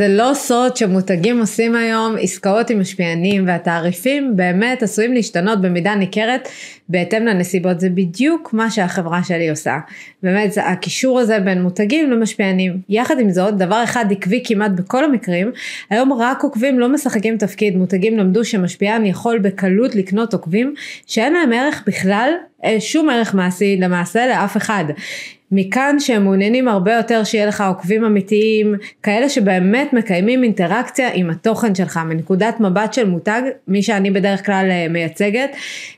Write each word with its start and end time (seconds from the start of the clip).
זה 0.00 0.08
לא 0.08 0.30
סוד 0.34 0.76
שמותגים 0.76 1.40
עושים 1.40 1.76
היום 1.76 2.16
עסקאות 2.20 2.70
עם 2.70 2.80
משפיענים 2.80 3.46
והתעריפים 3.46 4.36
באמת 4.36 4.82
עשויים 4.82 5.12
להשתנות 5.12 5.60
במידה 5.60 5.94
ניכרת 5.94 6.48
בהתאם 6.88 7.26
לנסיבות, 7.26 7.80
זה 7.80 7.90
בדיוק 7.90 8.52
מה 8.52 8.70
שהחברה 8.70 9.24
שלי 9.24 9.50
עושה. 9.50 9.78
באמת 10.22 10.52
זה 10.52 10.66
הקישור 10.66 11.20
הזה 11.20 11.40
בין 11.40 11.62
מותגים 11.62 12.10
למשפיענים. 12.10 12.80
יחד 12.88 13.20
עם 13.20 13.30
זאת, 13.30 13.56
דבר 13.56 13.84
אחד 13.84 14.04
עקבי 14.10 14.42
כמעט 14.46 14.70
בכל 14.70 15.04
המקרים, 15.04 15.52
היום 15.90 16.12
רק 16.12 16.42
עוקבים 16.42 16.78
לא 16.78 16.88
משחקים 16.88 17.36
תפקיד, 17.36 17.76
מותגים 17.76 18.18
למדו 18.18 18.44
שמשפיען 18.44 19.06
יכול 19.06 19.38
בקלות 19.38 19.94
לקנות 19.94 20.32
עוקבים 20.32 20.74
שאין 21.06 21.32
להם 21.32 21.52
ערך 21.52 21.84
בכלל, 21.86 22.30
אה, 22.64 22.80
שום 22.80 23.10
ערך 23.10 23.34
מעשי 23.34 23.76
למעשה 23.76 24.26
לאף 24.26 24.56
אחד. 24.56 24.84
מכאן 25.52 25.96
שהם 25.98 26.24
מעוניינים 26.24 26.68
הרבה 26.68 26.92
יותר 26.94 27.24
שיהיה 27.24 27.46
לך 27.46 27.60
עוקבים 27.60 28.04
אמיתיים, 28.04 28.74
כאלה 29.02 29.28
שבאמת 29.28 29.92
מקיימים 29.92 30.42
אינטראקציה 30.42 31.10
עם 31.14 31.30
התוכן 31.30 31.74
שלך, 31.74 31.96
מנקודת 31.96 32.60
מבט 32.60 32.92
של 32.92 33.08
מותג, 33.08 33.42
מי 33.68 33.82
שאני 33.82 34.10
בדרך 34.10 34.46
כלל 34.46 34.68
אה, 34.70 34.86
מייצגת, 34.88 35.50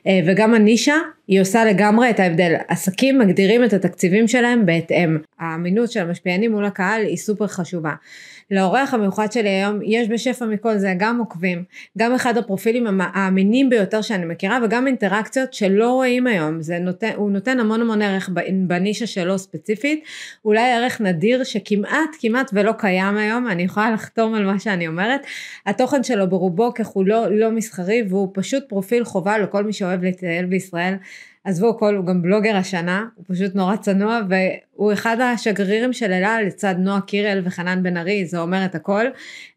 אה, 0.07 0.21
וגם 0.27 0.55
הנישה, 0.55 0.97
היא 1.29 1.41
עושה 1.41 1.65
לגמרי 1.65 2.11
את 2.11 2.21
ההבדל. 2.21 2.55
עסקים 2.69 3.19
מגדירים 3.19 3.65
את 3.65 3.73
התקציבים 3.73 4.29
שלהם 4.29 4.67
בהתאם. 4.67 5.19
האמינות 5.39 5.93
של 5.93 6.01
המשפיענים 6.01 6.51
מול 6.51 6.65
הקהל 6.65 7.03
היא 7.03 7.17
סופר 7.17 7.47
חשובה. 7.47 7.93
לאורח 8.51 8.95
המיוחד 8.95 9.33
שלי 9.33 9.49
היום 9.49 9.81
יש 9.85 10.09
בשפע 10.09 10.45
מכל 10.45 10.77
זה 10.79 10.95
גם 10.99 11.19
עוקבים, 11.19 11.65
גם 11.99 12.15
אחד 12.15 12.37
הפרופילים 12.37 13.01
האמינים 13.01 13.71
ביותר 13.71 14.03
שאני 14.03 14.25
מכירה 14.25 14.59
וגם 14.65 14.87
אינטראקציות 14.87 15.55
שלא 15.55 15.91
רואים 15.91 16.27
היום, 16.27 16.63
זה 16.63 16.79
נותן, 16.79 17.11
הוא 17.17 17.31
נותן 17.31 17.61
המון 17.61 17.81
המון 17.81 18.03
ערך 18.03 18.31
בנישה 18.67 19.07
שלו 19.07 19.39
ספציפית, 19.39 20.05
אולי 20.45 20.73
ערך 20.73 21.01
נדיר 21.01 21.45
שכמעט 21.45 22.17
כמעט 22.21 22.51
ולא 22.53 22.73
קיים 22.79 23.17
היום, 23.17 23.49
אני 23.49 23.63
יכולה 23.63 23.91
לחתום 23.91 24.35
על 24.35 24.47
מה 24.47 24.59
שאני 24.59 24.89
אומרת, 24.89 25.21
התוכן 25.67 26.03
שלו 26.03 26.29
ברובו 26.29 26.75
ככולו 26.75 27.31
לא 27.31 27.51
מסחרי 27.51 28.03
והוא 28.09 28.29
פשוט 28.35 28.69
פרופיל 28.69 29.05
חובה 29.05 29.39
לכל 29.39 29.65
מי 29.65 29.73
שאוהב 29.73 30.05
לטייל 30.05 30.47
בישראל. 30.47 30.95
עזבו 31.45 31.71
הכל, 31.71 31.95
הוא 31.95 32.07
גם 32.07 32.23
בלוגר 32.23 32.57
השנה, 32.57 33.07
הוא 33.15 33.25
פשוט 33.29 33.55
נורא 33.55 33.77
צנוע, 33.77 34.21
והוא 34.77 34.93
אחד 34.93 35.17
השגרירים 35.21 35.93
של 35.93 36.13
אלה 36.13 36.43
לצד 36.43 36.75
נועה 36.79 37.01
קירל 37.01 37.41
וחנן 37.45 37.83
בן 37.83 37.97
ארי, 37.97 38.27
זה 38.27 38.39
אומר 38.39 38.65
את 38.65 38.75
הכל. 38.75 39.05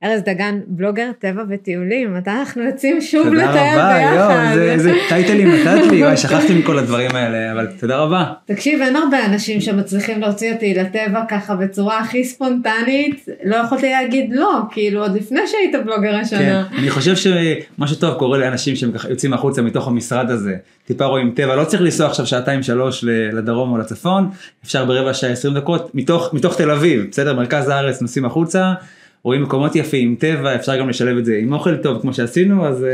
ארז 0.03 0.22
דגן, 0.22 0.59
בלוגר 0.67 1.11
טבע 1.19 1.44
וטיולים, 1.49 2.17
מתי 2.17 2.30
אנחנו 2.30 2.63
יוצאים 2.63 3.02
שוב 3.02 3.27
לטייל 3.27 3.47
ביחד? 3.47 4.11
תודה 4.11 4.25
רבה, 4.25 4.55
יואו, 4.55 4.72
איזה 4.72 4.94
טייטלים 5.09 5.52
נתת 5.52 5.91
לי, 5.91 6.02
וואי, 6.03 6.17
שכחתי 6.17 6.53
מכל 6.53 6.80
הדברים 6.80 7.11
האלה, 7.13 7.52
אבל 7.52 7.67
תודה 7.80 7.97
רבה. 7.97 8.25
תקשיב, 8.45 8.81
אין 8.81 8.95
הרבה 8.95 9.25
אנשים 9.25 9.61
שמצליחים 9.61 10.22
להוציא 10.22 10.53
אותי 10.53 10.73
לטבע 10.73 11.23
ככה 11.29 11.55
בצורה 11.55 12.00
הכי 12.00 12.23
ספונטנית, 12.23 13.25
לא 13.44 13.55
יכולתי 13.55 13.89
להגיד 13.91 14.29
לא, 14.33 14.59
כאילו 14.72 15.02
עוד 15.02 15.16
לפני 15.16 15.39
שהיית 15.47 15.85
בלוגר 15.85 16.16
השנה. 16.16 16.39
כן, 16.69 16.77
אני 16.77 16.89
חושב 16.89 17.16
שמשהו 17.16 17.97
טוב 18.00 18.13
קורה 18.13 18.38
לאנשים 18.38 18.75
שהם 18.75 18.91
ככה 18.91 19.09
יוצאים 19.09 19.33
החוצה 19.33 19.61
מתוך 19.61 19.88
המשרד 19.88 20.31
הזה, 20.31 20.55
טיפה 20.85 21.05
רואים 21.05 21.33
טבע, 21.35 21.55
לא 21.55 21.63
צריך 21.63 21.81
לנסוע 21.81 22.07
עכשיו 22.07 22.25
שעתיים 22.25 22.63
שלוש 22.63 23.03
לדרום 23.07 23.72
או 23.72 23.77
לצפון, 23.77 24.29
אפשר 24.63 24.85
ברבע 24.85 25.13
שעה 25.16 25.31
עשרים 25.31 25.53
דקות 25.55 25.95
מתוך, 25.95 26.33
מתוך 26.33 26.58
תל 26.58 26.71
אביב, 26.71 27.05
בסדר? 27.11 27.33
מרכז 27.33 27.69
הארץ 27.69 28.02
נוסעים 28.02 28.25
החוצה. 28.25 28.73
רואים 29.25 29.44
מקומות 29.44 29.75
יפים, 29.75 30.16
טבע, 30.19 30.55
אפשר 30.55 30.80
גם 30.80 30.89
לשלב 30.89 31.17
את 31.17 31.25
זה 31.25 31.38
עם 31.41 31.53
אוכל 31.53 31.77
טוב 31.77 32.02
כמו 32.02 32.13
שעשינו, 32.13 32.67
אז 32.67 32.83
אה, 32.83 32.89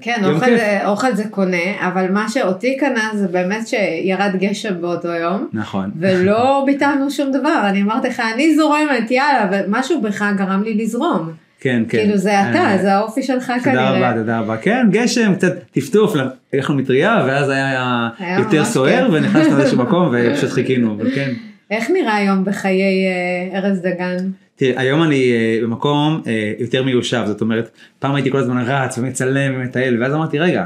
כן, 0.00 0.24
אוכל, 0.24 0.56
זה, 0.56 0.80
אוכל 0.86 1.14
זה 1.14 1.24
קונה, 1.30 1.88
אבל 1.88 2.10
מה 2.10 2.28
שאותי 2.28 2.76
קנה 2.76 3.10
זה 3.14 3.28
באמת 3.28 3.68
שירד 3.68 4.36
גשם 4.38 4.80
באותו 4.80 5.08
יום. 5.08 5.48
נכון. 5.52 5.90
ולא 6.00 6.62
ביטלנו 6.66 7.10
שום 7.10 7.32
דבר, 7.32 7.62
אני 7.68 7.82
אמרתי 7.82 8.08
לך, 8.08 8.22
אני 8.34 8.56
זורמת, 8.56 9.10
יאללה, 9.10 9.48
ומשהו 9.52 10.00
בך 10.00 10.24
גרם 10.36 10.62
לי 10.62 10.74
לזרום. 10.74 11.32
כן, 11.60 11.82
כן. 11.88 11.98
כאילו 11.98 12.16
זה 12.16 12.50
אתה, 12.50 12.58
אה, 12.58 12.78
זה 12.82 12.94
האופי 12.94 13.22
שלך 13.22 13.46
תודה 13.46 13.60
כנראה. 13.64 13.94
תודה 13.94 14.08
רבה, 14.08 14.20
תודה 14.20 14.38
רבה. 14.38 14.56
כן, 14.56 14.86
גשם, 14.90 15.34
קצת 15.34 15.52
טפטוף, 15.72 16.14
הלכנו 16.52 16.74
מטריה, 16.74 17.24
ואז 17.26 17.48
היה, 17.48 18.08
היה 18.18 18.38
יותר 18.38 18.64
סוער, 18.64 19.08
ונכנסנו 19.12 19.58
לאיזשהו 19.58 19.78
מקום 19.78 20.08
ופשוט 20.12 20.50
חיכינו, 20.50 20.94
אבל 20.94 21.14
כן. 21.14 21.30
איך 21.72 21.90
נראה 21.90 22.16
היום 22.16 22.44
בחיי 22.44 23.06
אה, 23.52 23.58
ארז 23.58 23.80
דגן? 23.80 24.16
תראה, 24.56 24.80
היום 24.80 25.02
אני 25.02 25.32
uh, 25.32 25.64
במקום 25.64 26.22
uh, 26.24 26.28
יותר 26.62 26.82
מיושב, 26.82 27.22
זאת 27.26 27.40
אומרת, 27.40 27.70
פעם 27.98 28.14
הייתי 28.14 28.30
כל 28.30 28.38
הזמן 28.38 28.64
רץ 28.66 28.98
ומצלם 28.98 29.54
ומטייל, 29.54 30.02
ואז 30.02 30.14
אמרתי, 30.14 30.38
רגע, 30.38 30.64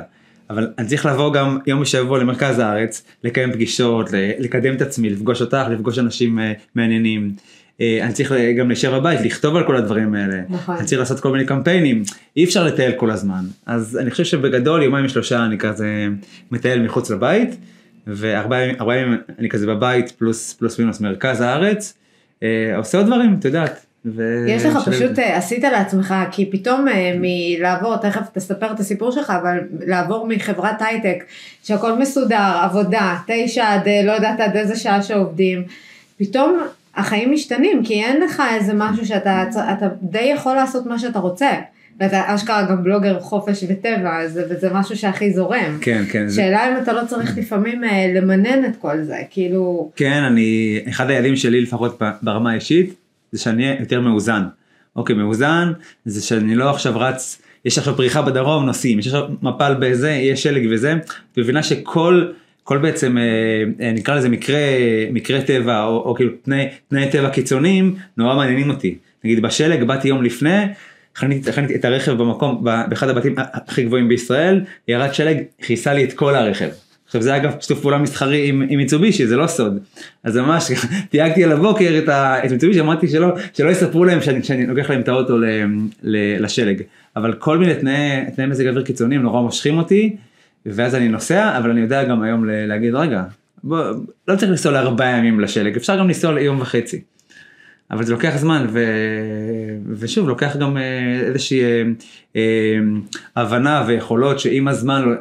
אבל 0.51 0.69
אני 0.79 0.87
צריך 0.87 1.07
לבוא 1.07 1.33
גם 1.33 1.59
יום 1.67 1.81
בשבוע 1.81 2.19
למרכז 2.19 2.59
הארץ, 2.59 3.05
לקיים 3.25 3.53
פגישות, 3.53 4.11
לקדם 4.39 4.75
את 4.75 4.83
עצמי, 4.83 5.11
לפגוש 5.11 5.41
אותך, 5.41 5.63
לפגוש 5.71 5.99
אנשים 5.99 6.39
מעניינים. 6.75 7.33
אני 7.81 8.13
צריך 8.13 8.33
גם 8.59 8.69
להישאר 8.69 9.01
בבית, 9.01 9.21
לכתוב 9.21 9.57
על 9.57 9.67
כל 9.67 9.77
הדברים 9.77 10.15
האלה. 10.15 10.41
נכון. 10.49 10.77
אני 10.77 10.87
צריך 10.87 10.99
לעשות 10.99 11.21
כל 11.21 11.33
מיני 11.33 11.45
קמפיינים, 11.45 12.03
אי 12.37 12.45
אפשר 12.45 12.65
לטייל 12.65 12.93
כל 12.93 13.11
הזמן. 13.11 13.45
אז 13.67 13.99
אני 14.03 14.11
חושב 14.11 14.25
שבגדול 14.25 14.83
יומיים 14.83 15.09
שלושה 15.09 15.45
אני 15.45 15.59
כזה 15.59 16.07
מטייל 16.51 16.83
מחוץ 16.83 17.11
לבית, 17.11 17.57
וארבעה 18.07 18.99
ימים 18.99 19.19
אני 19.39 19.49
כזה 19.49 19.67
בבית 19.67 20.11
פלוס 20.11 20.53
פלוס 20.53 20.79
מינוס 20.79 21.01
מרכז 21.01 21.41
הארץ. 21.41 21.95
אה, 22.43 22.77
עושה 22.77 22.99
עוד 22.99 23.07
דברים, 23.07 23.37
את 23.39 23.45
יודעת. 23.45 23.87
יש 24.49 24.65
לך 24.65 24.89
פשוט, 24.89 25.19
אה, 25.19 25.37
עשית 25.37 25.65
לעצמך, 25.65 26.15
כי 26.33 26.51
פתאום 26.51 26.89
אה, 26.89 27.17
מלעבור, 27.21 27.97
תכף 27.97 28.29
תספר 28.33 28.73
את 28.73 28.81
הסיפור 28.81 29.11
שלך, 29.11 29.31
אבל 29.31 29.59
לעבור 29.87 30.27
מחברת 30.29 30.83
הייטק, 30.83 31.25
שהכל 31.65 31.99
מסודר, 31.99 32.59
עבודה, 32.63 33.17
תשע 33.27 33.73
עד 33.73 33.89
לא 34.05 34.13
יודעת 34.13 34.41
עד 34.41 34.57
איזה 34.57 34.77
שעה 34.77 35.03
שעובדים, 35.03 35.65
פתאום 36.19 36.61
החיים 36.95 37.33
משתנים, 37.33 37.85
כי 37.85 38.05
אין 38.05 38.21
לך 38.21 38.43
איזה 38.55 38.73
משהו 38.75 39.07
שאתה 39.07 39.45
אתה 39.73 39.89
די 40.03 40.33
יכול 40.35 40.55
לעשות 40.55 40.87
מה 40.87 40.99
שאתה 40.99 41.19
רוצה. 41.19 41.51
ואתה 42.01 42.35
אשכרה 42.35 42.67
גם 42.71 42.85
בלוגר 42.85 43.21
חופש 43.21 43.65
וטבע, 43.69 44.19
אז, 44.23 44.41
וזה 44.51 44.69
משהו 44.73 44.97
שהכי 44.97 45.33
זורם. 45.33 45.79
כן, 45.81 46.05
כן. 46.11 46.31
שאלה 46.31 46.69
אם 46.69 46.83
אתה 46.83 46.93
לא 46.93 47.01
צריך 47.07 47.39
לפעמים 47.39 47.85
אה, 47.85 48.13
למנן 48.15 48.65
את 48.65 48.77
כל 48.77 49.03
זה, 49.03 49.17
כאילו... 49.31 49.91
כן, 49.97 50.23
אני, 50.23 50.79
אחד 50.89 51.11
היעדים 51.11 51.37
שלי 51.37 51.61
לפחות 51.61 52.01
ברמה 52.23 52.51
האישית, 52.51 52.95
זה 53.33 53.41
שאני 53.41 53.65
אהיה 53.65 53.81
יותר 53.81 54.01
מאוזן. 54.01 54.43
אוקיי, 54.97 55.17
מאוזן, 55.17 55.73
זה 56.05 56.23
שאני 56.23 56.55
לא 56.55 56.71
עכשיו 56.71 56.99
רץ, 57.01 57.43
יש 57.65 57.79
עכשיו 57.79 57.97
פריחה 57.97 58.23
בדרום, 58.23 58.67
נוסעים, 58.67 58.99
יש 58.99 59.07
עכשיו 59.07 59.29
מפל 59.43 59.75
בזה, 59.81 60.11
יש 60.11 60.43
שלג 60.43 60.69
וזה, 60.71 60.93
את 60.93 61.39
מבינה 61.39 61.63
שכל... 61.63 62.33
כל 62.67 62.79
בעצם 62.79 63.19
אה, 63.19 63.25
אה, 63.81 63.93
נקרא 63.93 64.15
לזה 64.15 64.29
מקרה 64.29 64.59
מקרה 65.13 65.41
טבע 65.41 65.85
או, 65.85 65.97
או 65.97 66.15
כאילו 66.15 66.33
תנאי, 66.43 66.69
תנאי 66.89 67.11
טבע 67.11 67.31
קיצוניים 67.31 67.95
נורא 68.17 68.37
מעניינים 68.37 68.71
אותי 68.71 68.99
נגיד 69.25 69.43
בשלג 69.43 69.85
באתי 69.85 70.09
יום 70.09 70.23
לפני 70.23 70.63
חניתי 71.17 71.75
את 71.75 71.85
הרכב 71.85 72.13
במקום, 72.13 72.65
באחד 72.65 73.09
הבתים 73.09 73.35
הכי 73.39 73.85
גבוהים 73.85 74.09
בישראל, 74.09 74.65
ירד 74.89 75.15
שלג, 75.15 75.37
כיסה 75.63 75.95
לי 75.95 76.05
את 76.05 76.13
כל 76.13 76.35
הרכב. 76.35 76.69
עכשיו 77.07 77.23
זה 77.23 77.37
אגב 77.37 77.55
שיתוף 77.61 77.81
פעולה 77.81 77.99
מסחרי 77.99 78.49
עם, 78.49 78.63
עם 78.69 78.79
מיצובישי, 78.79 79.27
זה 79.27 79.37
לא 79.37 79.47
סוד. 79.47 79.79
אז 80.25 80.37
ממש 80.37 80.71
תייגתי 81.11 81.45
על 81.45 81.53
הבוקר 81.53 81.99
את, 81.99 82.09
את 82.45 82.53
מיצובישי, 82.53 82.81
אמרתי 82.81 83.09
שלא, 83.09 83.35
שלא 83.55 83.71
יספרו 83.71 84.05
להם 84.05 84.21
שאני, 84.21 84.43
שאני 84.43 84.67
לוקח 84.67 84.91
להם 84.91 85.01
את 85.01 85.09
האוטו 85.09 85.39
ל, 85.39 85.45
ל, 86.03 86.43
לשלג. 86.45 86.83
אבל 87.17 87.33
כל 87.33 87.59
מיני 87.59 87.75
תנאי, 87.75 88.25
תנאי 88.37 88.47
מזג 88.47 88.67
אוויר 88.67 88.85
קיצוניים 88.85 89.23
נורא 89.23 89.41
מושכים 89.41 89.79
אותי, 89.79 90.17
ואז 90.67 90.95
אני 90.95 91.09
נוסע, 91.09 91.59
אבל 91.59 91.71
אני 91.71 91.81
יודע 91.81 92.05
גם 92.05 92.23
היום 92.23 92.45
להגיד, 92.49 92.95
רגע, 92.95 93.23
בוא, 93.65 93.85
לא 94.29 94.37
צריך 94.37 94.51
לנסוע 94.51 94.73
לארבעה 94.73 95.19
ימים 95.19 95.41
לשלג, 95.41 95.77
אפשר 95.77 95.99
גם 95.99 96.07
לנסוע 96.07 96.33
ליום 96.33 96.61
וחצי. 96.61 97.01
אבל 97.91 98.05
זה 98.05 98.13
לוקח 98.13 98.37
זמן 98.37 98.67
ו... 98.73 98.85
ושוב 99.99 100.29
לוקח 100.29 100.57
גם 100.57 100.77
אה, 100.77 101.21
איזושהי 101.21 101.65
אה, 101.65 101.83
אה, 102.37 102.43
הבנה 103.37 103.85
ויכולות 103.87 104.41
שעם 104.41 104.69
הזמן 104.69 105.15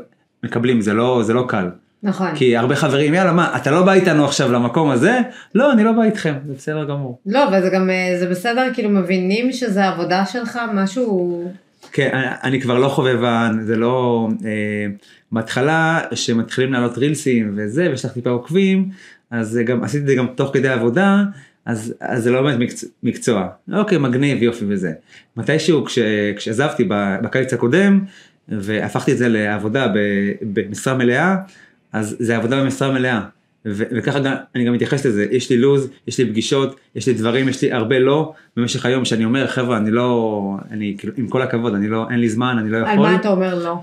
מקבלים 0.43 0.81
זה 0.81 0.93
לא 0.93 1.21
זה 1.23 1.33
לא 1.33 1.45
קל. 1.47 1.69
נכון. 2.03 2.35
כי 2.35 2.57
הרבה 2.57 2.75
חברים 2.75 3.13
יאללה 3.13 3.33
מה 3.33 3.57
אתה 3.57 3.71
לא 3.71 3.83
בא 3.83 3.93
איתנו 3.93 4.25
עכשיו 4.25 4.51
למקום 4.51 4.89
הזה 4.89 5.19
לא 5.55 5.71
אני 5.71 5.83
לא 5.83 5.91
בא 5.91 6.03
איתכם 6.03 6.33
זה 6.47 6.53
בסדר 6.53 6.85
גמור. 6.85 7.19
לא 7.25 7.39
וזה 7.53 7.69
גם 7.69 7.89
זה 8.19 8.27
בסדר 8.29 8.67
כאילו 8.73 8.89
מבינים 8.89 9.51
שזה 9.51 9.87
עבודה 9.87 10.25
שלך 10.25 10.59
משהו. 10.73 11.43
כן 11.91 12.09
אני, 12.13 12.25
אני 12.43 12.61
כבר 12.61 12.79
לא 12.79 12.87
חובבן 12.87 13.57
זה 13.61 13.75
לא 13.75 14.27
אה, 14.45 14.85
בהתחלה 15.31 16.01
שמתחילים 16.13 16.73
לעלות 16.73 16.97
רילסים 16.97 17.53
וזה 17.55 17.87
ויש 17.89 18.05
לך 18.05 18.11
טיפה 18.11 18.29
עוקבים 18.29 18.89
אז 19.31 19.59
גם 19.65 19.83
עשיתי 19.83 20.03
את 20.03 20.07
זה 20.07 20.15
גם 20.15 20.27
תוך 20.35 20.49
כדי 20.53 20.69
עבודה. 20.69 21.23
אז, 21.65 21.93
אז 21.99 22.23
זה 22.23 22.31
לא 22.31 22.41
באמת 22.41 22.59
מקצוע, 22.59 22.89
מקצוע. 23.03 23.47
אוקיי, 23.73 23.97
מגניב, 23.97 24.43
יופי 24.43 24.65
וזה. 24.67 24.91
מתישהו 25.37 25.85
כש, 25.85 25.99
כשעזבתי 26.35 26.87
בקיץ 27.23 27.53
הקודם, 27.53 27.99
והפכתי 28.49 29.11
את 29.11 29.17
זה 29.17 29.27
לעבודה 29.29 29.87
במשרה 30.41 30.93
מלאה, 30.93 31.35
אז 31.93 32.15
זה 32.19 32.37
עבודה 32.37 32.63
במשרה 32.63 32.91
מלאה. 32.91 33.21
ו- 33.65 33.83
וככה 33.91 34.19
גם, 34.19 34.33
אני 34.55 34.63
גם 34.63 34.73
מתייחס 34.73 35.05
לזה, 35.05 35.27
יש 35.31 35.49
לי 35.49 35.57
לו"ז, 35.57 35.89
יש 36.07 36.17
לי 36.19 36.29
פגישות, 36.29 36.79
יש 36.95 37.07
לי 37.07 37.13
דברים, 37.13 37.49
יש 37.49 37.61
לי 37.61 37.71
הרבה 37.71 37.99
לא, 37.99 38.33
במשך 38.57 38.85
היום 38.85 39.05
שאני 39.05 39.25
אומר, 39.25 39.47
חבר'ה, 39.47 39.77
אני 39.77 39.91
לא, 39.91 40.57
אני 40.71 40.95
כאילו, 40.97 41.13
עם 41.17 41.27
כל 41.27 41.41
הכבוד, 41.41 41.73
אני 41.73 41.87
לא, 41.87 42.07
אין 42.09 42.19
לי 42.19 42.29
זמן, 42.29 42.55
אני 42.59 42.69
לא 42.69 42.77
יכול. 42.77 42.89
על 42.91 42.99
מה 42.99 43.15
אתה 43.15 43.29
אומר 43.29 43.55
לא? 43.63 43.75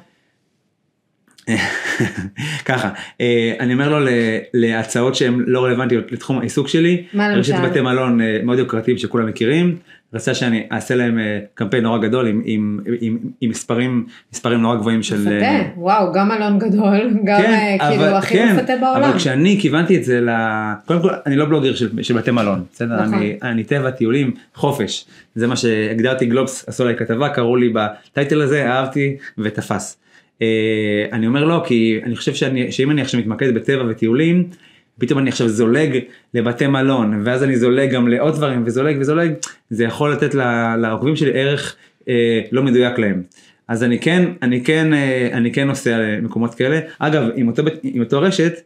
ככה, 2.65 2.91
אה, 3.21 3.53
אני 3.61 3.73
אומר 3.73 3.99
לו 3.99 4.07
להצעות 4.55 5.15
שהן 5.15 5.45
לא 5.47 5.65
רלוונטיות 5.65 6.13
לתחום 6.13 6.39
העיסוק 6.39 6.69
שלי. 6.69 7.05
רשת 7.15 7.55
בתי 7.65 7.81
מלון 7.81 8.21
אה, 8.21 8.39
מאוד 8.43 8.59
יוקרתיים 8.59 8.99
שכולם 8.99 9.27
מכירים, 9.27 9.77
רצה 10.15 10.35
שאני 10.35 10.67
אעשה 10.73 10.95
להם 10.95 11.19
אה, 11.19 11.39
קמפיין 11.55 11.83
נורא 11.83 11.99
גדול 11.99 12.27
עם, 12.27 12.43
עם, 12.45 12.81
עם, 13.01 13.19
עם 13.41 13.51
מספרים, 13.51 14.07
מספרים 14.33 14.61
נורא 14.61 14.77
גבוהים 14.77 15.03
של... 15.03 15.21
מפתה, 15.21 15.63
וואו, 15.77 16.13
גם 16.13 16.33
אלון 16.33 16.59
גדול, 16.59 17.11
גם 17.25 17.43
כן, 17.43 17.77
כאילו 17.81 17.95
אבל- 17.95 18.15
הכי 18.15 18.35
כן, 18.35 18.57
מפתה 18.57 18.73
בעולם. 18.81 19.03
אבל 19.03 19.19
כשאני 19.19 19.59
כיוונתי 19.61 19.97
את 19.97 20.05
זה 20.05 20.21
ל... 20.21 20.31
קודם 20.87 21.03
כל, 21.03 21.11
אני 21.27 21.37
לא 21.37 21.45
בלוגר 21.45 21.75
של, 21.75 22.03
של 22.03 22.15
בתי 22.15 22.31
מלון, 22.31 22.65
בסדר? 22.73 23.03
נכון. 23.03 23.15
אני, 23.15 23.39
אני 23.43 23.65
טבע, 23.65 23.91
טיולים, 23.91 24.35
חופש. 24.55 25.05
זה 25.35 25.47
מה 25.47 25.57
שהגדרתי, 25.57 26.27
גלובס 26.27 26.69
עשו 26.69 26.83
עליי 26.83 26.97
כתבה, 26.97 27.29
קראו 27.29 27.57
לי 27.57 27.73
בטייטל 27.75 28.41
הזה, 28.41 28.67
אהבתי 28.67 29.17
ותפס. 29.39 30.02
אה, 30.43 30.47
אני 31.13 31.27
אומר 31.27 31.45
לא, 31.45 31.63
כי 31.67 32.01
אני 32.05 32.17
חושב 32.17 32.35
שאני, 32.35 32.73
שאם 32.73 32.91
אני 32.91 33.03
עכשיו 33.03 33.21
מתמקד 33.21 33.55
בטבע 33.55 33.85
וטיולים, 33.89 34.49
פתאום 34.99 35.19
אני 35.19 35.29
עכשיו 35.31 35.49
זולג 35.49 35.99
לבתי 36.35 36.67
מלון, 36.67 37.21
ואז 37.25 37.43
אני 37.45 37.57
זולג 37.57 37.91
גם 37.91 38.09
לעוד 38.09 38.35
דברים, 38.35 38.63
וזולג 38.67 38.97
וזולג, 39.01 39.33
זה 39.71 39.85
יכול 39.85 40.13
לתת 40.13 40.35
ל- 40.35 40.77
לעוקבים 40.77 41.17
שלי 41.17 41.31
ערך 41.35 41.77
אה, 42.09 42.41
לא 42.53 42.63
מדויק 42.63 42.99
להם. 42.99 43.23
אז 43.69 43.85
אני 43.85 43.99
כן, 43.99 44.25
אני 44.43 44.65
כן, 44.65 44.95
אה, 44.95 45.29
אני 45.33 45.53
כן 45.53 45.67
נוסע 45.67 45.99
למקומות 45.99 46.55
כאלה. 46.55 46.81
אגב, 46.99 47.23
עם 47.37 47.49
אותו, 47.49 47.63
עם 47.83 48.03
אותו 48.03 48.21
רשת, 48.21 48.61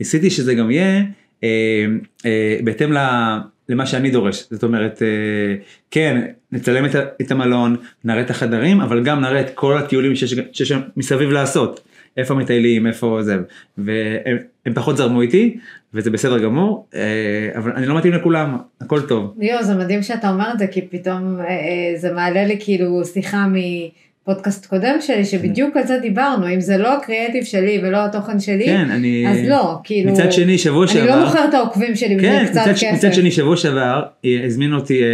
ניסיתי 0.00 0.30
שזה 0.30 0.54
גם 0.54 0.70
יהיה 0.70 1.02
אה, 1.44 1.86
אה, 2.26 2.58
בהתאם 2.64 2.92
ל- 2.92 3.38
למה 3.68 3.86
שאני 3.86 4.10
דורש. 4.10 4.46
זאת 4.50 4.62
אומרת, 4.62 5.02
אה, 5.02 5.54
כן, 5.90 6.26
נצלם 6.52 6.84
את, 7.20 7.30
המלון, 7.30 7.76
נראה 8.04 8.20
את 8.20 8.30
החדרים, 8.30 8.80
אבל 8.80 9.04
גם 9.04 9.20
נראה 9.20 9.40
את 9.40 9.50
כל 9.54 9.78
הטיולים 9.78 10.16
שיש, 10.16 10.72
מסביב 10.96 11.30
לעשות. 11.30 11.80
איפה 12.16 12.34
מטיילים, 12.34 12.86
איפה 12.86 13.18
זה, 13.22 13.36
והם 13.78 14.36
הם 14.66 14.74
פחות 14.74 14.96
זרמו 14.96 15.22
איתי, 15.22 15.58
וזה 15.94 16.10
בסדר 16.10 16.38
גמור, 16.38 16.88
אה, 16.94 17.50
אבל 17.56 17.72
אני 17.72 17.86
לא 17.86 17.98
מתאים 17.98 18.12
לכולם, 18.12 18.56
הכל 18.80 19.00
טוב. 19.00 19.34
ליאו, 19.38 19.62
זה 19.62 19.74
מדהים 19.74 20.02
שאתה 20.02 20.30
אומר 20.30 20.52
את 20.52 20.58
זה, 20.58 20.66
כי 20.66 20.82
פתאום 20.82 21.40
אה, 21.40 21.92
זה 21.96 22.12
מעלה 22.12 22.44
לי 22.44 22.56
כאילו 22.60 23.04
שיחה 23.04 23.46
מפודקאסט 24.22 24.66
קודם 24.66 24.94
שלי, 25.00 25.24
שבדיוק 25.24 25.76
על 25.76 25.86
זה 25.86 25.98
דיברנו, 25.98 26.54
אם 26.54 26.60
זה 26.60 26.78
לא 26.78 26.96
הקריאטיב 26.96 27.44
שלי 27.44 27.80
ולא 27.82 28.04
התוכן 28.04 28.40
שלי, 28.40 28.64
כן, 28.64 28.90
אני... 28.90 29.26
אז 29.28 29.48
לא, 29.48 29.78
כאילו, 29.84 30.12
מצד 30.12 30.32
שני, 30.32 30.58
שבוע 30.58 30.84
אני 30.84 30.92
שעבר... 30.92 31.16
לא 31.16 31.24
מוכר 31.24 31.44
את 31.48 31.54
העוקבים 31.54 31.96
שלי 31.96 32.18
כן, 32.20 32.42
בזה 32.42 32.50
קצת 32.50 32.60
מצד, 32.60 32.72
כסף. 32.72 32.92
מצד 32.92 33.14
שני 33.14 33.30
שבוע 33.30 33.56
שעבר 33.56 34.02
הזמינו 34.46 34.76
אותי 34.76 35.02
אה, 35.02 35.08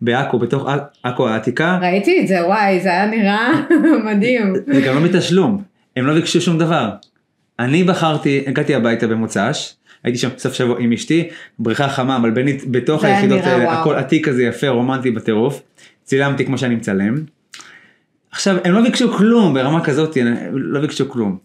בעכו, 0.00 0.38
בתוך 0.38 0.68
עכו 1.02 1.28
העתיקה, 1.28 1.78
ראיתי 1.82 2.20
את 2.20 2.28
זה, 2.28 2.46
וואי, 2.46 2.80
זה 2.80 2.88
היה 2.88 3.06
נראה 3.06 3.48
מדהים. 4.12 4.54
זה 4.66 4.80
גם 4.80 4.94
לא 4.94 5.00
מתשלום, 5.00 5.62
הם 5.96 6.06
לא 6.06 6.14
ביקשו 6.14 6.40
שום 6.40 6.58
דבר. 6.58 6.90
אני 7.58 7.84
בחרתי, 7.84 8.44
הגעתי 8.46 8.74
הביתה 8.74 9.06
במוצ"ש, 9.06 9.74
הייתי 10.04 10.18
שם 10.18 10.28
סוף 10.38 10.54
שבוע 10.54 10.76
עם 10.80 10.92
אשתי, 10.92 11.28
בריכה 11.58 11.88
חמה 11.88 12.18
מלבנית 12.18 12.64
בתוך 12.70 13.04
היחידות 13.04 13.40
האלה. 13.44 13.80
הכל 13.80 13.94
עתיק 13.94 14.28
כזה 14.28 14.44
יפה, 14.44 14.68
רומנטי 14.68 15.10
בטירוף, 15.10 15.62
צילמתי 16.04 16.44
כמו 16.44 16.58
שאני 16.58 16.74
מצלם. 16.74 17.35
עכשיו, 18.36 18.56
הם 18.64 18.72
לא 18.72 18.82
ביקשו 18.82 19.12
כלום 19.12 19.54
ברמה 19.54 19.84
כזאת, 19.84 20.16
הם 20.16 20.36
לא 20.52 20.80
ביקשו 20.80 21.08
כלום. 21.08 21.36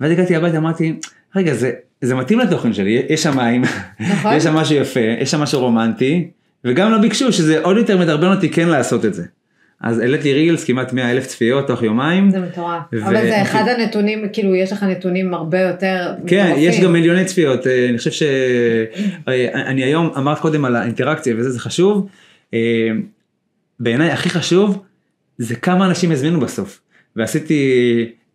ואז 0.00 0.12
הגעתי 0.12 0.36
הביתה, 0.36 0.56
אמרתי, 0.56 0.94
רגע, 1.36 1.54
זה, 1.54 1.72
זה 2.00 2.14
מתאים 2.14 2.38
לתוכן 2.38 2.72
שלי, 2.72 3.02
יש 3.08 3.22
שם 3.22 3.36
מים, 3.36 3.62
נכון. 4.00 4.32
יש 4.32 4.42
שם 4.42 4.54
משהו 4.54 4.76
יפה, 4.76 5.00
יש 5.20 5.30
שם 5.30 5.40
משהו 5.40 5.60
רומנטי, 5.60 6.30
וגם 6.64 6.90
לא 6.90 6.98
ביקשו 6.98 7.32
שזה 7.32 7.60
עוד 7.60 7.76
יותר 7.76 7.98
מדרבן 7.98 8.26
אותי 8.26 8.50
כן 8.50 8.68
לעשות 8.68 9.04
את 9.04 9.14
זה. 9.14 9.24
אז 9.80 9.98
העליתי 9.98 10.32
רילס 10.32 10.64
כמעט 10.64 10.92
100 10.92 11.10
אלף 11.10 11.26
צפיות 11.26 11.66
תוך 11.66 11.82
יומיים. 11.82 12.30
זה 12.30 12.40
מטורף. 12.40 12.82
ו- 12.92 13.04
אבל 13.04 13.22
זה 13.22 13.42
אחד 13.42 13.64
הנתונים, 13.68 14.28
כאילו, 14.32 14.54
יש 14.54 14.72
לך 14.72 14.82
נתונים 14.82 15.34
הרבה 15.34 15.60
יותר 15.60 16.14
כן, 16.26 16.44
מטורפים. 16.46 16.68
יש 16.68 16.80
גם 16.80 16.92
מיליוני 16.92 17.24
צפיות, 17.24 17.66
אה, 17.66 17.88
אני 17.88 17.98
חושב 17.98 18.10
שאני 18.10 19.82
היום 19.82 20.10
אמרת 20.16 20.38
קודם 20.38 20.64
על 20.64 20.76
האינטראקציה 20.76 21.34
וזה, 21.38 21.50
זה 21.50 21.60
חשוב. 21.60 22.08
אה, 22.54 22.58
בעיניי 23.80 24.10
הכי 24.10 24.30
חשוב 24.30 24.82
זה 25.38 25.54
כמה 25.56 25.86
אנשים 25.86 26.10
הזמינו 26.12 26.40
בסוף. 26.40 26.80
ועשיתי, 27.16 27.62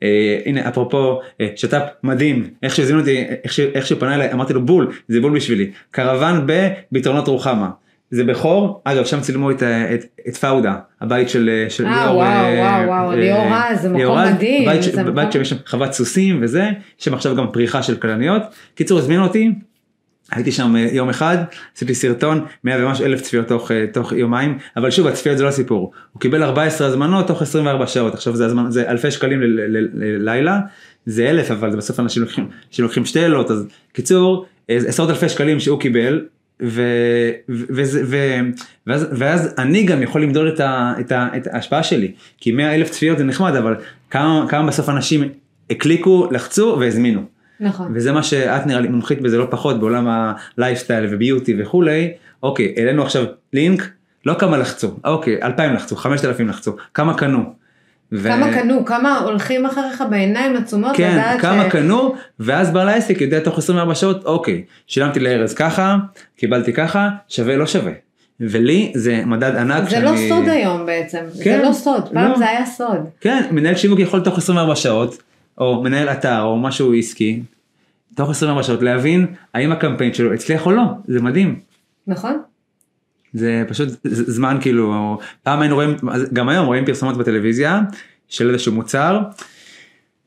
אה, 0.03 0.39
הנה 0.45 0.67
אפרופו 0.69 1.19
אה, 1.41 1.47
שת"פ 1.55 1.81
מדהים, 2.03 2.49
איך 2.63 2.75
שהזמינו 2.75 2.99
אותי, 2.99 3.23
איך 3.43 3.53
ש- 3.53 3.59
איך 3.59 3.85
שהוא 3.87 3.99
פנה 3.99 4.15
אליי, 4.15 4.33
אמרתי 4.33 4.53
לו 4.53 4.65
בול, 4.65 4.91
זה 5.07 5.21
בול 5.21 5.35
בשבילי. 5.35 5.71
קרוון 5.91 6.47
בפתרונות 6.91 7.27
רוחמה. 7.27 7.69
זה 8.11 8.23
בכור, 8.23 8.81
אגב 8.83 9.05
שם 9.05 9.21
צילמו 9.21 9.51
את, 9.51 9.61
ה- 9.61 9.93
את, 9.93 10.05
את 10.27 10.37
פאודה, 10.37 10.73
הבית 11.01 11.29
של, 11.29 11.49
אה, 11.49 11.69
של 11.69 11.85
אה, 11.85 11.91
ליאור. 12.03 12.15
וואו, 12.17 12.27
אה, 12.29 12.59
וואו, 12.59 12.87
וואו, 12.87 13.11
אה, 13.11 13.15
ליאור 13.15 13.45
רז, 13.51 13.81
זה 13.81 13.89
מקום 13.89 14.17
מדהים, 14.19 14.65
בית, 14.69 14.83
ש- 14.83 14.87
זה 14.87 15.03
מקום- 15.03 15.15
בית 15.15 15.31
שיש 15.31 15.49
שם 15.49 15.55
חוות 15.65 15.93
סוסים 15.93 16.39
וזה, 16.41 16.63
יש 16.99 17.05
שם 17.05 17.13
עכשיו 17.13 17.35
גם 17.35 17.45
פריחה 17.53 17.83
של 17.83 17.95
כלניות. 17.95 18.41
קיצור 18.75 18.99
הזמינו 18.99 19.23
אותי, 19.23 19.51
הייתי 20.31 20.51
שם 20.51 20.75
אה, 20.75 20.87
יום 20.91 21.09
אחד, 21.09 21.37
עשיתי 21.75 21.95
סרטון, 21.95 22.45
100 22.63 22.85
ומשהו 22.85 23.05
אלף 23.05 23.21
צפיות 23.21 23.47
תוך, 23.47 23.71
אה, 23.71 23.85
תוך 23.93 24.11
יומיים, 24.11 24.57
אבל 24.77 24.91
שוב 24.91 25.07
הצפיות 25.07 25.37
זה 25.37 25.43
לא 25.43 25.49
הסיפור, 25.49 25.91
הוא 26.13 26.21
קיבל 26.21 26.43
14 26.43 26.87
הזמנות 26.87 27.27
תוך 27.27 27.41
24 27.41 27.87
שעות, 27.87 28.13
עכשיו 28.13 28.35
זה, 28.35 28.45
הזמן, 28.45 28.71
זה 28.71 28.89
אלפי 28.89 29.11
שקלים 29.11 29.39
ללילה, 29.93 30.59
זה 31.05 31.29
אלף 31.29 31.51
אבל 31.51 31.75
בסוף 31.75 31.99
אנשים 31.99 32.23
לוקחים, 32.23 32.47
אנשים 32.69 32.85
לוקחים 32.85 33.05
שתי 33.05 33.19
לילות, 33.19 33.51
אז 33.51 33.67
קיצור, 33.93 34.45
אה, 34.69 34.77
עשרות 34.87 35.09
אלפי 35.09 35.29
שקלים 35.29 35.59
שהוא 35.59 35.79
קיבל, 35.79 36.25
ו, 36.63 36.83
ו, 37.49 37.81
ו, 38.05 38.17
ואז, 38.87 39.07
ואז 39.11 39.53
אני 39.57 39.83
גם 39.83 40.01
יכול 40.01 40.23
למדוד 40.23 40.47
את, 40.47 40.59
ה, 40.59 40.93
את, 40.99 41.11
ה, 41.11 41.27
את 41.37 41.47
ההשפעה 41.51 41.83
שלי, 41.83 42.11
כי 42.37 42.51
100 42.51 42.75
אלף 42.75 42.89
צפיות 42.89 43.17
זה 43.17 43.23
נחמד, 43.23 43.55
אבל 43.55 43.75
כמה, 44.09 44.45
כמה 44.49 44.67
בסוף 44.67 44.89
אנשים 44.89 45.29
הקליקו, 45.69 46.27
לחצו 46.31 46.77
והזמינו. 46.79 47.38
נכון. 47.59 47.91
וזה 47.95 48.11
מה 48.11 48.23
שאת 48.23 48.65
נראה 48.65 48.81
לי 48.81 48.87
מומחית 48.87 49.21
בזה 49.21 49.37
לא 49.37 49.47
פחות 49.49 49.79
בעולם 49.79 50.07
הלייפסטייל 50.57 51.05
וביוטי 51.09 51.55
וכולי, 51.61 52.11
אוקיי, 52.43 52.73
העלינו 52.77 53.03
עכשיו 53.03 53.25
לינק, 53.53 53.89
לא 54.25 54.33
כמה 54.33 54.57
לחצו, 54.57 54.91
אוקיי, 55.05 55.43
2,000 55.43 55.73
לחצו, 55.73 55.95
5,000 55.95 56.47
לחצו, 56.47 56.75
כמה 56.93 57.13
קנו. 57.13 57.53
ו- 58.11 58.29
כמה 58.29 58.53
קנו, 58.53 58.85
כמה 58.85 59.17
הולכים 59.19 59.65
אחריך 59.65 60.03
בעיניים 60.09 60.57
עצומות 60.57 60.95
כן, 60.95 61.11
לדעת 61.13 61.41
כמה 61.41 61.65
ש... 61.65 61.71
קנו, 61.71 62.15
ואז 62.39 62.71
בעל 62.71 62.89
העסק 62.89 63.21
יודע 63.21 63.39
תוך 63.39 63.57
24 63.57 63.95
שעות, 63.95 64.25
אוקיי, 64.25 64.63
שילמתי 64.87 65.19
לארז 65.19 65.53
ככה, 65.53 65.97
קיבלתי 66.37 66.73
ככה, 66.73 67.09
שווה 67.27 67.55
לא 67.55 67.67
שווה. 67.67 67.91
ולי 68.39 68.91
זה 68.95 69.21
מדד 69.25 69.55
ענק 69.55 69.89
זה 69.89 69.99
לא 69.99 70.11
סוד 70.29 70.47
היום 70.47 70.85
בעצם, 70.85 71.19
כן, 71.43 71.57
זה 71.57 71.63
לא 71.67 71.73
סוד, 71.73 72.09
פעם 72.13 72.31
לא. 72.31 72.37
זה 72.37 72.49
היה 72.49 72.65
סוד. 72.65 73.05
כן, 73.21 73.43
מנהל 73.51 73.75
שיווק 73.75 73.99
יכול 73.99 74.19
תוך 74.19 74.37
24 74.37 74.75
שעות, 74.75 75.23
או 75.59 75.83
מנהל 75.83 76.09
אתר, 76.09 76.41
או 76.41 76.59
משהו 76.59 76.93
עסקי, 76.93 77.41
תוך 78.15 78.29
24 78.29 78.63
שעות 78.63 78.81
להבין 78.81 79.25
האם 79.53 79.71
הקמפיין 79.71 80.13
שלו 80.13 80.33
הצליח 80.33 80.65
או 80.65 80.71
לא, 80.71 80.83
זה 81.07 81.21
מדהים. 81.21 81.59
נכון? 82.07 82.41
זה 83.33 83.63
פשוט 83.67 83.89
זמן 84.05 84.57
כאילו, 84.61 85.17
פעם 85.43 85.61
היינו 85.61 85.75
רואים, 85.75 85.95
גם 86.33 86.49
היום 86.49 86.65
רואים 86.65 86.85
פרסומות 86.85 87.17
בטלוויזיה 87.17 87.81
של 88.27 88.49
איזשהו 88.49 88.73
מוצר, 88.73 89.19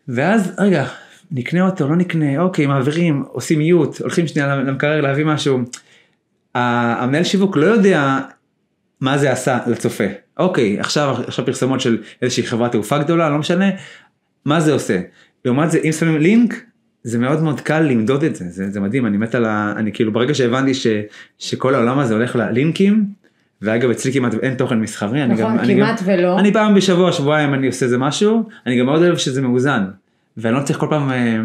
ואז 0.08 0.52
רגע, 0.58 0.86
נקנה 1.30 1.66
אותו, 1.66 1.88
לא 1.88 1.96
נקנה, 1.96 2.40
אוקיי, 2.42 2.66
מעבירים, 2.66 3.24
עושים 3.28 3.58
מיוט, 3.58 4.00
הולכים 4.00 4.26
שנייה 4.26 4.56
למקרר 4.56 5.00
להביא 5.00 5.24
משהו. 5.24 5.58
המנהל 6.54 7.24
שיווק 7.24 7.56
לא 7.56 7.66
יודע 7.66 8.18
מה 9.00 9.18
זה 9.18 9.32
עשה 9.32 9.58
לצופה. 9.66 10.04
אוקיי, 10.38 10.80
עכשיו, 10.80 11.16
עכשיו 11.26 11.46
פרסומות 11.46 11.80
של 11.80 12.02
איזושהי 12.22 12.42
חברת 12.42 12.72
תעופה 12.72 12.98
גדולה, 12.98 13.30
לא 13.30 13.38
משנה, 13.38 13.66
מה 14.44 14.60
זה 14.60 14.72
עושה. 14.72 15.00
לעומת 15.44 15.70
זה, 15.70 15.78
אם 15.84 15.92
שמים 15.92 16.18
לינק, 16.18 16.64
זה 17.02 17.18
מאוד 17.18 17.42
מאוד 17.42 17.60
קל 17.60 17.80
למדוד 17.80 18.24
את 18.24 18.36
זה, 18.36 18.44
זה, 18.48 18.70
זה 18.70 18.80
מדהים, 18.80 19.06
אני 19.06 19.16
מת 19.16 19.34
על 19.34 19.44
ה... 19.44 19.74
אני 19.76 19.92
כאילו, 19.92 20.12
ברגע 20.12 20.34
שהבנתי 20.34 20.74
ש, 20.74 20.86
שכל 21.38 21.74
העולם 21.74 21.98
הזה 21.98 22.14
הולך 22.14 22.36
ללינקים, 22.36 23.04
ואגב, 23.62 23.90
אצלי 23.90 24.12
כמעט 24.12 24.34
אין 24.42 24.54
תוכן 24.54 24.80
מסחרי, 24.80 25.22
אני 25.22 25.34
נכון, 25.34 25.44
גם... 25.44 25.58
אני 25.58 25.74
כמעט 25.74 26.02
גם, 26.02 26.08
ולא. 26.08 26.38
אני 26.38 26.52
פעם 26.52 26.74
בשבוע, 26.74 27.12
שבועיים 27.12 27.54
אני 27.54 27.66
עושה 27.66 27.84
איזה 27.84 27.98
משהו, 27.98 28.48
אני 28.66 28.78
גם 28.78 28.86
מאוד 28.86 29.02
אוהב 29.02 29.16
שזה 29.16 29.42
מאוזן, 29.42 29.84
ואני 30.36 30.54
לא 30.54 30.60
צריך 30.62 30.78
כל 30.78 30.86
פעם... 30.90 31.10
אה, 31.10 31.36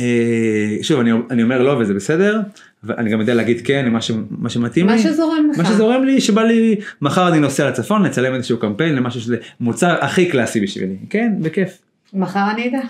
אה, 0.00 0.82
שוב, 0.82 1.00
אני, 1.00 1.10
אני 1.30 1.42
אומר 1.42 1.62
לא 1.62 1.76
וזה 1.80 1.94
בסדר, 1.94 2.40
ואני 2.84 3.10
גם 3.10 3.20
יודע 3.20 3.34
להגיד 3.34 3.60
כן 3.64 3.84
למה 3.86 4.00
ש, 4.00 4.10
מה 4.30 4.50
שמתאים 4.50 4.86
מה 4.86 4.96
לי. 4.96 5.02
שזורם 5.02 5.50
לך. 5.52 5.58
מה 5.58 5.64
שזורם 5.64 6.04
לי, 6.04 6.20
שבא 6.20 6.42
לי, 6.42 6.76
מחר 7.02 7.28
אני 7.28 7.40
נוסע 7.40 7.68
לצפון, 7.68 8.02
לצלם 8.02 8.34
איזשהו 8.34 8.58
קמפיין 8.58 8.94
למשהו 8.94 9.20
שזה 9.20 9.36
מוצר 9.60 9.96
הכי 10.00 10.26
קלאסי 10.26 10.60
בשבילי, 10.60 10.96
כן, 11.10 11.32
בכיף. 11.40 11.78
מחר 12.14 12.50
אני 12.50 12.68
אדע. 12.68 12.80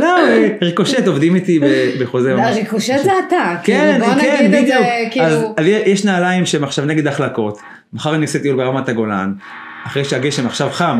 לא, 0.00 0.16
ריקושט 0.62 1.06
עובדים 1.06 1.34
איתי 1.34 1.60
בחוזה 2.00 2.34
ממש. 2.34 2.56
ריקושט 2.56 3.04
זה 3.04 3.12
אתה, 3.28 3.56
כן, 3.64 3.98
כאילו 4.00 4.20
כן, 4.20 4.50
בדיוק. 4.52 4.80
אז 4.80 5.10
כאילו, 5.10 5.54
אז 5.56 5.66
יש 5.66 6.04
נעליים 6.04 6.46
שהם 6.46 6.64
עכשיו 6.64 6.84
נגד 6.84 7.06
החלקות, 7.06 7.58
מחר 7.92 8.14
אני 8.14 8.24
עושה 8.24 8.38
טיול 8.38 8.56
ברמת 8.56 8.88
הגולן, 8.88 9.32
אחרי 9.86 10.04
שהגשם 10.04 10.46
עכשיו 10.46 10.70
חם, 10.70 10.98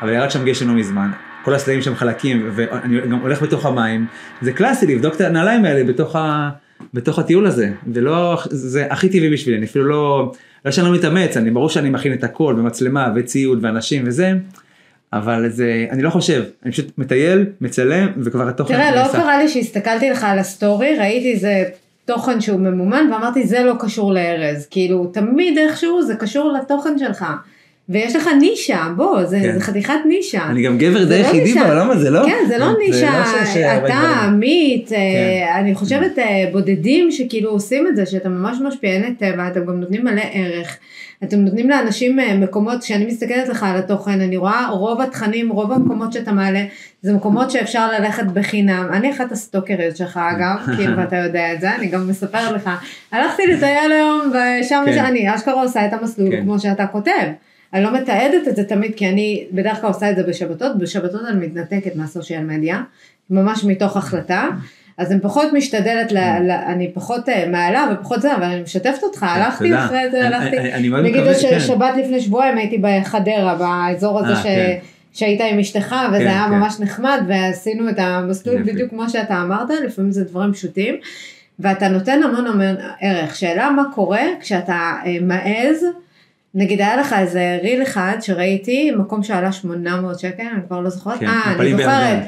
אבל 0.00 0.12
ירד 0.12 0.30
שם 0.30 0.44
גשם 0.44 0.68
לא 0.68 0.74
מזמן. 0.74 1.10
כל 1.44 1.54
הסלעים 1.54 1.82
שם 1.82 1.94
חלקים, 1.94 2.50
ואני 2.52 3.00
גם 3.00 3.18
הולך 3.18 3.42
בתוך 3.42 3.66
המים, 3.66 4.06
זה 4.40 4.52
קלאסי 4.52 4.86
לבדוק 4.86 5.14
את 5.14 5.20
הנעליים 5.20 5.64
האלה 5.64 5.84
בתוך, 5.84 6.16
ה, 6.16 6.50
בתוך 6.94 7.18
הטיול 7.18 7.46
הזה, 7.46 7.70
ולא, 7.92 8.38
זה 8.50 8.86
הכי 8.90 9.08
טבעי 9.08 9.30
בשבילי, 9.30 9.58
אני 9.58 9.66
אפילו 9.66 9.84
לא, 9.84 10.32
לא 10.64 10.70
שאני 10.70 10.86
לא 10.86 10.94
מתאמץ, 10.94 11.36
אני 11.36 11.50
ברור 11.50 11.68
שאני 11.68 11.90
מכין 11.90 12.12
את 12.12 12.24
הכל, 12.24 12.54
במצלמה 12.58 13.12
וציוד 13.16 13.58
ואנשים 13.62 14.02
וזה, 14.06 14.32
אבל 15.14 15.48
זה, 15.48 15.86
אני 15.90 16.02
לא 16.02 16.10
חושב, 16.10 16.44
אני 16.64 16.72
פשוט 16.72 16.98
מטייל, 16.98 17.46
מצלם, 17.60 18.08
וכבר 18.24 18.48
התוכן 18.48 18.74
תראה, 18.74 18.96
לא. 18.96 19.12
קרה 19.12 19.38
לי 19.38 19.48
שהסתכלתי 19.48 20.10
לך 20.10 20.24
על 20.24 20.38
הסטורי, 20.38 20.98
ראיתי 20.98 21.32
איזה 21.32 21.64
תוכן 22.04 22.40
שהוא 22.40 22.60
ממומן, 22.60 23.08
ואמרתי 23.12 23.46
זה 23.46 23.62
לא 23.62 23.74
קשור 23.80 24.12
לארז, 24.12 24.66
כאילו 24.70 25.06
תמיד 25.06 25.58
איכשהו 25.58 26.02
זה 26.02 26.14
קשור 26.16 26.52
לתוכן 26.52 26.98
שלך. 26.98 27.24
ויש 27.88 28.16
לך 28.16 28.28
נישה, 28.40 28.86
בוא, 28.96 29.24
זה, 29.24 29.40
כן. 29.42 29.52
זה 29.54 29.60
חתיכת 29.60 29.94
נישה. 30.08 30.46
אני 30.46 30.62
גם 30.62 30.78
גבר 30.78 31.04
די 31.04 31.22
לא 31.22 31.26
יחידי 31.26 31.44
נישה. 31.44 31.64
בעולם 31.64 31.90
הזה, 31.90 32.10
לא? 32.10 32.22
כן, 32.26 32.44
זה 32.48 32.58
לא 32.58 32.72
נישה, 32.78 33.10
לא 33.10 33.66
הרבה 33.66 33.86
אתה. 33.86 33.94
עמית, 34.24 34.92
אה, 34.92 34.98
כן. 34.98 35.60
אני 35.60 35.74
חושבת 35.74 36.18
אה, 36.18 36.44
בודדים 36.52 37.10
שכאילו 37.10 37.50
עושים 37.50 37.86
את 37.86 37.96
זה, 37.96 38.06
שאתם 38.06 38.32
ממש 38.32 38.58
משפיעני 38.68 39.14
טבע, 39.14 39.48
אתם 39.48 39.60
גם 39.66 39.80
נותנים 39.80 40.04
מלא 40.04 40.22
ערך. 40.32 40.78
אתם 41.24 41.36
נותנים 41.36 41.70
לאנשים 41.70 42.20
אה, 42.20 42.36
מקומות, 42.36 42.82
כשאני 42.82 43.06
מסתכלת 43.06 43.48
לך 43.48 43.62
על 43.62 43.76
התוכן, 43.76 44.20
אני 44.20 44.36
רואה 44.36 44.68
רוב 44.68 45.00
התכנים, 45.00 45.50
רוב 45.50 45.72
המקומות 45.72 46.12
שאתה 46.12 46.32
מעלה, 46.32 46.64
זה 47.02 47.12
מקומות 47.12 47.50
שאפשר 47.50 47.88
ללכת 47.92 48.24
בחינם. 48.24 48.88
אני 48.92 49.10
אחת 49.10 49.32
הסטוקריות 49.32 49.96
שלך 49.96 50.20
אגב, 50.32 50.56
כאילו 50.76 50.96
ואתה 50.96 51.16
יודע 51.16 51.52
את 51.52 51.60
זה, 51.60 51.74
אני 51.74 51.86
גם 51.86 52.08
מספרת 52.08 52.52
לך. 52.52 52.70
הלכתי 53.12 53.46
לטייל 53.46 53.92
היום, 53.92 54.20
ושם 54.30 54.84
כן. 54.86 55.04
אני 55.04 55.34
אשכרה 55.34 55.62
עושה 55.62 55.86
את 55.86 55.92
המסלול, 55.92 56.30
כן. 56.30 56.42
כמו 56.42 56.58
שאתה 56.58 56.86
כותב. 56.86 57.10
אני 57.74 57.84
לא 57.84 57.94
מתעדת 57.94 58.48
את 58.48 58.56
זה 58.56 58.64
תמיד, 58.64 58.94
כי 58.96 59.08
אני 59.08 59.44
בדרך 59.52 59.80
כלל 59.80 59.88
עושה 59.88 60.10
את 60.10 60.16
זה 60.16 60.22
בשבתות, 60.22 60.78
בשבתות 60.78 61.20
אני 61.28 61.46
מתנתקת 61.46 61.96
מהסושיאל 61.96 62.44
מדיה, 62.44 62.82
ממש 63.30 63.64
מתוך 63.64 63.96
החלטה. 63.96 64.48
אז 64.98 65.12
אני 65.12 65.20
פחות 65.20 65.52
משתדלת, 65.52 66.12
ל, 66.12 66.18
ל, 66.18 66.50
אני 66.50 66.90
פחות 66.94 67.28
אה, 67.28 67.48
מעלה 67.48 67.86
ופחות 67.92 68.22
זה, 68.22 68.36
אבל 68.36 68.44
אני 68.44 68.62
משתפת 68.62 69.02
אותך, 69.02 69.22
הלכתי. 69.22 69.78
אחרי 69.78 70.10
זה, 70.10 70.26
הלכתי, 70.26 70.56
נגיד. 71.02 71.32
ששבת 71.32 71.94
לפני 71.96 72.20
שבועיים 72.20 72.58
הייתי 72.58 72.78
בחדרה, 72.80 73.54
באזור 73.54 74.20
הזה 74.20 74.32
אה, 74.32 74.36
ש... 74.36 74.42
כן. 74.42 74.76
שהיית 75.12 75.40
עם 75.40 75.58
אשתך 75.58 75.94
וזה 76.08 76.18
כן, 76.18 76.26
היה 76.26 76.44
כן. 76.48 76.54
ממש 76.54 76.80
נחמד 76.80 77.22
ועשינו 77.28 77.88
את 77.88 77.98
המסלול 77.98 78.58
יופי. 78.58 78.72
בדיוק 78.72 78.90
כמו 78.90 79.10
שאתה 79.10 79.42
אמרת, 79.42 79.68
לפעמים 79.86 80.12
זה 80.12 80.24
דברים 80.24 80.52
פשוטים. 80.52 80.94
ואתה 81.58 81.88
נותן 81.88 82.22
המון 82.22 82.46
המון 82.46 82.76
ערך. 83.00 83.36
שאלה 83.36 83.70
מה 83.70 83.82
קורה 83.94 84.22
כשאתה 84.40 84.92
אה, 85.06 85.16
מעז, 85.20 85.84
נגיד 86.54 86.80
היה 86.80 86.96
לך 86.96 87.12
איזה 87.12 87.58
ריל 87.62 87.82
אחד 87.82 88.16
שראיתי, 88.20 88.90
מקום 88.90 89.22
שעלה 89.22 89.52
800 89.52 90.18
שקל, 90.18 90.42
אני 90.42 90.62
כבר 90.66 90.80
לא 90.80 90.90
זוכרת, 90.90 91.18
כן, 91.18 91.26
אה, 91.26 91.52
אני 91.60 91.70
זוכרת. 91.70 92.18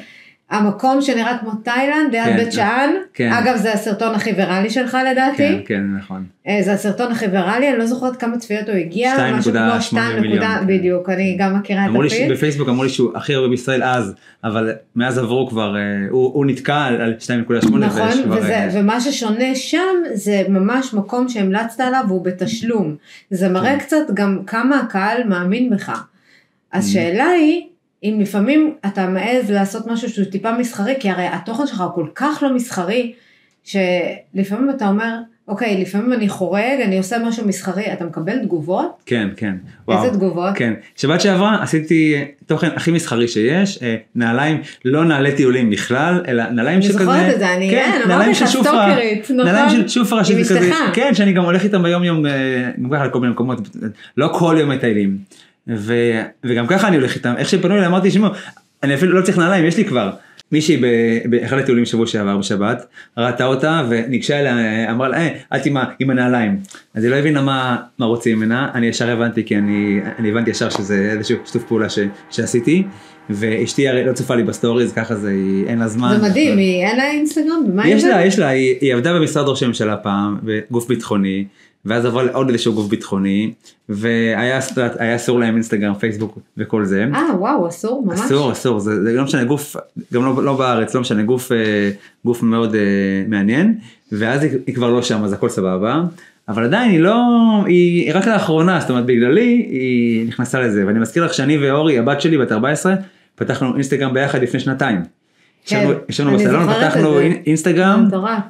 המקום 0.51 1.03
שנראה 1.03 1.39
כמו 1.39 1.51
תאילנד, 1.55 2.13
ליד 2.13 2.25
כן, 2.25 2.37
בית 2.37 2.53
שאן, 2.53 2.91
כן. 3.15 3.33
אגב 3.33 3.57
זה 3.57 3.73
הסרטון 3.73 4.15
הכי 4.15 4.31
ויראלי 4.31 4.71
שלך 4.71 4.99
לדעתי, 5.11 5.37
כן, 5.37 5.59
כן, 5.67 5.83
נכון. 5.99 6.25
אה, 6.49 6.59
זה 6.63 6.73
הסרטון 6.73 7.13
הכי 7.13 7.27
ויראלי, 7.27 7.71
אני 7.71 7.79
לא 7.79 7.87
זוכרת 7.87 8.17
כמה 8.17 8.39
צפיות 8.39 8.69
הוא 8.69 8.77
הגיע, 8.77 9.17
2.8 9.17 9.35
משהו 9.39 9.53
כמו 9.53 9.81
2 9.81 10.21
מיליון, 10.21 10.45
כן. 10.45 10.67
בדיוק, 10.67 11.11
אני 11.11 11.37
גם 11.39 11.59
מכירה 11.59 11.87
את 11.87 11.91
הפיד. 11.91 12.11
שבפייסבוק 12.11 12.69
אמרו 12.69 12.83
לי 12.83 12.89
שהוא 12.89 13.17
הכי 13.17 13.35
הרבה 13.35 13.49
בישראל 13.49 13.83
אז, 13.83 14.15
אבל 14.45 14.73
מאז 14.97 15.19
עברו 15.19 15.49
כבר, 15.49 15.77
אה, 15.77 15.83
הוא 16.11 16.35
הוא 16.35 16.47
נתקע 16.47 16.77
על 16.77 17.01
על 17.01 17.15
2.8 17.21 17.77
נכון, 17.79 18.09
וזה, 18.31 18.55
אה, 18.55 18.69
ומה 18.73 19.01
ששונה 19.01 19.55
שם 19.55 19.95
זה 20.15 20.43
ממש 20.49 20.95
מקום 20.95 21.29
שהמלצת 21.29 21.81
עליו 21.81 22.05
והוא 22.09 22.25
בתשלום. 22.25 22.97
זה 23.31 23.49
מראה 23.49 23.73
כן. 23.73 23.79
קצת 23.79 24.11
גם 24.15 24.39
כמה 24.47 24.81
הקהל 24.81 25.25
מאמין 25.25 25.71
בך. 25.71 26.05
אז 26.73 26.89
Mm. 26.89 26.93
שאלה 26.93 27.27
היא, 27.27 27.67
אם 28.09 28.21
לפעמים 28.21 28.75
אתה 28.87 29.07
מעז 29.07 29.51
לעשות 29.51 29.87
משהו 29.87 30.09
שהוא 30.11 30.25
טיפה 30.25 30.53
מסחרי, 30.59 30.95
כי 31.01 31.11
הרי 31.11 31.27
התוכן 31.27 31.67
שלך 31.67 31.81
הוא 31.81 31.91
כל 31.95 32.07
כך 32.15 32.39
לא 32.43 32.55
מסחרי, 32.55 33.13
שלפעמים 33.65 34.71
אתה 34.71 34.89
אומר, 34.89 35.15
אוקיי, 35.49 35.81
לפעמים 35.81 36.13
אני 36.13 36.29
חורג, 36.29 36.81
אני 36.85 36.99
עושה 36.99 37.17
משהו 37.19 37.49
מסחרי, 37.49 37.93
אתה 37.93 38.05
מקבל 38.05 38.39
תגובות? 38.39 39.03
כן, 39.07 39.29
כן. 39.37 39.55
איזה 39.91 40.11
תגובות? 40.11 40.51
כן, 40.55 40.73
שבת 40.97 41.21
שעברה 41.21 41.63
עשיתי 41.63 42.15
תוכן 42.47 42.69
הכי 42.77 42.91
מסחרי 42.91 43.29
שיש, 43.29 43.83
אה, 43.83 43.97
נעליים, 44.15 44.61
לא 44.85 45.05
נעלי 45.05 45.33
טיולים 45.33 45.71
בכלל, 45.71 46.23
אלא 46.29 46.51
נעליים 46.51 46.77
אני 46.79 46.87
שכזה, 46.87 46.99
זוכרת 47.05 47.35
את 47.35 47.39
זה, 47.39 47.55
אני- 47.55 47.71
כן, 47.71 47.91
אמרתי 47.97 48.09
נעליים 48.09 48.31
לך, 48.31 48.45
סטוקרית, 48.47 49.23
נכון? 49.25 49.37
נעליים 49.37 49.71
של 49.71 49.89
שופרה, 49.89 50.25
שזה 50.25 50.55
כזה. 50.59 50.71
כן, 50.95 51.15
שאני 51.15 51.33
גם 51.33 51.45
הולך 51.45 51.65
איתם 51.65 51.83
ביום 51.83 52.05
יום, 52.05 52.27
אה, 52.27 52.33
גם 52.83 52.91
ככה 52.91 53.07
לכל 53.07 53.21
מיני 53.21 53.33
מקומות, 53.33 53.59
לא 54.17 54.29
כל 54.33 54.57
יום 54.61 54.71
מטיילים, 54.71 55.19
ו- 55.69 55.93
וגם 56.45 56.67
ככה 56.67 56.89
אני 56.89 56.97
הולך 56.97 57.15
איתם, 57.15 57.35
איך 57.37 57.49
שפנו 57.49 57.75
אליי 57.75 57.87
אמרתי, 57.87 58.11
שמעו, 58.11 58.31
אני 58.83 58.95
אפילו 58.95 59.13
לא 59.21 59.23
צריך 59.23 59.39
נעליים, 59.39 59.65
יש 59.65 59.77
לי 59.77 59.85
כבר. 59.85 60.11
מישהי 60.53 60.83
באחד 61.31 61.59
הטיולים 61.59 61.85
שבוע 61.85 62.07
שעבר 62.07 62.37
בשבת, 62.39 62.87
ראתה 63.19 63.45
אותה 63.47 63.83
וניגשה 63.89 64.41
אליה, 64.41 64.57
אמרה 64.91 65.09
לה, 65.09 65.17
אה, 65.19 65.29
את 65.57 65.67
עם 65.67 65.77
עם 65.99 66.11
הנעליים. 66.11 66.57
אז 66.95 67.05
היא 67.05 67.11
לא 67.11 67.17
הבינה 67.17 67.43
מה, 67.43 67.77
מה 67.99 68.07
רוצים 68.07 68.37
ממנה, 68.39 68.71
אני 68.75 68.87
ישר 68.87 69.11
הבנתי, 69.11 69.45
כי 69.45 69.57
אני, 69.59 70.01
אני 70.19 70.31
הבנתי 70.31 70.51
ישר 70.51 70.71
שזה 70.71 71.13
איזשהו 71.17 71.37
שיתוף 71.45 71.65
פעולה 71.65 71.89
ש, 71.89 71.99
שעשיתי, 72.31 72.83
ואשתי 73.31 73.89
הרי 73.89 74.05
לא 74.05 74.13
צופה 74.13 74.35
לי 74.35 74.43
בסטוריז, 74.43 74.93
ככה 74.93 75.15
זה, 75.15 75.29
היא- 75.31 75.67
אין 75.67 75.79
לה 75.79 75.89
זמן. 75.89 76.17
זה 76.21 76.29
מדהים, 76.29 76.59
היא- 76.59 76.85
אין 76.87 76.97
לה 76.97 77.11
אינסטגרם? 77.11 77.65
ומה 77.69 77.85
עם 77.85 77.91
יש 77.97 78.03
זה? 78.03 78.09
לה, 78.09 78.25
יש 78.27 78.39
לה, 78.39 78.49
היא, 78.49 78.75
היא 78.81 78.95
עבדה 78.95 79.13
במשרד 79.15 79.49
ראש 79.49 79.63
הממשלה 79.63 79.97
פעם, 79.97 80.37
בגוף 80.43 80.89
ביטחוני, 80.89 81.45
ואז 81.87 82.05
עברה 82.05 82.23
לעוד 82.23 82.49
איזשהו 82.51 82.75
גוף 82.75 82.87
ביטחוני, 82.89 83.53
והיה 83.89 84.59
אס- 84.59 84.73
היה 84.99 85.17
אסור 85.17 85.39
להם 85.41 85.55
אינסטגרם, 85.55 85.95
פייסבוק 85.95 86.39
וכל 86.59 86.85
זה. 86.85 87.07
אה, 87.15 87.37
וואו, 87.39 87.69
אסור, 87.69 88.05
ממש. 88.07 88.21
אסור, 88.21 88.53
אסור, 88.53 88.81
זה, 88.81 89.03
זה 89.03 89.13
לא 89.13 89.25
משנה, 89.25 89.45
גוף, 89.45 89.77
גם 90.13 90.25
לא, 90.25 90.45
לא 90.45 90.57
בארץ, 90.57 90.95
לא 90.95 91.01
משנה, 91.01 91.23
גוף, 91.23 91.53
אה, 91.53 91.91
גוף 92.25 92.43
מאוד 92.43 92.75
אה, 92.75 92.81
מעניין, 93.29 93.79
ואז 94.13 94.43
היא, 94.43 94.51
היא 94.67 94.75
כבר 94.75 94.91
לא 94.91 95.03
שם, 95.03 95.25
אז 95.25 95.33
הכל 95.33 95.49
סבבה, 95.49 96.03
אבל 96.49 96.65
עדיין 96.65 96.91
היא 96.91 97.01
לא, 97.01 97.15
היא, 97.67 98.03
היא 98.07 98.15
רק 98.15 98.27
לאחרונה, 98.27 98.81
זאת 98.81 98.91
אומרת 98.91 99.07
בגללי, 99.07 99.67
היא 99.71 100.29
נכנסה 100.29 100.61
לזה, 100.61 100.87
ואני 100.87 100.99
מזכיר 100.99 101.25
לך 101.25 101.35
שאני 101.35 101.59
ואורי, 101.59 101.99
הבת 101.99 102.21
שלי 102.21 102.39
בת 102.39 102.53
14, 102.53 102.95
פתחנו 103.35 103.75
אינסטגרם 103.75 104.15
ביחד 104.15 104.43
לפני 104.43 104.61
שנתיים. 104.61 105.01
כן, 105.67 105.77
ישבנו- 105.77 105.93
ישבנו 106.09 106.31
אני 106.31 106.39
בסלון, 106.39 106.69
פתחנו 106.75 107.19
אינסטגרם. 107.47 108.09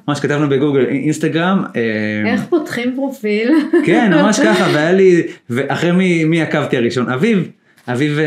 מה 0.09 0.15
שכתבנו 0.15 0.49
בגוגל 0.49 0.85
אינסטגרם, 0.89 1.65
אה, 1.77 2.33
איך 2.33 2.41
פותחים 2.49 2.93
פרופיל? 2.97 3.53
כן, 3.85 4.13
ממש 4.15 4.41
ככה, 4.47 4.67
והיה 4.75 4.93
לי, 4.93 5.23
ואחרי 5.51 5.93
מי, 6.25 6.43
עקבתי 6.43 6.77
הראשון? 6.77 7.09
אביב, 7.09 7.49
אביב 7.93 8.19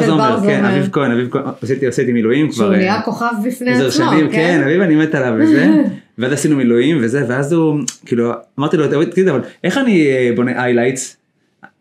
של 0.00 0.06
זומר, 0.06 0.36
בר 0.40 0.46
כן. 0.46 0.64
אביב 0.64 0.88
כהן, 0.92 1.10
אביב 1.10 1.28
כהן, 1.30 1.42
עשיתי, 1.88 2.12
מילואים 2.12 2.52
שהוא 2.52 2.66
כבר, 2.66 2.76
נהיה 2.76 2.94
אה, 2.96 3.02
כוכב 3.02 3.32
בפני 3.44 3.70
עצמו, 3.70 3.90
שנים, 3.90 4.28
כן, 4.28 4.32
כן? 4.32 4.60
אביב 4.64 4.80
אני 4.80 4.94
מת 4.96 5.14
עליו 5.14 5.34
וזה, 5.38 5.70
ואז 6.18 6.32
עשינו 6.32 6.56
מילואים 6.56 6.98
וזה, 7.00 7.24
ואז 7.28 7.52
הוא, 7.52 7.78
כאילו, 8.06 8.30
אמרתי 8.58 8.76
לו, 8.76 8.86
"תגיד, 8.86 9.08
תגיד, 9.10 9.28
אבל 9.28 9.40
איך 9.64 9.78
אני 9.78 10.06
אה, 10.06 10.30
בונה 10.36 10.64
highlights? 10.64 11.16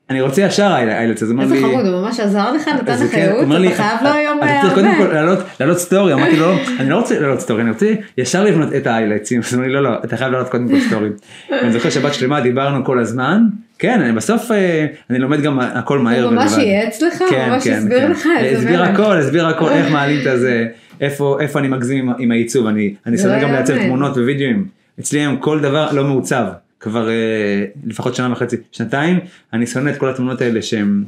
אני 0.09 0.21
רוצה 0.21 0.41
ישר 0.41 0.71
highlights, 0.75 1.23
אז 1.23 1.29
הוא 1.29 1.35
אומר 1.35 1.43
איזה 1.43 1.55
לי, 1.55 1.61
חמוד, 1.61 1.85
הוא 1.85 2.01
ממש 2.01 2.19
עזר 2.19 2.51
לך, 2.53 2.67
נתן 2.67 2.93
לך 2.93 3.11
כן, 3.11 3.17
ייעוץ, 3.17 3.49
לי, 3.57 3.67
אתה 3.67 3.75
חייב 3.83 3.99
לו 4.03 4.09
היום 4.09 4.37
אתה 4.43 4.57
צריך 4.61 4.73
קודם 4.73 4.95
כל 4.97 5.03
הרבה. 5.03 5.13
לעלות- 5.59 5.77
סטורי, 5.77 6.13
אמרתי 6.13 6.35
לו, 6.37 6.51
אני 6.79 6.89
לא 6.89 6.95
רוצה 6.97 7.19
לעלות 7.19 7.39
סטורי, 7.39 7.61
אני 7.61 7.69
רוצה 7.69 7.93
ישר 8.17 8.43
לבנות 8.43 8.73
את 8.75 8.87
ההיילייטסים, 8.87 9.41
אז 9.41 9.53
אומר 9.53 9.67
לי, 9.67 9.73
לא, 9.73 9.83
לא, 9.83 9.89
אתה 10.03 10.17
חייב 10.17 10.31
לעלות 10.31 10.49
קודם 10.49 10.67
כל 10.69 10.79
סטורי. 10.79 11.09
ואני 11.51 11.71
זוכר 11.71 11.89
שבת 11.89 12.13
שלמה 12.13 12.41
דיברנו 12.41 12.85
כל 12.85 12.99
הזמן, 12.99 13.41
כן, 13.79 14.01
אני 14.01 14.11
בסוף, 14.11 14.51
אה, 14.51 14.85
אני 15.09 15.19
לומד 15.19 15.41
גם 15.41 15.59
הכל 15.59 15.99
מהר 15.99 16.23
הוא 16.25 16.33
ממש. 16.33 16.57
ייעץ 16.57 17.01
לך, 17.01 17.23
כן, 17.29 17.49
ממש 17.49 17.63
כן, 17.63 17.73
הסביר. 17.77 18.07
לך 18.09 18.27
הסביר. 18.55 18.83
הכל, 18.83 19.17
הסביר 19.17 19.47
הכל, 19.47 19.69
איך 19.69 19.91
מעלים 19.91 20.21
את 20.21 20.27
הזה, 20.27 20.65
איפה 21.01 21.59
אני 21.59 21.67
מגזים 21.67 22.11
עם- 22.19 22.31
העיצוב, 22.31 22.67
אני 22.67 22.93
אני 23.05 23.17
שונא 23.17 23.33
לא 23.35 23.41
גם 23.41 23.51
לייצר. 23.51 23.77
תמונות 23.77 24.17
ווידאוים. 24.17 24.65
אצלי 24.99 25.19
היום 25.19 25.37
כל 25.37 25.59
דבר 25.59 25.89
לא 25.91 26.03
מעוצב, 26.03 26.43
כבר 26.79 27.09
אה, 27.09 27.65
לפחות 27.85 28.15
שנה 28.15 28.31
וחצי, 28.31 28.55
שנתיים, 28.71 29.19
אני 29.53 29.67
שונא 29.67 29.89
את 29.89 29.97
כל 29.97 30.09
התמונות 30.09 30.41
האלה 30.41 30.61
שהם 30.61 31.03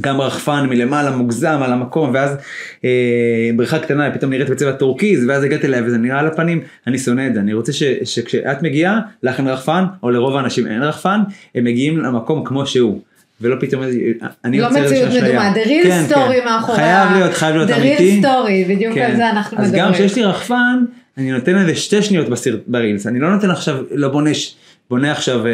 גם 0.00 0.20
רחפן 0.20 0.66
מלמעלה 0.68 1.10
מוגזם 1.16 1.60
על 1.62 1.72
המקום 1.72 2.10
ואז 2.14 2.36
אה, 2.84 3.50
בריכה 3.56 3.78
קטנה 3.78 4.10
פתאום 4.10 4.30
נראית 4.30 4.50
בצבע 4.50 4.72
טורקיז 4.72 5.24
ואז 5.28 5.44
הגעתי 5.44 5.66
אליה 5.66 5.82
וזה 5.84 5.98
נראה 5.98 6.18
על 6.18 6.26
הפנים 6.26 6.60
אני 6.86 6.98
שונא 6.98 7.26
את 7.26 7.34
זה 7.34 7.40
אני 7.40 7.52
רוצה 7.54 7.72
ש, 7.72 7.82
שכשאת 8.04 8.62
מגיעה 8.62 9.00
לך 9.22 9.38
אין 9.38 9.48
רחפן 9.48 9.84
או 10.02 10.10
לרוב 10.10 10.36
האנשים 10.36 10.66
אין 10.66 10.82
רחפן 10.82 11.20
הם 11.54 11.64
מגיעים 11.64 11.98
למקום 11.98 12.44
כמו 12.44 12.66
שהוא. 12.66 13.00
ולא 13.40 13.56
פתאום 13.60 13.82
אני 14.44 14.60
לא 14.60 14.70
מציאות. 14.70 15.08
מדומה, 15.22 15.52
the 15.54 15.66
real 15.66 15.82
כן, 15.82 16.04
story 16.10 16.32
כן. 16.32 16.44
מאחורי 16.44 16.78
חייב 16.78 17.10
להיות 17.12 17.34
חייב 17.34 17.56
להיות 17.56 17.70
the 17.70 17.74
אמיתי. 17.76 18.20
real 18.20 18.24
story, 18.24 18.68
בדיוק 18.70 18.94
כן. 18.94 19.02
על 19.02 19.16
זה 19.16 19.30
אנחנו 19.30 19.58
אז 19.58 19.64
מדברים. 19.64 19.84
גם 19.84 19.92
כשיש 19.92 20.16
לי 20.16 20.24
רחפן 20.24 20.84
אני 21.18 21.32
נותן 21.32 21.58
איזה 21.58 21.74
שתי 21.74 22.02
שניות 22.02 22.28
בסרט 22.28 22.60
ברילס 22.66 23.06
אני 23.06 23.18
לא 23.18 23.34
נותן 23.34 23.50
עכשיו 23.50 23.76
לא 23.90 24.08
בונה 24.08 24.30
בונה 24.92 25.12
עכשיו 25.12 25.46
אה, 25.46 25.50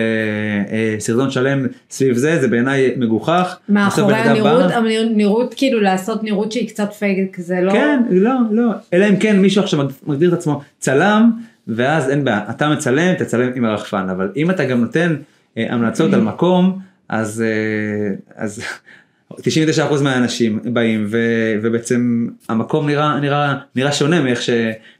אה, 0.72 0.96
סרטון 0.98 1.30
שלם 1.30 1.66
סביב 1.90 2.16
זה 2.16 2.40
זה 2.40 2.48
בעיניי 2.48 2.94
מגוחך. 2.96 3.56
מאחורי 3.68 4.14
הנראות, 4.14 4.70
הנראות 4.70 5.54
כאילו 5.56 5.80
לעשות 5.80 6.24
נראות 6.24 6.52
שהיא 6.52 6.68
קצת 6.68 6.92
פייק, 6.92 7.36
זה 7.40 7.60
לא... 7.60 7.72
כן, 7.72 8.02
לא, 8.10 8.32
לא, 8.50 8.70
אלא 8.92 9.08
אם 9.08 9.16
כן 9.16 9.40
מישהו 9.40 9.62
עכשיו 9.62 9.86
מגדיר 10.06 10.28
את 10.28 10.34
עצמו 10.34 10.60
צלם, 10.78 11.30
ואז 11.68 12.10
אין 12.10 12.24
בעיה, 12.24 12.40
אתה 12.50 12.68
מצלם, 12.68 13.14
תצלם 13.14 13.50
עם 13.54 13.64
הרחפן, 13.64 14.08
אבל 14.08 14.32
אם 14.36 14.50
אתה 14.50 14.64
גם 14.64 14.80
נותן 14.80 15.16
אה, 15.58 15.66
המלצות 15.70 16.12
על 16.12 16.20
מקום, 16.20 16.78
אז, 17.08 17.44
אה, 17.46 18.14
אז 18.36 18.62
99% 19.32 20.02
מהאנשים 20.02 20.60
באים, 20.64 21.06
ו, 21.10 21.18
ובעצם 21.62 22.28
המקום 22.48 22.86
נראה, 22.86 23.20
נראה, 23.20 23.54
נראה 23.76 23.92
שונה 23.92 24.22
מאיך, 24.22 24.42
ש, 24.42 24.50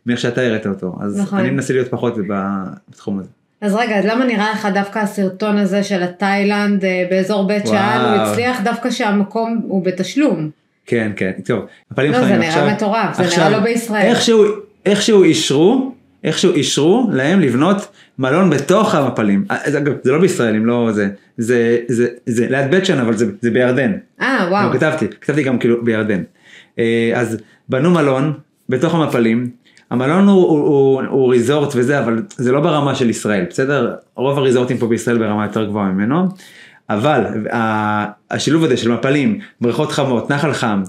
מאיך 0.07 0.21
שאתה 0.21 0.41
הראת 0.41 0.67
אותו, 0.67 0.97
אז 1.01 1.21
נכון. 1.21 1.39
אני 1.39 1.51
מנסה 1.51 1.73
להיות 1.73 1.89
פחות 1.89 2.15
בתחום 2.29 3.19
הזה. 3.19 3.38
אז 3.61 3.75
רגע, 3.75 3.99
אז 3.99 4.05
למה 4.05 4.25
נראה 4.25 4.51
לך 4.53 4.69
דווקא 4.75 4.99
הסרטון 4.99 5.59
הזה 5.59 5.83
של 5.83 6.03
התאילנד 6.03 6.85
אה, 6.85 7.07
באזור 7.11 7.47
בית. 7.47 7.67
שאן, 7.67 8.01
הוא 8.01 8.23
הצליח 8.23 8.61
דווקא 8.65 8.91
שהמקום 8.91 9.61
הוא 9.69 9.85
בתשלום. 9.85 10.51
כן, 10.87 11.13
כן, 11.17 11.33
טוב, 11.45 11.65
לא, 11.99 12.21
זה 12.21 12.37
נראה 12.37 12.49
עכשיו, 12.49 12.67
מטורף, 12.67 13.17
זה 13.17 13.23
עכשיו, 13.23 13.39
נראה 13.39 13.59
לא 13.59 13.65
בישראל. 13.65 14.07
איכשהו, 14.07 14.45
איכשהו 14.87 15.23
אישרו, 15.23 15.93
איכשהו 16.25 16.53
אישרו 16.53 17.09
להם 17.13 17.41
לבנות 17.41 17.89
מלון 18.19 18.51
בתוך 18.51 18.95
המפלים. 18.95 19.45
אה, 19.51 19.79
אגב, 19.79 19.93
זה 20.03 20.13
לא 20.13 20.21
בישראל, 20.21 20.57
אם 20.57 20.67
לא 20.67 20.89
זה, 20.93 21.09
זה, 21.39 21.79
זה, 21.89 22.09
זה 22.27 22.47
ליד 22.51 22.71
בית 22.71 22.87
שן, 22.87 22.99
אבל 22.99 23.17
זה, 23.17 23.27
זה 23.41 23.51
בירדן. 23.51 23.93
אה, 24.21 24.47
וואו. 24.51 24.73
כתבתי, 24.73 25.09
כתבתי 25.21 25.43
גם 25.43 25.59
כאילו 25.59 25.85
בירדן. 25.85 26.23
אה, 26.79 27.13
אז 27.15 27.37
בנו 27.69 27.91
מלון 27.91 28.33
בתוך 28.69 28.95
המפלים, 28.95 29.51
המלון 29.91 30.29
הוא, 30.29 30.49
הוא, 30.49 30.59
הוא, 30.61 31.03
הוא 31.11 31.31
ריזורט 31.33 31.73
וזה, 31.77 31.99
אבל 31.99 32.23
זה 32.37 32.53
לא 32.53 32.61
ברמה 32.61 32.95
של 32.95 33.11
ישראל, 33.11 33.45
בסדר? 33.51 33.95
רוב 34.17 34.39
הריזורטים 34.39 34.79
פה 34.79 34.87
בישראל 34.87 35.19
ברמה 35.19 35.45
יותר 35.45 35.65
גבוהה 35.65 35.87
ממנו, 35.93 36.25
אבל 36.91 37.25
ה- 37.53 38.05
השילוב 38.31 38.65
הזה 38.65 38.77
של 38.77 38.93
מפלים, 38.93 39.39
בריכות 39.61 39.93
חמות, 39.93 40.31
נחל 40.31 40.53
חם, 40.53 40.83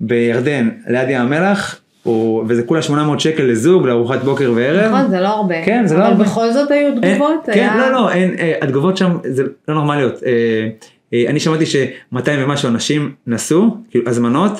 בירדן, 0.00 0.68
ליד 0.88 1.08
ים 1.10 1.20
המלח, 1.20 1.78
הוא, 2.02 2.44
וזה 2.48 2.62
כולה 2.62 2.82
800 2.82 3.20
שקל 3.20 3.42
לזוג, 3.42 3.86
לארוחת 3.86 4.22
בוקר 4.24 4.52
וערב. 4.56 4.92
נכון, 4.94 5.10
זה 5.10 5.20
לא 5.20 5.28
הרבה. 5.28 5.64
כן, 5.64 5.86
זה 5.86 5.94
לא 5.94 6.00
אבל 6.02 6.10
הרבה. 6.12 6.24
בכל 6.24 6.52
זאת 6.52 6.70
היו 6.70 6.90
תגובות? 7.00 7.48
אין, 7.48 7.54
כן, 7.54 7.60
היה- 7.60 7.76
לא, 7.76 7.92
לא, 7.92 8.10
אין, 8.10 8.34
אה, 8.38 8.52
התגובות 8.62 8.96
שם 8.96 9.16
זה 9.24 9.42
לא 9.68 9.74
נורמליות. 9.74 10.22
אה, 10.26 10.68
אה, 11.14 11.24
אני 11.28 11.40
שמעתי 11.40 11.66
ש-200 11.66 12.16
ומשהו 12.38 12.68
אנשים 12.68 13.12
נסעו, 13.26 13.76
כאילו 13.90 14.08
הזמנות, 14.10 14.52
אה, 14.52 14.58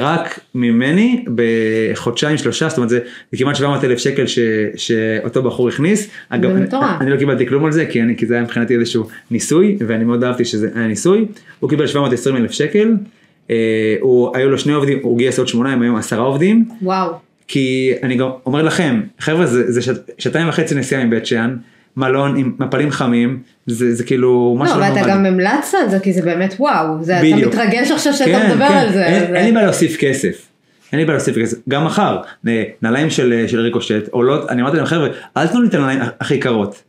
רק 0.00 0.40
ממני 0.54 1.24
בחודשיים 1.34 2.38
שלושה, 2.38 2.68
זאת 2.68 2.78
אומרת 2.78 2.90
זה, 2.90 3.00
כמעט 3.36 3.56
700 3.56 3.84
אלף 3.84 3.98
שקל 3.98 4.26
ש, 4.26 4.38
שאותו 4.76 5.42
בחור 5.42 5.68
הכניס. 5.68 6.10
אגב, 6.28 6.50
אני. 6.50 6.66
אני 7.00 7.10
לא 7.10 7.16
קיבלתי 7.16 7.46
כלום 7.46 7.64
על 7.64 7.72
זה, 7.72 7.86
כי, 7.86 8.02
אני, 8.02 8.16
כי 8.16 8.26
זה 8.26 8.34
היה 8.34 8.42
מבחינתי 8.42 8.74
איזשהו 8.74 9.08
ניסוי, 9.30 9.76
ואני 9.86 10.04
מאוד 10.04 10.24
אהבתי 10.24 10.44
שזה 10.44 10.68
היה 10.74 10.86
ניסוי. 10.86 11.26
הוא 11.60 11.70
קיבל 11.70 11.86
720 11.86 12.36
אלף 12.36 12.50
שקל, 12.50 12.94
אה, 13.50 13.96
הוא, 14.00 14.36
היו 14.36 14.50
לו 14.50 14.58
שני 14.58 14.72
עובדים, 14.72 14.98
הוא 15.02 15.18
גייס 15.18 15.38
עוד 15.38 15.48
שמונה, 15.48 15.72
הם 15.72 15.82
היום 15.82 15.96
עשרה 15.96 16.22
עובדים. 16.22 16.64
וואו. 16.82 17.12
כי 17.48 17.92
אני 18.02 18.16
גם 18.16 18.28
אומר 18.46 18.62
לכם, 18.62 19.00
חבר'ה 19.18 19.46
זה, 19.46 19.72
זה 19.72 19.82
שעת, 19.82 20.10
שעתיים 20.18 20.48
וחצי 20.48 20.74
נסיעה 20.74 21.04
מבית 21.04 21.26
שאן, 21.26 21.56
מלון 21.96 22.36
עם 22.36 22.52
מפלים 22.58 22.90
חמים, 22.90 23.38
זה, 23.74 23.94
זה 23.94 24.04
כאילו 24.04 24.54
לא, 24.58 24.64
משהו 24.64 24.78
לא 24.80 24.84
ואתה 24.84 24.94
נורמלי. 24.94 25.10
גם 25.12 25.26
המלצת 25.26 25.74
על 25.82 25.90
זה, 25.90 26.00
כי 26.00 26.12
זה 26.12 26.22
באמת 26.22 26.54
וואו. 26.58 27.04
זה- 27.04 27.16
אתה 27.16 27.22
בדיוק. 27.22 27.54
מתרגש 27.54 27.90
עכשיו 27.90 28.12
שאתה 28.12 28.24
כן, 28.30 28.50
מדבר 28.50 28.68
כן, 28.68 28.74
על 28.74 28.92
זה. 28.92 29.06
אין, 29.06 29.20
זה- 29.20 29.36
אין 29.36 29.44
לי 29.46 29.52
בעיה 29.52 29.64
להוסיף 29.66 29.96
כסף. 30.00 30.46
אין 30.92 31.00
לי 31.00 31.06
בעיה 31.06 31.16
להוסיף 31.16 31.36
כסף. 31.38 31.56
גם 31.68 31.84
מחר, 31.84 32.18
נ- 32.46 32.48
נעליים 32.82 33.10
של, 33.10 33.44
של 33.46 33.60
ריקושט, 33.60 34.08
עולות, 34.10 34.50
אני 34.50 34.62
אמרתי 34.62 34.76
להם 34.76 34.86
חבר'ה, 34.86 35.08
אל 35.36 35.46
תנו 35.46 35.62
לי 35.62 35.68
את 35.68 35.74
הנעליים 35.74 36.00
הכי 36.20 36.34
יקרות. 36.34 36.82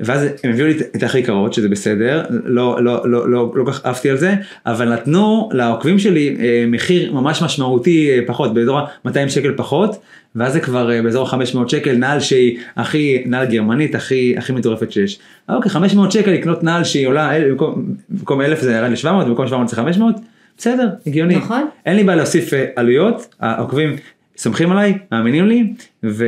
ואז 0.00 0.22
הם 0.44 0.50
הביאו 0.50 0.66
לי 0.66 0.74
את- 0.96 1.02
הכי 1.02 1.18
יקרות, 1.18 1.52
שזה 1.54 1.68
בסדר, 1.68 2.22
לא, 2.44 2.76
לא, 2.84 3.00
לא, 3.10 3.30
לא, 3.30 3.52
לא 3.54 3.64
כך 3.66 3.86
עפתי 3.86 4.10
על 4.10 4.16
זה, 4.16 4.34
אבל 4.66 4.92
נתנו 4.92 5.48
לעוקבים 5.52 5.98
שלי 5.98 6.36
אה, 6.40 6.64
מחיר 6.68 7.12
ממש 7.12 7.42
משמעותי 7.42 8.10
אה, 8.10 8.18
פחות, 8.26 8.54
באזור 8.54 8.78
ה-200 8.78 9.28
שקל 9.28 9.52
פחות, 9.56 9.98
ואז 10.34 10.52
זה 10.52 10.60
כבר 10.60 10.90
אה, 10.92 11.02
באזור 11.02 11.28
ה-500 11.28 11.68
שקל, 11.68 11.96
נעל 11.96 12.20
שהיא 12.20 12.58
הכי, 12.76 13.22
נעל 13.26 13.46
גרמנית 13.46 13.94
הכי, 13.94 14.34
הכי 14.38 14.52
מטורפת 14.52 14.92
שיש. 14.92 15.18
אוקיי, 15.48 15.70
500 15.70 16.12
שקל 16.12 16.30
לקנות 16.30 16.62
נעל 16.64 16.84
שהיא 16.84 17.06
עולה, 17.06 17.30
במקום, 17.48 17.84
במקום 18.08 18.40
1,000 18.40 18.60
זה 18.62 18.72
ירד 18.72 18.90
ל-700, 18.90 19.24
במקום 19.24 19.46
700 19.46 19.68
זה 19.68 19.76
500, 19.76 20.14
בסדר, 20.58 20.88
הגיוני. 21.06 21.36
נכון. 21.36 21.68
אין 21.86 21.96
לי 21.96 22.04
בעיה 22.04 22.16
להוסיף 22.16 22.50
עלויות, 22.76 23.34
העוקבים 23.40 23.96
סומכים 24.36 24.72
עליי, 24.72 24.98
מאמינים 25.12 25.46
לי, 25.46 25.72
ו... 26.04 26.24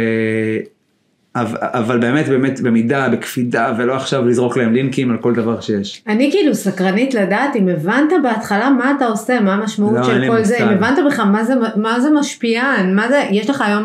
אבל, 1.36 1.58
אבל 1.60 1.98
באמת 1.98 2.28
באמת 2.28 2.60
במידה, 2.60 3.08
בקפידה, 3.08 3.74
ולא 3.78 3.96
עכשיו 3.96 4.26
לזרוק 4.26 4.56
להם 4.56 4.72
לינקים 4.72 5.10
על 5.10 5.16
כל 5.16 5.34
דבר 5.34 5.60
שיש. 5.60 6.02
אני 6.06 6.30
כאילו 6.30 6.54
סקרנית 6.54 7.14
לדעת 7.14 7.56
אם 7.56 7.68
הבנת 7.68 8.12
בהתחלה 8.22 8.70
מה 8.70 8.92
אתה 8.96 9.06
עושה, 9.06 9.40
מה 9.40 9.54
המשמעות 9.54 9.94
לא, 9.96 10.04
של 10.04 10.24
כל 10.28 10.44
זה, 10.44 10.58
אם. 10.58 10.68
הבנת 10.68 10.98
בכלל 11.06 11.24
מה 11.24 11.44
זה, 11.44 11.54
מה 11.76 12.00
זה 12.00 12.10
משפיען, 12.10 12.94
מה 12.94 13.08
זה, 13.08 13.22
יש 13.30 13.50
לך 13.50 13.60
היום 13.60 13.84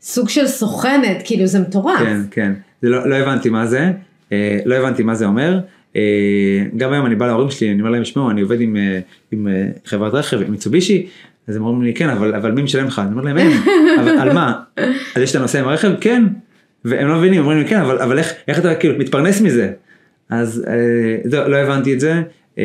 סוג 0.00 0.28
של 0.28 0.46
סוכנת, 0.46 1.22
כאילו 1.24 1.46
זה 1.46 1.60
מטורף. 1.60 1.98
כן, 1.98 2.20
כן. 2.30 2.52
זה 2.82 2.88
לא, 2.88 3.10
לא 3.10 3.14
הבנתי 3.14 3.50
מה 3.50 3.66
זה, 3.66 3.90
אה, 4.32 4.58
לא 4.64 4.74
הבנתי 4.74 5.02
מה 5.02 5.14
זה 5.14 5.26
אומר. 5.26 5.60
אה, 5.96 6.64
גם 6.76 6.92
היום 6.92 7.06
אני 7.06 7.14
בא 7.14 7.26
להורים 7.26 7.50
שלי, 7.50 7.70
אני 7.70 7.80
אומר 7.80 7.90
להם, 7.90 8.04
שמעו, 8.04 8.30
אני 8.30 8.40
עובד 8.40 8.60
עם, 8.60 8.76
אה, 8.76 9.00
עם 9.32 9.48
אה, 9.48 9.66
חברת 9.84 10.14
רכב, 10.14 10.40
עם 10.42 10.50
מיצובישי, 10.50 11.06
אז 11.48 11.56
הם 11.56 11.62
אומרים 11.62 11.82
לי, 11.82 11.94
כן, 11.94 12.08
אבל, 12.08 12.34
אבל 12.34 12.52
מי 12.52 12.62
משלם 12.62 12.86
לך? 12.86 12.98
אני 12.98 13.12
אומר 13.12 13.22
להם, 13.22 13.38
אין, 13.38 13.50
אבל 14.00 14.18
על 14.18 14.32
מה? 14.32 14.60
אז 15.16 15.22
יש 15.22 15.30
את 15.30 15.36
הנושא 15.36 15.58
עם 15.60 15.68
הרכב? 15.68 15.90
כן. 16.00 16.24
והם 16.84 17.08
לא 17.08 17.18
מבינים, 17.18 17.40
אומרים 17.40 17.58
לי, 17.58 17.68
כן, 17.68 17.80
אבל, 17.80 17.98
אבל 17.98 18.18
איך, 18.18 18.32
איך 18.48 18.58
אתה 18.58 18.74
כאילו 18.74 18.98
מתפרנס 18.98 19.40
מזה? 19.40 19.72
אז 20.30 20.64
אה, 20.68 21.16
לא, 21.32 21.50
לא 21.50 21.56
הבנתי 21.56 21.94
את 21.94 22.00
זה. 22.00 22.22
אה, 22.58 22.64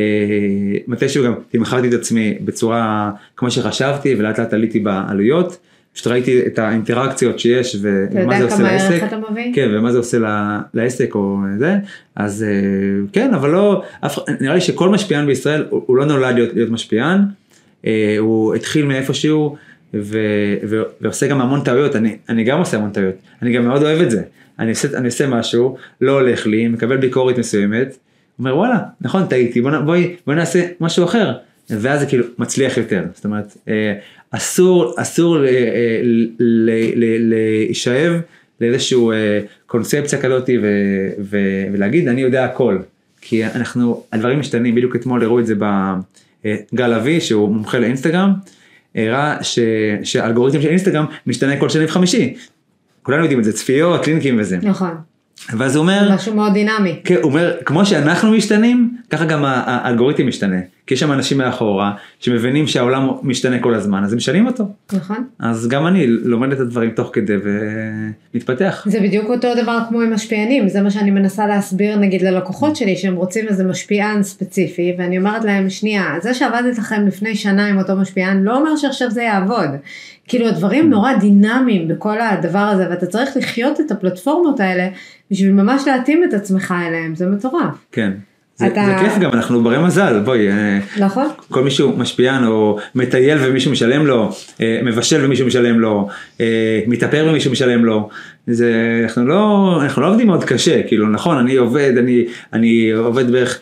מתישהו 0.87 1.25
גם 1.25 1.33
תמכרתי 1.51 1.87
את 1.87 1.93
עצמי 1.93 2.37
בצורה 2.41 3.11
כמו 3.37 3.51
שחשבתי 3.51 4.15
ולאט 4.15 4.39
לאט 4.39 4.53
עליתי 4.53 4.79
בעלויות. 4.79 5.57
פשוט 5.93 6.07
ראיתי 6.07 6.47
את 6.47 6.59
האינטראקציות 6.59 7.39
שיש 7.39 7.75
אתה 7.75 7.87
ומה 8.11 8.37
זה 8.37 8.43
יודע 8.43 8.53
עושה 8.53 8.57
כמה 8.57 8.69
ערך 8.69 8.91
לעסק. 8.91 9.03
אתה 9.03 9.17
מביא? 9.31 9.53
כן, 9.55 9.69
ומה 9.73 9.91
זה 9.91 9.97
עושה 9.97 10.17
לעסק 10.73 11.15
או 11.15 11.37
זה, 11.57 11.75
אז 12.15 12.43
אה, 12.43 12.49
כן, 13.13 13.33
אבל 13.33 13.49
לא, 13.49 13.83
אף, 14.05 14.19
נראה 14.41 14.55
לי 14.55 14.61
שכל 14.61 14.89
משפיען 14.89 15.25
בישראל 15.25 15.65
הוא, 15.69 15.83
הוא 15.85 15.97
לא 15.97 16.05
נולד 16.05 16.35
להיות, 16.35 16.53
להיות 16.53 16.69
משפיען, 16.69 17.19
אה, 17.85 18.15
הוא 18.19 18.55
התחיל 18.55 18.85
מאיפשהו 18.85 19.55
ו, 19.93 20.17
ו, 20.69 20.81
ועושה 21.01 21.27
גם 21.27 21.41
המון 21.41 21.63
טעויות, 21.63 21.95
אני, 21.95 22.17
אני 22.29 22.43
גם 22.43 22.59
עושה 22.59 22.77
המון 22.77 22.91
טעויות, 22.91 23.15
אני 23.41 23.53
גם 23.53 23.65
מאוד 23.65 23.83
אוהב 23.83 24.01
את 24.01 24.11
זה, 24.11 24.21
אני 24.59 24.69
עושה, 24.69 24.97
אני 24.97 25.05
עושה 25.05 25.27
משהו, 25.27 25.77
לא 26.01 26.11
הולך 26.11 26.47
לי, 26.47 26.67
מקבל 26.67 26.97
ביקורת 26.97 27.37
מסוימת, 27.37 27.97
אומר 28.39 28.57
וואלה, 28.57 28.77
נכון 29.01 29.25
טעיתי, 29.27 29.61
בוא, 29.61 29.71
בואי, 29.79 30.15
בואי 30.25 30.37
נעשה 30.37 30.67
משהו 30.79 31.05
אחר, 31.05 31.33
ואז 31.69 31.99
זה 31.99 32.05
כאילו 32.05 32.25
מצליח 32.37 32.77
יותר, 32.77 33.03
זאת 33.15 33.25
אומרת, 33.25 33.57
אה, 33.67 33.93
אסור, 34.31 34.93
אסור 34.97 35.45
אה, 35.45 36.01
להישאב 36.39 38.13
לאיזשהו 38.61 39.11
אה, 39.11 39.39
קונספציה 39.65 40.21
כזאת 40.21 40.49
ו, 40.61 40.67
ו, 41.19 41.37
ולהגיד 41.73 42.07
אני 42.07 42.21
יודע 42.21 42.45
הכל, 42.45 42.77
כי 43.21 43.45
אנחנו, 43.45 44.03
הדברים 44.13 44.39
משתנים, 44.39 44.75
בדיוק 44.75 44.95
אתמול 44.95 45.23
הראו 45.23 45.39
את 45.39 45.45
זה 45.45 45.55
בגל 45.55 46.93
אבי 46.93 47.21
שהוא 47.21 47.49
מומחה 47.49 47.79
לאינסטגרם, 47.79 48.33
הראה 48.95 49.43
ש, 49.43 49.59
שהאלגוריתם 50.03 50.61
של 50.61 50.69
אינסטגרם 50.69 51.05
משתנה 51.27 51.59
כל 51.59 51.69
שני 51.69 51.85
וחמישי, 51.85 52.35
כולנו 53.03 53.21
יודעים 53.21 53.39
את 53.39 53.43
זה, 53.43 53.53
צפיות, 53.53 54.07
לינקים 54.07 54.39
וזה, 54.39 54.57
נכון, 54.61 54.97
ואז 55.49 55.75
הוא 55.75 55.81
אומר, 55.81 56.15
משהו 56.15 56.35
מאוד 56.35 56.53
דינמי. 56.53 56.99
כן, 57.03 57.15
הוא 57.15 57.23
אומר, 57.23 57.53
כמו 57.65 57.85
שאנחנו 57.85 58.31
משתנים, 58.31 58.97
ככה 59.09 59.25
גם 59.25 59.43
האלגוריתם 59.45 60.27
משתנה. 60.27 60.57
כי 60.87 60.93
יש 60.93 60.99
שם 60.99 61.11
אנשים 61.11 61.37
מאחורה, 61.37 61.91
שמבינים 62.19 62.67
שהעולם 62.67 63.09
משתנה 63.23 63.59
כל 63.59 63.73
הזמן, 63.73 64.03
אז 64.03 64.13
הם 64.13 64.17
משנים 64.17 64.47
אותו. 64.47 64.67
נכון. 64.93 65.23
אז 65.39 65.67
גם 65.67 65.87
אני 65.87 66.07
לומד 66.07 66.51
את 66.51 66.59
הדברים 66.59 66.91
תוך 66.91 67.09
כדי 67.13 67.33
ומתפתח. 68.33 68.85
זה 68.89 68.99
בדיוק 68.99 69.29
אותו 69.29 69.47
דבר 69.63 69.79
כמו 69.89 70.01
עם 70.01 70.13
משפיענים, 70.13 70.69
זה 70.69 70.81
מה 70.81 70.91
שאני 70.91 71.11
מנסה 71.11 71.47
להסביר 71.47 71.95
נגיד 71.95 72.21
ללקוחות 72.21 72.75
שלי 72.75 72.95
שהם 72.95 73.15
רוצים 73.15 73.47
איזה 73.47 73.63
משפיען 73.63 74.23
ספציפי 74.23 74.95
ואני 74.97 75.17
אומרת 75.17 75.43
להם 75.43 75.69
שנייה, 75.69 76.05
זה 76.21 76.33
שעבדת 76.33 76.77
לכם 76.77 77.07
לפני 77.07 77.35
שנה 77.35 77.67
עם 77.67 77.77
אותו 77.77 77.95
משפיען 77.95 78.43
לא 78.43 78.57
אומר 78.57 78.75
שעכשיו 78.75 79.11
זה 79.11 79.21
יעבוד. 79.21 79.69
כאילו 80.27 80.47
הדברים 80.47 80.89
נורא 80.89 81.13
דינמיים 81.13 81.87
בכל 81.87 82.21
הדבר 82.21 82.59
הזה 82.59 82.89
ואתה 82.89 83.05
צריך 83.05 83.37
לחיות 83.37 83.79
את 83.79 83.91
הפלטפורמות 83.91 84.59
האלה 84.59 84.87
בשביל 85.31 85.51
ממש 85.51 85.83
להתאים 85.87 86.23
את 86.23 86.33
עצמך 86.33 86.73
אליהם, 86.87 87.15
זה 87.15 87.27
מטורף. 87.27 87.75
כן. 87.91 88.11
זה, 88.55 88.67
אתה- 88.67 88.85
זה 88.85 89.03
כיף 89.03 89.17
גם, 89.19 89.31
אנחנו 89.33 89.63
ברי 89.63 89.83
מזל, 89.83 90.19
בואי, 90.25 90.49
אה, 90.49 90.79
נכון? 90.99 91.27
כל 91.49 91.63
מישהו 91.63 91.93
משפיען 91.97 92.43
או 92.45 92.77
מטייל 92.95 93.37
ומישהו 93.41 93.71
משלם 93.71 94.05
לו, 94.05 94.29
אה, 94.61 94.79
מבשל 94.83 95.25
ומישהו 95.25 95.47
משלם 95.47 95.79
לו, 95.79 96.07
אה, 96.41 96.81
מתאפר 96.87 97.25
ומישהו 97.29 97.51
משלם 97.51 97.85
לו, 97.85 98.09
זה, 98.47 98.71
אנחנו 99.03 99.27
לא, 99.27 99.79
אנחנו 99.83 100.01
לא 100.01 100.09
עובדים 100.09 100.27
מאוד 100.27 100.43
קשה, 100.43 100.83
כאילו 100.87 101.09
נכון, 101.09 101.37
אני 101.37 101.55
עובד, 101.55 101.93
אני, 101.97 102.25
אני 102.53 102.91
עובד 102.91 103.31
בערך, 103.31 103.59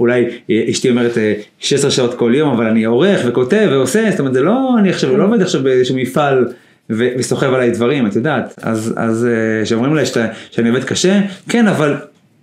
אולי 0.00 0.24
אה, 0.50 0.64
אשתי 0.70 0.90
אומרת 0.90 1.18
אה, 1.18 1.32
16 1.58 1.90
שעות 1.90 2.14
כל 2.14 2.32
יום, 2.34 2.54
אבל 2.54 2.66
אני 2.66 2.84
עורך 2.84 3.20
וכותב 3.26 3.68
ועושה, 3.70 4.10
זאת 4.10 4.20
אומרת 4.20 4.34
זה 4.34 4.42
לא, 4.42 4.76
אני 4.78 4.90
עכשיו 4.90 5.16
לא 5.16 5.24
עובד 5.24 5.42
עכשיו 5.42 5.62
באיזשהו 5.62 5.96
מפעל. 5.96 6.48
וסוחב 6.90 7.54
עליי 7.54 7.70
דברים, 7.70 8.06
את 8.06 8.16
יודעת, 8.16 8.54
אז, 8.62 8.94
אז 8.96 9.26
אה, 9.26 9.66
שאומרים 9.66 9.94
לי 9.94 10.06
שאתה, 10.06 10.26
שאני 10.50 10.68
עובד 10.68 10.84
קשה, 10.84 11.20
כן, 11.48 11.68
אבל 11.68 11.96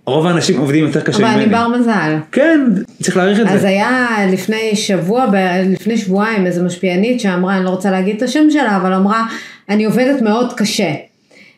רוב 0.06 0.26
האנשים 0.26 0.58
עובדים 0.58 0.84
יותר 0.84 1.00
קשה 1.00 1.18
אבל 1.18 1.26
ממני. 1.26 1.44
אני 1.44 1.52
בר 1.52 1.68
מזל. 1.68 2.16
כן, 2.32 2.60
צריך 3.02 3.16
להעריך 3.16 3.40
את 3.40 3.46
אז 3.48 3.60
זה. 3.60 3.68
היה 3.68 4.08
לפני 4.32 4.76
שבוע, 4.76 5.26
לפני 5.72 5.96
שבועיים 5.96 6.46
איזה 6.46 6.62
משפיענית 6.62 7.20
שאמרה, 7.20 7.56
אני 7.56 7.64
לא 7.64 7.70
רוצה 7.70 7.90
להגיד 7.90 8.16
את 8.16 8.22
השם 8.22 8.50
שלה, 8.50 8.76
אבל 8.76 8.92
אמרה, 8.92 9.26
אני 9.68 9.84
עובדת 9.84 10.22
מאוד 10.22 10.52
קשה. 10.56 10.92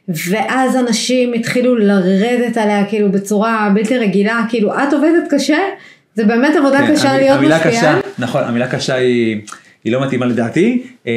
ואז 0.08 0.76
אנשים 0.76 1.32
התחילו 1.32 1.76
לרדת 1.76 2.56
עליה 2.56 2.84
כאילו 2.88 3.12
בצורה 3.12 3.70
בלתי 3.74 3.98
רגילה, 3.98 4.44
כאילו 4.48 4.74
את 4.74 4.92
עובדת 4.92 5.24
קשה? 5.30 5.58
זה 6.14 6.24
באמת 6.24 6.56
עבודה 6.56 6.78
כן, 6.78 6.92
קשה 6.94 7.10
המ- 7.10 7.16
להיות 7.16 7.38
המילה 7.38 7.56
משפיען? 7.56 7.74
קשה, 7.76 8.00
נכון, 8.18 8.42
המילה 8.44 8.70
קשה 8.70 8.94
היא, 8.94 9.40
היא 9.84 9.92
לא 9.92 10.04
מתאימה 10.06 10.26
לדעתי. 10.26 10.82
אה, 11.06 11.12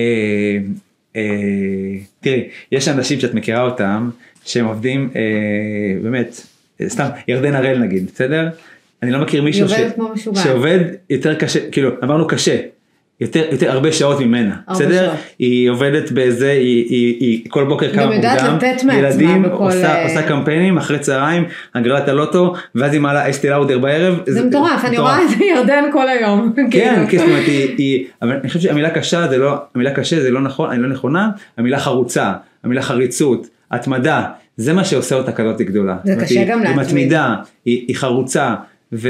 אה, 1.16 1.22
תראי, 2.22 2.44
יש 2.72 2.88
אנשים 2.88 3.20
שאת 3.20 3.34
מכירה 3.34 3.62
אותם, 3.62 4.10
שהם 4.46 4.66
עובדים, 4.66 5.10
אה, 5.16 5.22
באמת, 6.04 6.42
אה, 6.82 6.90
סתם, 6.90 7.08
ירדן 7.28 7.56
הראל 7.56 7.78
נגיד, 7.78 8.06
בסדר? 8.14 8.50
אני 9.04 9.12
לא 9.12 9.20
מכיר 9.20 9.42
מישהו 9.44 9.66
משוגעת. 10.14 10.44
שעובד 10.44 10.80
יותר 11.10 11.36
קשה, 11.36 11.60
כאילו, 11.72 11.90
אמרנו 12.04 12.28
קשה. 12.28 12.58
יותר, 13.22 13.44
יותר 13.52 13.72
הרבה 13.72 13.92
שעות 13.92 14.20
ממנה, 14.20 14.56
הרבה 14.68 14.86
בסדר? 14.86 15.06
שעות. 15.06 15.18
היא 15.40 15.70
עובדת 15.70 16.12
בזה, 16.14 16.52
היא, 16.52 16.86
היא, 16.90 17.16
היא 17.20 17.46
כל 17.50 17.64
בוקר 17.66 17.94
קמה 17.94 18.04
גם 18.06 18.12
יודעת 18.12 18.42
מוקדם, 18.42 18.56
לתת 18.56 18.84
מעצמה 18.84 18.96
ילדים, 18.98 19.44
בכל, 19.44 19.54
עושה, 19.64 19.96
אה, 19.96 20.04
עושה 20.04 20.22
קמפיינים, 20.28 20.78
אחרי 20.78 21.00
צהריים, 21.00 21.44
הגרלת 21.76 22.08
הלוטו, 22.08 22.54
ואז 22.76 22.94
היא 22.94 23.02
מעלה 23.02 23.30
אסטי 23.30 23.50
לאודר 23.50 23.80
בערב. 23.80 24.20
זה 24.28 24.46
מטורף, 24.46 24.86
אני 24.86 24.98
רואה 24.98 25.18
את 25.24 25.42
ירדן 25.42 25.84
כל 25.94 26.10
היום. 26.10 26.54
כן, 26.56 26.66
כאילו. 26.72 27.08
כן, 27.10 27.18
זאת 27.18 27.28
אומרת, 27.28 27.46
היא, 27.48 27.76
היא, 27.78 28.06
אבל 28.22 28.32
אני 28.40 28.48
חושב 28.48 28.60
שהמילה 28.60 28.90
קשה 28.90 29.28
זה 29.28 29.38
לא, 29.38 29.54
המילה 29.76 29.92
קשה 29.92 30.22
זה 30.22 30.32
לא 30.32 30.42
נכון, 30.42 30.72
היא 30.72 30.80
לא 30.80 30.90
נכונה, 30.90 31.30
המילה 31.58 31.80
חרוצה, 31.80 32.34
המילה 32.64 32.82
חריצות, 32.82 33.48
התמדה, 33.72 34.24
זה 34.58 34.74
מה 34.74 34.84
שעושה 34.84 35.16
אותה 35.16 35.32
כזאת 35.32 35.62
גדולה. 35.62 35.98
זה 36.04 36.16
קשה 36.22 36.40
היא- 36.40 36.48
גם 36.50 36.60
היא 36.60 36.68
להתמיד. 36.68 36.86
מתמידה, 36.88 37.36
היא, 37.66 37.86
היא 37.88 37.96
חרוצה, 37.96 38.56
ו, 38.94 39.10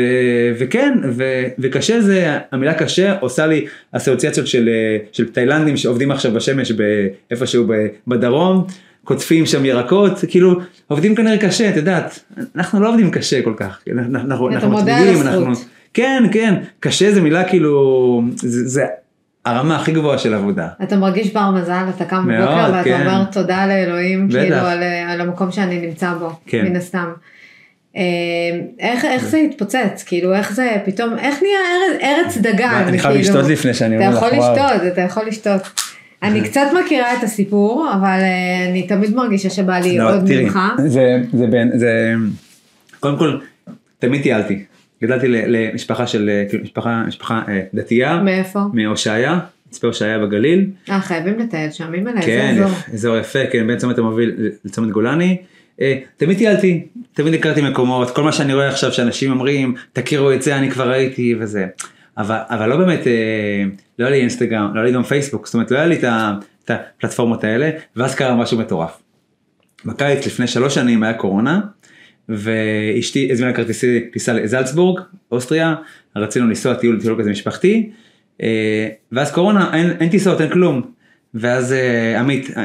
וכן, 0.60 0.98
ו, 1.10 1.44
וקשה 1.60 2.02
זה, 2.02 2.38
המילה 2.52 2.74
קשה 2.74 3.20
עושה 3.20 3.48
לי 3.48 3.66
אסוציאציות 3.92 4.48
של, 4.48 4.70
אה, 4.70 4.98
של 5.12 5.30
תאילנדים 5.30 5.78
שעובדים 5.78 6.12
עכשיו 6.12 6.34
בשמש 6.34 6.72
באיפשהו 6.72 7.68
ב- 7.68 7.88
בדרום. 8.08 8.68
קוטפים 9.04 9.46
שם 9.46 9.66
ירקות, 9.66 10.20
כאילו 10.28 10.60
עובדים 10.88 11.16
כנראה 11.16 11.38
קשה, 11.38 11.70
את 11.70 11.76
יודעת, 11.76 12.20
אנחנו 12.56 12.82
לא 12.82 12.90
עובדים 12.90 13.12
קשה 13.12 13.42
כל 13.42 13.54
כך, 13.58 13.80
אנחנו, 13.94 14.20
אנחנו, 14.20 14.50
אנחנו 14.50 14.80
הזכות. 14.80 15.26
אנחנו, 15.26 15.54
כן, 15.94 16.24
כן, 16.32 16.56
קשה 16.80 17.12
זה 17.12 17.22
מילה 17.22 17.44
כאילו, 17.44 18.22
זה, 18.36 18.68
זה 18.68 18.86
הרמה 19.46 19.76
הכי 19.76 19.92
גבוהה 19.92 20.18
של 20.18 20.34
עבודה. 20.34 20.68
אתה 20.84 20.98
מרגיש 20.98 21.34
בר 21.34 21.52
מזל, 21.52 21.86
אתה 21.96 22.06
קם 22.06 22.28
בבוקר 22.28 22.70
ואתה 22.74 22.84
כן. 22.84 23.08
אומר 23.08 23.24
תודה 23.24 23.68
לאלוהים, 23.68 24.28
בטח. 24.28 24.40
כאילו 24.40 24.56
על, 24.56 24.84
על 25.08 25.22
המקום 25.22 25.52
שאני 25.52 25.88
נמצא 25.88 26.14
בו, 26.14 26.30
כן. 26.46 26.66
מן 26.66 26.76
הסתם. 26.76 27.12
אה, 27.98 28.04
איך, 28.80 29.06
איך 29.06 29.26
זה 29.28 29.38
התפוצץ, 29.38 30.04
כאילו 30.06 30.34
איך 30.34 30.54
זה 30.54 30.72
פתאום, 30.86 31.18
איך 31.20 31.40
נהיה 31.42 31.60
ארץ, 31.60 32.02
ארץ 32.26 32.38
דגן, 32.38 32.84
אני 32.88 33.00
חייב 33.00 33.14
כאילו? 33.22 33.30
לשתות 33.38 33.52
לפני 33.52 33.74
שאני 33.74 33.98
אתה 33.98 34.06
אומר 34.08 34.18
לך, 34.18 34.24
יכול 34.26 34.40
וואו. 34.40 34.54
לשתות, 34.54 34.88
אתה 34.94 35.02
יכול 35.02 35.24
לשתות. 35.28 35.62
אני 36.24 36.42
קצת 36.44 36.68
מכירה 36.84 37.14
את 37.18 37.24
הסיפור, 37.24 37.90
אבל 37.94 38.08
אה, 38.20 38.70
אני 38.70 38.88
תמיד 38.88 39.16
מרגישה 39.16 39.50
שבא 39.50 39.80
לי 39.80 39.98
לא, 39.98 40.14
עוד 40.14 40.28
תראי, 40.28 40.44
ממך. 40.44 40.60
זה, 40.78 41.18
זה, 41.34 41.48
בין, 41.48 41.72
זה, 41.80 42.14
קודם 43.00 43.18
כל, 43.18 43.38
תמיד 44.00 44.22
טיילתי. 44.24 44.64
גדלתי 45.04 45.28
ל- 45.28 45.44
למשפחה 45.48 46.08
של, 46.08 46.30
אה, 46.30 46.44
כאילו, 46.50 46.64
משפחה, 46.64 47.04
משפחה 47.08 47.42
אה, 47.48 47.62
דתייה, 47.74 48.18
מאיפה? 48.24 48.60
מהושעיה, 48.74 49.40
מצפה 49.70 49.88
הושעיה 49.88 50.20
בגליל. 50.20 50.66
אה, 50.90 51.02
חייבים 51.02 51.40
לטייל 51.40 51.72
שם, 51.72 51.94
אימא'לה, 51.94 52.22
כן, 52.22 52.48
איזה 52.50 52.66
אזור. 52.66 52.78
אזור 52.94 53.18
יפה, 53.18 53.40
כן, 53.52 53.68
בין 53.68 53.78
צומת 53.78 53.98
המוביל 53.98 54.36
לצומת 54.66 54.92
גולני. 54.92 55.38
אה, 55.82 56.00
תמיד 56.18 56.38
טיילתי, 56.38 56.88
תמיד 57.14 57.34
הכרתי 57.34 57.62
מקומות, 57.62 58.12
כל 58.12 58.24
מה 58.24 58.32
שאני 58.32 58.54
רואה 58.54 58.68
עכשיו 58.70 58.94
שאנשים 58.94 59.32
אומרים, 59.32 59.76
תכירו 59.94 60.32
את 60.32 60.42
זה, 60.42 60.56
אני 60.56 60.72
כבר 60.72 60.90
ראיתי 60.90 61.36
וזה. 61.40 61.66
אבל, 62.18 62.38
אבל 62.50 62.70
לא 62.70 62.78
באמת, 62.78 63.08
אה, 63.08 63.64
לא 64.00 64.06
היה 64.06 64.16
לי 64.16 64.22
אינסטגרם, 64.22 64.72
לא 64.74 64.80
היה 64.80 64.90
לי 64.90 64.94
גם 64.96 65.04
פייסבוק, 65.04 65.46
זאת 65.46 65.54
אומרת 65.54 65.72
לא 65.72 65.78
היה 65.78 65.88
לי 65.88 65.96
את 65.96 66.04
את 66.68 66.72
הפלטפורמות 66.72 67.44
האלה, 67.44 67.70
ואז 67.96 68.16
קרה 68.16 68.36
משהו 68.36 68.58
מטורף. 68.58 69.02
בקיץ 69.86 70.26
לפני 70.26 70.48
שלוש 70.48 70.76
שנים 70.76 71.04
היה 71.04 71.14
קורונה, 71.14 71.60
ואשתי 72.30 73.32
הזמינה 73.32 73.54
כרטיסי 73.54 74.00
טיסה 74.14 74.34
לזלצבורג, 74.34 75.02
אוסטריה, 75.32 75.76
רצינו 76.16 76.48
לנסוע 76.48 76.74
טיול, 76.74 77.02
טיול 77.02 77.20
כזה 77.20 77.30
משפחתי, 77.32 77.90
אה, 78.44 78.88
ואז 79.12 79.32
קורונה, 79.32 79.74
אין, 79.74 79.92
אין 80.00 80.10
טיסות, 80.10 80.42
אין 80.42 80.50
כלום. 80.50 80.92
ואז 81.34 81.74
אה, 81.74 82.20
עמית, 82.20 82.58
אה, 82.58 82.64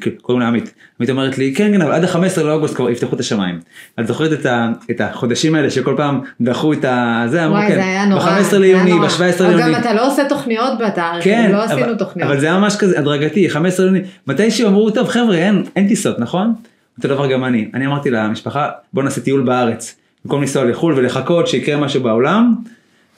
כאילו, 0.00 0.16
קוראים 0.22 0.40
לה 0.40 0.48
עמית, 0.48 0.74
עמית 1.00 1.10
אומרת 1.10 1.38
לי, 1.38 1.54
כן, 1.54 1.72
כן, 1.72 1.82
אבל 1.82 1.92
עד 1.92 2.04
ה-15 2.04 2.42
לאוגוסט 2.42 2.74
כבר 2.74 2.90
יפתחו 2.90 3.14
את 3.14 3.20
השמיים. 3.20 3.60
את 4.00 4.06
זוכרת 4.06 4.32
את, 4.40 4.46
ה, 4.46 4.68
את 4.90 5.00
החודשים 5.00 5.54
האלה 5.54 5.70
שכל 5.70 5.94
פעם 5.96 6.20
דחו 6.40 6.72
את 6.72 6.84
ה... 6.84 7.24
זה, 7.28 7.46
אמרו 7.46 7.58
כן, 7.68 7.74
זה 7.74 7.84
היה 7.84 8.06
נורא. 8.06 8.22
ב-15 8.22 8.42
זה 8.42 8.56
היה 8.56 8.60
ליוני, 8.60 8.90
נורא. 8.90 9.08
ב-17 9.08 9.44
אבל 9.44 9.56
ליוני. 9.56 9.74
גם 9.74 9.80
אתה 9.80 9.94
לא 9.94 10.06
עושה 10.06 10.28
תוכניות 10.28 10.78
בתאריך, 10.78 11.24
כן, 11.24 11.50
לא 11.52 11.62
עשינו 11.62 11.94
תוכניות. 11.94 12.30
אבל 12.30 12.40
זה 12.40 12.46
היה 12.46 12.58
ממש 12.58 12.76
כזה 12.76 12.98
הדרגתי, 12.98 13.50
15 13.50 13.86
ליוני, 13.86 14.00
מתישהו 14.26 14.68
אמרו, 14.68 14.90
טוב 14.90 15.08
חבר'ה, 15.08 15.36
אין, 15.36 15.64
אין 15.76 15.88
טיסות, 15.88 16.18
נכון? 16.18 16.54
אותו 16.98 17.08
דבר 17.08 17.32
גם 17.32 17.44
אני, 17.44 17.68
אני 17.74 17.86
אמרתי 17.86 18.10
למשפחה, 18.10 18.68
בוא 18.92 19.02
נעשה 19.02 19.20
טיול 19.20 19.40
בארץ, 19.40 19.96
במקום 20.24 20.40
לנסוע 20.40 20.64
לחו"ל 20.64 20.94
ולחכות 20.94 21.48
שיקרה 21.48 21.76
משהו 21.76 22.02
בעולם, 22.02 22.54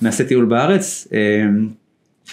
נעשה 0.02 0.24
טיול 0.24 0.44
בארץ, 0.44 1.08
אה, 1.12 1.18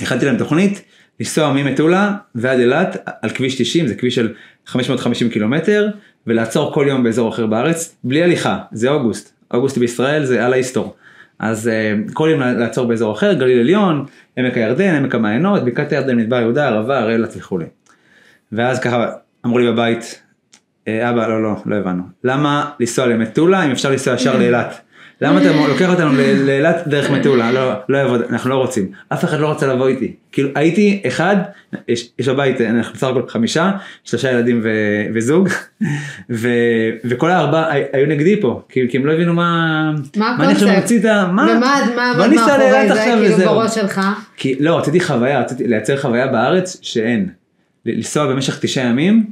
הכנתי 0.02 0.26
להם 0.26 0.38
תוכנית, 0.38 0.82
לנסוע 1.19 1.54
ממטולה 1.54 2.13
ועד 2.36 2.60
אילת 2.60 3.10
על 3.21 3.30
כביש 3.30 3.62
90, 3.62 3.88
זה 3.88 3.95
כביש 3.95 4.15
של 4.15 4.34
550 4.65 5.30
קילומטר, 5.30 5.89
ולעצור 6.28 6.73
כל 6.73 6.86
יום 6.89 7.04
באזור 7.04 7.30
אחר 7.30 7.45
בארץ, 7.45 7.95
בלי 8.04 8.23
הליכה, 8.23 8.60
זה 8.71 8.89
אוגוסט, 8.89 9.34
אוגוסט 9.54 9.78
בישראל 9.78 10.25
זה 10.25 10.45
על 10.45 10.54
ההיסטור. 10.54 10.95
אז 11.39 11.69
uh, 12.08 12.13
כל 12.13 12.30
יום 12.32 12.41
לעצור 12.41 12.88
באזור 12.88 13.13
אחר, 13.13 13.34
גליל 13.34 13.60
עליון, 13.60 14.06
עמק 14.38 14.58
הירדן, 14.58 14.95
עמק 14.95 15.15
המעיינות, 15.15 15.65
בקעת 15.65 15.91
הירדן, 15.91 16.17
מדבר 16.17 16.36
יהודה, 16.36 16.67
ערבה, 16.67 16.99
הראל 16.99 17.25
וכולי. 17.38 17.65
ואז 18.51 18.80
ככה 18.80 19.12
אמרו 19.45 19.60
לי 19.60 19.71
בבית, 19.71 20.21
"אה, 20.88 21.10
אבא 21.10 21.28
לא 21.28 21.43
לא 21.43 21.56
לא 21.65 21.75
הבנו, 21.75 22.04
למה 22.23 22.71
לנסוע 22.80 23.06
למטולה 23.06 23.65
אם 23.65 23.71
אפשר 23.71 23.91
לנסוע 23.91 24.13
ישר 24.13 24.38
לאילת? 24.38 24.82
למה 25.21 25.41
אתה 25.41 25.67
לוקח 25.67 25.89
אותנו 25.89 26.10
לאילת 26.45 26.88
דרך 26.88 27.12
מטולה? 27.12 27.51
לא, 27.51 27.71
לא 27.89 27.97
יעבוד, 27.97 28.21
אנחנו 28.30 28.49
לא 28.49 28.56
רוצים. 28.56 28.88
אף 29.13 29.23
אחד 29.23 29.39
לא 29.39 29.51
רצה 29.51 29.67
לבוא 29.67 29.88
איתי. 29.88 30.13
כאילו 30.32 30.49
הייתי 30.56 31.01
אחד, 31.08 31.36
יש, 31.88 32.10
יש 32.19 32.28
בבית, 32.30 32.62
אנחנו 32.62 32.93
בסך 32.93 33.08
הכל 33.08 33.21
חמישה, 33.28 33.71
שלושה 34.04 34.32
ילדים 34.32 34.62
ו, 34.63 34.69
וזוג, 35.13 35.49
ו, 36.30 36.49
וכל 37.06 37.32
הארבעה 37.32 37.71
הי- 37.73 37.84
היו 37.93 38.08
נגדי 38.08 38.41
פה, 38.41 38.62
כי, 38.69 38.88
כי 38.89 38.97
הם 38.97 39.06
לא 39.06 39.12
הבינו 39.12 39.34
מה, 39.34 39.91
מה 40.17 40.36
היה 40.39 40.51
עכשיו 40.54 40.67
הקונספט? 40.67 40.82
מוציא 40.82 40.99
את 40.99 41.06
ה... 41.06 41.28
מה? 41.32 41.43
ומה 41.58 41.82
מה 41.95 42.12
עמד 42.12 42.34
מאחורי 42.36 42.88
זה, 42.88 43.04
כאילו. 43.36 43.38
בראש 43.51 43.75
שלך? 43.75 44.01
כי 44.38 44.56
לא, 44.60 44.78
רציתי 44.80 44.99
חוויה, 44.99 45.39
רציתי 45.39 45.67
לייצר 45.67 45.97
חוויה 45.97 46.28
בארץ 46.28 46.78
שאין. 46.82 47.30
לנסוע 47.86 48.28
במשך 48.28 48.60
תשעה 48.60 48.86
ימים, 48.86 49.25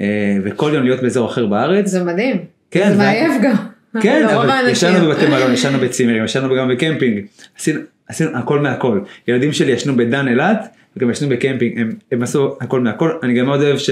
אה, 0.00 0.06
וכל 0.44 0.70
יום 0.74 0.82
להיות 0.84 1.00
באזור 1.02 1.30
אחר 1.30 1.46
בארץ. 1.46 1.86
זה 1.86 2.04
מדהים. 2.04 2.36
כן, 2.70 2.88
זה- 2.90 2.98
מעייף 2.98 3.32
גם. 3.42 3.54
כן, 4.02 4.26
לרוב 4.30 4.44
אבל. 4.44 4.64
ישנו 4.68 5.06
בבתי 5.06 5.26
מלון, 5.26 5.52
ישנו 5.52 5.78
בצימרים, 5.78 6.24
ישנו 6.24 6.56
גם 6.56 6.68
בקמפינג. 6.68 7.24
עשינו, 7.58 7.80
עשינו 8.08 8.30
הכל 8.36 8.60
מהכל. 8.60 9.00
ילדים 9.28 9.52
שלי 9.52 9.72
ישנו 9.72 9.96
בדן 9.96 10.28
אילת, 10.28 10.76
וגם 10.96 11.10
ישנו 11.10 11.28
בקמפינג, 11.28 11.80
הם, 11.80 11.92
הם 12.12 12.22
עשו 12.22 12.56
הכל 12.60 12.80
מהכל. 12.80 13.10
אני 13.22 13.34
גם 13.34 13.46
מאוד 13.46 13.62
אוהב 13.62 13.78
ש, 13.78 13.90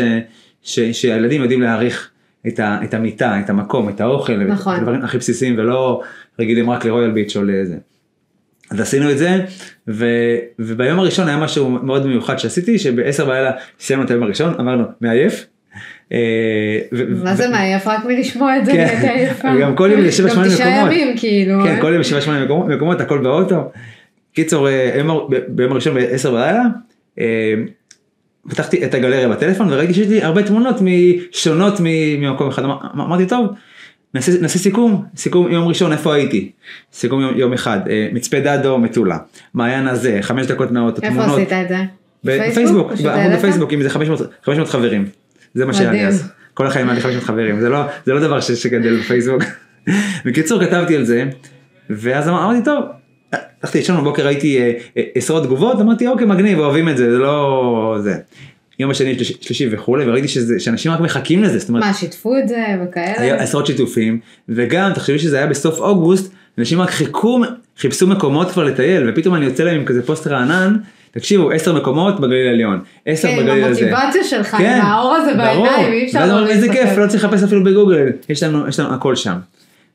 ש, 0.63 0.81
שהילדים 0.81 1.43
יודעים 1.43 1.61
להעריך 1.61 2.11
את, 2.49 2.61
ה, 2.61 2.79
את 2.85 2.95
המיטה, 2.95 3.41
את 3.41 3.51
המקום, 3.51 3.89
את 3.89 4.01
האוכל, 4.01 4.37
נכון. 4.37 4.75
את 4.75 4.79
הדברים 4.79 5.03
הכי 5.03 5.19
בסיסיים, 5.19 5.59
ולא 5.59 6.03
רגילים 6.39 6.71
רק 6.71 6.85
לרויאל 6.85 7.11
ביץ' 7.11 7.37
או 7.37 7.43
לזה. 7.45 7.77
אז 8.71 8.81
עשינו 8.81 9.11
את 9.11 9.19
זה, 9.19 9.45
ו, 9.89 10.07
וביום 10.59 10.99
הראשון 10.99 11.29
היה 11.29 11.37
משהו 11.37 11.71
מאוד 11.71 12.07
מיוחד 12.07 12.39
שעשיתי, 12.39 12.79
שבעשר 12.79 13.25
בלילה 13.25 13.51
סיימנו 13.81 14.05
את 14.07 14.11
היום 14.11 14.23
הראשון, 14.23 14.55
אמרנו, 14.61 14.85
מעייף. 15.01 15.47
אה, 16.13 16.79
מה 17.25 17.35
זה 17.35 17.49
מעייף? 17.49 17.87
רק 17.87 18.05
מלשמוע 18.05 18.57
את 18.59 18.67
זה 18.67 18.73
כן. 18.73 18.79
נהייתי 18.85 19.09
עייפה. 19.09 19.49
וגם 19.57 19.77
כל 19.77 19.89
יום 19.93 20.01
לשבע 20.01 20.29
שמונה 20.31 20.49
גם 20.49 20.55
תשעה 20.55 20.71
מקומות. 20.71 20.93
ימים 20.93 21.17
כאילו. 21.19 21.63
כן, 21.65 21.75
אה? 21.75 21.81
כל 21.81 21.93
יום 21.95 22.03
שבעה 22.03 22.21
שמונה 22.21 22.45
מקומות, 22.45 22.69
מקומות, 22.69 23.01
הכל 23.01 23.19
באוטו. 23.19 23.71
קיצור, 24.35 24.69
אה, 24.69 25.01
ביום 25.49 25.73
הראשון 25.73 25.95
ב-10 25.95 26.31
בלילה, 26.31 26.63
פתחתי 28.49 28.85
את 28.85 28.95
הגלריה 28.95 29.29
בטלפון 29.29 29.73
וראיתי 29.73 29.95
שיש 29.95 30.09
לי 30.09 30.23
הרבה 30.23 30.43
תמונות 30.43 30.77
שונות 31.33 31.75
ממקום 31.81 32.49
אחד. 32.49 32.65
אמר- 32.65 32.77
אמרתי, 32.95 33.27
טוב, 33.27 33.47
נעשה 34.15 34.33
נעשה 34.41 34.59
סיכום, 34.59 35.05
סיכום 35.17 35.51
יום 35.53 35.69
ראשון 35.69 35.93
איפה 35.93 36.15
הייתי. 36.15 36.51
סיכום 36.93 37.21
יום, 37.21 37.33
יום 37.37 37.53
אחד, 37.53 37.81
מצפה 38.13 38.41
דדו, 38.41 38.79
מטולה, 38.79 39.19
מעיין 39.55 39.89
הזה, 39.89 40.19
חמש 40.21 40.47
דקות 40.47 40.71
מהאוטו, 40.71 41.03
איפה 41.03 41.15
תמונות. 41.15 41.37
עשית 41.39 41.53
את 41.53 41.69
זה? 41.69 41.77
בפייסבוק, 42.25 42.93
בעמוד? 43.03 43.33
בפייסבוק 43.39 43.73
עם 43.73 43.79
איזה 43.79 43.91
500 43.91 44.21
500 44.45 44.69
חברים. 44.69 45.05
זה 45.55 45.65
מה 45.65 45.73
שהיה 45.75 45.91
לי 45.91 45.97
מדהים. 45.97 46.09
אז. 46.09 46.29
כל 46.55 46.67
החיים 46.67 46.87
היה 46.87 46.95
לי 46.95 47.01
500 47.01 47.25
חברים, 47.25 47.61
זה 47.61 47.69
לא, 47.69 47.79
זה 48.07 48.13
לא 48.13 48.21
דבר 48.21 48.41
ש- 48.41 48.51
שגדל 48.51 48.99
בפייסבוק. 49.01 49.43
בקיצור 50.25 50.65
כתבתי 50.65 50.97
על 50.97 51.05
זה, 51.05 51.25
ואז 51.91 52.29
אמר- 52.29 52.45
אמרתי 52.45 52.65
טוב, 52.65 52.85
הלכתי 53.63 53.79
לישון 53.79 53.97
בבוקר 54.01 54.27
ראיתי 54.27 54.59
אה, 54.61 54.73
אה, 54.97 55.03
עשרות 55.15 55.43
תגובות, 55.45 55.81
אמרתי 55.81 56.07
אוקיי 56.09 56.27
מגניב, 56.27 56.59
אוהבים 56.59 56.89
את 56.89 56.97
זה, 56.97 57.11
זה 57.13 57.19
לא 57.19 57.97
זה. 58.03 58.15
יום 58.79 58.91
השני, 58.91 59.19
שלישי, 59.25 59.69
וכולי, 59.73 60.09
וראיתי 60.09 60.29
שזה, 60.29 60.61
שאנשים 60.61 60.93
רק 60.93 61.01
מחכים 61.01 61.43
לזה, 61.43 61.59
זאת 61.59 61.69
אומרת, 61.69 61.85
מה, 61.85 61.95
שיתפו 61.95 62.39
את 62.39 62.49
זה 62.49 62.57
היה 62.67 62.79
וכאלה? 62.89 63.43
עשרות 63.43 63.67
שיתופים, 63.67 64.19
וגם 64.49 64.93
תחשבי 64.95 65.19
שזה 65.19 65.37
היה 65.39 65.47
בסוף 65.47 65.79
אוגוסט, 65.81 66.33
אנשים 66.59 66.81
רק 66.81 66.91
חיכו, 66.91 67.43
חיפשו 67.79 68.07
מקומות 68.07 68.51
כבר 68.51 68.65
לטייל, 68.65 69.11
ופתאום 69.11 69.35
אני 69.35 69.45
יוצא 69.45 69.63
להם 69.65 69.81
עם 69.81 69.85
כזה 69.85 70.03
פוסט 70.07 70.27
רענן, 70.27 70.77
תקשיבו, 71.13 71.51
עשר 71.51 71.73
מקומות 71.73 72.21
בגליל 72.21 72.47
העליון, 72.47 72.81
עשר 73.07 73.29
כן, 73.29 73.35
עם 73.35 73.43
בגליל 73.43 73.65
הזה. 73.65 73.97
המוטיבציה 73.97 74.25
שלך, 74.25 74.57
כן, 74.57 74.81
עם 74.83 74.87
האור 74.87 75.15
הזה. 75.15 75.35
בעיניים, 75.35 75.93
אי 75.93 76.05
אפשר 76.07 76.27
לא 76.27 76.33
אמרתי, 76.33 76.53
איזה 76.53 76.67
להסתכל. 76.67 76.87
כיף, 76.87 76.99
לא 76.99 77.07
צריך 77.07 77.25
לחפש 77.25 77.43
אפילו 77.43 77.65
בגוגל, 77.65 78.09
יש 78.29 78.43
לנו, 78.43 78.69
יש 78.69 78.81
לנו 78.81 78.95
הכל 78.95 79.17
שם. 79.17 79.37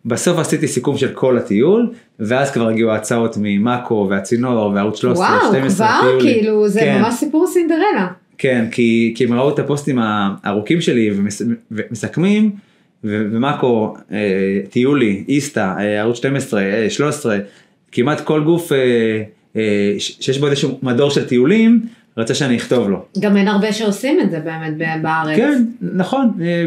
בסוף 0.06 0.40
עשיתי 0.40 0.68
סיכום 0.68 0.98
של 0.98 1.08
כל 1.14 1.38
הטיול, 1.38 1.90
ואז 2.20 2.52
כבר 2.52 2.68
הגיעו 2.68 2.92
ההצעות 2.92 3.36
ממאקו 3.42 4.08
והצינור 4.10 4.72
וערוץ 4.76 5.00
13, 5.00 5.28
וואו, 5.28 5.50
12, 5.50 5.88
כבר 5.88 6.10
טיולים. 6.10 6.22
כאילו, 6.22 6.68
זה 6.68 6.80
כן. 6.80 7.02
ממש 7.02 7.14
סיפור 7.14 7.48
סינדרלה. 7.48 8.08
כן, 8.38 8.66
כי, 8.72 9.14
כי 9.16 9.24
הם 9.24 9.34
ראו 9.34 9.50
את 9.50 9.60
הפוסטים 9.60 10.00
הארוכים 10.02 10.82
שלי 10.82 11.12
ומס, 11.16 11.42
ומסכמים, 11.72 12.52
ומאקו, 13.04 13.96
אה, 14.12 14.60
טיולי, 14.70 15.24
איסתא, 15.28 15.74
אה, 15.80 16.00
ערוץ 16.00 16.18
12, 16.18 16.62
אה, 16.62 16.90
13, 16.90 17.38
כמעט 17.92 18.22
כל 18.22 18.44
גוף 18.44 18.72
אה, 18.72 18.78
שיש 20.00 20.38
בו 20.38 20.48
איזשהו 20.48 20.80
מדור 20.84 21.12
של 21.12 21.26
טיולים, 21.26 21.82
רצה 22.18 22.34
שאני 22.34 22.58
אכתוב 22.58 22.90
לו. 22.90 23.06
גם 23.20 23.38
אין 23.38 23.48
הרבה 23.48 23.74
שעושים 23.74 24.20
את 24.22 24.32
זה 24.32 24.40
באמת 24.40 25.02
בארץ. 25.02 25.38
כן, 25.38 25.64
נכון, 25.82 26.32
אה, 26.42 26.66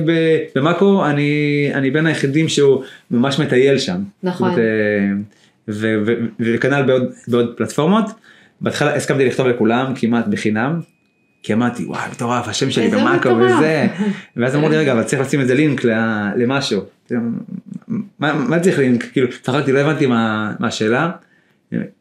במאקו 0.55 1.07
אני, 1.07 1.71
אני 1.75 1.91
בין 1.91 2.07
היחידים 2.07 2.49
שהוא 2.49 2.83
ממש 3.11 3.39
מטייל 3.39 3.79
שם. 3.79 4.03
נכון. 4.23 4.51
אה, 4.51 5.75
וכנ"ל 6.41 6.83
בעוד, 6.83 7.03
בעוד 7.29 7.55
פלטפורמות. 7.57 8.05
בהתחלה 8.61 8.95
הסכמתי 8.95 9.25
לכתוב 9.25 9.47
לכולם 9.47 9.93
כמעט 9.97 10.27
בחינם, 10.27 10.81
כי 11.43 11.53
אמרתי 11.53 11.85
וואי 11.85 12.11
מטורף 12.13 12.49
השם 12.49 12.71
שלי 12.71 12.89
במאקו 12.89 13.29
מטורף." 13.29 13.53
וזה, 13.57 13.87
ואז 14.37 14.57
אמרו 14.57 14.69
לי 14.69 14.77
רגע 14.77 14.93
אבל 14.93 15.03
צריך 15.03 15.23
לשים 15.23 15.41
איזה 15.41 15.55
לינק 15.55 15.85
למשהו. 16.37 16.83
מה, 18.19 18.33
מה 18.33 18.61
צריך 18.61 18.79
לינק? 18.79 19.05
כאילו 19.13 19.29
צחקתי 19.43 19.73
לא 19.73 19.79
הבנתי 19.79 20.07
מה 20.07 20.53
השאלה. 20.61 21.11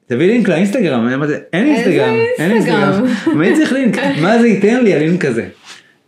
תביא 0.08 0.28
לינק 0.28 0.50
לאינסטגרם, 0.50 1.08
אין 1.54 1.66
אינסטגרם, 1.66 2.14
אין 2.40 2.52
אינסטגרם? 2.52 3.06
מי 3.36 3.56
צריך 3.56 3.74
לינק? 3.74 3.98
מה 4.24 4.40
זה 4.42 4.48
ייתן 4.48 4.84
לי 4.84 4.94
הלינק 4.94 5.26
הזה? 5.26 5.48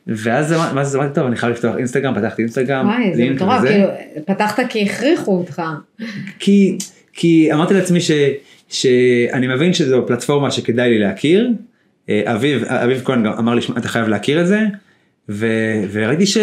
ואז 0.08 0.54
אמר- 0.54 0.72
ואז 0.76 0.96
אמרתי 0.96 1.16
טוב 1.16 1.26
אני 1.28 1.36
חייב 1.36 1.54
לפתוח 1.54 1.78
אינסטגרם, 1.78 2.16
פתחתי 2.16 2.42
אינסטגרם, 2.42 2.86
וואי, 2.88 3.16
זה 3.16 3.30
מטורף. 3.30 3.62
כאילו, 3.62 3.88
פתחת 4.26 4.60
כי 4.70 4.84
הכריחו 4.84 5.38
אותך. 5.38 5.62
כי, 6.40 6.78
כי 7.14 7.54
אמרתי 7.54 7.74
לעצמי 7.74 8.02
ש, 8.02 8.12
שאני 8.70 9.48
מבין 9.48 9.74
שזו 9.74 10.04
פלטפורמה 10.08 10.52
שכדאי 10.52 10.90
לי 10.90 11.00
להכיר. 11.00 11.50
אה, 12.10 12.22
אביב, 12.26 12.64
אביב 12.64 13.02
כהן 13.06 13.24
גם 13.24 13.34
אמר 13.34 13.54
לי, 13.56 13.62
"שמע, 13.62 13.78
אתה 13.78 13.88
חייב 13.88 14.08
להכיר 14.08 14.42
את 14.42 14.48
זה. 14.48 14.60
ו, 15.30 15.48
וראיתי 15.92 16.26
ש, 16.26 16.38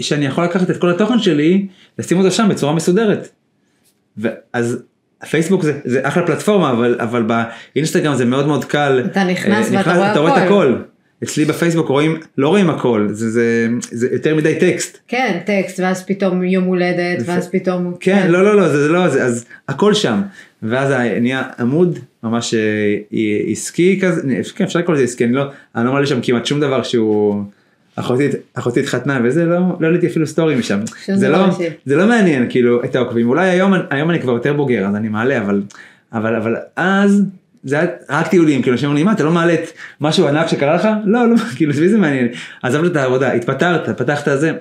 שאני 0.00 0.26
יכול 0.26 0.44
לקחת 0.44 0.70
את 0.70 0.76
כל 0.76 0.90
התוכן 0.90 1.18
שלי, 1.18 1.66
לשים 1.98 2.18
אותו 2.18 2.30
שם 2.30 2.48
בצורה 2.50 2.72
מסודרת. 2.74 3.28
ואז 4.16 4.82
פייסבוק 5.26 5.62
זה, 5.62 5.78
זה 5.84 6.00
אחלה 6.02 6.26
פלטפורמה, 6.26 6.70
אבל, 6.70 6.96
אבל 7.00 7.22
באינסטגרם 7.74 8.14
זה 8.14 8.24
מאוד 8.24 8.46
מאוד 8.46 8.64
קל. 8.64 9.02
אתה 9.06 9.24
נכנס 9.24 9.72
אה, 9.72 9.78
ואתה 9.78 9.94
רואה 9.96 10.10
אתה 10.12 10.20
רואה 10.20 10.32
את 10.32 10.42
הכל. 10.42 10.74
הכל. 10.74 10.82
אצלי 11.22 11.44
בפייסבוק 11.44 11.88
רואים, 11.88 12.20
לא 12.38 12.48
רואים 12.48 12.70
הכל, 12.70 13.08
זה, 13.10 13.30
זה, 13.30 13.68
זה 13.90 14.08
יותר 14.12 14.34
מדי 14.34 14.54
טקסט. 14.54 14.98
כן, 15.08 15.38
טקסט, 15.46 15.80
ואז 15.80 16.06
פתאום 16.06 16.44
יום 16.44 16.64
הולדת, 16.64 17.22
ואז 17.24 17.48
פתאום... 17.48 17.94
כן, 18.00 18.30
לא, 18.30 18.44
לא, 18.44 18.56
לא, 18.56 18.68
זה, 18.68 18.82
זה 18.82 18.88
לא, 18.88 19.08
זה, 19.08 19.24
אז 19.24 19.44
הכל 19.68 19.94
שם. 19.94 20.20
ואז 20.62 20.90
נהיה 21.20 21.42
עמוד 21.58 21.98
ממש 22.22 22.54
אה, 22.54 22.96
עסקי 23.52 24.00
כזה, 24.02 24.22
כן, 24.54 24.64
אפשר 24.64 24.78
לקרוא 24.78 24.94
לזה 24.94 25.04
עסקי, 25.04 25.24
אני 25.24 25.32
לא, 25.32 25.44
אני 25.76 25.86
לא 25.86 25.92
מעלה 25.92 26.06
שם 26.06 26.18
כמעט 26.22 26.46
שום 26.46 26.60
דבר 26.60 26.82
שהוא, 26.82 27.42
אחותי, 28.00 28.28
אחותי 28.54 28.80
התחתנה 28.80 29.20
וזה, 29.24 29.44
לא, 29.44 29.58
לא 29.80 29.86
העליתי 29.86 30.06
אפילו 30.06 30.26
סטורי 30.26 30.56
משם. 30.56 30.80
זה 31.14 31.28
לא, 31.28 31.46
אישי. 31.46 31.68
זה 31.84 31.96
לא 31.96 32.06
מעניין 32.06 32.46
כאילו 32.50 32.84
את 32.84 32.96
העוקבים, 32.96 33.28
אולי 33.28 33.48
היום, 33.48 33.72
היום 33.90 34.10
אני 34.10 34.20
כבר 34.20 34.32
יותר 34.32 34.52
בוגר 34.52 34.86
אז 34.86 34.94
אני 34.94 35.08
מעלה, 35.08 35.38
אבל, 35.42 35.62
אבל, 36.12 36.36
אבל 36.36 36.56
אז 36.76 37.24
זה 37.64 37.78
היה 37.78 37.88
רק 38.10 38.28
טיולים, 38.28 38.62
כאילו 38.62 38.74
אנשים 38.74 38.88
אומרים 38.88 39.04
לי, 39.04 39.10
מה 39.10 39.12
אתה 39.12 39.24
לא 39.24 39.32
מעלה 39.32 39.54
את 39.54 39.68
משהו 40.00 40.28
ענק 40.28 40.48
שקרה 40.48 40.74
לך? 40.74 40.88
לא, 41.04 41.30
לא, 41.30 41.36
כאילו 41.56 41.72
זה 41.72 41.98
מעניין, 41.98 42.28
עזבת 42.62 42.90
את 42.90 42.96
העבודה, 42.96 43.32
התפטרת, 43.32 44.00
פתחת 44.00 44.28
זה, 44.38 44.52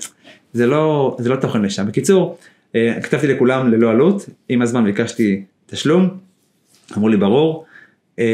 זה 0.54 0.68
לא, 0.68 1.18
זה 1.20 1.30
לא 1.30 1.36
תוכן 1.36 1.62
לשם. 1.62 1.88
בקיצור, 1.88 2.38
אה, 2.76 2.98
כתבתי 3.04 3.28
לכולם 3.28 3.72
ללא 3.72 3.90
עלות, 3.90 4.30
עם 4.50 4.62
הזמן 4.62 4.84
ביקשתי 4.84 5.44
תשלום, 5.66 6.10
אמרו 6.98 7.10
לי 7.10 7.18
ברור, 7.18 7.66
אה, 8.20 8.26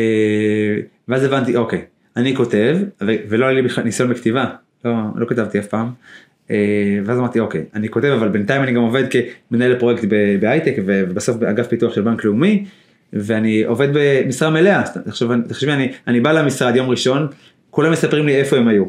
ואז 1.07 1.23
הבנתי, 1.23 1.55
אוקיי, 1.55 1.81
אני 2.17 2.35
כותב, 2.35 2.77
ולא 3.01 3.45
היה 3.45 3.55
לי 3.55 3.61
בכלל 3.61 3.83
ניסיון 3.83 4.09
בכתיבה, 4.09 4.45
לא, 4.85 4.93
לא 5.15 5.25
כתבתי 5.25 5.59
אף 5.59 5.67
פעם, 5.67 5.91
אה, 6.51 6.99
ואז 7.05 7.19
אמרתי, 7.19 7.39
אוקיי, 7.39 7.63
אני 7.73 7.89
כותב, 7.89 8.07
אבל 8.07 8.27
בינתיים 8.27 8.63
אני 8.63 8.71
גם 8.71 8.81
עובד 8.81 9.03
כמנהל 9.49 9.79
פרויקט 9.79 10.03
בהייטק, 10.41 10.75
ובסוף 10.85 11.37
באגף 11.37 11.67
פיתוח 11.67 11.93
של 11.93 12.01
בנק 12.01 12.23
לאומי, 12.23 12.65
ואני 13.13 13.63
עובד 13.63 13.87
במשרה 13.93 14.49
מלאה, 14.49 14.83
תחשבי, 15.47 15.71
אני, 15.71 15.91
אני 16.07 16.19
בא 16.19 16.31
למשרד 16.31 16.75
יום 16.75 16.89
ראשון, 16.89 17.27
כולם 17.71 17.91
מספרים 17.91 18.25
לי 18.25 18.35
איפה 18.35 18.57
הם 18.57 18.67
היו. 18.67 18.85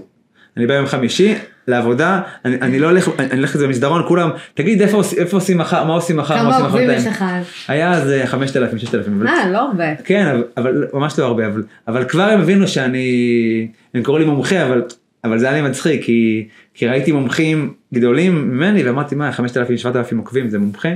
אני 0.56 0.66
בא 0.66 0.74
יום 0.74 0.86
חמישי 0.86 1.34
לעבודה, 1.68 2.20
אני, 2.44 2.60
אני 2.60 2.78
לא 2.78 2.86
הולך, 2.86 3.08
אני 3.18 3.36
הולך 3.36 3.54
לזה 3.54 3.66
במסדרון, 3.66 4.02
כולם, 4.08 4.30
תגיד 4.54 4.82
איפה, 4.82 5.02
איפה 5.16 5.36
עושים 5.36 5.58
מחר, 5.58 5.84
מה 5.84 5.92
עושים 5.92 6.16
מחר, 6.16 6.34
מה 6.34 6.40
כמה 6.40 6.56
עוקבים 6.56 6.68
מחרתיים. 6.68 6.98
יש 6.98 7.06
לך? 7.06 7.24
היה 7.68 7.92
אז 7.92 8.10
אה, 8.10 8.26
5,000, 8.26 8.78
6,000, 8.78 9.18
אבל, 9.18 9.28
אה, 9.28 9.50
לא 9.50 9.58
הרבה. 9.58 9.96
כן, 10.04 10.26
אבל, 10.26 10.44
אבל 10.56 10.86
ממש 10.92 11.18
לא 11.18 11.24
הרבה, 11.24 11.46
אבל, 11.46 11.62
אבל 11.88 12.04
כבר 12.04 12.22
הם 12.22 12.40
הבינו 12.40 12.68
שאני, 12.68 13.68
הם 13.94 14.02
קראו 14.02 14.18
לי 14.18 14.24
מומחה, 14.24 14.66
אבל, 14.66 14.82
אבל 15.26 15.38
זה 15.38 15.48
היה 15.50 15.62
לי 15.62 15.68
מצחיק, 15.68 16.04
כי, 16.04 16.48
כי 16.74 16.86
ראיתי 16.86 17.12
מומחים 17.12 17.72
גדולים 17.94 18.48
ממני, 18.48 18.82
ואמרתי, 18.82 19.14
מה, 19.14 19.32
5,000, 19.32 19.78
7,000 19.78 20.18
עוקבים, 20.18 20.50
זה 20.50 20.58
מומחה? 20.58 20.88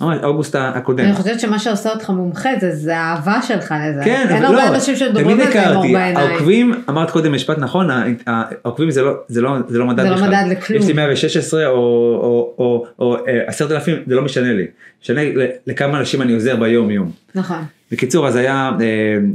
ממש, 0.00 0.18
אוגוסט 0.22 0.56
הקודם. 0.58 1.04
אני 1.04 1.14
חושבת 1.14 1.40
שמה 1.40 1.58
שעושה 1.58 1.90
אותך 1.90 2.10
מומחה 2.10 2.50
זה, 2.60 2.76
זה 2.76 2.96
האהבה 2.96 3.42
שלך 3.42 3.74
לזה. 3.88 4.00
כן, 4.04 4.26
אין 4.30 4.44
הרבה 4.44 4.56
לא, 4.56 4.74
אנשים 4.74 4.94
תמיד 5.14 5.40
על 5.40 5.52
זה 5.52 5.68
עם 5.68 5.76
אור 5.76 5.82
בעיניים. 5.82 6.16
העוקבים, 6.16 6.72
אמרת 6.88 7.10
קודם 7.10 7.32
משפט 7.32 7.58
נכון, 7.58 7.88
העוקבים 8.26 8.90
זה 8.90 9.02
לא, 9.02 9.12
זה 9.28 9.40
לא, 9.40 9.56
זה 9.68 9.78
לא 9.78 9.86
מדד 9.86 10.02
זה 10.02 10.10
לא 10.10 10.16
בכלל. 10.16 10.28
מדד 10.28 10.44
לכלום. 10.50 10.82
יש 10.82 10.86
לי 10.88 10.92
116 10.92 11.66
או, 11.66 11.74
או, 11.74 12.54
או, 12.58 12.86
או 12.98 13.16
אה, 13.26 13.42
10,000, 13.46 13.96
זה 14.06 14.14
לא 14.14 14.22
משנה 14.22 14.52
לי. 14.52 14.66
משנה 15.02 15.20
לכמה 15.66 15.98
אנשים 15.98 16.22
אני 16.22 16.32
עוזר 16.32 16.56
ביום 16.56 16.90
יום. 16.90 17.10
נכון. 17.34 17.64
בקיצור, 17.92 18.28
אז 18.28 18.36
היה, 18.36 18.70
אה, 18.80 18.86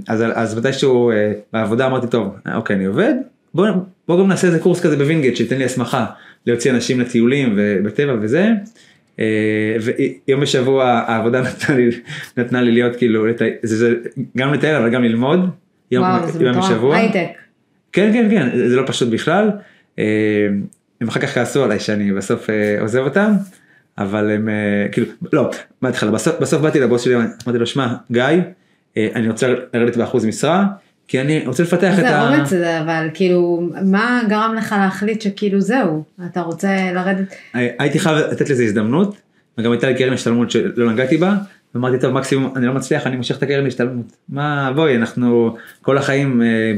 אז, 0.07 0.23
אז 0.33 0.57
מתישהו 0.57 1.11
אה, 1.11 1.31
בעבודה 1.53 1.85
אמרתי, 1.85 2.07
טוב, 2.07 2.35
אוקיי, 2.55 2.75
אני 2.75 2.85
עובד, 2.85 3.13
בוא, 3.53 3.67
בוא 4.07 4.19
גם 4.19 4.27
נעשה 4.27 4.47
איזה 4.47 4.59
קורס 4.59 4.81
כזה 4.81 4.97
בווינגייט 4.97 5.35
שייתן 5.35 5.57
לי 5.57 5.63
הסמכה 5.65 6.05
להוציא 6.47 6.71
אנשים 6.71 6.99
לטיולים 6.99 7.53
ובטבע 7.57 8.15
וזה. 8.21 8.49
אה, 9.19 9.75
ויום 10.27 10.41
בשבוע 10.41 10.85
העבודה 10.85 11.41
נתנה 11.47 11.75
לי, 11.75 11.89
נתנה 12.37 12.61
לי 12.61 12.71
להיות 12.71 12.95
כאילו, 12.95 13.25
לטי- 13.25 13.49
זה, 13.63 13.77
זה, 13.77 13.95
גם 14.37 14.53
לטייל 14.53 14.75
אבל 14.75 14.89
גם 14.89 15.03
ללמוד. 15.03 15.49
יום, 15.91 16.03
וואו, 16.03 16.31
זה 16.31 16.43
יום 16.43 16.51
מטורף. 16.51 16.71
בשבוע. 16.71 16.97
הייטק. 16.97 17.27
כן, 17.91 18.09
כן, 18.13 18.27
כן, 18.29 18.57
זה 18.57 18.69
זה 18.69 18.75
לא 18.75 18.83
פשוט 18.87 19.09
בכלל. 19.09 19.51
אה, 19.99 20.03
הם 21.01 21.07
אחר 21.07 21.19
כך 21.19 21.29
כעסו 21.33 21.63
עליי 21.63 21.79
שאני 21.79 22.13
בסוף 22.13 22.49
אה, 22.49 22.81
עוזב 22.81 22.99
אותם, 22.99 23.31
אבל 23.97 24.31
הם 24.31 24.49
כאילו, 24.91 25.07
לא, 25.33 25.51
מההתחלה, 25.81 26.11
בסוף, 26.11 26.35
בסוף 26.41 26.61
באתי 26.61 26.79
לבוס 26.79 27.01
שלי, 27.01 27.15
אמרתי 27.15 27.59
לו, 27.59 27.65
שמע, 27.67 27.87
גיא, 28.11 28.23
אני 28.97 29.27
רוצה 29.29 29.47
לרדת 29.73 29.97
באחוז 29.97 30.25
משרה, 30.25 30.65
כי 31.07 31.21
אני 31.21 31.43
רוצה 31.47 31.63
לפתח 31.63 31.93
את 31.93 32.03
זה 32.03 32.17
ה... 32.17 32.29
אומץ 32.29 32.49
זה, 32.49 32.81
אבל 32.81 33.07
כאילו, 33.13 33.69
מה 33.85 34.21
גרם 34.29 34.55
לך 34.57 34.75
להחליט 34.79 35.21
שכאילו 35.21 35.61
זהו, 35.61 36.03
אתה 36.31 36.41
רוצה 36.41 36.91
לרדת, 36.93 37.33
הייתי 37.53 37.99
חייב 37.99 38.17
לתת 38.17 38.49
לזה 38.49 38.63
הזדמנות, 38.63 39.15
וגם 39.57 39.71
הייתה 39.71 39.87
לי 39.87 39.95
קרן 39.95 40.13
השתלמות 40.13 40.51
שלא 40.51 40.91
נגעתי 40.91 41.17
בה, 41.17 41.35
ואמרתי 41.75 41.99
טוב 41.99 42.11
מקסימום 42.13 42.53
אני 42.55 42.65
לא 42.65 42.73
מצליח 42.73 43.07
אני 43.07 43.15
מושך 43.15 43.37
את 43.37 43.43
הקרן 43.43 43.67
השתלמות 43.67 44.05
מה 44.29 44.71
בואי 44.75 44.95
אנחנו 44.95 45.55
כל 45.81 45.97
החיים 45.97 46.41
אה, 46.41 46.73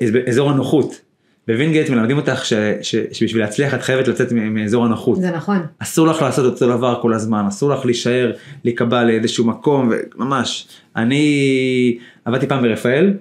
באזור 0.00 0.50
הנוחות. 0.50 1.09
בווינגייט 1.48 1.90
מלמדים 1.90 2.16
אותך 2.16 2.44
ש, 2.44 2.52
ש, 2.82 2.96
שבשביל 3.12 3.42
להצליח 3.42 3.74
את 3.74 3.82
חייבת 3.82 4.08
לצאת 4.08 4.32
מאזור 4.32 4.84
הנוחות. 4.84 5.20
זה 5.20 5.30
נכון. 5.30 5.58
אסור 5.78 6.06
לך 6.06 6.22
לעשות 6.22 6.52
אותו 6.52 6.66
דבר 6.76 6.98
כל 7.02 7.12
הזמן, 7.14 7.44
אסור 7.48 7.70
לך 7.70 7.84
להישאר, 7.84 8.32
להיקבע 8.64 9.04
לאיזשהו 9.04 9.44
מקום, 9.46 9.90
ממש. 10.16 10.68
אני 10.96 11.98
עבדתי 12.24 12.46
פעם 12.46 12.62
ברפאל, 12.62 13.14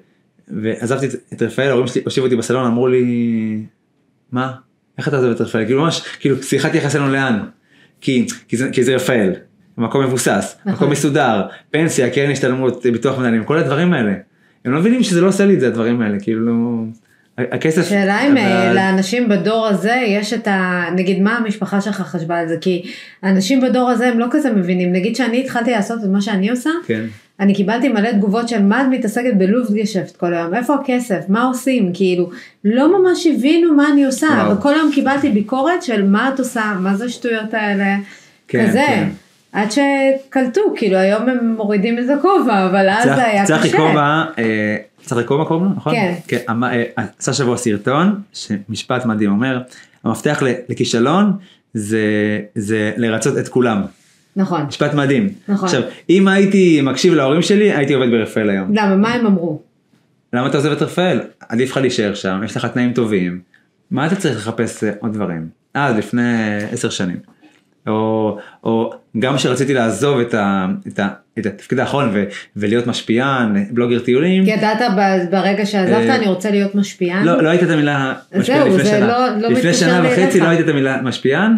ועזבתי 0.47 1.05
את- 1.05 1.15
את 1.33 1.41
רפאל, 1.41 1.67
ההורים 1.67 1.87
שלי 1.87 2.01
הושיבו 2.05 2.25
אותי 2.25 2.35
בסלון, 2.35 2.65
אמרו 2.65 2.87
לי, 2.87 3.63
מה? 4.31 4.51
איך 4.97 5.07
אתה 5.07 5.17
עוזב 5.17 5.29
את 5.31 5.41
רפאל? 5.41 5.65
כאילו 5.65 5.81
ממש, 5.83 6.01
כאילו 6.19 6.43
שיחת 6.43 6.75
יחסינו 6.75 7.09
לאן? 7.09 7.39
כי, 8.01 8.27
כי, 8.47 8.57
זה, 8.57 8.69
כי 8.71 8.83
זה 8.83 8.95
רפאל, 8.95 9.33
מקום 9.77 10.03
מבוסס, 10.03 10.55
נכון. 10.61 10.73
מקום 10.73 10.89
מסודר, 10.91 11.41
פנסיה, 11.71 12.09
קרן 12.09 12.31
השתלמות, 12.31 12.85
ביטוח 12.85 13.19
מנהלים, 13.19 13.43
כל 13.43 13.57
הדברים 13.57 13.93
האלה. 13.93 14.13
הם 14.65 14.71
לא 14.73 14.79
מבינים 14.79 15.03
שזה 15.03 15.21
לא 15.21 15.27
עושה 15.27 15.45
לי 15.45 15.53
את 15.53 15.59
זה 15.59 15.67
הדברים 15.67 16.01
האלה, 16.01 16.19
כאילו, 16.19 16.45
לא- 16.45 16.83
הכסף... 17.51 17.89
שאלה 17.89 18.21
אם 18.27 18.37
אה, 18.37 18.67
אבל- 18.67 18.75
לאנשים 18.75 19.29
בדור 19.29 19.67
הזה 19.67 19.95
יש 20.07 20.33
את 20.33 20.47
ה... 20.47 20.83
נגיד 20.95 21.21
מה 21.21 21.37
המשפחה 21.37 21.81
שלך 21.81 22.01
חשבה 22.01 22.39
על 22.39 22.47
זה? 22.47 22.55
כי 22.61 22.91
אנשים 23.23 23.61
בדור 23.61 23.89
הזה 23.89 24.07
הם 24.07 24.19
לא 24.19 24.25
כזה 24.31 24.51
מבינים. 24.51 24.91
נגיד 24.93 25.15
שאני 25.15 25.39
התחלתי 25.39 25.71
לעשות 25.71 25.99
את 26.03 26.09
מה 26.09 26.21
שאני 26.21 26.49
עושה, 26.49 26.69
כן. 26.85 27.03
אני 27.39 27.53
קיבלתי 27.53 27.89
מלא 27.89 28.11
תגובות 28.11 28.49
של 28.49 28.63
מה 28.63 28.81
את 28.81 28.85
מתעסקת 28.89 29.33
בלופטגשפט 29.37 30.15
כל 30.17 30.33
היום, 30.33 30.53
איפה 30.55 30.75
הכסף, 30.75 31.19
מה 31.27 31.43
עושים, 31.43 31.91
כאילו, 31.93 32.29
לא 32.65 32.99
ממש 32.99 33.27
הבינו 33.27 33.73
מה 33.73 33.87
אני 33.93 34.05
עושה, 34.05 34.27
וואו. 34.27 34.57
וכל 34.57 34.73
היום 34.73 34.91
קיבלתי 34.93 35.29
ביקורת 35.29 35.83
של 35.83 36.05
מה 36.05 36.31
את 36.33 36.39
עושה, 36.39 36.73
מה 36.79 36.95
זה 36.95 37.05
השטויות 37.05 37.53
האלה, 37.53 37.95
כן, 38.47 38.67
כזה. 38.67 38.83
כן. 38.87 39.07
עד 39.53 39.67
שקלטו, 39.71 40.61
כאילו 40.75 40.97
היום 40.97 41.29
הם 41.29 41.53
מורידים 41.57 41.97
איזה 41.97 42.13
כובע, 42.21 42.65
אבל 42.65 42.89
אז 42.89 43.03
זה 43.03 43.25
היה 43.25 43.45
צחי 43.45 43.59
קשה. 43.59 43.67
צחי 43.67 43.77
כובע 43.77 44.23
קוראים 45.25 45.65
לו, 45.65 45.71
נכון? 45.75 45.93
כן. 45.93 46.15
כן. 46.27 46.37
אמר- 46.49 46.71
אה, 46.71 46.83
עשה 47.19 47.33
שבוע 47.33 47.57
סרטון, 47.57 48.21
שמשפט 48.33 49.05
מדהים, 49.05 49.31
אומר, 49.31 49.61
המפתח 50.03 50.43
לכישלון 50.69 51.33
זה 51.73 52.01
זה 52.55 52.93
לרצות 52.97 53.37
את 53.37 53.47
כולם. 53.47 53.81
נכון. 54.35 54.61
משפט 54.61 54.93
מדהים. 54.93 55.29
נכון. 55.47 55.65
עכשיו, 55.65 55.81
אם 56.09 56.27
הייתי 56.27 56.81
מקשיב 56.81 57.13
להורים 57.13 57.41
שלי, 57.41 57.71
הייתי 57.73 57.93
עובד 57.93 58.11
ברפאל 58.11 58.49
היום. 58.49 58.75
למה, 58.75 58.95
מה 58.95 59.13
הם 59.13 59.25
אמרו? 59.25 59.61
למה 60.33 60.47
אתה 60.47 60.57
עוזב 60.57 60.71
את 60.71 60.81
רפאל? 60.81 61.19
עדיף 61.49 61.71
לך 61.71 61.77
להישאר 61.77 62.13
שם, 62.13 62.41
יש 62.45 62.57
לך 62.57 62.65
תנאים 62.65 62.93
טובים. 62.93 63.41
מה 63.91 64.07
אתה 64.07 64.15
צריך 64.15 64.37
לחפש 64.37 64.83
אה, 64.83 64.91
עוד 64.99 65.13
דברים? 65.13 65.47
אז 65.73 65.95
לפני 65.95 66.21
עשר 66.71 66.89
שנים. 66.89 67.17
או, 67.87 68.37
או 68.63 68.93
גם 69.19 69.35
כשרציתי 69.35 69.73
לעזוב 69.73 70.19
את, 70.19 70.33
ה, 70.33 70.67
את, 70.87 70.99
ה, 70.99 71.07
את 71.39 71.45
התפקיד 71.45 71.79
האחרון 71.79 72.09
ו, 72.13 72.23
ולהיות 72.55 72.87
משפיען, 72.87 73.65
בלוגר 73.71 73.99
טיולים. 73.99 74.45
כי 74.45 74.51
ידעת 74.51 74.77
ברגע 75.31 75.65
שעזבת 75.65 76.09
אה, 76.09 76.15
אני 76.15 76.27
רוצה 76.27 76.51
להיות 76.51 76.75
משפיען? 76.75 77.25
לא, 77.25 77.43
לא 77.43 77.49
הייתה 77.49 77.65
את 77.65 77.69
המילה 77.69 78.13
משפיען 78.35 78.59
זהו, 78.59 78.67
לפני 78.67 78.83
זה 78.83 78.89
שנה. 78.89 79.07
לא- 79.07 79.41
לא 79.41 79.49
לפני 79.49 79.73
שנה 79.73 80.01
וחצי. 80.05 80.39
לא 80.39 80.45
הייתה 80.47 80.63
את 80.63 80.69
המילה 80.69 81.01
משפיען, 81.01 81.51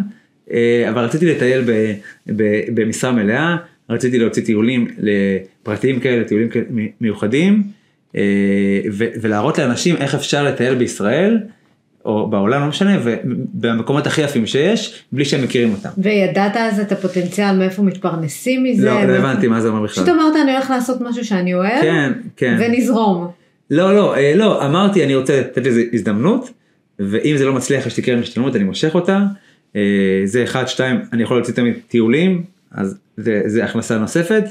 אה, 0.53 0.85
אבל 0.89 1.03
רציתי 1.03 1.25
לטייל 1.25 1.61
ב, 1.65 1.93
ב, 2.35 2.43
במשרה 2.73 3.11
מלאה, 3.11 3.55
רציתי 3.89 4.19
להוציא 4.19 4.43
טיולים 4.45 4.87
לפרטיים 4.97 5.99
כאלה, 5.99 6.23
טיולים 6.23 6.49
מיוחדים, 7.01 7.63
אה, 8.15 8.21
ולהראות 8.93 9.57
לאנשים 9.57 9.95
איך 9.95 10.15
אפשר 10.15 10.43
לטייל 10.43 10.75
בישראל, 10.75 11.37
או 12.05 12.29
בעולם, 12.29 12.61
לא 12.61 12.67
משנה, 12.67 12.97
ובמקומות 13.03 14.07
הכי 14.07 14.21
יפים 14.21 14.45
שיש, 14.45 15.03
בלי 15.11 15.25
שהם 15.25 15.43
מכירים 15.43 15.71
אותם. 15.71 15.89
וידעת 15.97 16.55
אז 16.55 16.79
את 16.79 16.91
הפוטנציאל 16.91 17.57
מאיפה 17.57 17.81
מתפרנסים 17.81 18.63
מזה? 18.63 18.85
לא, 18.85 19.03
לא 19.03 19.13
הבנתי 19.13 19.47
מה 19.47 19.61
זה 19.61 19.67
אומר 19.67 19.81
בכלל. 19.81 20.03
פשוט 20.03 20.15
אמרת 20.15 20.35
אני 20.43 20.53
הולך 20.53 20.69
לעשות 20.69 21.01
משהו 21.01 21.25
שאני 21.25 21.53
אוהב, 21.53 21.81
כן, 21.81 22.11
כן. 22.37 22.57
ונזרום. 22.59 23.27
לא, 23.71 23.95
לא, 23.95 24.15
אה, 24.15 24.33
לא, 24.35 24.65
אמרתי 24.65 25.03
אני 25.03 25.15
רוצה 25.15 25.39
לתת 25.39 25.65
לזה 25.65 25.83
הזדמנות, 25.93 26.49
ואם 26.99 27.37
זה 27.37 27.45
לא 27.45 27.53
מצליח 27.53 27.85
יש 27.85 27.97
לי 27.97 28.03
קרן 28.03 28.19
השתלמות 28.19 28.55
אני 28.55 28.63
מושך 28.63 28.95
אותה, 28.95 29.19
אה, 29.75 29.81
זה 30.25 30.43
אחד, 30.43 30.67
שתיים, 30.67 31.01
אני 31.13 31.23
יכול 31.23 31.37
להוציא 31.37 31.53
תמיד 31.53 31.73
טיולים, 31.87 32.43
אז 32.71 32.97
זה, 33.17 33.41
זה 33.45 33.63
הכנסה 33.63 33.97
נוספת, 33.97 34.43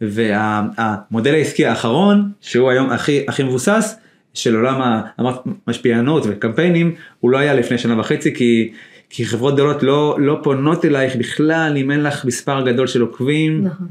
והמודל 0.00 1.34
העסקי 1.34 1.66
האחרון, 1.66 2.30
שהוא 2.40 2.70
היום 2.70 2.90
הכי, 2.90 3.24
הכי 3.28 3.42
מבוסס, 3.42 3.96
של 4.38 4.56
עולם 4.56 4.80
ה- 4.82 5.02
אמרת, 5.20 5.38
משפיענות 5.68 6.22
וקמפיינים, 6.28 6.94
הוא 7.20 7.30
לא 7.30 7.38
היה 7.38 7.54
לפני 7.54 7.78
שנה 7.78 8.00
וחצי, 8.00 8.34
כי, 8.34 8.72
כי 9.10 9.26
חברות 9.26 9.54
גדולות 9.54 9.82
לא, 9.82 10.16
לא 10.20 10.40
פונות 10.42 10.84
אלייך 10.84 11.16
בכלל, 11.16 11.76
אם 11.76 11.90
אין 11.90 12.02
לך 12.02 12.24
מספר 12.24 12.60
גדול 12.70 12.86
של 12.86 13.00
עוקבים. 13.00 13.64
נכון. 13.64 13.86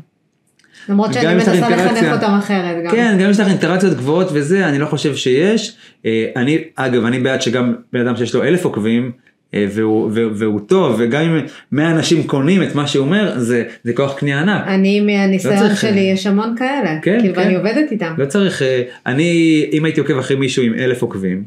למרות 0.89 1.13
שאני 1.13 1.33
מנסה 1.33 1.69
לחנך. 1.69 2.13
אותם 2.13 2.31
אחרת 2.39 2.83
גם. 2.85 2.91
כן, 2.91 3.15
גם 3.19 3.25
אם 3.25 3.31
יש 3.31 3.39
לך 3.39 3.47
אינטראקציות 3.47 3.97
גבוהות 3.97 4.27
וזה, 4.33 4.69
אני 4.69 4.79
לא 4.79 4.85
חושב 4.85 5.15
שיש. 5.15 5.77
אה, 6.05 6.25
אני, 6.35 6.63
אגב, 6.75 7.05
אני 7.05 7.19
בעד 7.19 7.41
שגם 7.41 7.75
בן 7.93 8.07
אדם 8.07 8.17
שיש 8.17 8.35
לו 8.35 8.43
אלף 8.43 8.65
עוקבים, 8.65 9.11
והוא, 9.55 10.09
והוא, 10.13 10.31
והוא 10.35 10.59
טוב, 10.67 10.95
וגם 10.99 11.21
אם 11.21 11.39
100 11.71 11.91
אנשים 11.91 12.23
קונים 12.23 12.63
את 12.63 12.75
מה 12.75 12.87
שהוא 12.87 13.05
אומר, 13.05 13.33
זה, 13.39 13.63
זה 13.83 13.93
כוח 13.93 14.13
קנייה 14.19 14.41
ענק. 14.41 14.63
אני 14.67 14.99
מהניסיון 14.99 15.53
לא 15.55 15.59
צריך- 15.59 15.81
שלי 15.81 15.99
יש 15.99 16.27
המון 16.27 16.55
כאלה, 16.57 16.99
כן, 17.01 17.17
כאילו 17.21 17.35
כן. 17.35 17.41
ואני 17.41 17.55
עובדת 17.55 17.91
איתם. 17.91 18.13
לא 18.17 18.25
צריך, 18.25 18.61
אה, 18.61 18.81
אני, 19.05 19.31
אם 19.73 19.85
הייתי 19.85 19.99
עוקב 19.99 20.17
אחרי 20.17 20.37
מישהו 20.37 20.63
עם 20.63 20.73
אלף 20.73 21.01
עוקבים, 21.01 21.43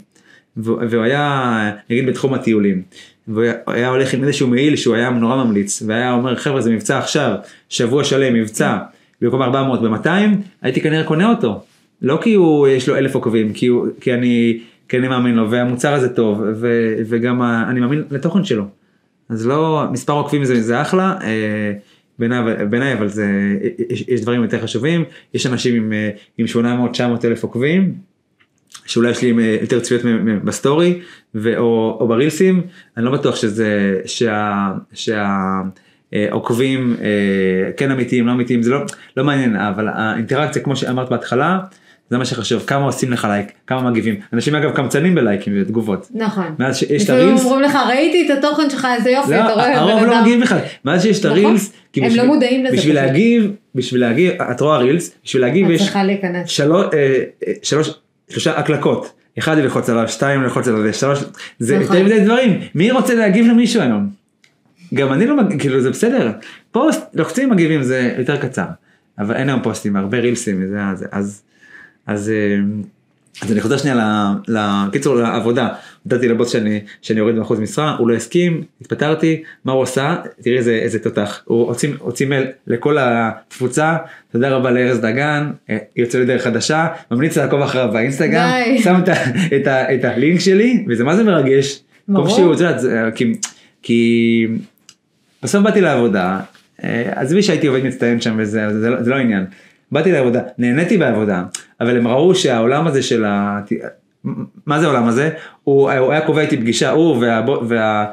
והוא 0.56 1.02
היה, 1.02 1.52
נגיד 1.90 2.06
בתחום 2.06 2.34
הטיולים, 2.34 2.82
והוא 3.28 3.42
היה- 3.42 3.54
היה 3.66 3.88
הולך 3.88 4.14
עם 4.14 4.24
איזשהו 4.24 4.48
מעיל 4.48 4.76
שהוא 4.76 4.94
היה 4.94 5.10
נורא 5.10 5.44
ממליץ, 5.44 5.82
והיה 5.86 6.12
אומר, 6.12 6.36
חבר'ה 6.36 6.60
זה 6.60 6.70
מבצע 6.70 6.98
עכשיו, 6.98 7.32
שבוע 7.68 8.04
שלם 8.04 8.34
מבצע, 8.34 8.76
במקום 9.22 9.42
400 9.42 9.82
ב-200, 9.82 10.08
הייתי 10.62 10.80
כנראה 10.80 11.04
קונה 11.04 11.28
אותו. 11.30 11.62
לא 12.02 12.18
כי 12.22 12.34
הוא, 12.34 12.68
יש 12.68 12.88
לו 12.88 12.96
אלף 12.96 13.14
עוקבים, 13.14 13.52
כי, 13.52 13.66
הוא, 13.66 13.86
כי 14.00 14.14
אני, 14.14 14.58
כי 14.90 14.98
אני 14.98 15.08
מאמין 15.08 15.34
לו, 15.34 15.50
והמוצר 15.50 15.94
הזה 15.94 16.08
טוב, 16.08 16.42
ו, 16.54 16.94
וגם 17.08 17.42
אני 17.42 17.80
מאמין 17.80 18.04
לתוכן 18.10 18.44
שלו. 18.44 18.64
אז 19.28 19.46
לא, 19.46 19.84
מספר 19.92 20.12
עוקבים 20.12 20.44
זה, 20.44 20.62
זה 20.62 20.82
אחלה, 20.82 21.16
אה, 21.22 21.72
בעיניי, 22.70 22.92
אבל 22.92 23.08
זה, 23.08 23.26
יש, 23.90 24.04
יש 24.08 24.20
דברים 24.20 24.42
יותר 24.42 24.62
חשובים, 24.62 25.04
יש 25.34 25.46
אנשים 25.46 25.74
עם, 25.74 25.92
אה, 25.92 26.10
עם 26.38 26.46
800-900 26.46 27.24
אלף 27.24 27.42
עוקבים, 27.42 27.94
שאולי 28.86 29.10
יש 29.10 29.22
לי 29.22 29.32
אה, 29.38 29.56
יותר 29.60 29.80
צפיות 29.80 30.02
בסטורי, 30.44 31.00
ו, 31.34 31.58
או, 31.58 32.06
ברילסים, 32.08 32.62
אני 32.96 33.04
לא 33.04 33.10
בטוח 33.10 33.36
שזה, 33.36 34.00
שה, 34.04 34.72
שה, 34.92 35.36
עוקבים 36.30 36.96
כן 37.76 37.90
אמיתיים, 37.90 38.26
לא 38.26 38.32
אמיתיים, 38.32 38.62
זה 38.62 38.70
לא, 38.70 38.80
לא 39.16 39.24
מעניין, 39.24 39.56
אבל 39.56 39.88
האינטראקציה 39.88 40.62
כמו 40.62 40.76
שאמרת 40.76 41.08
בהתחלה, 41.10 41.58
זה 42.10 42.18
מה 42.18 42.24
שחשוב, 42.24 42.62
כמה 42.66 42.84
עושים 42.84 43.12
לך 43.12 43.24
לייק, 43.24 43.52
כמה 43.66 43.90
מגיבים. 43.90 44.14
אנשים 44.32 44.54
אגב 44.54 44.70
קמצנים 44.70 45.14
בלייקים 45.14 45.52
ותגובות. 45.60 46.08
נכון. 46.14 46.54
מאז 46.58 46.76
שיש 46.76 47.04
את 47.04 47.10
הרילס, 47.10 47.44
אומרים 47.44 47.60
לך 47.62 47.78
ראיתי 47.88 48.32
את 48.32 48.38
התוכן 48.38 48.70
שלך 48.70 48.86
איזה 48.96 49.10
יופי, 49.10 49.30
לא, 49.30 49.36
אתה 49.44 49.52
רואה 49.52 49.78
הרוב 49.78 50.02
לא. 50.04 50.20
מגיבים 50.20 50.40
בכלל, 50.40 50.58
מאז 50.84 51.02
שיש 51.02 51.20
את 51.20 51.26
נכון. 51.26 51.38
הרילס, 51.38 51.72
הם 51.96 52.04
בשביל- 52.04 52.20
לא 52.22 52.26
מודעים 52.26 52.64
לזה 52.64 52.76
בשביל. 52.76 52.94
להגיב, 52.94 53.50
בשביל 53.74 54.00
להגיב, 54.00 54.32
את 54.42 54.60
רואה 54.60 54.78
רילס, 54.78 55.14
בשביל 55.24 55.42
להגיב 55.42 55.66
את 55.66 55.72
יש 55.72 55.82
צריכה 55.82 56.04
להיכנס. 56.04 56.48
שלוש, 56.48 56.86
אה, 56.94 56.98
אה, 57.46 57.52
שלוש, 57.62 57.90
שלושה 58.30 58.58
הקלקות, 58.58 59.12
אחד 59.38 59.58
ללחוץ 59.58 59.88
עליו, 59.90 60.08
שתיים 60.08 60.42
ללחוץ 60.42 60.68
עליו, 60.68 60.94
שלוש, 60.94 61.18
זה 61.58 61.78
נכון. 61.78 61.96
יותר 61.96 62.06
מדי 62.06 62.24
דברים, 62.24 62.60
מי 62.74 62.90
רוצה 62.90 63.14
להגיב 63.14 63.46
למישהו 63.46 63.82
היום? 63.82 64.08
גם 64.94 65.12
אני 65.12 65.26
לא, 65.26 65.36
מג- 65.36 65.60
כאילו 65.60 65.80
זה 65.80 65.90
בסדר, 65.90 66.30
פוסט, 66.72 67.00
לוחצים 67.14 67.50
מגיבים 67.50 67.82
זה 67.82 68.14
יותר 68.18 68.36
קצר, 68.36 68.64
אבל 69.18 69.34
אין 69.36 69.48
היום 69.48 69.62
פוסטים, 69.62 69.96
הרבה 69.96 70.18
רילסים, 70.18 70.66
זה, 70.66 70.78
זה, 70.94 71.06
אז, 71.12 71.42
אז, 72.10 72.30
אה, 72.30 72.56
אז 73.42 73.52
אני 73.52 73.60
חוזר 73.60 73.76
שנייה 73.76 73.96
לקיצור 74.48 75.14
לעבודה, 75.16 75.68
הודעתי 76.04 76.28
לבוס 76.28 76.52
שאני, 76.52 76.80
שאני 77.02 77.18
יורד 77.18 77.34
מאחוז 77.34 77.60
משרה, 77.60 77.96
הוא 77.96 78.08
לא 78.08 78.14
הסכים, 78.14 78.62
התפטרתי, 78.80 79.42
מה 79.64 79.72
הוא 79.72 79.82
עשה? 79.82 80.16
תראי 80.42 80.56
איזה, 80.58 80.72
איזה 80.72 80.98
תותח, 80.98 81.42
הוא 81.44 81.66
הוציא, 81.66 81.88
הוציא 81.98 82.26
מייל 82.26 82.44
לכל 82.66 82.96
התפוצה, 83.00 83.96
תודה 84.32 84.48
רבה 84.50 84.70
לארז 84.70 84.98
דגן, 85.00 85.50
אה, 85.70 85.78
יוצא 85.96 86.18
לדרך 86.18 86.42
חדשה, 86.44 86.86
ממליץ 87.10 87.38
לעקוב 87.38 87.60
אחריו 87.62 87.88
באינסטגרם. 87.92 88.50
שם 88.82 89.00
את, 89.04 89.08
את, 89.60 89.66
ה- 89.66 89.94
את 89.94 90.04
הלינק 90.04 90.40
שלי, 90.40 90.84
וזה 90.88 91.04
מה 91.04 91.16
זה 91.16 91.24
מרגש, 91.24 91.80
ברור. 92.08 92.26
כמו 92.26 92.36
שהוא, 92.36 92.54
את 92.54 92.60
יודעת, 92.60 92.80
זה, 92.80 93.08
כי, 93.14 93.32
כי 93.82 94.46
בסוף 95.42 95.62
באתי 95.62 95.80
לעבודה, 95.80 96.40
אה, 96.84 97.02
עזבי 97.14 97.42
שהייתי 97.42 97.66
עובד 97.66 97.84
מצטיין 97.84 98.20
שם 98.20 98.34
וזה, 98.38 98.80
זה, 98.80 98.90
לא- 98.90 99.02
זה 99.02 99.10
לא 99.10 99.14
העניין. 99.16 99.44
באתי 99.92 100.12
לעבודה, 100.12 100.40
נהניתי 100.58 100.98
בעבודה, 100.98 101.42
אבל 101.80 101.96
הם 101.96 102.08
ראו 102.08 102.34
שהעולם 102.34 102.86
הזה 102.86 103.02
של 103.02 103.24
ה... 103.24 103.60
מה 104.66 104.80
זה 104.80 104.86
העולם 104.86 105.08
הזה? 105.08 105.30
הוא, 105.64 105.90
הוא 105.92 106.12
היה 106.12 106.26
קובע 106.26 106.40
איתי 106.40 106.56
פגישה, 106.56 106.90
הוא 106.90 107.16
וה... 107.20 107.44
וה 107.68 108.06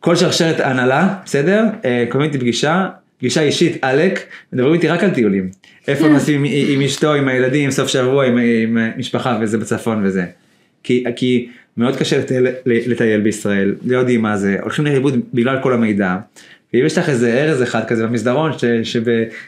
כל 0.00 0.16
שרשרת 0.16 0.60
הנהלה, 0.60 1.14
בסדר? 1.24 1.64
אה, 1.84 2.04
קובעים 2.08 2.30
איתי 2.30 2.38
פגישה, 2.38 2.88
פגישה 3.18 3.42
אישית, 3.42 3.76
עלק, 3.82 4.20
מדברים 4.52 4.74
איתי 4.74 4.88
רק 4.88 5.04
על 5.04 5.10
טיולים. 5.10 5.50
איפה 5.88 6.08
נוסעים 6.08 6.44
עם, 6.44 6.52
עם 6.68 6.80
אשתו, 6.82 7.14
עם 7.14 7.28
הילדים, 7.28 7.70
סוף 7.70 7.88
שבוע, 7.88 8.26
עם, 8.26 8.38
עם 8.38 8.78
משפחה 8.96 9.38
וזה 9.40 9.58
בצפון 9.58 10.06
וזה. 10.06 10.24
כי, 10.82 11.04
כי 11.16 11.48
מאוד 11.76 11.96
קשה 11.96 12.18
לטייל, 12.18 12.46
לטייל 12.66 13.20
בישראל, 13.20 13.74
לא 13.84 13.98
יודעים 13.98 14.22
מה 14.22 14.36
זה, 14.36 14.56
הולכים 14.62 14.84
לאיבוד 14.84 15.20
בגלל 15.34 15.58
כל 15.62 15.72
המידע. 15.72 16.16
ואם 16.74 16.86
יש 16.86 16.98
לך 16.98 17.08
איזה 17.08 17.32
ארז 17.32 17.62
אחד 17.62 17.84
כזה 17.86 18.06
במסדרון 18.06 18.52
ש, 18.58 18.64
שב, 18.82 19.02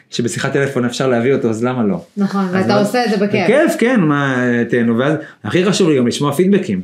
שבשיחת 0.09 0.53
טלפון 0.53 0.85
אפשר 0.85 1.07
להביא 1.07 1.33
אותו 1.33 1.49
אז 1.49 1.63
למה 1.63 1.83
לא? 1.83 2.05
נכון, 2.17 2.45
ואתה 2.51 2.67
מה- 2.67 2.79
עושה 2.79 3.05
את 3.05 3.09
זה 3.09 3.17
בכיף. 3.17 3.43
בכיף 3.43 3.75
כן 3.79 3.99
מה 3.99 4.37
תהנו 4.69 4.97
ואז 4.97 5.13
הכי 5.43 5.65
חשוב 5.65 5.89
לי 5.89 5.97
גם 5.97 6.07
לשמוע 6.07 6.33
פידבקים. 6.33 6.81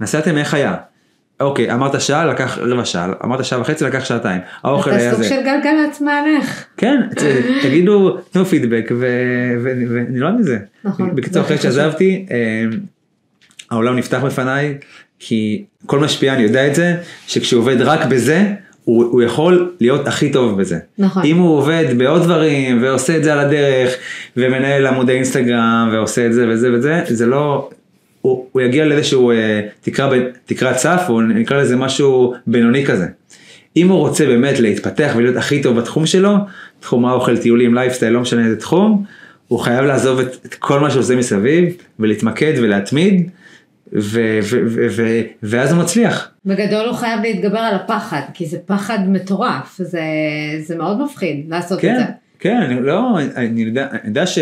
נסעתם 0.00 0.36
איך 0.38 0.54
היה. 0.54 0.74
אוקיי 1.40 1.72
אמרת 1.72 2.00
שעה 2.00 2.26
לקח 2.26 2.58
רבע 2.58 2.84
שעה 2.84 3.12
אמרת 3.24 3.44
שעה 3.44 3.60
וחצי 3.60 3.84
לקח 3.84 4.04
שעתיים 4.04 4.40
האוכל 4.62 4.90
היה 4.90 5.08
אתה 5.08 5.16
סוג 5.16 5.22
זה. 5.22 5.28
של 5.28 5.40
גלגלצ 5.44 6.00
מהלך. 6.00 6.64
כן 6.76 7.00
תגידו 7.62 8.16
תנו 8.30 8.44
פידבק 8.44 8.90
ונלמד 9.62 10.40
מזה. 10.40 10.58
נכון, 10.84 11.14
בקיצור 11.16 11.42
זה 11.42 11.46
אחרי. 11.46 11.58
שעזבתי 11.58 12.26
אה, 12.30 12.64
העולם 13.70 13.96
נפתח 13.96 14.18
בפניי 14.24 14.74
כי 15.18 15.64
כל 15.86 15.98
משפיען 15.98 16.40
יודע 16.40 16.66
את 16.66 16.74
זה 16.74 16.94
שכשהוא 17.26 17.60
עובד 17.60 17.80
רק 17.80 18.06
בזה 18.06 18.52
הוא, 18.88 19.04
הוא 19.04 19.22
יכול 19.22 19.72
להיות 19.80 20.06
הכי 20.06 20.32
טוב 20.32 20.60
בזה. 20.60 20.78
נכון. 20.98 21.22
אם 21.24 21.36
הוא 21.36 21.58
עובד 21.58 21.84
בעוד 21.96 22.22
דברים 22.22 22.82
ועושה 22.82 23.16
את 23.16 23.24
זה 23.24 23.32
על 23.32 23.38
הדרך 23.38 23.94
ומנהל 24.36 24.86
עמודי 24.86 25.12
אינסטגרם 25.12 25.88
ועושה 25.92 26.26
את 26.26 26.32
זה 26.32 26.48
וזה 26.48 26.72
וזה 26.72 27.02
זה 27.06 27.26
לא 27.26 27.70
הוא, 28.22 28.46
הוא 28.52 28.62
יגיע 28.62 28.84
לאיזשהו 28.84 29.30
אה, 29.30 29.60
תקרה, 29.80 30.10
תקרת 30.46 30.78
סף 30.78 31.02
או 31.08 31.20
נקרא 31.20 31.62
לזה 31.62 31.76
משהו 31.76 32.34
בינוני 32.46 32.86
כזה. 32.86 33.06
אם 33.76 33.88
הוא 33.88 33.98
רוצה 33.98 34.26
באמת 34.26 34.60
להתפתח 34.60 35.12
ולהיות 35.16 35.36
הכי 35.36 35.62
טוב 35.62 35.78
בתחום 35.78 36.06
שלו, 36.06 36.36
תחום 36.80 37.06
האוכל, 37.06 37.36
טיולים, 37.36 37.74
לייפסטייל, 37.74 38.12
לא 38.12 38.20
משנה 38.20 38.44
איזה 38.44 38.56
תחום, 38.56 39.04
הוא 39.48 39.58
חייב 39.58 39.84
לעזוב 39.84 40.18
את, 40.18 40.46
את 40.46 40.54
כל 40.54 40.80
מה 40.80 40.90
שעושה 40.90 41.16
מסביב 41.16 41.64
ולהתמקד 41.98 42.52
ולהתמיד 42.56 43.30
ו, 43.92 44.38
ו, 44.42 44.58
ו, 44.66 44.86
ו, 44.90 45.22
ואז 45.42 45.72
הוא 45.72 45.82
מצליח. 45.82 46.30
בגדול 46.44 46.86
הוא 46.86 46.96
חייב 46.96 47.20
להתגבר 47.22 47.58
על 47.58 47.74
הפחד, 47.74 48.20
כי 48.34 48.46
זה 48.46 48.58
פחד 48.66 48.98
מטורף, 49.08 49.78
זה, 49.78 50.02
זה 50.60 50.76
מאוד 50.76 51.02
מפחיד 51.02 51.46
לעשות 51.48 51.78
את 51.78 51.82
כן, 51.82 51.96
זה. 51.98 52.04
כן, 52.38 52.56
אני 52.56 52.80
לא, 52.82 53.18
אני 53.36 53.62
יודע, 53.62 53.88
אני 53.90 54.00
יודע 54.08 54.26
ש... 54.26 54.38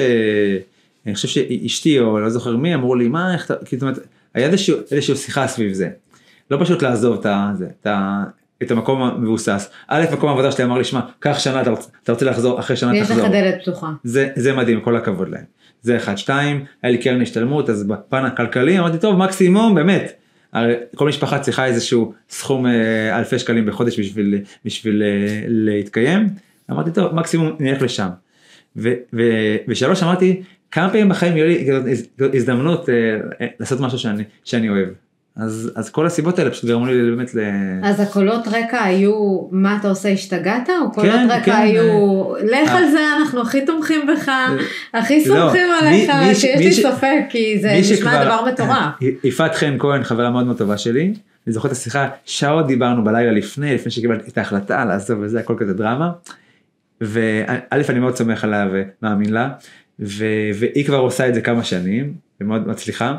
אני 1.07 1.15
חושב 1.15 1.29
שאשתי 1.29 2.01
או 2.01 2.21
לא 2.21 2.29
זוכר 2.29 2.57
מי 2.57 2.75
אמרו 2.75 2.95
לי 2.95 3.09
מה 3.09 3.35
איך 3.35 3.47
אתה, 3.47 3.55
זאת 3.73 3.83
אומרת, 3.83 3.99
היה 4.35 4.47
איזשהו, 4.47 4.77
איזשהו 4.91 5.17
שיחה 5.17 5.47
סביב 5.47 5.73
זה. 5.73 5.89
לא 6.51 6.59
פשוט 6.61 6.83
לעזוב 6.83 7.27
את, 7.27 7.57
זה, 7.59 7.67
את, 7.81 7.87
את 8.63 8.71
המקום 8.71 9.03
המבוסס. 9.03 9.71
א', 9.89 10.05
מקום 10.13 10.29
העבודה 10.29 10.53
שלי 10.53 10.65
אמר 10.65 10.79
לי, 10.79 10.85
שמע, 10.85 11.01
קח 11.19 11.39
שנה, 11.39 11.63
אתה 11.63 11.71
רוצה, 11.71 11.89
אתה 12.03 12.13
רוצה 12.13 12.25
לחזור, 12.25 12.61
אחרי 12.61 12.77
שנה 12.77 13.01
תחזור. 13.01 13.17
לך 13.17 13.31
דלת 13.31 13.55
פתוחה. 13.63 13.91
זה, 14.05 14.29
זה 14.37 14.53
מדהים, 14.53 14.81
כל 14.81 14.97
הכבוד 14.97 15.29
להם. 15.29 15.45
זה 15.83 15.97
אחד, 15.97 16.19
שתיים, 16.19 16.65
היה 16.83 16.93
לי 16.93 16.99
קרן 16.99 17.23
השתלמות, 17.23 17.71
אז 17.71 17.85
בפן 17.85 18.25
הכלכלי 18.25 18.79
אמרתי, 18.79 18.99
טוב, 18.99 19.17
מקסימום, 19.17 19.75
באמת. 19.75 20.13
הרי 20.53 20.75
כל 20.95 21.09
משפחה 21.09 21.39
צריכה 21.39 21.67
איזשהו 21.67 22.13
סכום 22.31 22.67
אה, 22.67 23.19
אלפי 23.19 23.39
שקלים 23.39 23.67
בחודש 23.67 24.01
בשביל, 24.01 24.39
בשביל 24.65 25.03
אה, 25.03 25.45
להתקיים. 25.47 26.29
אמרתי 26.71 26.91
טוב 26.91 27.15
מקסימום 27.15 27.57
נלך 27.59 27.83
לשם. 27.83 28.09
ושלוש 29.69 30.03
אמרתי 30.03 30.43
כמה 30.71 30.91
פעמים 30.91 31.09
בחיים 31.09 31.37
יהיה 31.37 31.47
לי 31.47 31.67
הזדמנות 32.35 32.89
אה, 32.89 33.47
לעשות 33.61 33.81
משהו 33.81 33.99
שאני, 33.99 34.25
שאני 34.45 34.69
אוהב. 34.69 34.89
אז, 35.37 35.71
אז 35.75 35.91
כל 35.91 36.07
הסיבות 36.07 36.39
האלה 36.39 36.51
פשוט 36.51 36.65
גרמו 36.65 36.87
לי 36.87 37.11
באמת 37.11 37.35
ל... 37.35 37.41
אז 37.83 38.01
הקולות 38.01 38.49
רקע 38.49 38.85
היו, 38.85 39.41
מה 39.51 39.77
אתה 39.81 39.89
עושה, 39.89 40.09
השתגעת? 40.09 40.69
או 40.71 40.93
קולות 40.93 41.13
כן, 41.13 41.27
רקע 41.31 41.45
כן, 41.45 41.53
היו, 41.53 41.85
לך 42.45 42.69
אה. 42.69 42.79
על 42.79 42.91
זה, 42.91 42.99
אנחנו 43.19 43.41
הכי 43.43 43.65
תומכים 43.67 44.01
בך, 44.07 44.31
הכי 44.95 45.25
לא, 45.29 45.35
סומכים 45.37 45.63
מי- 45.83 45.89
עליך, 45.89 46.11
מי 46.29 46.35
ש- 46.35 46.41
שיש 46.41 46.59
מי 46.59 46.65
לי 46.65 46.73
ש- 46.73 46.81
ספק, 46.81 47.21
כי 47.29 47.59
זה 47.61 47.77
נשמע 47.81 47.97
שכבר- 47.97 48.25
דבר 48.25 48.45
מטורף. 48.53 48.95
יפעת 49.25 49.55
חן 49.55 49.77
כהן 49.79 50.03
חברה 50.05 50.31
מאוד 50.31 50.47
מאוד 50.47 50.59
טובה 50.59 50.79
שלי. 50.79 51.13
אני 51.47 51.53
זוכר 51.53 51.67
את 51.69 51.73
השיחה 51.73 52.09
שעות 52.25 52.67
דיברנו 52.67 53.05
בלילה 53.05 53.33
לפני 53.33 53.75
לפני 53.75 53.91
שקיבלתי 53.93 54.31
את 54.31 54.39
ההחלטה 54.39 54.85
לעזוב 54.85 55.19
וזה 55.23 55.41
הכל 55.41 55.55
כזה 55.59 55.75
דרמה. 55.75 56.11
וא' 57.01 57.45
אני 57.91 57.99
מאוד 57.99 58.17
סומך 58.17 58.45
עליה 58.45 58.67
ומאמין 58.73 59.33
לה 59.33 59.49
ו- 60.01 60.25
והיא 60.55 60.85
כבר 60.87 60.99
עושה 60.99 61.29
את 61.29 61.35
זה 61.35 61.41
כמה 61.41 61.65
שנים 61.65 62.13
ומאוד 62.41 62.69
מצליחה. 62.69 63.15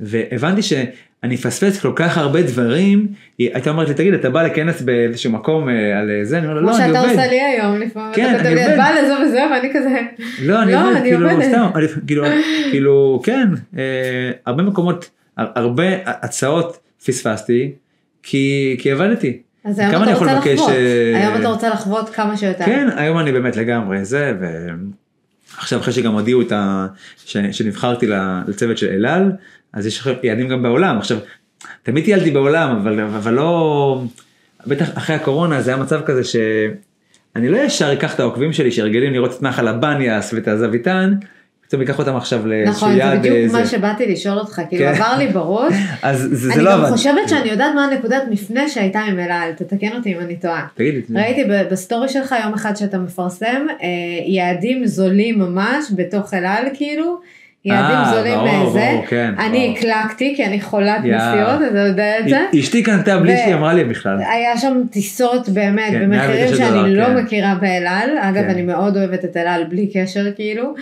והבנתי 0.00 0.62
שאני 1.22 1.34
מפספס 1.34 1.80
כל 1.80 1.92
כך 1.96 2.18
הרבה 2.18 2.42
דברים 2.42 3.06
היא 3.38 3.50
הייתה 3.54 3.70
אומרת 3.70 3.88
לי 3.88 3.94
תגיד 3.94 4.14
אתה 4.14 4.30
בא 4.30 4.42
לכנס 4.42 4.82
באיזשהו 4.82 5.32
מקום 5.32 5.68
אה, 5.68 5.98
על 5.98 6.10
זה 6.22 6.38
אני 6.38 6.46
אומר 6.46 6.60
לה 6.60 6.62
כמו 6.62 6.70
לא 6.70 6.76
אני 6.76 6.86
שאתה 6.88 6.98
עובד. 7.00 7.10
עושה 7.10 7.26
לי 7.30 7.40
היום 7.40 7.76
לפעמים, 7.80 8.14
כן, 8.14 8.36
אתה 8.40 8.48
אני 8.48 8.64
עובד. 8.64 8.76
באה 8.76 9.02
לזה 9.02 9.14
וזה, 9.26 9.40
ואני 9.52 9.70
כזה, 9.74 10.00
לא, 10.42 10.62
אני 10.62 10.72
לא, 10.72 10.80
עובד, 10.88 10.96
אני 10.96 11.10
כאילו. 11.10 11.28
סתם, 11.42 11.66
אני, 11.74 11.86
כאילו, 12.06 12.24
כאילו, 12.70 13.20
כן, 13.24 13.48
אה, 13.78 13.82
הרבה 14.46 14.62
מקומות, 14.62 15.10
הר- 15.36 15.50
הרבה 15.54 15.84
הצעות 16.06 16.78
פספסתי, 17.06 17.72
כי, 18.22 18.76
עבדתי. 18.92 19.38
אז 19.64 19.78
היום 19.78 19.90
אתה 20.02 20.10
אני 20.10 20.12
רוצה 20.18 20.34
לחוות, 20.34 20.68
אה, 20.68 21.20
היום 21.20 21.40
אתה 21.40 21.48
רוצה 21.48 21.68
לחוות 21.68 22.08
כמה 22.08 22.36
שיותר. 22.36 22.64
כן, 22.64 22.88
היום 22.96 23.18
אני 23.18 23.32
באמת 23.32 23.56
לגמרי 23.56 24.04
זה, 24.04 24.32
ועכשיו 25.56 25.80
אחרי 25.80 25.92
שגם 25.92 26.12
הודיעו 26.12 26.42
את 26.42 26.52
ה... 26.52 26.86
שנבחרתי 27.52 28.06
לצוות 28.48 28.78
של 28.78 28.88
אלעל, 28.88 29.32
אז 29.72 29.86
יש 29.86 30.06
יעדים 30.22 30.48
גם 30.48 30.62
בעולם. 30.62 30.98
עכשיו, 30.98 31.18
תמיד 31.82 32.04
טיילתי 32.04 32.30
בעולם, 32.30 32.76
אבל, 32.76 33.00
אבל 33.00 33.32
לא... 33.32 34.02
בטח 34.66 34.98
אחרי 34.98 35.16
הקורונה 35.16 35.62
זה 35.62 35.70
היה 35.70 35.82
מצב 35.82 36.00
כזה 36.04 36.24
ש... 36.24 36.36
אני 37.36 37.48
לא 37.48 37.56
ישר 37.56 37.92
אקח 37.92 38.14
את 38.14 38.20
העוקבים 38.20 38.52
שלי 38.52 38.72
שהרגלים 38.72 39.12
לראות 39.12 39.32
את 39.32 39.42
נחל 39.42 39.68
הבניאס 39.68 40.34
ואת 40.34 40.48
הזוויתן, 40.48 41.14
פתאום 41.66 41.82
אקח 41.82 41.98
אותם 41.98 42.16
עכשיו 42.16 42.46
לאיזשהו 42.46 42.76
נכון, 42.76 42.92
זה 42.92 42.98
יעד. 42.98 43.18
בדיוק 43.18 43.36
אה, 43.36 43.46
מה. 43.52 43.66
שבאתי 43.66 44.06
לשאול 44.06 44.38
אותך, 44.38 44.60
כאילו 44.68 44.84
כן. 44.84 44.94
עבר 44.94 45.18
לי 45.18 45.28
בראש. 45.28 45.74
אז 46.02 46.20
זה, 46.20 46.36
זה 46.36 46.54
אני 46.54 46.62
לא 46.62 46.72
גם 46.72 46.80
עבד. 46.80 46.90
חושבת 46.90 47.28
שאני 47.28 47.48
יודעת 47.48 47.74
מה 47.74 47.84
הנקודת 47.84 48.22
מפנה 48.30 48.68
שהייתה 48.68 49.00
עם 49.00 49.18
אלעל, 49.18 49.52
תתקן 49.52 49.92
אותי 49.96 50.14
אם 50.14 50.20
אני 50.20 50.36
טועה. 50.36 50.66
תגידי. 50.74 51.00
ראיתי 51.14 51.44
בסטורי 51.70 52.08
שלך 52.08 52.34
יום 52.44 52.54
אחד 52.54 52.76
שאתה 52.76 52.98
מפרסם 52.98 53.66
אה, 53.82 53.88
יעדים 54.26 54.86
זולים 54.86 55.38
ממש 55.38 55.84
בתוך 55.96 56.34
אלעל 56.34 56.64
כאילו, 56.74 57.20
יעדים 57.64 57.96
אה, 57.96 58.12
זולים 58.14 58.34
ברור, 58.34 58.70
זה. 58.70 58.88
ברור, 58.92 59.06
כן, 59.06 59.34
אני 59.38 59.58
ברור. 59.58 59.78
הקלקתי 59.78 60.32
כי 60.36 60.44
אני 60.44 60.60
חולת. 60.60 60.98
נסיעות, 61.04 61.60
אתה 61.70 61.78
יודע 61.78 62.18
את 62.18 62.28
זה. 62.28 62.60
אשתי 62.60 62.82
קנתה 62.82 63.18
בלי 63.18 63.36
שהיא 63.36 63.54
אמרה 63.54 63.74
לי 63.74 63.84
בכלל. 63.84 64.18
היה 64.32 64.56
שם 64.56 64.82
טיסות 64.90 65.48
באמת 65.48 65.90
כן, 65.90 66.02
במחירים 66.10 66.40
109 66.40 66.56
שאני 66.56 66.70
דולר, 66.70 67.00
לא 67.00 67.06
כן. 67.06 67.24
מכירה 67.24 67.54
באלעל, 67.54 68.10
אגב 68.20 68.42
כן. 68.42 68.50
אני 68.50 68.62
מאוד 68.62 68.96
אוהבת 68.96 69.24
את 69.24 69.36
אלעל 69.36 69.64
בלי 69.64 69.90
קשר 69.94 70.32
כאילו, 70.36 70.74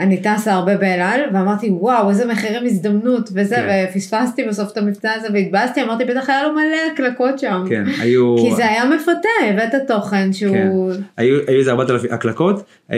אני 0.00 0.22
טסה 0.22 0.52
הרבה 0.52 0.76
באלעל 0.76 1.20
ואמרתי 1.32 1.70
וואו 1.70 2.10
איזה 2.10 2.26
מחירים 2.26 2.66
הזדמנות. 2.66 3.30
וזה 3.34 3.56
כן. 3.56 3.86
ופספסתי 3.90 4.44
בסוף 4.44 4.72
את 4.72 4.76
המבצע 4.76 5.12
הזה 5.16 5.28
והתבאסתי 5.32 5.82
אמרתי 5.82 6.04
בטח 6.04 6.30
היה 6.30 6.42
לו 6.42 6.52
מלא 6.52 6.92
הקלקות 6.92 7.38
שם, 7.38 7.64
כן, 7.68 7.84
היו... 8.00 8.36
כי 8.38 8.54
זה 8.54 8.66
היה 8.66 8.84
מפתה 8.84 9.28
הבאת 9.48 9.74
תוכן 9.88 10.32
שהוא, 10.32 10.92
היו 11.16 11.38
היו 11.48 11.58
איזה 11.58 11.70
4,000 11.70 12.12
הקלקות, 12.12 12.62
אה, 12.92 12.96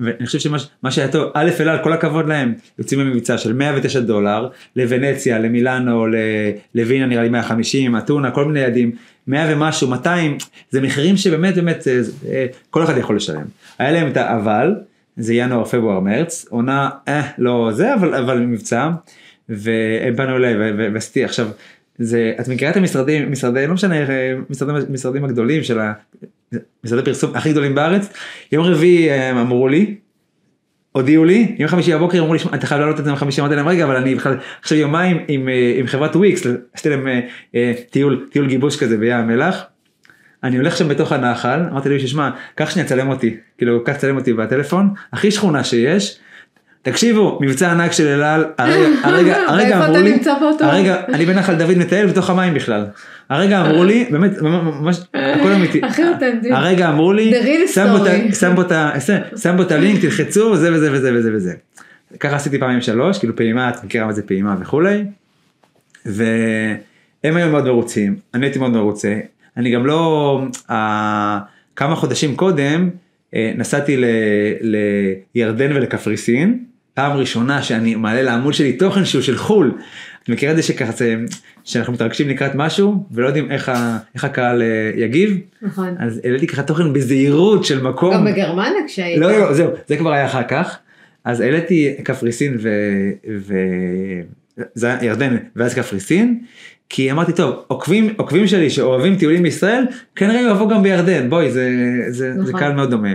ואני 0.00 0.26
חושב 0.26 0.38
שמה 0.38 0.58
מה 0.82 0.90
שהיה 0.90 1.08
טוב, 1.08 1.30
א' 1.34 1.50
אלעל 1.60 1.78
כל 1.82 1.92
הכבוד 1.92 2.28
להם, 2.28 2.54
יוצאים 2.78 3.00
במבצע 3.00 3.38
של 3.38 3.52
109 3.52 4.00
דולר, 4.00 4.48
לוונציה, 4.76 5.38
למילאנו, 5.38 6.06
לווינה 6.74 7.06
נראה 7.06 7.22
לי 7.22 7.28
150, 7.28 7.96
אתונה, 7.96 8.30
כל 8.30 8.44
מיני 8.44 8.60
יעדים, 8.60 8.92
100 9.26 9.46
ומשהו, 9.48 9.88
200, 9.88 10.36
זה 10.70 10.80
מחירים 10.80 11.16
שבאמת 11.16 11.54
באמת 11.54 11.88
אה, 11.88 12.00
אה, 12.28 12.46
כל 12.70 12.84
אחד 12.84 12.96
יכול 12.96 13.16
לשלם. 13.16 13.44
היה 13.78 13.92
להם 13.92 14.08
את 14.08 14.16
האבל, 14.16 14.74
זה 15.16 15.34
ינואר, 15.34 15.64
פברואר, 15.64 16.00
מרץ, 16.00 16.46
עונה, 16.50 16.90
אה, 17.08 17.28
לא 17.38 17.70
זה, 17.72 17.94
אבל, 17.94 18.14
אבל 18.14 18.38
מבצע, 18.38 18.90
והם 19.48 20.16
פנו 20.16 20.36
אליי 20.36 20.54
ועשיתי 20.94 21.24
עכשיו. 21.24 21.48
זה, 21.98 22.32
את 22.40 22.48
מכירה 22.48 22.70
את 22.70 22.76
המשרדים, 22.76 23.32
משרדי, 23.32 23.66
לא 23.66 23.74
משנה, 23.74 23.96
אה, 23.96 24.34
משרדים, 24.50 24.76
משרדים 24.90 25.24
הגדולים 25.24 25.62
של 25.62 25.80
ה... 25.80 25.92
משרדי 26.84 27.04
פרסום 27.04 27.36
הכי 27.36 27.50
גדולים 27.52 27.74
בארץ, 27.74 28.12
יום 28.52 28.64
רביעי 28.64 29.10
אה, 29.10 29.30
אמרו 29.30 29.68
לי, 29.68 29.96
הודיעו 30.92 31.24
לי, 31.24 31.54
יום 31.58 31.68
חמישי 31.68 31.94
בבוקר 31.94 32.18
אמרו 32.18 32.32
לי, 32.32 32.38
"שמע, 32.38 32.54
אתה 32.54 32.66
חייב 32.66 32.80
לעלות 32.80 33.00
את 33.00 33.04
זה 33.04 33.12
בחמישי, 33.12 33.40
אמרתי 33.40 33.56
להם 33.56 33.68
רגע, 33.68 33.84
אבל 33.84 33.96
אני 33.96 34.14
בכלל 34.14 34.36
עכשיו 34.60 34.78
יומיים 34.78 35.18
עם, 35.28 35.48
אה, 35.48 35.74
עם 35.78 35.86
חברת 35.86 36.16
וויקס, 36.16 36.46
עשיתי 36.72 36.88
להם 36.88 37.08
אה, 37.54 37.72
טיול, 37.90 38.26
טיול 38.32 38.48
גיבוש 38.48 38.76
כזה 38.76 38.96
בים 38.96 39.16
המלח. 39.16 39.64
אני 40.44 40.56
הולך 40.56 40.76
שם 40.76 40.88
בתוך 40.88 41.12
הנחל, 41.12 41.60
אמרתי 41.70 41.88
לי, 41.88 42.08
שמע, 42.08 42.30
קח 42.54 42.70
שנייה 42.70 42.88
צלם 42.88 43.08
אותי, 43.08 43.36
כאילו, 43.58 43.84
קח 43.84 43.96
צלם 43.96 44.16
אותי 44.16 44.32
בטלפון, 44.32 44.90
הכי 45.12 45.30
שכונה 45.30 45.64
שיש. 45.64 46.18
תקשיבו, 46.82 47.38
מבצע 47.42 47.70
ענק 47.70 47.92
של 47.92 48.06
אלעל, 48.06 48.44
הרגע, 48.58 48.88
הרגע, 49.04 49.36
הרגע 49.48 49.86
אמרו 49.86 49.98
לי? 49.98 50.18
הרגע, 50.60 51.02
אני 51.08 51.26
בנחל 51.26 51.54
דוד 51.54 51.78
מטייל 51.78 52.06
בתוך 52.06 52.30
המים 52.30 52.54
בכלל. 52.54 52.86
הרגע 53.28 53.60
אמרו 53.60 53.84
לי, 53.84 54.06
באמת, 54.10 54.42
ממש, 54.42 55.00
הכל 55.14 55.52
אמיתי. 55.52 55.80
הכי 55.86 56.08
אותנטי. 56.08 56.52
הרגע 56.52 56.88
אמרו 56.88 57.12
לי, 57.12 57.32
שם 59.36 59.56
בו 59.56 59.62
את 59.62 59.72
הלינק, 59.72 60.00
תלחצו, 60.00 60.56
זה 60.56 60.72
וזה 60.74 60.92
וזה 60.92 61.10
וזה 61.14 61.30
וזה. 61.34 61.54
ככה 62.20 62.36
עשיתי 62.36 62.58
פעמים 62.58 62.80
שלוש, 62.80 63.18
כאילו 63.18 63.36
פעימה, 63.36 63.68
את 63.68 63.84
מכירה 63.84 64.06
מה 64.06 64.12
זה 64.12 64.22
פעימה 64.22 64.56
וכולי. 64.60 65.04
והם 66.06 67.36
היו 67.36 67.50
מאוד 67.50 67.64
מרוצים, 67.64 68.16
אני 68.34 68.46
הייתי 68.46 68.58
מאוד 68.58 68.72
מרוצה. 68.72 69.18
אני 69.56 69.70
גם 69.70 69.86
לא, 69.86 70.40
ה- 70.70 71.38
כמה 71.76 71.96
חודשים 71.96 72.36
קודם 72.36 72.90
אה, 73.34 73.52
נסעתי 73.56 73.96
ל- 73.96 74.04
לירדן 75.34 75.72
ולקפריסין, 75.76 76.64
פעם 76.94 77.12
ראשונה 77.16 77.62
שאני 77.62 77.94
מעלה 77.94 78.22
לעמוד 78.22 78.54
שלי 78.54 78.72
תוכן 78.72 79.04
שהוא 79.04 79.22
של 79.22 79.36
חו"ל. 79.36 79.72
את 80.22 80.28
מכירה 80.28 80.52
את 80.52 80.56
זה 80.56 80.62
שככה 80.62 80.92
זה, 80.92 81.16
שאנחנו 81.64 81.92
מתרגשים 81.92 82.28
לקראת 82.28 82.54
משהו 82.54 83.06
ולא 83.10 83.26
יודעים 83.26 83.50
איך, 83.50 83.68
ה, 83.68 83.98
איך 84.14 84.24
הקהל 84.24 84.62
אה, 84.62 84.90
יגיב? 84.96 85.38
נכון. 85.62 85.94
אז 85.98 86.20
העליתי 86.24 86.46
ככה 86.46 86.62
תוכן 86.62 86.92
בזהירות 86.92 87.64
של 87.64 87.82
מקום. 87.82 88.14
גם 88.14 88.24
בגרמניה 88.24 88.86
כשהיית, 88.86 89.18
לא, 89.18 89.32
לא, 89.38 89.54
זהו, 89.54 89.70
זה 89.86 89.96
כבר 89.96 90.12
היה 90.12 90.26
אחר 90.26 90.42
כך. 90.42 90.78
אז 91.24 91.40
העליתי 91.40 91.94
קפריסין 92.04 92.56
ו... 92.60 92.68
ו... 93.38 93.54
זה 94.74 94.86
היה 94.86 95.04
ירדן 95.04 95.36
ואז 95.56 95.74
קפריסין, 95.74 96.44
כי 96.94 97.10
אמרתי 97.10 97.32
טוב, 97.32 97.54
עוקבים, 97.66 98.14
עוקבים 98.16 98.46
שלי 98.46 98.70
שאוהבים 98.70 99.16
טיולים 99.16 99.42
בישראל, 99.42 99.84
כנראה 100.16 100.40
יאהבו 100.40 100.68
גם 100.68 100.82
בירדן, 100.82 101.30
בואי, 101.30 101.50
זה, 101.50 101.70
זה, 102.08 102.32
זה 102.34 102.40
נכון. 102.40 102.60
קהל 102.60 102.72
מאוד 102.72 102.90
דומה. 102.90 103.08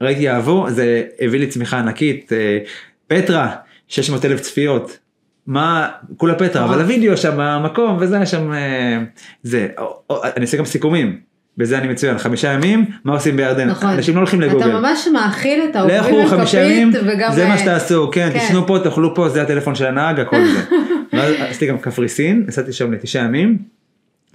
ראיתי 0.00 0.22
יאהבו, 0.22 0.66
זה 0.70 1.02
הביא 1.20 1.40
לי 1.40 1.46
צמיחה 1.46 1.78
ענקית, 1.78 2.32
אה, 2.32 2.58
פטרה, 3.06 3.50
600 3.88 4.24
אלף 4.24 4.40
צפיות. 4.40 4.98
מה, 5.46 5.88
כולה 6.16 6.34
פטרה. 6.34 6.64
אבל 6.64 6.80
הוידאו 6.80 7.16
שם, 7.16 7.40
המקום, 7.40 7.96
וזה 8.00 8.16
היה 8.16 8.26
שם, 8.26 8.52
אה, 8.52 8.98
זה, 9.42 9.68
אני 10.10 10.44
עושה 10.44 10.56
גם 10.56 10.64
סיכומים, 10.64 11.18
בזה 11.56 11.78
אני 11.78 11.88
מצוין, 11.88 12.18
חמישה 12.18 12.52
ימים, 12.52 12.84
מה 13.04 13.12
עושים 13.12 13.36
בירדן, 13.36 13.68
נכון. 13.68 13.90
אנשים 13.90 14.14
לא 14.14 14.20
הולכים 14.20 14.40
לגוגל. 14.40 14.64
אתה 14.64 14.80
ממש 14.80 15.08
מאכיל 15.12 15.62
את 15.70 15.76
העוקבים 15.76 16.18
לכו 16.18 16.26
חמישה 16.26 16.64
ימים, 16.64 16.92
וגם... 17.06 17.32
זה 17.32 17.46
מה 17.46 17.52
אה, 17.52 17.58
שתעשו, 17.58 18.10
כן, 18.12 18.30
כן. 18.32 18.38
תשנו 18.38 18.66
פה, 18.66 18.78
תאכלו 18.84 19.14
פה, 19.14 19.28
זה 19.28 19.42
הטלפון 19.42 19.74
של 19.74 19.86
הנהג, 19.86 20.20
הכל 20.20 20.44
זה. 20.44 20.60
ואז 21.16 21.34
עשיתי 21.38 21.66
גם 21.66 21.78
קפריסין, 21.78 22.44
נסעתי 22.46 22.72
שם 22.72 22.92
לתשעה 22.92 23.24
ימים. 23.24 23.58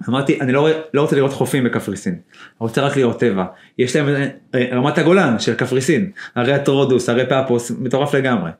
אמרתי, 0.08 0.40
אני 0.40 0.52
לא, 0.52 0.68
לא 0.94 1.00
רוצה 1.02 1.16
לראות 1.16 1.32
חופים 1.32 1.64
בקפריסין, 1.64 2.12
אני 2.12 2.20
רוצה 2.58 2.80
רק 2.80 2.96
לראות 2.96 3.20
טבע. 3.20 3.44
יש 3.78 3.96
להם 3.96 4.08
אה, 4.08 4.28
אה, 4.54 4.68
רמת 4.72 4.98
הגולן 4.98 5.38
של 5.38 5.54
קפריסין, 5.54 6.10
הרי 6.34 6.52
הטרודוס, 6.52 7.08
הרי 7.08 7.26
פאפוס, 7.28 7.70
מטורף 7.78 8.14
לגמרי. 8.14 8.50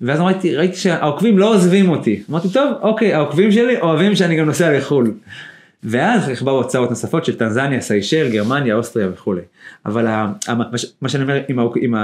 ואז 0.00 0.20
אמרתי, 0.20 0.56
ראיתי 0.56 0.76
שהעוקבים 0.76 1.38
לא 1.38 1.54
עוזבים 1.54 1.88
אותי. 1.88 2.22
אמרתי, 2.30 2.48
טוב, 2.52 2.72
אוקיי, 2.82 3.14
העוקבים 3.14 3.52
שלי 3.52 3.80
אוהבים 3.80 4.16
שאני 4.16 4.36
גם 4.36 4.46
נוסע 4.46 4.78
לחו"ל. 4.78 5.12
ואז 5.84 6.42
באו 6.42 6.60
הצעות 6.60 6.90
נוספות 6.90 7.24
של 7.24 7.36
טנזניה, 7.36 7.80
סיישל, 7.80 8.28
גרמניה, 8.32 8.74
אוסטריה 8.74 9.08
וכולי. 9.12 9.42
אבל 9.86 10.06
ה, 10.06 10.32
ה, 10.48 10.54
מה, 11.00 11.08
שאני 11.08 11.22
אומר 11.22 11.40
עם, 11.48 11.58
עם, 11.76 11.94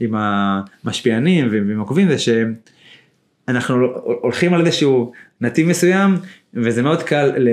עם 0.00 0.14
המשפיענים 0.84 1.48
ועם 1.50 1.76
העוקבים 1.76 2.08
זה 2.08 2.18
שאנחנו 3.46 3.86
הולכים 4.04 4.54
על 4.54 4.66
איזשהו 4.66 5.12
נתיב 5.40 5.68
מסוים 5.68 6.16
וזה 6.54 6.82
מאוד 6.82 7.02
קל 7.02 7.32
ל, 7.36 7.48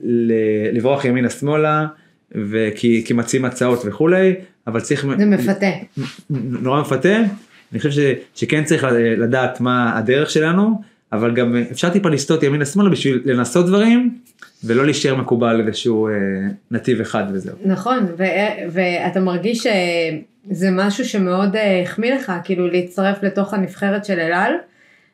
ל, 0.00 0.32
לברוח 0.72 1.04
ימינה 1.04 1.30
שמאלה 1.30 1.86
וכי 2.32 3.02
כי 3.06 3.12
מציעים 3.12 3.44
הצעות 3.44 3.82
וכולי 3.84 4.34
אבל 4.66 4.80
צריך 4.80 5.06
זה 5.18 5.26
מפתה. 5.26 5.70
נורא 6.30 6.80
מפתה 6.80 7.16
אני 7.72 7.78
חושב 7.78 7.90
ש, 7.90 7.98
שכן 8.34 8.64
צריך 8.64 8.86
לדעת 9.18 9.60
מה 9.60 9.98
הדרך 9.98 10.30
שלנו 10.30 10.80
אבל 11.12 11.34
גם 11.34 11.56
אפשר 11.70 11.90
טיפה 11.90 12.08
לסטות 12.08 12.42
ימינה 12.42 12.64
שמאלה 12.64 12.90
בשביל 12.90 13.22
לנסות 13.24 13.66
דברים, 13.66 14.14
ולא 14.64 14.84
להישאר 14.84 15.14
מקובל 15.14 15.48
על 15.48 15.68
איזשהו 15.68 16.08
אה, 16.08 16.12
נתיב 16.70 17.00
אחד 17.00 17.24
וזהו. 17.32 17.56
נכון, 17.64 18.06
ו- 18.18 18.24
ואתה 18.70 19.20
מרגיש 19.20 19.58
שזה 19.58 20.68
משהו 20.72 21.04
שמאוד 21.04 21.56
אה, 21.56 21.82
החמיא 21.82 22.14
לך, 22.14 22.32
כאילו 22.44 22.68
להצטרף 22.68 23.22
לתוך 23.22 23.54
הנבחרת 23.54 24.04
של 24.04 24.20
אלעל. 24.20 24.52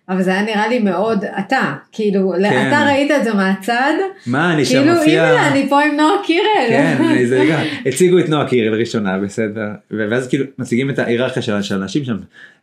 אבל 0.09 0.23
זה 0.23 0.31
היה 0.31 0.43
נראה 0.43 0.69
לי 0.69 0.79
מאוד 0.79 1.25
אתה, 1.25 1.75
כאילו, 1.93 2.33
כן. 2.43 2.69
אתה 2.69 2.85
ראית 2.87 3.11
את 3.11 3.25
זה 3.25 3.35
מהצד, 3.35 3.93
מה, 4.27 4.55
אני 4.55 4.65
שם 4.65 4.79
כאילו, 4.79 4.95
מופיע... 4.95 5.25
הנה, 5.25 5.49
אני 5.49 5.69
פה 5.69 5.83
עם 5.83 5.97
נועה 5.97 6.15
קירל. 6.27 6.45
כן, 6.69 6.97
אני- 7.11 7.27
זה 7.27 7.45
גם, 7.53 7.61
הציגו 7.87 8.19
את 8.19 8.29
נועה 8.29 8.49
קירל 8.49 8.75
ראשונה, 8.81 9.19
בסדר, 9.19 9.67
ואז 9.91 10.29
כאילו 10.29 10.45
מציגים 10.59 10.91
את 10.91 10.99
ההיררכיה 10.99 11.43
של 11.43 11.63
של 11.63 11.75
האנשים 11.75 12.05
שם, 12.05 12.17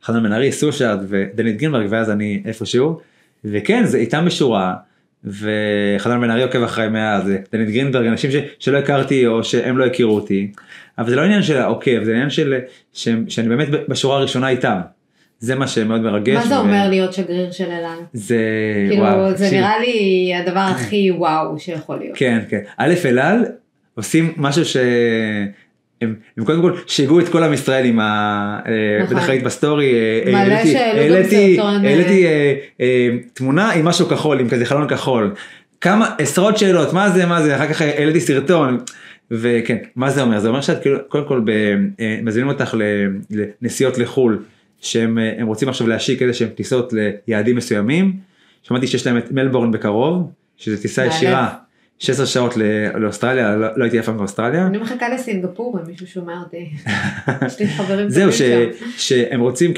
חנן 0.04 0.24
בן 0.24 0.34
ארי, 0.34 0.52
סושארד 0.52 1.00
ודנית 1.08 1.58
גרינברג, 1.58 1.88
ואז 1.90 2.10
אני 2.10 2.42
איפשהו, 2.46 3.00
וכן, 3.46 3.86
זה 3.86 3.98
איתם 3.98 4.26
בשורה, 4.26 4.74
וחנן 5.26 6.22
בן 6.22 6.32
ארי 6.32 6.44
עוקב 6.44 6.64
אחריי 6.64 6.90
מאז, 6.90 7.24
דנית 7.54 7.70
גרינברג, 7.70 8.08
אנשים 8.08 8.32
ש- 8.32 8.36
שלא 8.60 8.78
הכרתי 8.78 9.28
או 9.28 9.44
שהם 9.44 9.78
לא 9.78 9.86
הכירו 9.86 10.16
אותי, 10.16 10.52
אבל 10.98 11.10
זה 11.10 11.16
לא 11.16 11.22
עניין 11.22 11.44
של 11.44 11.58
העוקב, 11.58 12.04
זה 12.04 12.12
עניין 12.12 12.30
של, 12.30 12.54
ש- 12.94 13.08
שאני 13.28 13.50
באמת 13.50 13.68
בשורה 13.90 14.18
הראשונה 14.18 14.50
איתם, 14.50 14.78
זה 15.42 15.56
מה 15.56 15.68
שמאוד 15.68 16.02
מרגש. 16.02 16.36
מה 16.36 16.48
זה 16.48 16.56
ו- 16.56 16.60
אומר 16.60 16.90
להיות 16.90 17.14
שגריר 17.14 17.52
של 17.52 17.64
אלעל? 17.66 17.98
זה, 18.14 18.38
כאילו, 18.90 19.04
וואו, 19.04 19.38
זה. 19.38 19.50
נראה 19.52 19.80
לי 19.80 20.32
הדבר 20.36 20.60
הכי 20.76 21.12
וואו 21.12 21.60
שיכול 21.60 21.98
להיות. 21.98 22.18
כן, 22.18 22.40
כן. 22.50 22.60
א' 22.78 22.94
אלעל 23.06 23.46
עושים 23.96 24.34
משהו 24.38 24.66
ש... 24.66 24.78
הם, 26.02 26.16
הם 26.38 26.46
קודם 26.46 26.62
כל 26.62 26.74
שיגעו 26.88 27.20
את 27.20 27.30
כל 27.30 27.44
עם 27.44 27.54
ישראל 27.54 27.86
עם 27.86 28.00
ה... 28.00 28.60
אה, 28.68 28.72
נכון. 29.04 29.18
בטח 29.18 29.30
ראית 29.30 29.44
בסטורי, 29.44 29.94
אה, 29.94 30.32
מלא 30.32 30.38
העליתי- 30.38 30.78
העליתי- 30.78 31.60
אה, 31.60 31.66
העליתי 31.90 32.26
אה, 32.26 32.54
אה, 32.82 33.10
תמונה 33.34 33.72
עם 33.72 33.86
משהו 33.86 34.06
כחול, 34.06 34.40
עם 34.40 34.50
כזה 34.50 34.66
חלון 34.66 34.88
כחול. 34.88 35.34
כמה 35.82 36.16
עשרות 36.18 36.58
שאלות, 36.58 36.94
מה 36.94 37.10
זה, 37.10 37.26
מה 37.26 37.42
זה, 37.42 37.56
אחר 37.56 37.68
כך 37.68 37.82
העליתי 37.82 38.20
סרטון. 38.20 38.78
וכן, 39.32 39.78
מה 39.96 40.10
זה 40.10 40.22
אומר? 40.22 40.40
זה 40.40 40.48
אומר 40.48 40.62
שאת 40.62 40.82
כאילו, 40.82 40.98
קודם 41.08 41.26
כל 41.28 41.42
אה, 42.00 42.20
מזמינים 42.24 42.50
אותך 42.50 42.76
לנסיעות 43.62 43.98
לחו"ל, 43.98 44.40
שהם 44.82 45.18
אה, 45.20 45.34
רוצים 45.42 45.70
עכשיו 45.70 45.88
להשיק 45.88 46.22
איזה 46.22 46.34
שהם 46.34 46.50
טיסות 46.50 46.94
ליעדים 47.28 47.56
מסוימים. 47.56 48.14
שמעתי 48.64 48.88
שיש 48.88 49.08
להם 49.08 49.18
את 49.18 49.32
מלבורן 49.32 49.72
בקרוב, 49.72 50.32
שזו 50.58 50.82
טיסה. 50.82 51.06
ישירה, 51.06 51.50
16 52.00 52.26
שעות 52.26 52.54
לאוסטרליה, 53.00 53.56
לא, 53.56 53.68
לא 53.78 53.84
הייתי 53.84 54.00
אף 54.00 54.06
פעם 54.06 54.18
באוסטרליה. 54.18 54.68
אני 54.68 54.78
מחכה 54.78 55.10
לסינגפור 55.10 55.80
אם 55.80 55.92
מישהו 55.92 56.08
שומע 56.08 56.34
אותי. 56.40 56.70
יש 57.46 57.60
לי 57.60 57.68
חברים 57.68 58.10
זהו, 58.16 58.32
ש. 58.32 58.42
שהם 58.98 59.40
רוצים 59.42 59.74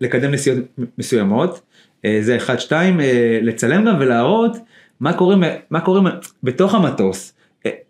לקדם 0.00 0.30
נסיעות 0.30 0.58
מסוימות, 0.98 1.60
אה, 2.04 2.18
זה 2.22 2.36
אחד, 2.36 2.58
שתיים, 2.58 3.00
אה, 3.00 3.38
לצלם 3.42 3.84
גם 3.84 3.96
ולהראות 4.00 4.56
מה 5.00 5.12
קורה, 5.12 5.36
מה 5.70 5.80
בתוך 6.42 6.74
המטוס, 6.74 7.32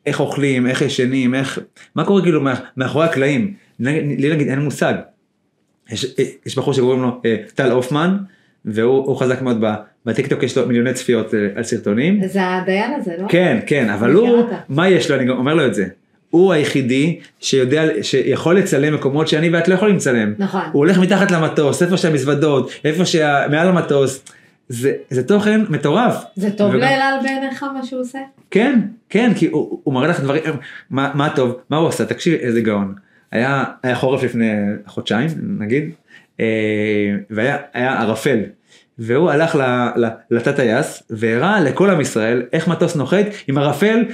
איך 0.07 0.21
אוכלים, 0.21 0.67
איך 0.67 0.83
ישנים, 0.83 1.35
איך, 1.35 1.59
מה 1.95 2.05
קורה 2.05 2.23
כאילו 2.23 2.41
מאח- 2.41 2.61
מאחורי 2.77 3.05
הקלעים, 3.05 3.55
לי 3.81 4.35
נגיד 4.35 4.49
אין 4.49 4.59
מושג. 4.59 4.95
יש, 5.91 6.05
אה, 6.19 6.25
יש 6.47 6.59
בחור 6.59 6.75
שקוראים 6.75 7.03
לו 7.03 7.21
אה, 7.25 7.37
טל 7.55 7.71
הופמן, 7.71 8.17
והוא 8.65 9.07
הוא 9.07 9.17
חזק 9.17 9.43
מאוד 9.43 9.65
בטיקטוק, 10.07 10.43
יש 10.43 10.59
לו 10.59 10.67
מיליוני 10.69 10.93
צפיות 10.95 11.35
אה, 11.35 11.39
על 11.55 11.63
סרטונים. 11.63 12.21
זה 12.29 12.41
הדיין 12.57 12.93
הזה, 12.95 13.15
לא? 13.19 13.27
כן, 13.29 13.59
כן, 13.67 13.91
אבל 13.91 14.13
הוא. 14.13 14.49
מה 14.69 14.89
יש 14.89 15.11
לו, 15.11 15.17
אני 15.17 15.31
אומר 15.31 15.55
לו 15.55 15.67
את 15.67 15.75
זה. 15.75 15.87
הוא 16.31 16.53
היחידי 16.53 17.19
שיודע, 17.41 17.83
שיכול 18.03 18.59
לצלם 18.59 18.95
מקומות 18.95 19.29
שאני 19.29 19.49
ואת 19.49 19.69
לא 19.69 19.75
יכולים 19.75 19.97
לצלם. 19.97 20.35
נכון. 20.39 20.61
הוא 20.73 20.79
הולך 20.81 20.99
מתחת 20.99 21.31
למטוס, 21.31 21.83
איפה 21.83 21.97
שהמזוודות, 21.97 22.71
איפה 22.85 23.05
שמעל 23.07 23.69
המטוס. 23.69 24.25
זה, 24.69 24.93
זה 25.11 25.23
תוכן 25.23 25.61
מטורף. 25.69 26.15
זה 26.37 26.51
טוב 26.51 26.69
וגם- 26.71 26.79
לאלעל 26.81 27.15
בעיניך 27.23 27.63
מה 27.63 27.85
שהוא 27.85 28.01
עושה? 28.01 28.19
כן, 28.51 28.81
כן, 29.09 29.33
כי 29.37 29.47
הוא, 29.49 29.81
הוא 29.85 29.95
מראה 29.95 30.09
לך 30.09 30.21
דברים, 30.21 30.43
מה, 30.91 31.11
מה 31.15 31.29
טוב, 31.37 31.57
מה 31.71 31.77
הוא 31.77 31.89
עשה, 31.89 32.05
תקשיב 32.05 32.35
איזה 32.35 32.61
גאון. 32.61 32.95
היה, 33.33 33.65
היה 33.83 33.95
חורף 33.95 34.23
לפני 34.23 34.53
חודשיים, 34.87 35.29
נגיד, 35.59 35.91
אה, 36.41 36.47
והיה 37.31 37.57
היה 37.75 38.01
ערפל. 38.01 38.39
והוא 38.99 39.31
הלך 39.31 39.55
ל- 39.55 39.89
ל- 40.05 40.09
לתת 40.31 40.57
טייס 40.57 41.03
והראה 41.11 41.61
לכל 41.61 41.91
עם 41.91 42.01
ישראל 42.01 42.43
איך 42.53 42.69
מטוס 42.69 42.97
נוחת 42.97 43.27
עם 43.49 43.59
ערפל. 43.59 44.05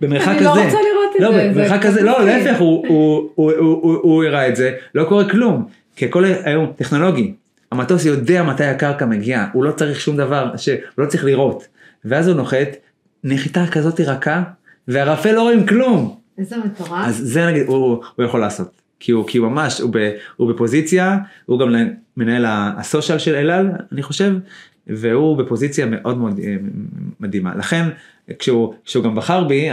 במרחק 0.00 0.28
אני 0.28 0.36
כזה. 0.36 0.44
לא 0.44 0.50
רוצה 0.50 0.62
לראות 0.66 1.16
את 1.16 1.20
לא, 1.20 1.32
זה. 1.32 1.50
במרחק 1.54 1.82
זה 1.82 1.88
כזה, 1.88 2.02
לא. 2.02 2.24
להפך, 2.24 2.60
הוא- 2.60 2.86
הוא- 2.88 3.30
הוא- 3.34 3.52
הוא- 3.52 3.98
הוא- 4.02 4.24
הראה 4.24 4.48
את 4.48 4.56
זה, 4.56 4.72
לא 4.94 5.04
קורה 5.04 5.28
כלום, 5.30 5.66
כי 5.96 6.04
הכל 6.04 6.24
היום 6.44 6.72
טכנולוגי. 6.76 7.34
המטוס 7.72 8.04
יודע 8.04 8.42
מתי 8.42 8.64
הקרקע 8.64 9.06
מגיעה, 9.06 9.46
הוא 9.52 9.64
לא 9.64 9.70
צריך 9.70 10.00
שום 10.00 10.16
דבר, 10.16 10.50
הוא 10.96 11.04
לא 11.04 11.06
צריך 11.06 11.24
לראות. 11.24 11.66
ואז 12.04 12.28
הוא 12.28 12.36
נוחת, 12.36 12.68
נחיתה 13.24 13.64
כזאת 13.72 14.00
רכה, 14.00 14.42
והרפל 14.88 15.32
לא 15.32 15.42
רואים 15.42 15.66
כלום. 15.66 16.16
איזה 16.38 16.56
מטורף. 16.56 17.04
אז 17.06 17.16
זה 17.16 17.46
נגיד, 17.46 17.66
הוא, 17.66 18.02
הוא 18.16 18.24
יכול 18.24 18.40
לעשות. 18.40 18.68
כי 19.00 19.12
הוא, 19.12 19.26
כי 19.26 19.38
הוא 19.38 19.48
ממש, 19.48 19.80
הוא, 19.80 19.90
ב, 19.92 20.10
הוא 20.36 20.52
בפוזיציה, 20.52 21.18
הוא 21.46 21.58
גם 21.58 21.74
מנהל 22.16 22.44
הסושיאל 22.48 23.18
של 23.18 23.34
אלעל, 23.34 23.70
אני 23.92 24.02
חושב, 24.02 24.34
והוא 24.86 25.36
בפוזיציה 25.36 25.86
מאוד 25.86 26.18
מאוד 26.18 26.40
אה, 26.44 26.56
מדהימה. 27.20 27.54
לכן, 27.54 27.84
כשהוא, 28.38 28.74
כשהוא 28.84 29.04
גם 29.04 29.14
בחר 29.14 29.44
בי, 29.44 29.68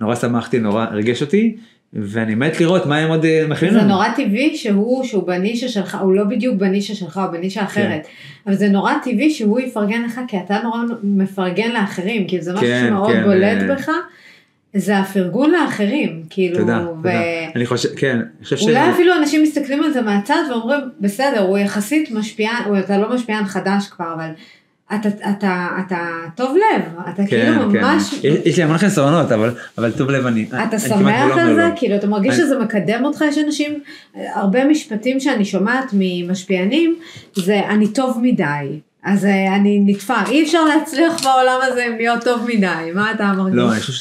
נורא 0.00 0.14
שמחתי, 0.14 0.58
נורא 0.58 0.84
ריגש 0.84 1.22
אותי, 1.22 1.56
ואני 1.92 2.34
מת 2.34 2.60
לראות 2.60 2.86
מה 2.86 2.96
הם 2.96 3.10
עוד 3.10 3.24
אה, 3.24 3.46
מכינים 3.48 3.74
זה 3.74 3.80
לנו. 3.80 3.88
נורא 3.88 4.08
טבעי 4.16 4.56
שהוא, 4.56 5.04
שהוא 5.04 5.26
בנישה 5.26 5.68
שלך, 5.68 5.98
הוא 6.02 6.14
לא 6.14 6.24
בדיוק 6.24 6.56
בנישה 6.56 6.94
שלך, 6.94 7.18
הוא 7.18 7.26
בנישה 7.26 7.64
אחרת. 7.64 8.06
אבל 8.46 8.54
זה 8.54 8.68
נורא 8.68 8.92
טבעי 9.04 9.30
שהוא 9.30 9.60
יפרגן 9.60 10.02
לך, 10.02 10.20
כי 10.28 10.36
אתה 10.36 10.58
נורא 10.62 10.78
מפרגן 11.02 11.70
לאחרים, 11.72 12.28
כאילו 12.28 12.42
זה 12.42 12.52
משהו 12.52 12.66
כן, 12.66 12.86
שמאוד 12.88 13.12
כן, 13.12 13.24
בולט 13.24 13.62
אה. 13.62 13.74
בך, 13.74 13.88
זה 14.74 14.98
הפרגון 14.98 15.50
לאחרים, 15.50 16.22
כאילו, 16.30 16.58
תודה, 16.58 16.78
ו- 16.90 16.94
תודה. 16.96 17.10
אני 17.56 17.66
חושב, 17.66 17.88
כן, 17.96 18.16
אני 18.16 18.44
חושב 18.44 18.56
ש... 18.56 18.62
אולי 18.62 18.90
אפילו 18.90 19.14
אנשים 19.14 19.42
מסתכלים 19.42 19.82
על 19.82 19.92
זה 19.92 20.02
מהצד 20.02 20.42
ואומרים, 20.50 20.80
בסדר, 21.00 21.40
הוא 21.40 21.58
יחסית 21.58 22.10
משפיען, 22.10 22.62
הוא 22.66 22.78
אתה 22.78 22.98
לא 22.98 23.14
משפיען 23.14 23.44
חדש 23.44 23.86
כבר, 23.90 24.14
אבל 24.14 24.28
אתה, 24.94 25.08
אתה, 25.30 25.68
אתה 25.86 25.98
טוב 26.36 26.56
לב, 26.56 26.82
אתה 27.08 27.22
כן, 27.22 27.26
כאילו 27.26 27.72
כן. 27.72 27.80
ממש, 27.84 28.12
יש- 28.24 28.38
יש 28.44 28.56
לי 28.56 28.62
המון 28.62 28.78
חסרונות, 28.78 29.32
אבל, 29.32 29.50
אבל 29.78 29.90
טוב 29.92 30.10
לב 30.10 30.26
אני, 30.26 30.44
אתה 30.48 30.62
אני 30.62 30.78
שמח 30.80 31.00
לא 31.02 31.10
על 31.10 31.30
אומר 31.32 31.54
זה? 31.54 31.60
לא. 31.68 31.76
כאילו, 31.76 31.96
אתה 31.96 32.06
מרגיש 32.06 32.30
אני- 32.34 32.38
שזה 32.38 32.58
מקדם 32.58 33.04
אותך? 33.04 33.24
יש 33.28 33.38
אנשים, 33.38 33.78
הרבה 34.34 34.64
משפטים 34.64 35.20
שאני 35.20 35.44
שומעת 35.44 35.84
ממשפיענים, 35.92 36.96
זה 37.34 37.60
אני 37.68 37.88
טוב 37.88 38.18
מדי. 38.22 38.44
אז 39.04 39.24
אה, 39.24 39.56
אני 39.56 39.80
נתפע, 39.86 40.14
אי 40.30 40.42
אפשר 40.42 40.64
להצליח 40.64 41.22
בעולם 41.24 41.58
הזה 41.62 41.84
עם 41.84 41.96
להיות 41.96 42.24
טוב 42.24 42.46
מדי, 42.54 42.66
מה 42.94 43.10
אתה 43.12 43.32
מרגיש? 43.36 43.54
לא, 43.56 43.72
אני 43.72 43.80
חושב 43.80 43.92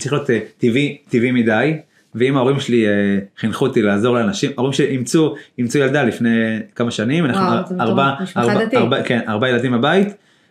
שצריך 0.00 0.12
להיות 0.12 0.30
אה, 0.30 0.38
טבעי, 0.58 0.96
טבעי 1.08 1.32
מדי, 1.32 1.76
ואם 2.14 2.36
ההורים 2.36 2.60
שלי 2.60 2.86
אה, 2.86 3.18
חינכו 3.38 3.66
אותי 3.66 3.82
לעזור 3.82 4.14
לאנשים, 4.14 4.50
ההורים 4.56 4.72
שלי 4.72 4.86
אימצו, 4.86 5.34
אימצו 5.58 5.78
ילדה 5.78 6.02
לפני 6.02 6.58
כמה 6.74 6.90
שנים, 6.90 7.24
אנחנו 7.24 7.46
ארבע, 7.80 8.14
ארבע. 8.36 8.76
ארבע, 8.76 9.02
כן, 9.02 9.20
ארבע 9.28 9.48
ילדים 9.48 9.72
בבית, 9.72 10.08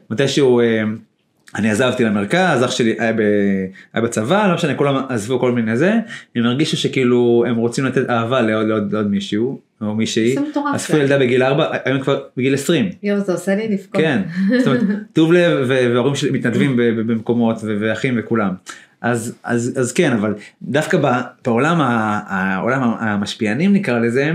מתישהו 0.10 0.60
אה, 0.60 0.84
אני 1.56 1.72
עזבתי 1.72 2.04
למרכז, 2.04 2.64
אח 2.66 2.72
שלי 2.72 2.96
היה, 3.00 3.14
ב, 3.14 3.20
היה 3.94 4.04
בצבא, 4.04 4.48
לא 4.48 4.54
משנה, 4.54 4.76
כולם 4.76 5.02
עזבו 5.10 5.40
כל 5.40 5.52
מיני 5.52 5.78
זה, 5.78 5.94
הם 6.36 6.46
הרגישו 6.46 6.78
שכאילו 6.78 7.44
הם 7.48 7.56
רוצים 7.56 7.86
לתת 7.86 8.10
אהבה 8.10 8.42
לעוד, 8.42 8.68
לעוד, 8.68 8.94
לעוד 8.94 9.08
מישהו, 9.08 9.60
או 9.82 9.96
מישהי, 9.96 10.36
אספו. 10.76 10.98
ילדה 10.98 11.20
בגיל 11.20 11.44
ארבע, 11.44 11.78
היום 11.86 12.02
כבר 12.02 12.22
בגיל 12.38 12.54
20. 12.54 12.90
יואו, 13.04 13.20
זה 13.20 13.32
עושה 13.32 13.56
לי 13.56 13.68
לבכות. 13.68 14.02
כן, 14.02 14.22
זאת 14.58 14.68
אומרת, 14.68 14.82
טוב 15.14 15.34
לב 15.34 15.66
ו- 15.68 15.94
וההורים 15.94 16.16
שלי 16.16 16.32
מתנדבים 16.32 16.76
במקומות 16.78 17.58
ואחים 17.80 18.16
וכולם. 18.18 18.54
אז, 19.02 19.36
אז, 19.44 19.74
אז 19.80 19.92
כן, 19.92 20.12
אבל 20.12 20.34
דווקא 20.62 20.98
בעולם 21.46 21.82
העולם 21.82 22.82
המשפיענים 23.00 23.74
נקרא 23.74 24.00
לזה, 24.00 24.32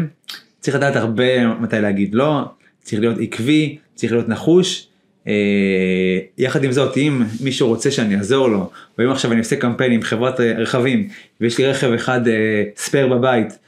צריך 0.60 0.76
לדעת 0.76 0.96
הרבה 0.96 1.54
מתי 1.54 1.80
להגיד 1.80 2.14
לא, 2.14 2.44
צריך 2.82 3.00
להיות 3.00 3.16
עקבי, 3.20 3.78
צריך 3.94 4.12
להיות 4.12 4.28
נחוש. 4.28 4.86
אה, 5.26 6.18
יחד 6.38 6.64
עם 6.64 6.72
זאת, 6.72 6.96
אם 6.96 7.22
מישהו 7.40 7.68
רוצה 7.68 7.90
שאני 7.90 8.16
אעזור 8.16 8.48
לו, 8.48 8.70
או 8.98 9.04
אם 9.04 9.10
עכשיו 9.10 9.32
אני 9.32 9.38
עושה 9.38 9.56
קמפיין 9.56 9.92
עם 9.92 10.02
חברת 10.02 10.40
רכבים, 10.40 11.08
ויש 11.40 11.58
לי 11.58 11.66
רכב 11.66 11.92
אחד 11.92 12.28
אה, 12.28 12.62
ספייר 12.76 13.06
בבית, 13.06 13.58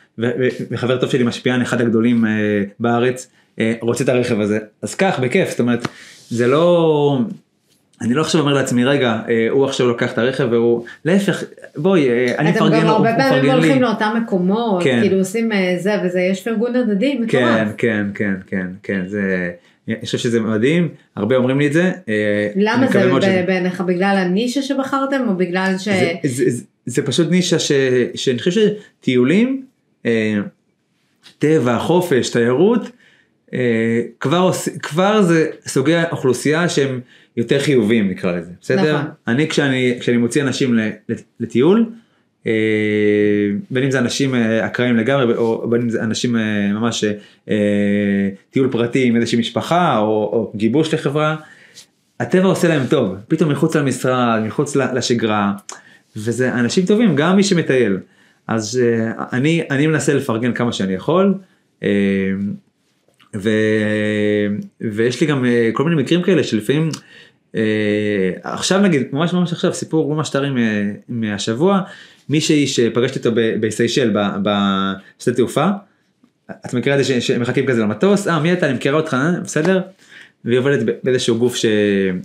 וחבר 0.70 1.00
טוב 1.00 1.10
שלי 1.10 1.24
משפיען 1.24 1.62
אחד 1.62 1.80
הגדולים 1.80 2.26
אה, 2.26 2.30
בארץ, 2.80 3.30
אה, 3.58 3.74
רוצה 3.80 4.04
את 4.04 4.08
הרכב 4.08 4.40
הזה, 4.40 4.58
אז 4.82 4.94
קח, 4.94 5.18
בכיף, 5.22 5.50
זאת 5.50 5.60
אומרת, 5.60 5.88
זה 6.28 6.46
לא, 6.46 7.18
אני 8.00 8.14
לא 8.14 8.20
עכשיו 8.20 8.40
אומר 8.40 8.52
לעצמי, 8.52 8.84
רגע, 8.84 9.20
אה, 9.28 9.46
הוא 9.50 9.64
עכשיו 9.64 9.86
לוקח 9.86 10.12
את 10.12 10.18
הרכב 10.18 10.48
והוא, 10.50 10.84
להפך, 11.04 11.44
בואי, 11.76 12.08
אה, 12.08 12.34
אני 12.38 12.50
אתם 12.50 12.58
מפרגן 12.58 12.80
גם 12.80 12.86
לו, 12.86 12.88
הוא 12.88 12.96
הרבה 12.96 13.14
פעמים 13.16 13.32
מפרגן 13.32 13.44
לי. 13.44 13.52
הולכים 13.52 13.82
לאותם 13.82 14.20
מקומות, 14.22 14.82
כן. 14.82 15.00
כאילו 15.00 15.18
עושים 15.18 15.52
אה, 15.52 15.76
זה 15.78 15.94
וזה, 16.04 16.20
יש 16.20 16.42
פרגון 16.42 16.76
הדדי 16.76 17.14
מטורף. 17.14 17.28
כן, 17.28 17.68
כן, 17.78 18.06
כן, 18.14 18.34
כן, 18.46 18.66
כן, 18.82 19.02
זה, 19.06 19.50
אני 19.88 19.96
חושב 20.04 20.18
שזה 20.18 20.40
מדהים, 20.40 20.88
הרבה 21.16 21.36
אומרים 21.36 21.58
לי 21.58 21.66
את 21.66 21.72
זה. 21.72 21.92
למה 22.56 22.86
זה 23.20 23.44
בעיניך? 23.46 23.80
בגלל 23.80 24.16
הנישה 24.16 24.62
שבחרתם 24.62 25.28
או 25.28 25.36
בגלל 25.36 25.74
ש... 25.78 25.88
זה, 25.88 26.12
זה, 26.22 26.50
זה, 26.50 26.62
זה 26.86 27.06
פשוט 27.06 27.30
נישה 27.30 27.58
ש, 27.58 27.72
שאני 28.14 28.38
חושב 28.38 28.50
שטיולים, 28.50 29.62
טבע, 31.38 31.78
חופש, 31.78 32.28
תיירות, 32.28 32.90
כבר, 34.20 34.38
עוש- 34.38 34.68
כבר 34.82 35.22
זה 35.22 35.46
סוגי 35.66 35.94
אוכלוסייה 36.12 36.68
שהם 36.68 37.00
יותר 37.36 37.58
חיוביים 37.60 38.08
נקרא 38.10 38.32
לזה, 38.36 38.50
בסדר? 38.60 38.96
נכון. 38.96 39.10
אני 39.28 39.48
כשאני, 39.48 39.96
כשאני 40.00 40.16
מוציא 40.16 40.42
אנשים 40.42 40.78
לטיול, 41.40 41.86
אה, 42.46 42.52
בין 43.70 43.84
אם 43.84 43.90
זה 43.90 43.98
אנשים 43.98 44.34
אה, 44.34 44.66
אקראיים 44.66 44.96
לגמרי 44.96 45.34
או 45.36 45.68
בין 45.70 45.80
אם 45.80 45.88
זה 45.88 46.02
אנשים 46.02 46.36
אה, 46.36 46.72
ממש 46.72 47.04
אה, 47.48 48.28
טיול 48.50 48.68
פרטי 48.72 49.04
עם 49.04 49.16
איזושהי 49.16 49.38
משפחה 49.38 49.98
או, 49.98 50.04
או 50.04 50.52
גיבוש 50.54 50.94
לחברה, 50.94 51.36
הטבע 52.20 52.44
עושה 52.46 52.68
להם 52.68 52.86
טוב, 52.90 53.16
פתאום 53.28 53.50
מחוץ 53.52 53.76
למשרד, 53.76 54.40
מחוץ 54.46 54.76
לשגרה, 54.76 55.52
וזה 56.16 56.54
אנשים 56.54 56.86
טובים, 56.86 57.16
גם 57.16 57.36
מי 57.36 57.42
שמטייל. 57.44 57.98
אז 58.46 58.80
אה, 58.84 59.12
אני, 59.32 59.62
אני 59.70 59.86
מנסה 59.86 60.14
לפרגן 60.14 60.52
כמה 60.52 60.72
שאני 60.72 60.92
יכול, 60.94 61.34
אה, 61.82 61.88
ו, 63.38 63.50
ויש 64.80 65.20
לי 65.20 65.26
גם 65.26 65.44
אה, 65.44 65.70
כל 65.72 65.84
מיני 65.84 66.02
מקרים 66.02 66.22
כאלה 66.22 66.44
שלפעמים, 66.44 66.90
אה, 67.56 68.30
עכשיו 68.42 68.80
נגיד, 68.80 69.02
ממש 69.12 69.32
ממש 69.32 69.52
עכשיו, 69.52 69.74
סיפור 69.74 70.14
ממש 70.14 70.30
טרי 70.30 70.48
מהשבוע, 71.08 71.80
מישהי 72.28 72.66
שפגשתי 72.66 73.18
אותו 73.18 73.30
בסיישל, 73.60 74.16
בשדה 74.42 75.36
תעופה, 75.36 75.68
את 76.50 76.74
מכירה 76.74 77.00
את 77.00 77.04
זה 77.04 77.20
שמחכים 77.20 77.66
כזה 77.66 77.82
למטוס, 77.82 78.28
אה 78.28 78.40
מי 78.40 78.52
אתה, 78.52 78.66
אני 78.66 78.74
מכירה 78.74 78.96
אותך, 78.96 79.14
אה, 79.14 79.40
בסדר? 79.40 79.80
והיא 80.44 80.58
עובדת 80.58 80.96
באיזשהו 81.04 81.38
גוף 81.38 81.56
ש... 81.56 81.66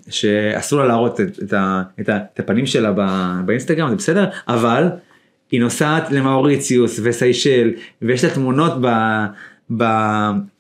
שאסור 0.10 0.80
לה 0.80 0.86
להראות 0.86 1.22
את, 1.22 1.40
את, 1.44 1.54
ה... 1.54 1.84
את, 2.00 2.10
ה... 2.10 2.18
את 2.34 2.40
הפנים 2.40 2.66
שלה 2.66 2.92
ב... 2.96 3.02
באינסטגרם, 3.46 3.90
זה 3.90 3.96
בסדר, 3.96 4.26
אבל 4.48 4.88
היא 5.52 5.60
נוסעת 5.60 6.12
למאוריציוס 6.12 7.00
וסיישל, 7.04 7.72
ויש 8.02 8.24
לה 8.24 8.30
תמונות 8.30 8.72
ב... 8.82 8.88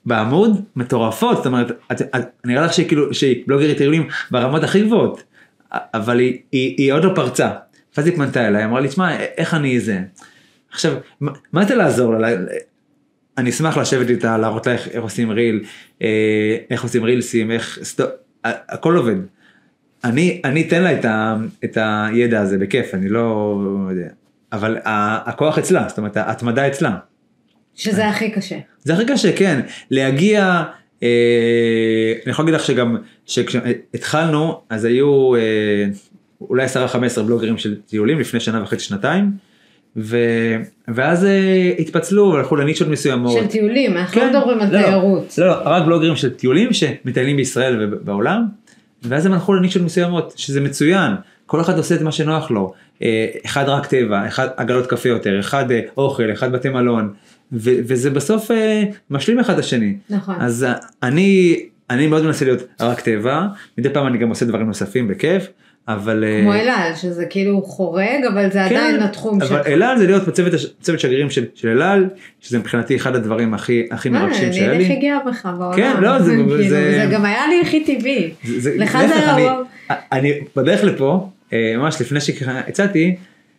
בעמוד 0.05 0.62
מטורפות, 0.76 1.38
זאת 1.38 1.45
אומרת, 1.45 1.72
את, 1.91 2.01
את, 2.01 2.30
נראה 2.45 2.66
לך 2.66 2.74
שהיא 2.74 2.88
כאילו, 2.88 3.14
שהיא 3.14 3.43
בלוגרית 3.47 3.78
טיולים 3.78 4.07
ברמות 4.32 4.64
הכי 4.64 4.84
גבוהות, 4.84 5.24
אבל 5.72 6.20
היא, 6.20 6.39
היא, 6.51 6.76
היא 6.78 6.93
עוד 6.93 7.03
לא 7.03 7.12
פרצה. 7.16 7.51
ואז 7.97 8.05
היא 8.05 8.16
פנתה 8.16 8.47
אליי, 8.47 8.66
אמרה 8.66 8.80
לי, 8.80 8.88
תשמע, 8.88 9.20
איך 9.20 9.53
אני 9.53 9.80
זה? 9.80 9.99
עכשיו, 10.72 10.93
מה, 11.22 11.32
מה 11.53 11.66
זה 11.66 11.76
לעזור 11.76 12.16
לה? 12.16 12.30
אני 13.38 13.49
אשמח 13.49 13.78
לשבת 13.78 14.09
איתה, 14.09 14.38
להראות 14.38 14.68
לה 14.68 14.74
איך, 14.74 14.88
איך 14.88 15.03
עושים 15.03 15.32
ריל, 15.32 15.64
אה, 16.01 16.57
איך 16.70 16.84
עושים 16.84 17.03
רילסים, 17.03 17.51
איך, 17.51 17.80
סטו, 17.84 18.03
הכל 18.43 18.95
עובד. 18.95 19.16
אני, 20.03 20.41
אני 20.45 20.68
אתן 20.68 20.84
לה 20.84 20.99
את, 20.99 21.05
ה, 21.05 21.36
את 21.64 21.78
הידע 21.82 22.41
הזה 22.41 22.57
בכיף, 22.57 22.93
אני 22.93 23.09
לא 23.09 23.57
יודע, 23.89 24.07
אבל 24.51 24.78
הכוח 25.26 25.57
אצלה, 25.57 25.86
זאת 25.88 25.97
אומרת 25.97 26.18
ההתמדה 26.18 26.68
אצלה. 26.68 26.97
שזה 27.76 28.08
הכי 28.08 28.32
קשה. 28.32 28.58
זה 28.84 28.94
הכי 28.94 29.06
קשה, 29.06 29.38
כן, 29.38 29.60
להגיע, 29.92 30.64
אה, 31.04 32.14
אני 32.26 32.32
יכול 32.32 32.46
להגיד 32.46 32.60
לך 32.60 32.66
שגם, 32.66 32.98
שכשהתחלנו, 33.26 34.62
אז 34.70 34.86
היו 34.86 35.36
אה, 35.36 35.40
אולי 36.42 36.66
10-15 37.18 37.22
בלוגרים 37.22 37.58
של 37.58 37.76
טיולים 37.76 38.20
לפני 38.20 38.40
שנה 38.40 38.64
וחצי, 38.64 38.84
שנתיים, 38.84 39.32
ו, 39.98 40.18
ואז 40.88 41.26
אה, 41.26 41.72
התפצלו 41.80 42.32
והלכו 42.34 42.56
לנישות 42.56 42.88
מסוימות. 42.88 43.34
של 43.34 43.48
טיולים, 43.48 43.98
אנחנו 43.98 44.22
כן, 44.22 44.34
לא 44.34 44.40
מדברים 44.40 44.60
על 44.60 44.72
לא, 44.72 44.80
לא. 44.80 44.86
תיירות. 44.86 45.36
לא, 45.38 45.48
לא, 45.48 45.56
רק 45.66 45.86
בלוגרים 45.86 46.16
של 46.16 46.30
טיולים 46.30 46.74
שמטיילים 46.74 47.38
בישראל 47.38 47.78
ובעולם, 47.82 48.46
ואז 49.04 49.26
הם 49.26 49.34
הלכו 49.34 49.54
לנישות 49.54 49.82
מסוימות, 49.82 50.34
שזה 50.36 50.62
מצוין, 50.62 51.12
כל 51.46 51.62
אחד 51.62 51.78
עושה 51.78 51.96
את 51.96 52.02
מה 52.02 52.12
שנוח 52.12 52.52
לו, 52.52 52.74
אה, 53.02 53.28
אחד 53.46 53.70
רק 53.70 53.86
טבע, 53.86 54.28
אחד 54.28 54.48
עגלות 54.58 54.88
קפה 54.88 55.10
יותר, 55.10 55.40
אחד 55.40 55.72
אה, 55.72 55.80
אוכל, 55.98 56.32
אחד 56.34 56.52
בתי 56.52 56.70
מלון, 56.70 57.14
ו- 57.54 57.80
וזה 57.88 58.10
בסוף 58.10 58.52
אה, 58.52 58.84
משלים 59.10 59.39
אחד 59.39 59.54
את 59.54 59.60
השני. 59.60 59.93
נכון. 60.10 60.36
אז 60.39 60.64
אה, 60.64 60.74
אני, 61.04 61.60
אני 61.89 62.08
מאוד 62.08 62.24
מנסה 62.26 62.45
להיות 62.45 62.60
רק 62.80 62.99
טבע, 63.02 63.45
מדי 63.78 63.89
פעם 63.89 64.08
אני 64.08 64.18
גם 64.18 64.30
עושה 64.30 64.45
דברים 64.45 64.68
נוספים 64.68 65.08
בכיף, 65.08 65.47
אבל... 65.88 66.24
אה, 66.24 66.39
כמו 66.41 66.54
אלעל, 66.54 66.95
שזה 66.95 67.26
כאילו 67.26 67.62
חורג, 67.62 68.26
אבל 68.34 68.52
זה 68.52 68.66
עדיין 68.66 68.99
התחום 69.02 69.39
כן, 69.39 69.45
אבל. 69.45 69.62
אלעל 69.68 69.97
זה 69.97 70.06
להיות 70.08 70.28
בצוות 70.28 70.54
הש- 70.54 70.66
צוות 70.82 70.99
שגרירים 70.99 71.30
של 71.30 71.45
של 71.56 71.68
אלעל, 71.68 72.10
שזה 72.41 72.60
מבחינתי 72.60 72.95
אחד 72.95 73.16
הדברים 73.16 73.54
הכי 73.54 73.88
הכי 73.91 74.10
מרגשים 74.10 74.54
שהיה 74.54 74.70
אני 74.72 74.78
לי. 74.78 74.84
הכי 74.86 74.95
גאה 74.95 75.18
בך 75.28 75.49
בעולם. 75.60 75.76
כן, 75.78 75.93
לא, 76.02 76.20
זה- 76.20 76.32
כאילו, 76.36 76.58
זה- 76.58 77.06
זה 77.06 77.14
גם 77.14 77.26
היה 77.26 77.47
לי 77.47 77.62
הכי 77.62 77.84
טבעי. 77.86 78.32
זה- 78.43 78.60
זה- 78.60 78.78
לך 78.78 78.97
זה 79.08 79.34
אני-. 79.34 79.47
אני 80.12 80.32
בדרך 80.56 80.84
לפה, 80.84 81.30
ממש 81.54 82.02
לפני 82.02 82.22
שיצאתי, 82.22 83.16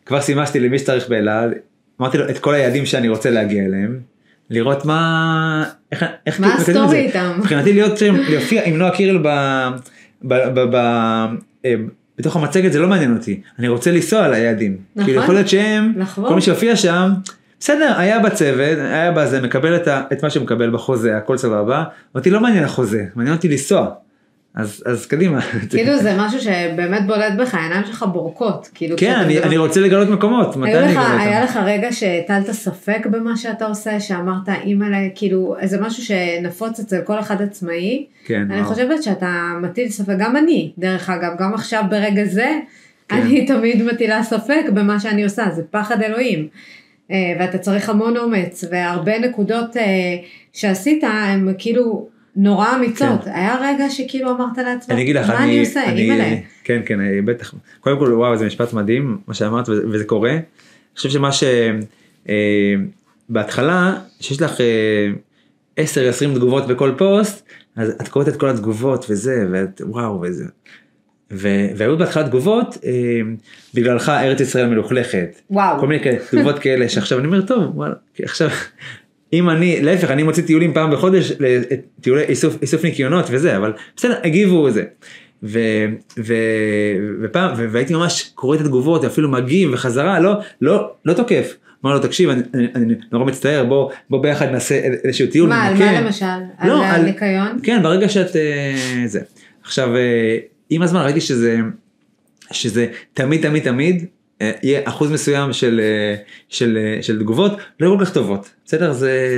כבר 0.07 0.21
סימסתי 0.21 0.61
למי 0.61 0.79
שצריך 0.79 1.09
באלעל, 1.09 1.55
אמרתי 2.03 2.19
לו 2.19 2.29
את 2.29 2.39
כל 2.39 2.55
היעדים 2.55 2.87
שאני 2.87 3.09
רוצה 3.09 3.31
להגיע 3.31 3.65
אליהם, 3.65 4.01
לראות 4.51 4.85
מה, 4.85 5.65
איך, 5.93 6.05
איך 6.27 6.41
מה 6.41 6.57
כאילו 6.65 6.81
הסטורי. 6.81 6.99
איתם? 6.99 7.33
מבחינתי 7.39 7.73
להיות 7.73 8.03
להופיע 8.29 8.65
עם 8.65 8.79
נועה 8.79 8.91
קירל 8.91 9.19
ב, 9.19 9.29
ב, 10.23 10.35
ב, 10.35 10.61
ב, 10.71 10.77
אה, 11.65 11.75
בתוך 12.19 12.37
המצגת 12.37 12.73
זה 12.73 12.79
לא 12.79 12.89
מעניין 12.89 13.17
אותי, 13.17 13.41
אני 13.59 13.69
רוצה 13.69 13.91
לנסוע 13.93 14.25
על 14.25 14.35
היעדים. 14.35 14.77
נכון. 14.97 15.05
כאילו 15.05 15.23
יכול 15.23 15.35
להיות 15.35 15.49
שהם, 15.49 15.93
נכון. 15.97 16.29
כל 16.29 16.35
מי 16.35 16.41
שהופיע 16.41 16.77
שם, 16.77 17.11
בסדר, 17.61 17.95
היה 17.99 18.19
בצוות, 18.19 18.79
היה 18.79 19.13
בזה, 19.13 19.41
מקבל 19.41 19.77
את, 19.77 19.89
ה, 19.89 20.03
את 20.13 20.23
מה 20.23 20.31
שהוא 20.31 20.45
מקבל 20.45 20.71
בחוזה, 20.71 21.17
הכל 21.17 21.37
סבבה, 21.37 21.85
אותי 22.15 22.31
לא 22.31 22.41
מעניין 22.41 22.65
החוזה, 22.65 23.05
מעניין 23.15 23.37
אותי 23.37 23.49
לנסוע. 23.49 23.91
אז, 24.55 24.83
אז 24.87 25.07
קדימה. 25.07 25.41
כאילו 25.71 25.99
זה 25.99 26.17
משהו 26.19 26.41
שבאמת 26.41 27.07
בולט 27.07 27.33
בך, 27.39 27.55
העיניים 27.55 27.85
שלך 27.85 28.05
בורקות. 28.13 28.69
כאילו, 28.75 28.97
כן, 28.99 29.15
אני, 29.15 29.43
אני 29.43 29.57
רוצה 29.57 29.81
לגלות 29.81 30.09
מקומות, 30.09 30.57
מתי 30.57 30.79
אני 30.79 30.93
אגלה 30.93 31.23
היה 31.23 31.43
אותם? 31.43 31.53
לך 31.53 31.59
רגע 31.65 31.93
שהטלת 31.93 32.51
ספק 32.51 33.07
במה 33.11 33.37
שאתה 33.37 33.67
עושה, 33.67 34.01
שאמרת 34.01 34.49
אימא'לה, 34.65 34.99
כאילו, 35.15 35.57
איזה 35.61 35.81
משהו 35.81 36.03
שנפוץ 36.03 36.81
אצל 36.81 37.01
כל 37.05 37.21
אחד 37.21 37.43
עצמאי. 37.43 38.07
כן, 38.25 38.43
אני 38.51 38.61
וואו. 38.61 38.73
חושבת 38.73 39.03
שאתה 39.03 39.53
מטיל 39.63 39.89
ספק, 39.89 40.15
גם 40.19 40.37
אני, 40.37 40.73
דרך 40.79 41.11
אגב, 41.11 41.33
גם 41.39 41.55
עכשיו 41.55 41.85
ברגע 41.91 42.25
זה, 42.25 42.59
כן. 43.09 43.17
אני 43.17 43.47
תמיד 43.47 43.83
מטילה 43.83 44.23
ספק 44.23 44.65
במה 44.75 45.01
שאני 45.01 45.25
עושה, 45.25 45.51
זה 45.51 45.63
פחד 45.71 46.03
אלוהים. 46.03 46.49
אה, 47.11 47.17
ואתה 47.41 47.59
צריך 47.59 47.89
המון 47.89 48.17
אומץ, 48.17 48.65
והרבה 48.71 49.19
נקודות 49.19 49.77
אה, 49.77 49.83
שעשית, 50.53 51.05
הן 51.05 51.55
כאילו 51.59 52.09
נורא 52.37 52.77
אמיצות. 52.77 53.21
היה 53.25 53.57
רגע 53.61 53.91
שכאילו 53.91 54.31
אמרת 54.31 54.59
לעצמך, 54.59 54.91
אני 54.91 55.03
אגיד 55.03 55.17
לך, 55.17 55.29
מה 55.29 55.45
אני 55.45 55.61
עושה, 55.61 55.91
אימא'לה. 55.91 56.37
כן, 56.65 56.83
כן, 56.87 57.01
אה, 57.01 57.19
בטח. 57.25 57.55
קודם 57.81 57.99
כל, 57.99 58.13
וואו, 58.13 58.37
זה 58.37 58.47
משפט 58.47 58.73
מדהים, 58.73 59.19
מה 59.27 59.35
שאמרת, 59.35 59.69
וזה 59.69 59.83
וזה 59.89 60.05
קורה. 60.05 60.31
אני 60.31 60.41
חושב 60.97 61.11
שמה 61.11 61.33
ש... 61.33 61.45
אה, 62.29 62.75
בהתחלה, 63.29 63.99
שיש 64.21 64.43
לך 64.43 64.61
אה, 65.77 65.85
10-20 65.85 66.35
תגובות 66.35 66.67
בכל 66.67 66.93
פוסט, 66.99 67.47
אז 67.77 67.91
את 67.91 68.09
קוראת 68.09 68.29
את 68.29 68.37
כל 68.37 68.49
התגובות 68.49 69.07
וזה, 69.11 69.47
ואת 69.53 69.81
וואו, 69.85 70.21
וזה. 70.21 70.45
ו- 71.33 71.69
והיו 71.77 71.99
בהתחלה 71.99 72.29
תגובות, 72.29 72.79
אה, 72.85 73.21
בגללך 73.75 74.09
ארץ 74.09 74.41
ישראל 74.41 74.67
מלוכלכת. 74.67 75.41
וואו. 75.51 75.81
כל 75.81 75.87
מיני 75.87 76.05
תגובות 76.31 76.59
כאלה, 76.59 76.89
שעכשיו 76.89 77.19
אני 77.19 77.27
אומר, 77.27 77.43
טוב, 77.43 77.77
וואלה, 77.77 77.95
עכשיו, 78.23 78.49
אם 79.33 79.51
אני, 79.51 79.81
להפך, 79.83 80.11
אני 80.11 80.23
מוציא 80.23 80.43
טיולים 80.43 80.75
פעם 80.75 80.91
בחודש, 80.91 81.33
טיולי 82.01 82.23
איסוף, 82.23 82.57
איסוף 82.63 82.85
ניקיונות 82.85 83.25
וזה, 83.31 83.57
אבל 83.57 83.73
בסדר, 83.97 84.15
הגיבו 84.25 84.71
זה. 84.71 84.85
ו, 85.43 85.59
ו, 86.19 86.35
ופעם, 87.23 87.51
ו, 87.57 87.67
והייתי 87.73 87.95
ממש 87.95 88.31
קורא 88.35 88.57
את 88.57 88.61
התגובות, 88.61 89.05
אפילו 89.05 89.29
מגיב 89.31 89.71
וחזרה, 89.73 90.21
לא, 90.21 90.33
לא, 90.61 90.93
לא 91.05 91.13
תוקף. 91.13 91.57
אמר 91.85 91.95
לו, 91.95 91.99
תקשיב, 92.01 92.31
אני, 92.31 92.43
אני, 92.55 92.67
אני 92.75 92.95
נורא 93.13 93.25
מצטער, 93.25 93.65
בוא, 93.65 93.91
בוא 94.11 94.23
ביחד 94.23 94.47
נעשה 94.47 94.75
איזשהו 95.05 95.27
טיול. 95.27 95.49
מה, 95.49 95.63
על 95.63 95.73
ננקה." 95.75 95.85
מה 95.93 96.01
למשל? 96.01 96.27
לא, 96.65 96.87
על- 96.87 97.01
הניקיון? 97.01 97.59
כן, 97.63 97.81
ברגע 97.83 98.09
שאת... 98.09 98.37
אה, 98.37 98.75
זה. 99.07 99.21
עכשיו, 99.63 99.97
אה, 99.97 100.37
עם 100.71 100.83
הזמן 100.83 101.01
ראיתי 101.01 101.21
שזה, 101.21 101.57
שזה 102.51 102.87
תמיד 103.15 103.43
תמיד 103.43 103.63
תמיד 103.63 104.05
יהיה 104.63 104.81
אחוז 104.85 105.11
מסוים 105.11 105.53
של, 105.53 105.81
אה, 105.83 106.15
של, 106.49 106.79
אה, 106.81 107.03
של 107.03 107.19
תגובות 107.19 107.53
לא 107.81 107.97
כל 107.97 108.05
כך 108.05 108.13
טובות. 108.13 108.51
בסדר? 108.65 108.93
זה... 108.93 109.29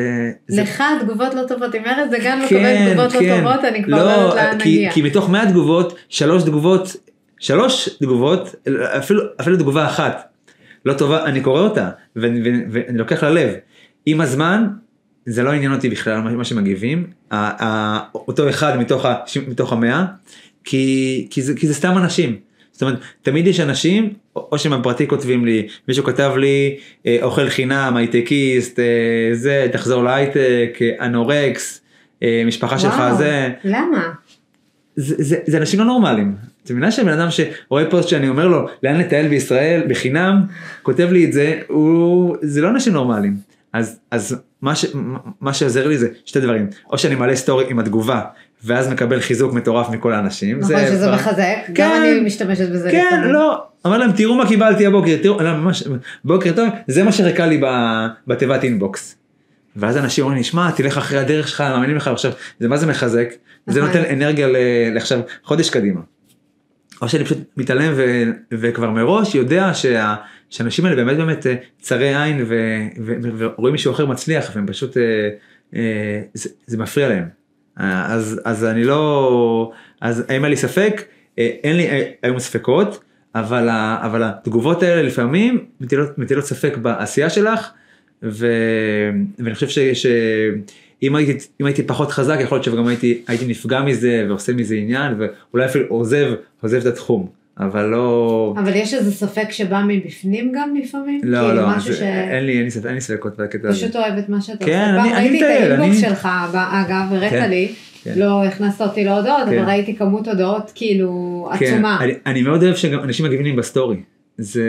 זה 0.48 0.62
לך 0.62 0.82
תגובות 1.00 1.34
לא 1.34 1.42
טובות, 1.48 1.74
עם 1.74 1.84
ארז 1.84 2.10
דגן 2.10 2.38
מקבל 2.44 2.58
כן, 2.58 2.92
תגובות 2.92 3.14
לא 3.14 3.20
כן. 3.20 3.40
טובות, 3.40 3.64
אני 3.64 3.84
כבר 3.84 4.04
לא 4.04 4.10
יודעת 4.10 4.34
לאן 4.34 4.60
כי, 4.60 4.76
נגיע. 4.76 4.92
כי 4.92 5.02
מתוך 5.02 5.30
100 5.30 5.50
תגובות, 5.50 5.98
שלוש 6.08 6.42
תגובות, 6.42 6.96
שלוש 7.38 7.88
תגובות, 7.88 8.54
אפילו, 8.98 9.22
אפילו 9.40 9.56
תגובה 9.56 9.86
אחת 9.86 10.34
לא 10.84 10.92
טובה, 10.92 11.24
אני 11.24 11.40
קורא 11.40 11.60
אותה 11.60 11.90
ואני, 12.16 12.42
ואני, 12.42 12.64
ואני 12.70 12.98
לוקח 12.98 13.24
ללב. 13.24 13.54
עם 14.06 14.20
הזמן, 14.20 14.66
זה 15.26 15.42
לא 15.42 15.50
עניין 15.50 15.72
אותי 15.72 15.88
בכלל 15.88 16.20
מה, 16.20 16.44
שמגיבים, 16.44 17.06
אותו 18.14 18.48
אחד 18.48 18.78
מתוך, 18.78 19.04
ה, 19.04 19.14
מתוך 19.48 19.72
המאה, 19.72 20.04
כי, 20.64 21.26
כי, 21.30 21.42
זה, 21.42 21.54
כי 21.54 21.66
זה 21.66 21.74
סתם 21.74 21.98
אנשים. 21.98 22.36
זאת 22.72 22.82
אומרת, 22.82 22.98
תמיד 23.22 23.46
יש 23.46 23.60
אנשים, 23.60 24.12
או 24.36 24.58
שהם 24.58 24.80
בפרטי 24.80 25.08
כותבים 25.08 25.44
לי, 25.44 25.68
מישהו 25.88 26.04
כתב 26.04 26.32
לי, 26.36 26.76
אה, 27.06 27.18
אוכל 27.22 27.48
חינם, 27.48 27.96
הייטקיסט, 27.96 28.78
אה, 28.78 28.84
זה, 29.32 29.66
תחזור 29.72 30.04
להייטק, 30.04 30.78
אה, 30.80 31.06
אנורקס, 31.06 31.80
משפחה 32.46 32.78
שלך 32.78 32.94
וואו, 32.94 33.16
זה, 33.16 33.48
למה? 33.64 34.12
זה, 34.96 35.14
זה, 35.18 35.36
זה 35.46 35.58
אנשים 35.58 35.80
לא 35.80 35.86
נורמליים. 35.86 36.34
את 36.64 36.70
מבינה 36.70 36.90
שבן 36.90 37.08
אדם 37.08 37.28
שרואה 37.30 37.90
פוסט 37.90 38.08
שאני 38.08 38.28
אומר 38.28 38.48
לו 38.48 38.66
לאן 38.82 38.98
לטייל 38.98 39.28
בישראל 39.28 39.82
בחינם, 39.88 40.42
כותב 40.82 41.08
לי 41.12 41.24
את 41.24 41.32
זה, 41.32 41.60
הוא, 41.68 42.36
זה 42.42 42.60
לא 42.60 42.68
אנשים 42.68 42.92
נורמליים. 42.92 43.36
אז, 43.72 43.98
אז 44.10 44.42
מה, 44.62 44.74
ש, 44.74 44.86
מה 45.40 45.54
שעוזר 45.54 45.88
לי 45.88 45.98
זה 45.98 46.08
שתי 46.24 46.40
דברים, 46.40 46.66
או 46.90 46.98
שאני 46.98 47.14
מעלה 47.14 47.36
סטורי 47.36 47.64
עם 47.70 47.78
התגובה, 47.78 48.20
ואז 48.64 48.88
מקבל 48.88 49.20
חיזוק 49.20 49.52
מטורף 49.52 49.88
מכל 49.90 50.12
האנשים. 50.12 50.58
נכון 50.60 50.76
שזה 50.86 50.96
כבר- 51.06 51.14
מחזק, 51.14 51.56
גם 51.72 51.90
כן. 51.90 52.02
אני 52.02 52.20
משתמשת 52.20 52.68
בזה 52.70 52.90
כן, 52.90 53.04
לפעמים. 53.08 53.32
לא, 53.32 53.62
אומר 53.86 53.98
להם 53.98 54.12
תראו 54.12 54.34
מה 54.34 54.48
קיבלתי 54.48 54.86
הבוקר, 54.86 55.16
תראו, 55.22 55.42
לא, 55.42 55.52
ממש, 55.56 55.84
בוקר 56.24 56.52
טוב, 56.56 56.68
זה 56.88 57.02
מה 57.02 57.12
שקרה 57.12 57.46
לי 57.46 57.60
בתיבת 58.26 58.64
אינבוקס. 58.64 59.16
ואז 59.76 59.96
אנשים 59.96 60.24
אומרים 60.24 60.38
לי, 60.38 60.44
שמע, 60.44 60.70
תלך 60.70 60.98
אחרי 60.98 61.18
הדרך 61.18 61.48
שלך, 61.48 61.60
מאמינים 61.60 61.96
לך 61.96 62.08
עכשיו, 62.08 62.32
זה 62.60 62.68
מה 62.68 62.76
זה 62.76 62.86
מחזק, 62.86 63.28
זה 63.66 63.80
נכון. 63.82 63.96
נותן 63.96 64.12
אנרגיה 64.12 64.48
לעכשיו, 64.94 65.20
חודש 65.44 65.70
קדימה. 65.70 66.00
או 67.02 67.08
שאני 67.08 67.24
פשוט 67.24 67.38
מתעלם 67.56 67.92
ו- 67.96 68.22
וכבר 68.52 68.90
מראש 68.90 69.34
יודע 69.34 69.74
שה- 69.74 70.14
שהאנשים 70.50 70.84
האלה 70.86 70.96
באמת 71.04 71.16
באמת 71.16 71.46
אה, 71.46 71.54
צרי 71.80 72.22
עין 72.22 72.44
ו- 72.48 72.78
ו- 73.04 73.14
ורואים 73.38 73.72
מישהו 73.72 73.92
אחר 73.92 74.06
מצליח 74.06 74.50
והם 74.54 74.66
פשוט, 74.66 74.96
אה, 74.96 75.02
אה, 75.76 76.20
זה, 76.34 76.48
זה 76.66 76.78
מפריע 76.78 77.08
להם. 77.08 77.43
אה, 77.80 78.06
אז, 78.14 78.40
אז 78.44 78.64
אני 78.64 78.84
לא, 78.84 79.72
אז 80.00 80.24
האם 80.28 80.44
היה 80.44 80.50
לי 80.50 80.56
ספק? 80.56 81.02
אה, 81.38 81.50
אין 81.64 81.76
לי 81.76 81.90
אה, 81.90 82.10
היום 82.22 82.38
ספקות, 82.38 83.00
אבל, 83.34 83.68
ה- 83.68 83.98
אבל 84.02 84.22
התגובות 84.22 84.82
האלה 84.82 85.02
לפעמים 85.02 85.64
מטילות, 85.80 86.18
מטילות 86.18 86.44
ספק 86.44 86.76
בעשייה 86.76 87.30
שלך, 87.30 87.70
ו, 88.22 88.46
ואני 89.38 89.54
חושב 89.54 89.68
ש... 89.68 89.78
ש 89.78 90.06
אם 91.02 91.16
הייתי, 91.16 91.46
הייתי 91.60 91.82
פחות 91.82 92.10
חזק 92.10 92.36
יכול 92.40 92.56
להיות 92.56 92.64
שגם 92.64 92.86
הייתי, 92.86 93.22
הייתי 93.26 93.46
נפגע 93.46 93.82
מזה 93.82 94.24
ועושה 94.28 94.52
מזה 94.52 94.74
עניין 94.74 95.14
ואולי 95.18 95.66
אפילו 95.66 95.86
עוזב, 95.88 96.32
עוזב 96.60 96.80
את 96.80 96.86
התחום, 96.86 97.28
אבל 97.60 97.84
לא, 97.86 98.54
אבל 98.58 98.72
יש 98.74 98.94
איזה 98.94 99.12
ספק 99.12 99.50
שבא 99.50 99.82
מבפנים 99.88 100.52
גם 100.54 100.74
לפעמים? 100.76 101.20
לא, 101.24 101.38
כאילו 101.38 101.54
לא, 101.54 101.78
זה- 101.78 102.04
אין 102.30 102.44
לי, 102.46 102.52
אין 102.52 102.64
לי, 102.64 102.70
ספק- 102.70 102.86
אין 102.86 102.94
לי 102.94 103.00
ספקות 103.00 103.36
בקטע 103.36 103.68
הזה. 103.68 103.78
שפשוט 103.78 103.96
אוהב 103.96 104.18
את 104.18 104.28
מה 104.28 104.40
שאתה 104.40 104.64
כן, 104.64 104.72
עושה. 104.72 105.02
אני- 105.02 105.10
פעם 105.10 105.18
אני 105.18 105.28
ראיתי 105.28 105.44
את 105.44 105.50
האינבוקס 105.70 106.02
אני- 106.04 106.10
שלך, 106.10 106.28
אגב, 106.52 107.04
הראית 107.10 107.30
כן, 107.30 107.50
לי, 107.50 107.72
כן. 108.04 108.12
לא 108.16 108.44
הכנסת 108.44 108.80
אותי 108.80 109.04
להודעות, 109.04 109.42
אבל 109.42 109.50
כן. 109.58 109.64
ראיתי 109.64 109.96
כמות 109.96 110.28
הודעות 110.28 110.72
כאילו 110.74 111.48
כן, 111.58 111.72
עצומה. 111.72 111.98
אני, 112.00 112.12
אני 112.26 112.42
מאוד 112.42 112.62
אוהב 112.62 112.74
שגם 112.76 113.00
אנשים 113.00 113.26
מגיבים 113.26 113.44
לי 113.46 113.52
בסטורי. 113.52 113.96
זה, 114.38 114.62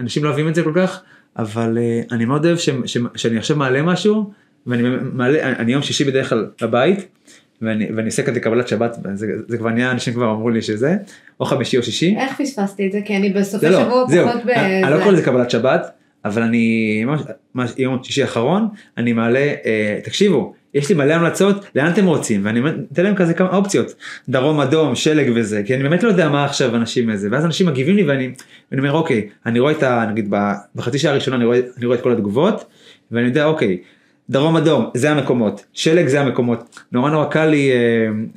אנשים 0.00 0.24
לא 0.24 0.28
אוהבים 0.28 0.48
את 0.48 0.54
זה 0.54 0.62
כל 0.62 0.72
כך, 0.76 1.02
אבל 1.38 1.78
אה, 2.08 2.14
אני 2.14 2.24
מאוד 2.24 2.46
אוהב 2.46 2.58
ש, 2.58 2.70
ש, 2.86 2.98
שאני 3.16 3.38
עכשיו 3.38 3.56
מעלה 3.56 3.82
משהו, 3.82 4.30
ואני 4.66 4.82
מעלה, 5.12 5.42
אני 5.58 5.72
יום 5.72 5.82
שישי 5.82 6.04
בדרך 6.04 6.28
כלל 6.28 6.46
בבית, 6.62 7.06
ואני, 7.62 7.88
ואני 7.96 8.06
עושה 8.06 8.22
כזה 8.22 8.40
קבלת 8.40 8.68
שבת, 8.68 8.96
זה, 9.14 9.26
זה 9.48 9.58
כבר 9.58 9.70
נהיה, 9.70 9.90
אנשים 9.90 10.14
כבר 10.14 10.30
אמרו 10.30 10.50
לי 10.50 10.62
שזה, 10.62 10.96
או 11.40 11.44
חמישי 11.44 11.76
או 11.76 11.82
שישי. 11.82 12.16
איך 12.18 12.40
פספסתי 12.40 12.86
את 12.86 12.92
זה? 12.92 13.00
כי 13.04 13.16
אני 13.16 13.30
בסופי 13.30 13.68
לא, 13.68 13.80
שבוע 13.80 14.04
זהו, 14.08 14.28
פחות 14.28 14.42
אני 14.48 14.84
אני 14.84 14.92
לא. 14.92 14.98
קורא 15.02 15.12
לזה 15.12 15.22
קבלת 15.22 15.50
שבת, 15.50 15.90
אבל 16.24 16.42
אני, 16.42 17.04
ממש, 17.54 17.70
יום 17.78 17.98
שישי 18.02 18.22
האחרון, 18.22 18.68
אני 18.98 19.12
מעלה, 19.12 19.54
אה, 19.64 19.98
תקשיבו, 20.04 20.54
יש 20.74 20.88
לי 20.88 20.94
מלא 20.94 21.12
המלצות, 21.12 21.66
לאן 21.74 21.92
אתם 21.92 22.06
רוצים? 22.06 22.40
ואני 22.44 22.60
נותן 22.60 23.04
להם 23.04 23.14
כזה 23.14 23.34
כמה 23.34 23.56
אופציות, 23.56 23.94
דרום 24.28 24.60
אדום, 24.60 24.94
שלג 24.94 25.32
וזה, 25.34 25.62
כי 25.66 25.74
אני 25.74 25.82
באמת 25.82 26.02
לא 26.02 26.08
יודע 26.08 26.28
מה 26.28 26.44
עכשיו 26.44 26.76
אנשים 26.76 27.10
איזה, 27.10 27.28
ואז 27.30 27.44
אנשים 27.44 27.66
מגיבים 27.66 27.96
לי 27.96 28.04
ואני, 28.04 28.30
ואני 28.70 28.80
אומר 28.80 28.92
אוקיי, 28.92 29.28
אני 29.46 29.60
רואה 29.60 29.72
את 29.72 29.82
ה... 29.82 30.06
נגיד 30.10 30.26
ב- 30.30 30.52
בחצי 30.74 30.98
שעה 30.98 31.12
הראשונה 31.12 31.36
אני 31.36 31.44
רואה, 31.44 31.60
אני 31.78 31.86
רואה 31.86 31.98
את 31.98 32.02
כל 32.02 32.12
התגובות, 32.12 32.64
ואני 33.10 33.26
יודע 33.26 33.44
אוקיי, 33.44 33.78
דרום 34.30 34.56
אדום 34.56 34.90
זה 34.94 35.10
המקומות, 35.10 35.64
שלג 35.72 36.06
זה 36.06 36.20
המקומות, 36.20 36.80
נורא 36.92 37.10
נורא 37.10 37.24
קל 37.24 37.46
לי 37.46 37.70
אה, 37.70 37.76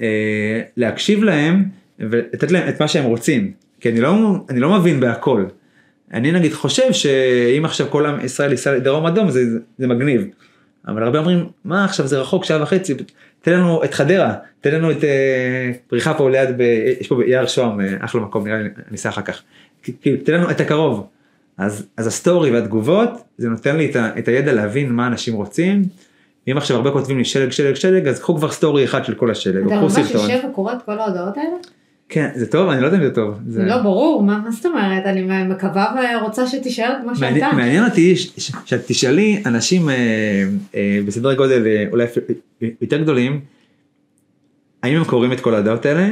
אה, 0.01 0.61
להקשיב 0.77 1.23
להם 1.23 1.63
ולתת 1.99 2.51
להם 2.51 2.69
את 2.69 2.81
מה 2.81 2.87
שהם 2.87 3.05
רוצים, 3.05 3.51
כי 3.79 3.89
אני 3.89 4.01
לא, 4.01 4.15
אני 4.49 4.59
לא 4.59 4.79
מבין 4.79 4.99
בהכל. 4.99 5.45
אני 6.13 6.31
נגיד 6.31 6.53
חושב 6.53 6.93
שאם 6.93 7.65
עכשיו 7.65 7.87
כל 7.89 8.05
עם 8.05 8.25
ישראל 8.25 8.51
ייסע 8.51 8.75
לדרום 8.75 9.05
אדום 9.05 9.29
זה, 9.29 9.41
זה 9.77 9.87
מגניב. 9.87 10.27
אבל 10.87 11.03
הרבה 11.03 11.19
אומרים 11.19 11.45
מה 11.65 11.85
עכשיו 11.85 12.07
זה 12.07 12.19
רחוק 12.19 12.45
שעה 12.45 12.61
וחצי 12.63 12.93
תן 13.41 13.53
לנו 13.53 13.83
את 13.83 13.93
חדרה 13.93 14.33
תן 14.61 14.75
לנו 14.75 14.91
את 14.91 15.03
אה, 15.03 15.71
פריחה 15.87 16.13
פה 16.13 16.29
ליד 16.29 16.57
ב, 16.57 16.61
יש 16.99 17.07
פה 17.07 17.15
ביער 17.15 17.47
שוהם 17.47 17.81
אה, 17.81 17.95
אחלה 17.99 18.21
מקום 18.21 18.47
נראה 18.47 18.57
לי 18.57 18.69
אני 18.87 18.95
אסע 18.95 19.09
אחר 19.09 19.21
כך. 19.21 19.41
כאילו 20.01 20.17
תן 20.23 20.33
לנו 20.33 20.51
את 20.51 20.61
הקרוב. 20.61 21.07
אז, 21.59 21.85
אז 21.97 22.07
הסטורי 22.07 22.51
והתגובות 22.51 23.09
זה 23.37 23.49
נותן 23.49 23.75
לי 23.77 23.89
את, 23.91 23.95
ה, 23.95 24.19
את 24.19 24.27
הידע 24.27 24.53
להבין 24.53 24.91
מה 24.91 25.07
אנשים 25.07 25.33
רוצים. 25.33 25.83
אם 26.51 26.57
עכשיו 26.57 26.77
הרבה 26.77 26.91
כותבים 26.91 27.17
לי 27.17 27.25
שלג 27.25 27.51
שלג 27.51 27.75
שלג 27.75 28.07
אז 28.07 28.19
קחו 28.19 28.35
כבר 28.37 28.51
סטורי 28.51 28.83
אחד 28.83 29.05
של 29.05 29.13
כל 29.13 29.31
השלג. 29.31 29.65
אתה 29.65 29.81
ממש. 29.81 29.97
יושב 29.97 30.39
וקורא 30.51 30.73
את 30.73 30.81
כל 30.85 30.99
ההודעות 30.99 31.37
האלה? 31.37 31.49
כן 32.09 32.29
זה 32.35 32.51
טוב 32.51 32.69
אני 32.69 32.81
לא 32.81 32.85
יודע 32.85 32.97
אם 32.97 33.03
זה 33.03 33.15
טוב. 33.15 33.39
זה... 33.47 33.63
לא 33.65 33.77
ברור, 33.77 34.23
מה 34.23 34.37
מה 34.45 34.51
זאת 34.51 34.65
אומרת? 34.65 35.05
אני 35.05 35.43
מקווה 35.43 35.95
ורוצה 36.21 36.47
שתישאר 36.47 36.93
כמו 37.03 37.15
שהייתה. 37.15 37.39
מעניין, 37.39 37.55
מעניין 37.55 37.85
אותי 37.85 38.15
ש- 38.15 38.31
ש- 38.37 38.51
שאת 38.65 38.81
תשאלי 38.87 39.43
אנשים 39.45 39.89
אה, 39.89 39.95
אה, 40.75 40.99
בסדרי 41.05 41.35
גודל 41.35 41.67
אה, 41.67 41.85
אולי 41.91 42.05
יותר 42.81 43.01
גדולים, 43.01 43.39
האם 44.83 44.97
הם 44.97 45.03
קוראים 45.03 45.31
את 45.31 45.39
כל 45.39 45.55
ההודעות 45.55 45.85
האלה, 45.85 46.09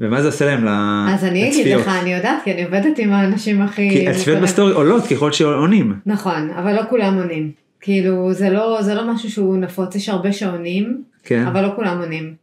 ומה 0.00 0.22
זה 0.22 0.28
עושה 0.28 0.46
להם 0.46 0.64
ל- 0.64 1.08
אז 1.14 1.24
אני 1.24 1.48
אגיד 1.48 1.58
לצפיות. 1.66 1.80
לך, 1.82 1.88
אני 2.02 2.14
יודעת, 2.14 2.42
כי 2.44 2.52
אני 2.52 2.64
עובדת 2.64 2.98
עם 2.98 3.12
האנשים 3.12 3.62
הכי... 3.62 3.90
כי 3.90 4.08
הצפיות. 4.08 4.38
בסטורי 4.42 4.72
עולות 4.72 5.02
ככל 5.06 5.32
שעונים. 5.32 5.94
נכון, 6.06 6.50
אבל 6.50 6.72
לא 6.74 6.82
כולם 6.90 7.14
עונים. 7.18 7.52
כאילו, 7.80 8.32
זה 8.32 8.50
לא, 8.50 8.82
זה 8.82 8.94
לא 8.94 9.14
משהו 9.14 9.30
שהוא 9.30 9.56
נפוץ, 9.56 9.94
יש 9.94 10.08
הרבה 10.08 10.32
שעונים, 10.32 11.02
כן. 11.22 11.46
אבל 11.46 11.62
לא 11.62 11.72
כולם 11.76 11.98
עונים. 12.00 12.34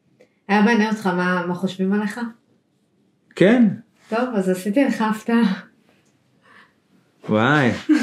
היה 0.47 0.61
מעניין 0.61 0.89
אותך 0.89 1.07
מה, 1.07 1.43
מה 1.47 1.55
חושבים 1.55 1.93
עליך? 1.93 2.19
כן. 3.35 3.67
טוב, 4.09 4.19
אז 4.35 4.49
עשיתי 4.49 4.83
לך 4.85 5.01
הפתעה. 5.01 5.53
וואי. 7.29 7.71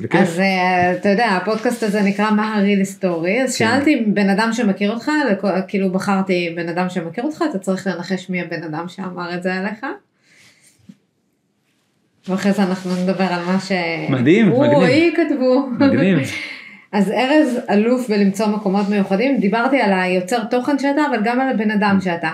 בכיף. 0.00 0.20
אז 0.20 0.40
אה, 0.40 0.92
אתה 0.92 1.08
יודע, 1.08 1.26
הפודקאסט 1.26 1.82
הזה 1.82 2.02
נקרא 2.02 2.30
מה 2.30 2.56
הריל 2.56 2.84
סטורי, 2.84 3.42
אז 3.42 3.58
כן. 3.58 3.64
שאלתי 3.64 4.04
בן 4.06 4.30
אדם 4.30 4.52
שמכיר 4.52 4.92
אותך, 4.92 5.10
כאילו 5.68 5.92
בחרתי 5.92 6.52
בן 6.56 6.68
אדם 6.68 6.88
שמכיר 6.88 7.24
אותך, 7.24 7.44
אתה 7.50 7.58
צריך 7.58 7.86
לנחש 7.86 8.30
מי 8.30 8.40
הבן 8.40 8.62
אדם 8.62 8.88
שאמר 8.88 9.34
את 9.34 9.42
זה 9.42 9.54
עליך. 9.54 9.86
ואחרי 12.28 12.52
זה 12.52 12.62
אנחנו 12.62 12.90
נדבר 13.02 13.24
על 13.24 13.44
מה 13.44 13.60
ש... 13.60 13.72
מדהים, 14.08 14.48
הוא 14.48 14.66
או. 14.66 14.82
היא 14.84 15.12
כתבו. 15.16 15.66
מגניב. 15.78 16.18
אז 16.92 17.10
ארז 17.10 17.58
אלוף 17.70 18.08
בלמצוא 18.08 18.46
מקומות 18.46 18.88
מיוחדים, 18.88 19.36
דיברתי 19.40 19.80
על 19.80 19.92
היוצר 19.92 20.44
תוכן 20.44 20.78
שאתה, 20.78 21.00
אבל 21.10 21.18
גם 21.24 21.40
על 21.40 21.48
הבן 21.48 21.70
אדם 21.70 21.98
שאתה. 22.00 22.30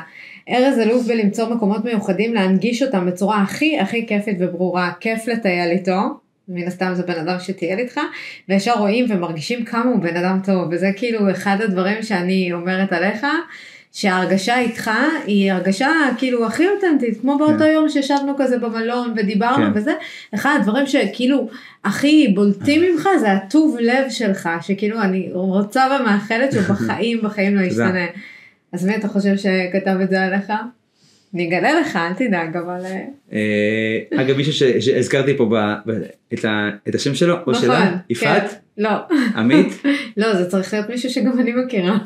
ארז 0.50 0.78
אלוף 0.78 1.06
בלמצוא 1.06 1.48
מקומות 1.48 1.84
מיוחדים, 1.84 2.34
להנגיש 2.34 2.82
אותם 2.82 3.06
בצורה 3.06 3.42
הכי 3.42 3.80
הכי 3.80 4.06
כיפית 4.06 4.36
וברורה, 4.40 4.92
כיף 5.00 5.28
לטייל 5.28 5.70
איתו, 5.70 6.00
מן 6.51 6.66
הסתם 6.66 6.90
זה 6.94 7.03
בן 7.03 7.18
אדם 7.20 7.36
שטייל 7.40 7.78
איתך, 7.78 8.01
וישר 8.48 8.72
רואים 8.72 9.07
ומרגישים 9.09 9.64
כמה 9.64 9.90
הוא 9.90 10.01
בן 10.01 10.16
אדם 10.16 10.40
טוב, 10.44 10.68
וזה 10.70 10.90
כאילו 10.96 11.30
אחד 11.30 11.57
הדברים 11.61 12.03
שאני 12.03 12.53
אומרת 12.53 12.92
עליך, 12.92 13.26
שההרגשה 13.92 14.59
איתך 14.59 14.90
היא 15.26 15.53
הרגשה 15.53 15.90
כאילו 16.18 16.46
הכי 16.46 16.68
אותנטית, 16.68 17.20
כמו 17.20 17.38
באותו 17.38 17.59
כן. 17.59 17.70
יום 17.74 17.88
שישבנו 17.88 18.34
כזה 18.38 18.59
במלון 18.59 19.14
ודיברנו 19.16 19.64
כן. 19.64 19.78
וזה, 19.78 19.92
אחד 20.34 20.59
הדברים 20.61 20.86
שכאילו 20.86 21.48
הכי 21.84 22.28
בולטים 22.34 22.82
ממך 22.82 23.09
זה 23.20 23.32
הטוב 23.32 23.76
לב 23.80 24.11
שלך, 24.11 24.48
שכאילו 24.61 25.03
אני 25.03 25.28
רוצה 25.32 25.98
ומאחלת 26.01 26.53
שבחיים 26.53 27.20
בחיים 27.22 27.57
לא. 27.57 27.61
ישתנה. 27.61 28.07
אז 28.72 28.86
מי 28.86 28.96
אתה 28.96 29.09
חושב 29.09 29.36
שכתב 29.36 29.96
את 30.03 30.11
זה 30.11 30.22
עליך? 30.22 30.53
אני 31.35 31.49
אגלה 31.49 31.81
לך, 31.81 31.97
אל 31.97 32.12
תדאג, 32.12 32.57
אבל... 32.57 32.81
אה, 32.85 33.05
אה, 33.33 34.22
אגב 34.22 34.37
מישהו 34.37 34.53
שהזכרתי 34.81 35.37
פה 35.37 35.51
את 36.89 36.95
השם 36.95 37.14
שלו 37.14 37.35
או 37.35 37.51
נכון, 37.51 37.55
שלה, 37.55 37.81
כן. 37.81 37.97
יפעת, 38.11 38.61
לא, 38.78 38.91
עמית, 39.37 39.83
לא, 40.16 40.35
זה 40.35 40.51
צריך 40.51 40.74
להיות 40.74 40.89
מישהו 40.89 41.11
שגם 41.11 41.41
אני 41.41 41.53
מכירה. 41.53 41.99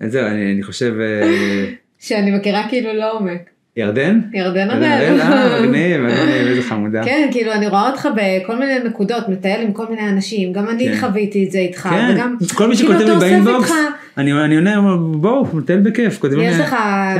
אז 0.00 0.12
זהו 0.12 0.26
אני 0.26 0.62
חושב 0.62 0.94
אה, 1.00 1.64
שאני 1.98 2.30
מכירה 2.30 2.68
כאילו 2.68 2.92
לעומק. 2.92 3.50
ירדן? 3.76 4.20
ירדן 4.32 4.68
ירדן 4.68 4.70
הראל. 4.70 5.66
מגניב, 5.66 6.00
מגניב, 6.00 6.46
איזה 6.46 6.62
חמודה. 6.62 7.04
כן, 7.04 7.28
כאילו 7.32 7.52
אני 7.52 7.68
רואה 7.68 7.90
אותך 7.90 8.08
בכל 8.16 8.58
מיני 8.58 8.78
נקודות, 8.84 9.28
מטייל 9.28 9.60
עם 9.60 9.72
כל 9.72 9.86
מיני 9.90 10.08
אנשים, 10.08 10.52
גם 10.52 10.68
אני 10.68 10.88
כן. 10.88 11.00
חוויתי 11.00 11.44
את 11.46 11.50
זה 11.50 11.58
איתך, 11.58 11.88
כן, 11.90 12.14
וגם 12.14 12.36
כל 12.54 12.68
מי 12.68 12.76
כאילו, 12.76 12.92
שכותב 12.92 13.08
לי 13.08 13.18
באינבוקס, 13.20 13.72
אני 14.18 14.32
אני 14.32 14.56
עונה, 14.56 14.96
בואו, 15.12 15.46
מטייל 15.56 15.80
בכיף, 15.80 16.20
יש 16.24 16.58
לך 16.58 16.70
כן. 16.70 16.76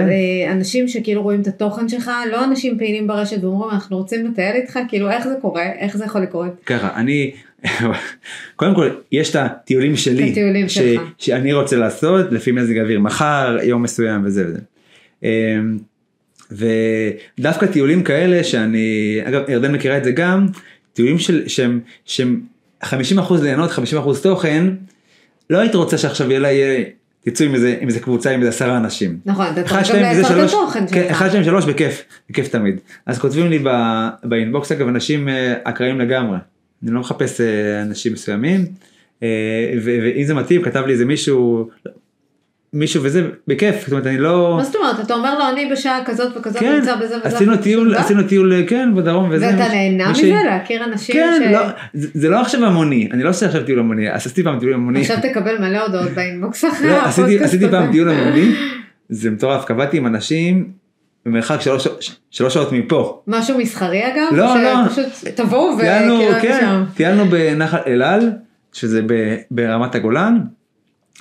אה, 0.08 0.52
אנשים 0.52 0.88
שכאילו 0.88 1.22
רואים 1.22 1.40
את 1.40 1.46
התוכן 1.46 1.88
שלך, 1.88 2.10
לא 2.32 2.44
אנשים 2.44 2.78
פעילים 2.78 3.06
ברשת 3.06 3.44
ואומרים 3.44 3.70
אנחנו 3.70 3.96
רוצים 3.96 4.26
לטייל 4.26 4.56
איתך, 4.56 4.78
כאילו 4.88 5.10
איך 5.10 5.28
זה 5.28 5.34
קורה, 5.40 5.66
איך 5.78 5.96
זה 5.96 6.04
יכול 6.04 6.20
לקרות. 6.20 6.52
ככה, 6.66 6.90
אני, 6.96 7.30
קודם 8.56 8.74
כל, 8.74 8.90
יש 9.12 9.30
את 9.30 9.36
הטיולים 9.36 9.96
שלי, 9.96 10.30
הטיולים 10.30 10.68
ש- 10.68 10.74
שלך. 10.78 11.02
שאני 11.18 11.52
רוצה 11.52 11.76
לעשות, 11.76 12.32
לפי 12.32 12.52
מזג 12.52 12.76
האוויר, 12.76 13.00
מחר, 13.00 13.56
יום 13.62 13.82
מסוים 13.82 14.22
וזה 14.24 14.44
וזה. 14.46 14.60
אמ, 15.22 15.78
ודווקא 16.50 17.66
טיולים 17.66 18.02
כאלה 18.02 18.44
שאני, 18.44 19.18
אגב, 19.24 19.42
ירדן 19.48 19.72
מכירה 19.72 19.96
את 19.96 20.04
זה 20.04 20.10
גם, 20.12 20.46
טיולים 20.92 21.18
של, 21.18 21.48
שהם, 21.48 21.80
שהם 22.04 22.40
50% 22.84 22.88
ליהנות, 23.42 23.70
50% 23.70 23.74
תוכן, 24.22 24.64
לא 25.50 25.58
היית 25.58 25.74
רוצה 25.74 25.98
שעכשיו 25.98 26.30
יהיה 26.30 26.40
לה, 26.40 26.52
יהיה, 26.52 26.84
תצאו 27.20 27.46
עם 27.46 27.54
איזה, 27.54 27.76
עם 27.80 27.88
איזה 27.88 28.00
קבוצה 28.00 28.30
עם 28.30 28.40
איזה 28.40 28.48
עשרה 28.48 28.76
אנשים. 28.76 29.18
נכון, 29.26 29.46
אתה 29.52 29.62
צריך 29.62 29.90
גם 29.90 30.00
לאצור 30.00 30.44
את 30.44 30.48
התוכן 30.48 30.86
כן, 30.86 31.02
שלך. 31.02 31.10
אחד, 31.10 31.28
שתיים, 31.28 31.44
שלוש, 31.44 31.64
בכיף, 31.64 32.04
בכיף 32.30 32.48
תמיד. 32.48 32.80
אז 33.06 33.18
כותבים 33.18 33.50
לי 33.50 33.64
באינבוקס, 34.24 34.72
אגב, 34.72 34.88
אנשים 34.88 35.28
אה, 35.28 35.54
אקראיים 35.64 36.00
לגמרי. 36.00 36.38
אני 36.82 36.90
לא 36.90 37.00
מחפש 37.00 37.40
אה, 37.40 37.82
אנשים 37.82 38.12
מסוימים. 38.12 38.64
אה, 39.22 39.72
ואם 39.84 40.24
זה 40.24 40.34
מתאים, 40.34 40.62
כתב 40.62 40.82
לי 40.86 40.92
איזה 40.92 41.04
מישהו, 41.04 41.70
מישהו 42.78 43.02
וזה, 43.02 43.28
בכיף, 43.48 43.80
זאת 43.80 43.92
אומרת, 43.92 44.06
אני 44.06 44.18
לא... 44.18 44.54
מה 44.56 44.64
זאת 44.64 44.76
אומרת, 44.76 45.00
אתה 45.00 45.14
אומר 45.14 45.38
לו 45.38 45.48
אני 45.48 45.70
בשעה 45.72 46.04
כזאת 46.04 46.36
וכזאת 46.36 46.58
כן, 46.58 46.74
נמצא 46.76 46.96
בזה 46.96 47.16
וזה. 47.24 47.36
עשינו 47.36 47.56
טיול, 47.56 47.90
ואתה? 47.90 48.00
עשינו 48.00 48.22
טיול, 48.22 48.52
כן, 48.66 48.94
בדרום 48.94 49.28
וזה. 49.30 49.46
ואתה 49.46 49.68
נהנה 49.68 50.10
מזה 50.10 50.40
להכיר 50.46 50.84
אנשים 50.84 51.14
כן, 51.14 51.42
ש... 51.48 51.52
לא, 51.52 51.60
זה 51.94 52.08
זה 52.14 52.28
לא 52.28 52.40
עכשיו 52.40 52.64
המוני, 52.64 53.08
אני 53.12 53.22
לא 53.22 53.28
עושה 53.28 53.46
עכשיו 53.46 53.64
טיול 53.64 53.78
המוני, 53.78 54.08
עשיתי 54.08 54.42
פעם 54.42 54.60
טיול 54.60 54.74
המוני. 54.74 55.00
עכשיו 55.00 55.16
תקבל 55.22 55.58
מלא 55.58 55.78
הודעות 55.78 56.10
באינבוקס 56.10 56.64
אחרי 56.64 56.88
לא, 56.88 57.02
עשיתי, 57.02 57.38
עשיתי 57.38 57.68
פעם. 57.68 57.92
טיול 57.92 58.08
המוני, 58.08 58.54
זה 59.08 59.30
מטורף, 59.30 59.64
קבעתי 59.64 59.96
עם 59.96 60.06
אנשים 60.06 60.68
במרחק 61.26 61.60
שלוש, 61.60 61.88
שלוש 62.30 62.54
שעות 62.54 62.72
מפה. 62.72 63.22
משהו 63.26 63.58
מסחרי 63.58 64.06
אגב? 64.06 64.36
לא, 64.36 64.62
לא. 64.62 64.88
שפשוט 64.88 65.28
תבואו 65.34 65.78
וכאילו 65.78 66.18
כן, 66.42 66.58
שם. 66.60 66.84
טיילנו 66.94 67.24
בנחל 67.24 67.78
אל 67.86 68.02
על, 68.02 68.30
שזה 68.72 69.02
ברמת 69.50 69.94
הגולן, 69.94 70.38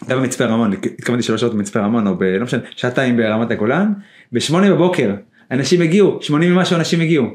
גם 0.07 0.17
במצפה 0.17 0.45
רמון, 0.45 0.73
התכוונתי 0.73 1.23
שלוש 1.23 1.41
שעות 1.41 1.53
במצפה 1.53 1.79
רמון, 1.79 2.07
או 2.07 2.15
ב... 2.15 2.23
לא 2.23 2.43
משנה, 2.43 2.61
שעתיים 2.75 3.17
ברמת 3.17 3.51
הגולן, 3.51 3.93
בשמונה 4.31 4.71
בבוקר, 4.71 5.15
אנשים 5.51 5.81
הגיעו, 5.81 6.19
שמונים 6.21 6.57
ומשהו 6.57 6.75
אנשים 6.75 7.01
הגיעו. 7.01 7.25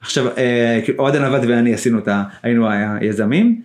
עכשיו, 0.00 0.28
אה, 0.38 0.80
כאילו, 0.84 0.98
אוהד 0.98 1.16
הנווט 1.16 1.42
ואני 1.48 1.74
עשינו 1.74 1.98
את 1.98 2.08
ה... 2.08 2.22
היינו 2.42 2.68
היזמים, 3.00 3.60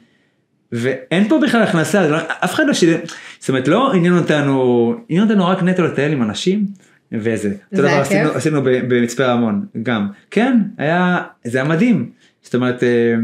ואין 0.71 1.29
פה 1.29 1.39
בכלל 1.43 1.63
הכנסה, 1.63 2.03
זה 2.03 2.11
לא, 2.11 2.17
אף 2.17 2.53
אחד 2.53 2.63
לא 2.67 2.73
שילם, 2.73 2.99
זאת 3.39 3.49
אומרת, 3.49 3.67
לא 3.67 3.93
עניין 3.93 4.17
אותנו, 4.17 4.95
עניין 5.09 5.29
אותנו 5.29 5.47
רק 5.47 5.63
נטו 5.63 5.83
לטייל 5.83 6.11
עם 6.11 6.23
אנשים, 6.23 6.65
וזה. 7.11 7.53
דבר 7.73 7.87
היה 7.87 8.01
עשינו, 8.01 8.27
כיף? 8.27 8.35
עשינו 8.35 8.61
ב- 8.63 8.69
במצפה 8.87 9.25
רמון, 9.25 9.65
גם. 9.83 10.07
כן, 10.31 10.57
היה, 10.77 11.23
זה 11.43 11.57
היה 11.57 11.67
מדהים. 11.67 12.09
זאת 12.41 12.55
אומרת, 12.55 12.83
אה, 12.83 13.15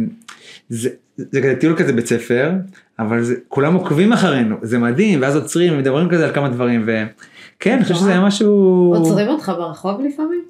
זה, 0.70 0.90
זה 1.18 1.42
כזה 1.42 1.56
טיול 1.56 1.76
כזה 1.78 1.94
בית 1.94 2.08
ספר, 2.08 2.52
אבל 3.00 3.24
זה, 3.24 3.36
כולם 3.48 3.74
עוקבים 3.74 4.14
אחרינו, 4.14 4.56
זה 4.62 4.80
מדהים, 4.80 5.22
ואז 5.22 5.36
עוצרים 5.36 5.74
ומדברים 5.74 6.10
כזה 6.10 6.26
על 6.26 6.34
כמה 6.34 6.50
דברים, 6.50 6.86
וכן, 6.86 7.74
אני 7.74 7.84
חושב 7.84 7.96
שזה 7.96 8.10
היה 8.10 8.22
משהו... 8.22 8.94
עוצרים 8.98 9.28
אותך 9.28 9.52
ברחוב 9.58 10.02
לפעמים? 10.02 10.44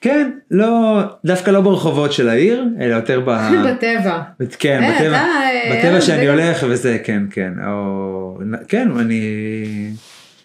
כן, 0.00 0.30
לא, 0.50 1.00
דווקא 1.24 1.50
לא 1.50 1.60
ברחובות 1.60 2.12
של 2.12 2.28
העיר, 2.28 2.64
אלא 2.80 2.94
יותר 2.94 3.20
ב... 3.20 3.30
בטבע. 3.68 4.22
כן, 4.58 4.82
אה, 4.82 4.94
בטבע, 4.94 5.16
אה, 5.16 5.76
בטבע 5.76 5.88
ילד 5.88 6.00
שאני 6.00 6.28
הולך 6.28 6.64
וזה, 6.68 6.98
כן, 7.04 7.22
כן, 7.30 7.52
או, 7.66 8.38
כן, 8.68 8.90
אני, 8.90 9.22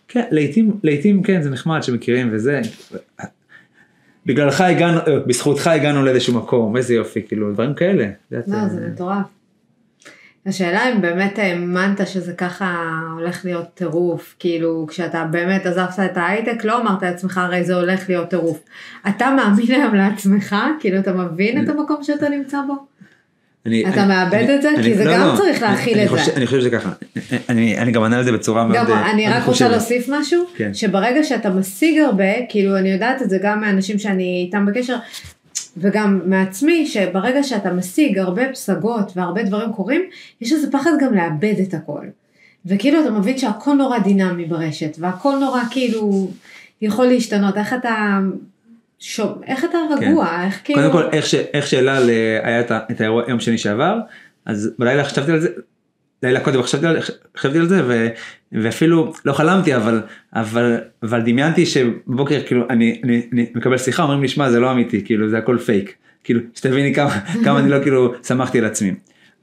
כן, 0.08 0.24
לעתים, 0.32 0.72
לעתים 0.84 1.24
כן, 1.24 1.42
זה 1.42 1.50
נחמד 1.50 1.84
שמכירים 1.84 2.30
וזה, 2.32 2.62
בגללך 4.26 4.62
הגענו, 4.62 5.00
אה, 5.00 5.20
בזכותך 5.28 5.68
הגענו 5.68 6.04
לאיזשהו 6.04 6.34
מקום, 6.34 6.78
איזה 6.78 6.94
יופי, 6.94 7.22
כאילו, 7.28 7.54
דברים 7.54 7.74
כאלה. 7.74 8.10
לא, 8.32 8.38
אה, 8.54 8.70
זה 8.70 8.88
מטורף. 8.94 9.37
השאלה 10.48 10.92
אם 10.92 11.02
באמת 11.02 11.40
האמנת 11.40 12.08
שזה 12.08 12.34
ככה 12.34 12.76
הולך 13.14 13.42
להיות 13.46 13.66
טירוף, 13.74 14.36
כאילו 14.40 14.86
כשאתה 14.90 15.24
באמת 15.32 15.66
עזבת 15.66 16.00
את 16.06 16.18
ההייטק 16.18 16.64
לא 16.66 16.82
אמרת 16.82 17.04
לעצמך 17.04 17.38
הרי 17.38 17.64
זה 17.64 17.76
הולך 17.76 18.10
להיות 18.10 18.30
טירוף. 18.30 18.60
אתה 19.10 19.32
מאמין 19.36 19.72
היום 19.82 19.96
לעצמך? 19.96 20.56
כאילו 20.80 21.00
אתה 21.00 21.14
מבין 21.14 21.64
את 21.64 21.70
המקום 21.70 22.04
שאתה 22.04 22.30
נמצא 22.30 22.58
בו? 22.68 22.74
אני- 23.66 23.90
אתה 23.90 24.00
אני- 24.04 24.08
מאבד 24.08 24.34
אני- 24.34 24.56
את 24.56 24.62
זה? 24.62 24.70
אני- 24.70 24.84
כי 24.84 24.96
זה 24.96 25.06
לא, 25.06 25.14
גם 25.14 25.28
לא, 25.28 25.38
צריך 25.38 25.62
להכיל 25.62 26.00
את 26.00 26.10
זה. 26.10 26.18
חושב- 26.18 26.32
אני 26.36 26.46
חושב 26.46 26.60
שזה 26.60 26.70
ככה, 26.70 26.90
אני 27.50 27.78
אני 27.78 27.92
גם 27.92 28.02
עונה 28.02 28.18
על 28.18 28.24
זה 28.24 28.32
בצורה 28.32 28.68
מאוד 28.68 28.88
גם 28.88 28.98
אה, 28.98 29.12
אני 29.12 29.26
מאוד 29.28 29.38
רק 29.38 29.46
רוצה. 29.46 29.68
להוסיף 29.70 30.06
משהו, 30.10 30.46
כן. 30.56 30.74
שברגע 30.74 31.24
שאתה 31.24 31.50
משיג 31.50 32.00
הרבה, 32.00 32.46
כאילו 32.50 32.78
אני 32.78 32.90
יודעת 32.92 33.22
את 33.22 33.30
זה 33.30 33.38
גם 33.44 33.62
מאנשים 33.62 34.00
שאני 34.00 34.44
איתם 34.46 34.66
בקשר, 34.66 34.96
וגם 35.78 36.20
מעצמי, 36.26 36.88
שברגע 36.88 37.44
שאתה 37.44 37.74
משיג 37.74 38.18
הרבה 38.20 38.50
פסגות 38.52 39.12
והרבה 39.16 39.44
דברים 39.44 39.74
קורים, 39.74 40.02
יש 40.42 40.52
איזה 40.54 40.72
פחד 40.72 40.92
גם 41.02 41.14
לאבד 41.14 41.54
את 41.68 41.74
הכל. 41.74 42.06
וכאילו 42.66 43.02
אתה 43.02 43.12
מבין 43.12 43.38
שהכל 43.38 43.74
נורא 43.74 44.00
דינמי 44.00 44.46
ברשת, 44.46 44.96
והכל 45.00 45.34
נורא 45.40 45.62
כאילו 45.72 46.32
יכול 46.82 47.06
להשתנות, 47.06 47.58
איך 47.58 47.74
אתה, 47.74 48.20
שו, 49.00 49.24
איך 49.48 49.66
אתה 49.66 49.78
רגוע, 49.98 50.44
איך 50.46 50.62
כאילו, 50.64 50.80
קודם 50.82 50.92
כל, 50.92 51.04
איך 51.12 51.26
ש- 51.26 51.36
איך 51.36 51.68
שאלעל 51.68 52.10
אה, 52.10 52.40
היה 52.44 52.60
את 52.92 53.02
האירוע 53.02 53.24
יום 53.28 53.40
שני 53.40 53.58
שעבר, 53.58 54.00
אז 54.46 54.72
בלילה 54.80 55.04
חשבתי 55.04 55.32
על 55.32 55.40
זה, 55.40 55.50
לילה 56.24 56.40
קודם 56.40 56.64
חשבתי 56.64 56.88
על, 56.88 56.98
חשבתי 57.38 57.58
על 57.58 57.68
זה 57.68 57.82
ו, 57.88 58.08
ואפילו 58.52 59.14
לא 59.26 59.34
חלמתי 59.34 59.76
אבל 59.76 60.02
אבל 60.34 60.78
אבל 61.04 61.22
דמיינתי 61.22 61.66
שבבוקר 61.66 62.42
כאילו 62.46 62.66
אני, 62.70 63.02
אני, 63.04 63.22
אני 63.34 63.46
מקבל 63.56 63.78
שיחה 63.78 64.04
אומרים 64.04 64.22
לי 64.22 64.28
שמע 64.28 64.50
זה 64.50 64.60
לא 64.60 64.72
אמיתי 64.72 65.06
כאילו 65.06 65.30
זה 65.30 65.38
הכל 65.38 65.58
פייק. 65.58 65.96
כאילו 66.24 66.40
שתביני 66.54 66.94
כמה 66.94 67.20
כמה 67.44 67.60
אני 67.60 67.70
לא 67.70 67.84
כאילו 67.84 68.14
שמחתי 68.28 68.60
על 68.60 68.66
עצמי. 68.66 68.94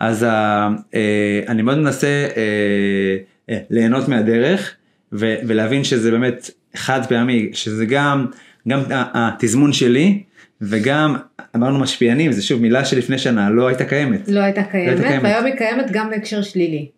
אז 0.01 0.25
אה, 0.25 0.68
אה, 0.95 1.41
אני 1.49 1.62
מאוד 1.62 1.79
מנסה 1.79 2.07
אה, 2.37 3.16
אה, 3.51 3.59
ליהנות 3.70 4.09
מהדרך 4.09 4.75
ו, 5.12 5.35
ולהבין 5.47 5.85
שזה 5.85 6.11
באמת 6.11 6.51
חד 6.77 7.07
פעמי 7.09 7.51
שזה 7.53 7.87
גם 7.87 8.27
גם 8.68 8.81
התזמון 8.91 9.72
שלי 9.72 10.22
וגם 10.68 11.16
אמרנו 11.56 11.78
משפיענים 11.78 12.32
זה 12.32 12.42
שוב 12.42 12.62
מילה 12.62 12.84
שלפני 12.84 13.18
שנה 13.18 13.50
לא 13.50 13.66
הייתה 13.66 13.84
קיימת. 13.84 14.28
לא 14.28 14.40
הייתה 14.40 14.62
קיימת, 14.62 15.00
קיימת. 15.00 15.22
והיום 15.22 15.44
היא 15.44 15.54
קיימת 15.54 15.90
גם 15.90 16.10
בהקשר 16.10 16.42
שלילי. 16.42 16.88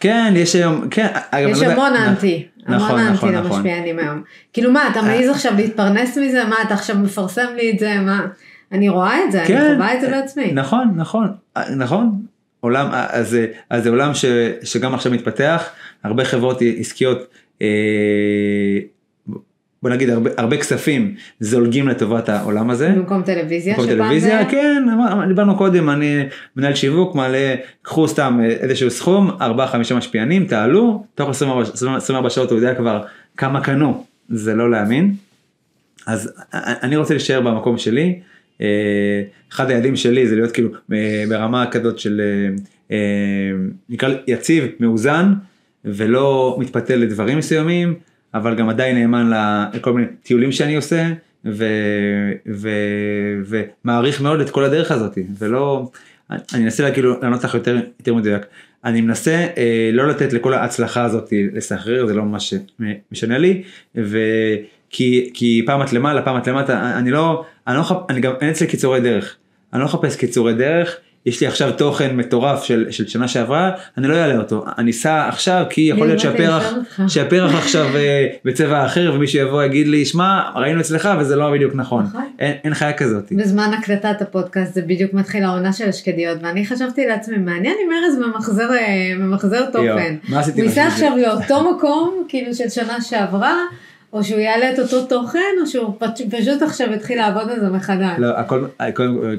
כן 0.00 0.32
יש 0.36 0.54
היום 0.54 0.88
כן 0.90 1.06
אגב, 1.30 1.48
יש 1.48 1.62
לא 1.62 1.66
המון 1.66 1.92
נכון, 1.92 2.06
אנטי, 2.08 2.46
המון 2.66 2.76
נכון, 2.76 3.00
אנטי 3.00 3.12
נכון, 3.12 3.34
נכון. 3.34 3.52
למשפיענים 3.52 3.98
היום. 3.98 4.22
כאילו 4.52 4.72
מה, 4.72 4.88
אתה 4.92 5.02
מעז 5.02 5.28
עכשיו 5.28 5.52
להתפרנס 5.56 6.18
מזה? 6.18 6.44
מה, 6.44 6.56
אתה 6.66 6.74
עכשיו 6.74 6.96
מפרסם 6.98 7.46
לי 7.56 7.70
את 7.70 7.78
זה? 7.78 8.00
מה? 8.00 8.26
אני 8.72 8.88
רואה 8.88 9.24
את 9.24 9.32
זה, 9.32 9.38
אני 9.38 9.48
כן. 9.48 9.74
חווה 9.74 9.94
את 9.94 10.00
זה 10.00 10.10
בעצמי. 10.10 10.52
נכון 10.52 10.92
נכון 10.96 11.28
נכון 11.76 12.10
עולם 12.60 12.88
אז 12.92 13.36
אז 13.70 13.82
זה 13.82 13.90
עולם 13.90 14.14
ש, 14.14 14.24
שגם 14.62 14.94
עכשיו 14.94 15.12
מתפתח 15.12 15.68
הרבה 16.04 16.24
חברות 16.24 16.58
עסקיות 16.78 17.26
אה, 17.62 17.66
בוא 19.82 19.90
נגיד 19.90 20.10
הרבה, 20.10 20.30
הרבה 20.36 20.56
כספים 20.56 21.14
זולגים 21.40 21.88
לטובת 21.88 22.28
העולם 22.28 22.70
הזה. 22.70 22.88
במקום 22.88 23.22
טלוויזיה 23.22 23.74
במקום 23.74 23.90
טלוויזיה, 23.90 24.38
זה? 24.44 24.50
כן, 24.50 24.82
דיברנו 25.28 25.56
קודם, 25.56 25.90
אני 25.90 26.22
מנהל 26.56 26.74
שיווק, 26.74 27.14
מעלה, 27.14 27.54
קחו 27.82 28.08
סתם 28.08 28.38
אה, 28.42 28.46
איזשהו 28.46 28.90
סכום, 28.90 29.30
4-5 29.30 29.94
משפיענים, 29.94 30.46
תעלו, 30.46 31.04
תוך 31.14 31.30
24, 31.30 31.96
24 31.96 32.30
שעות 32.30 32.50
הוא 32.50 32.58
יודע 32.58 32.74
כבר 32.74 33.04
כמה 33.36 33.60
קנו, 33.60 34.04
זה 34.28 34.54
לא 34.54 34.70
להאמין. 34.70 35.14
אז 36.06 36.32
אני 36.52 36.96
רוצה 36.96 37.14
להישאר 37.14 37.40
במקום 37.40 37.78
שלי, 37.78 38.20
אה, 38.60 39.22
אחד 39.52 39.70
היעדים 39.70 39.96
שלי 39.96 40.28
זה 40.28 40.36
להיות 40.36 40.52
כאילו 40.52 40.68
אה, 40.92 41.24
ברמה 41.28 41.66
כזאת 41.70 41.98
של 41.98 42.20
אה, 42.20 42.56
אה, 42.90 43.52
נקרא 43.88 44.08
יציב, 44.26 44.64
מאוזן, 44.80 45.32
ולא 45.84 46.56
מתפתל 46.60 46.96
לדברים 46.96 47.38
מסוימים, 47.38 47.94
אבל 48.34 48.54
גם 48.54 48.68
עדיין 48.68 48.96
נאמן 48.96 49.30
לכל 49.74 49.92
מיני 49.92 50.06
טיולים 50.22 50.52
שאני 50.52 50.76
עושה, 50.76 51.08
ומעריך 53.84 54.20
מאוד 54.20 54.40
את 54.40 54.50
כל 54.50 54.64
הדרך 54.64 54.90
הזאת, 54.90 55.18
ולא, 55.38 55.88
אני 56.30 56.64
אנסה 56.64 56.82
לה, 56.82 56.90
כאילו 56.90 57.20
לענות 57.22 57.44
לך 57.44 57.54
יותר, 57.54 57.76
יותר 57.98 58.14
מדויק. 58.14 58.42
אני 58.84 59.00
מנסה 59.00 59.46
אה, 59.56 59.90
לא 59.92 60.08
לתת 60.08 60.32
לכל 60.32 60.54
ההצלחה 60.54 61.04
הזאת 61.04 61.32
לסחרר, 61.54 62.06
זה 62.06 62.14
לא 62.14 62.22
ממש 62.24 62.54
משנה 63.12 63.38
לי, 63.38 63.62
וכי 63.94 65.30
כי 65.34 65.62
פעם 65.66 65.82
את 65.82 65.92
למעלה, 65.92 66.22
פעם 66.22 66.38
את 66.38 66.46
למטה, 66.48 66.98
אני 66.98 67.10
לא, 67.10 67.44
אני 67.66 67.76
לא, 67.76 67.82
מחפ- 67.82 68.04
אני 68.08 68.20
גם, 68.20 68.32
אין 68.40 68.50
אצלי 68.50 68.66
קיצורי 68.66 69.00
דרך. 69.00 69.36
אני 69.72 69.80
לא 69.80 69.86
מחפש 69.86 70.16
קיצורי 70.16 70.54
דרך, 70.54 70.96
יש 71.28 71.40
לי 71.40 71.46
עכשיו 71.46 71.72
תוכן 71.72 72.16
מטורף 72.16 72.64
של, 72.64 72.86
של 72.90 73.08
שנה 73.08 73.28
שעברה, 73.28 73.70
אני 73.98 74.08
לא 74.08 74.14
אעלה 74.14 74.38
אותו, 74.38 74.64
אני 74.78 74.90
אסע 74.90 75.28
עכשיו 75.28 75.64
כי 75.70 75.80
יכול 75.80 76.06
להיות 76.06 76.20
שהפרח. 76.20 76.74
שהפרח 77.08 77.54
עכשיו 77.54 77.96
אה, 77.96 78.26
בצבע 78.44 78.86
אחר 78.86 79.12
ומישהו 79.14 79.40
יבוא 79.40 79.62
יגיד 79.62 79.86
לי, 79.86 80.04
שמע, 80.04 80.40
ראינו 80.54 80.80
אצלך 80.80 81.08
וזה 81.20 81.36
לא 81.36 81.52
בדיוק 81.52 81.74
נכון, 81.74 82.04
נכון. 82.04 82.24
אין, 82.38 82.54
אין 82.64 82.74
חיה 82.74 82.92
כזאת. 82.92 83.32
בזמן 83.32 83.70
הקלטת 83.78 84.22
הפודקאסט 84.22 84.74
זה 84.74 84.82
בדיוק 84.82 85.14
מתחיל 85.14 85.44
העונה 85.44 85.72
של 85.72 85.88
השקדיות 85.88 86.38
ואני 86.42 86.66
חשבתי 86.66 87.06
לעצמי 87.06 87.38
מעניין 87.38 87.74
אם 87.86 87.92
ארז 87.92 88.18
ממחזר, 88.18 88.72
אה, 88.72 89.12
ממחזר 89.18 89.70
תוכן. 89.70 90.14
מה 90.28 90.40
עשיתי 90.40 90.60
הוא 90.60 90.68
ייסע? 90.68 90.86
עכשיו 90.86 91.12
לאותו 91.16 91.70
מקום 91.70 92.24
כאילו 92.28 92.54
של 92.54 92.68
שנה 92.68 93.00
שעברה 93.00 93.54
או 94.12 94.24
שהוא 94.24 94.40
יעלה 94.40 94.72
את 94.72 94.78
אותו 94.78 95.06
תוכן 95.06 95.38
או 95.60 95.66
שהוא 95.66 95.94
פש- 95.98 96.22
פשוט 96.30 96.62
עכשיו 96.62 96.92
יתחיל 96.92 97.18
לעבוד 97.18 97.50
על 97.50 97.60
זה 97.60 97.68
מחדש. 97.68 98.18
לא, 98.18 98.38
הכל, 98.38 98.64
הכל, 98.80 99.34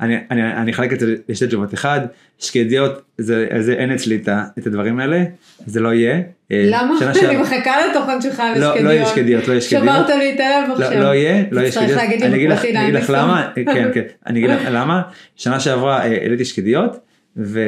אני, 0.00 0.16
אני, 0.30 0.52
אני 0.52 0.72
אחלק 0.72 0.92
את 0.92 1.00
זה 1.00 1.14
לשתי 1.28 1.46
תשובות. 1.46 1.74
אחד, 1.74 2.00
שקדיות, 2.38 3.02
זה, 3.18 3.46
זה 3.60 3.72
אין 3.72 3.92
אצלי 3.92 4.22
את, 4.58 4.66
הדברים 4.66 5.00
האלה, 5.00 5.24
זה 5.66 5.80
לא 5.80 5.94
יהיה. 5.94 6.20
אה, 6.52 6.64
למה? 6.70 6.98
אני 7.28 7.36
מחכה 7.36 7.86
לתוכן 7.86 8.20
שלך 8.20 8.40
על 8.40 8.58
לא, 8.60 8.68
שקדיות. 8.68 8.84
לא 8.84 8.90
יהיה 8.90 9.06
שקדיות, 9.06 9.48
לא 9.48 9.52
יהיה 9.52 9.60
שקדיות. 9.60 9.82
שברת 9.84 10.08
לי 10.08 10.34
את 10.34 10.40
הלב 10.40 10.70
עכשיו. 10.70 10.98
לא, 10.98 11.00
לא 11.00 11.14
יהיה, 11.14 11.44
לא 11.50 11.60
יהיה 11.60 11.72
שקדיות. 11.72 12.00
אני 12.22 12.36
אגיד 12.36 12.50
לך. 12.94 13.10
למה, 13.10 13.50
כן, 13.54 13.90
כן, 13.94 14.02
אני 14.26 14.38
אגיד 14.38 14.50
לך 14.50 14.68
למה. 14.70 15.02
שנה 15.36 15.60
שעברה 15.60 15.98
אה, 15.98 16.04
העליתי 16.04 16.44
שקדיות, 16.44 16.98
ו... 17.36 17.60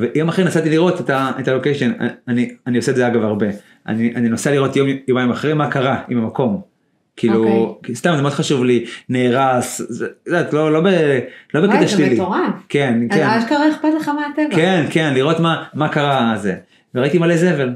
ויום 0.00 0.28
אחרי 0.28 0.44
נסעתי 0.44 0.70
לראות 0.70 1.10
את 1.10 1.48
הלוקיישן, 1.48 1.92
אני, 2.28 2.54
אני 2.66 2.76
עושה 2.76 2.90
את 2.90 2.96
זה 2.96 3.06
אגב 3.06 3.22
הרבה. 3.22 3.46
אני, 3.86 4.12
אני 4.16 4.28
נוסע 4.28 4.50
לראות 4.50 4.76
יום, 4.76 4.88
יומיים 5.08 5.30
אחרי 5.30 5.54
מה 5.54 5.70
קרה 5.70 6.02
עם 6.08 6.18
המקום. 6.18 6.60
כאילו, 7.16 7.78
סתם 7.94 8.12
זה 8.16 8.22
מאוד 8.22 8.32
חשוב 8.32 8.64
לי, 8.64 8.84
נהרס, 9.08 9.82
זה, 9.88 10.06
יודעת, 10.26 10.52
לא, 10.52 10.72
לא, 10.72 10.80
ב, 10.80 10.86
לא 11.54 11.60
בקטע 11.66 11.88
שלילי. 11.88 12.16
זה 12.16 12.22
מטורף. 12.22 12.38
כן, 12.68 13.00
אז 13.10 13.18
כן, 13.18 13.26
אשכרה 13.26 13.70
אכפת 13.70 13.88
לך 14.00 14.08
מהטבע. 14.08 14.56
כן, 14.56 14.84
כן, 14.90 15.14
לראות 15.14 15.40
מה, 15.40 15.64
מה 15.74 15.88
קרה 15.88 16.34
זה. 16.36 16.54
וראיתי 16.94 17.18
מלא 17.18 17.36
זבל. 17.36 17.70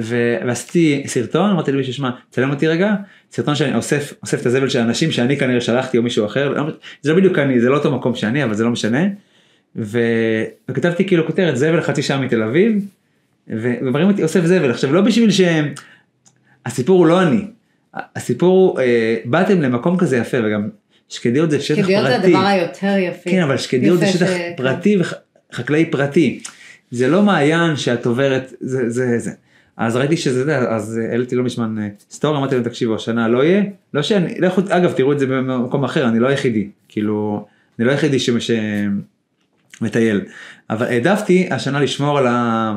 ו- 0.00 0.36
ועשיתי 0.46 1.02
סרטון, 1.06 1.50
אמרתי 1.50 1.72
למישהו, 1.72 1.92
שמע, 1.94 2.10
צלם 2.30 2.50
אותי 2.50 2.66
רגע, 2.68 2.94
סרטון 3.32 3.54
שאני 3.54 3.74
אוסף, 3.74 4.12
אוסף 4.22 4.40
את 4.40 4.46
הזבל 4.46 4.68
של 4.68 4.78
האנשים 4.78 5.10
שאני 5.10 5.36
כנראה 5.36 5.60
שלחתי 5.60 5.98
או 5.98 6.02
מישהו 6.02 6.26
אחר, 6.26 6.48
לא- 6.48 6.70
זה 7.02 7.10
לא 7.10 7.16
בדיוק 7.16 7.38
אני, 7.38 7.60
זה 7.60 7.68
לא 7.68 7.76
אותו 7.76 7.96
מקום 7.96 8.14
שאני, 8.14 8.44
אבל 8.44 8.54
זה 8.54 8.64
לא 8.64 8.70
משנה. 8.70 8.98
ו- 9.76 10.44
וכתבתי 10.68 11.06
כאילו 11.06 11.26
כותרת, 11.26 11.56
זבל 11.56 11.80
חצי 11.80 12.02
שעה 12.02 12.20
מתל 12.20 12.42
אביב, 12.42 12.84
ומראים 13.48 14.08
אותי 14.08 14.22
אוסף 14.22 14.44
זבל. 14.44 14.70
עכשיו 14.70 14.92
לא 14.92 15.00
בשביל 15.00 15.30
שהם, 15.30 15.68
הסיפור 16.66 16.98
הוא 16.98 17.06
לא 17.06 17.22
אני, 17.22 17.44
הסיפור 17.94 18.70
הוא, 18.70 18.80
אה, 18.80 19.16
באתם 19.24 19.62
למקום 19.62 19.96
כזה 19.98 20.16
יפה, 20.16 20.38
וגם 20.44 20.68
שקדיות 21.08 21.50
זה 21.50 21.60
שטח 21.60 21.76
פרטי. 21.76 21.92
שקדיות 21.92 22.06
זה 22.06 22.16
הדבר 22.16 22.46
היותר 22.46 22.94
יפה. 22.98 23.30
כן, 23.30 23.42
אבל 23.42 23.56
שקדיות 23.56 23.98
זה 23.98 24.06
שטח 24.06 24.26
ש- 24.26 24.56
פרטי 24.56 24.98
וחקלאי 25.52 25.86
פרטי. 25.90 26.40
זה 26.90 27.08
לא 27.08 27.22
מעיין 27.22 27.76
שאת 27.76 28.06
עוברת, 28.06 28.52
זה 28.60 28.90
זה 28.90 29.18
זה. 29.18 29.30
אז 29.76 29.96
ראיתי 29.96 30.16
שזה 30.16 30.44
זה, 30.44 30.58
אז 30.58 31.00
העליתי 31.10 31.36
לא 31.36 31.44
מזמן 31.44 31.78
אה, 31.78 31.88
סטורי, 32.10 32.38
אמרתי 32.38 32.54
להם 32.54 32.64
תקשיבו, 32.64 32.94
השנה 32.94 33.28
לא 33.28 33.44
יהיה, 33.44 33.62
לא 33.94 34.02
שאני, 34.02 34.40
לא 34.40 34.46
יכול, 34.46 34.64
אגב 34.68 34.92
תראו 34.92 35.12
את 35.12 35.18
זה 35.18 35.26
במקום 35.26 35.84
אחר, 35.84 36.08
אני 36.08 36.18
לא 36.18 36.28
היחידי, 36.28 36.68
כאילו, 36.88 37.46
אני 37.78 37.86
לא 37.86 37.90
היחידי 37.90 38.18
שמש... 38.18 38.50
מטייל, 39.80 40.20
אבל 40.70 40.86
העדפתי 40.86 41.48
השנה 41.50 41.80
לשמור 41.80 42.18
על 42.18 42.26
ה... 42.26 42.72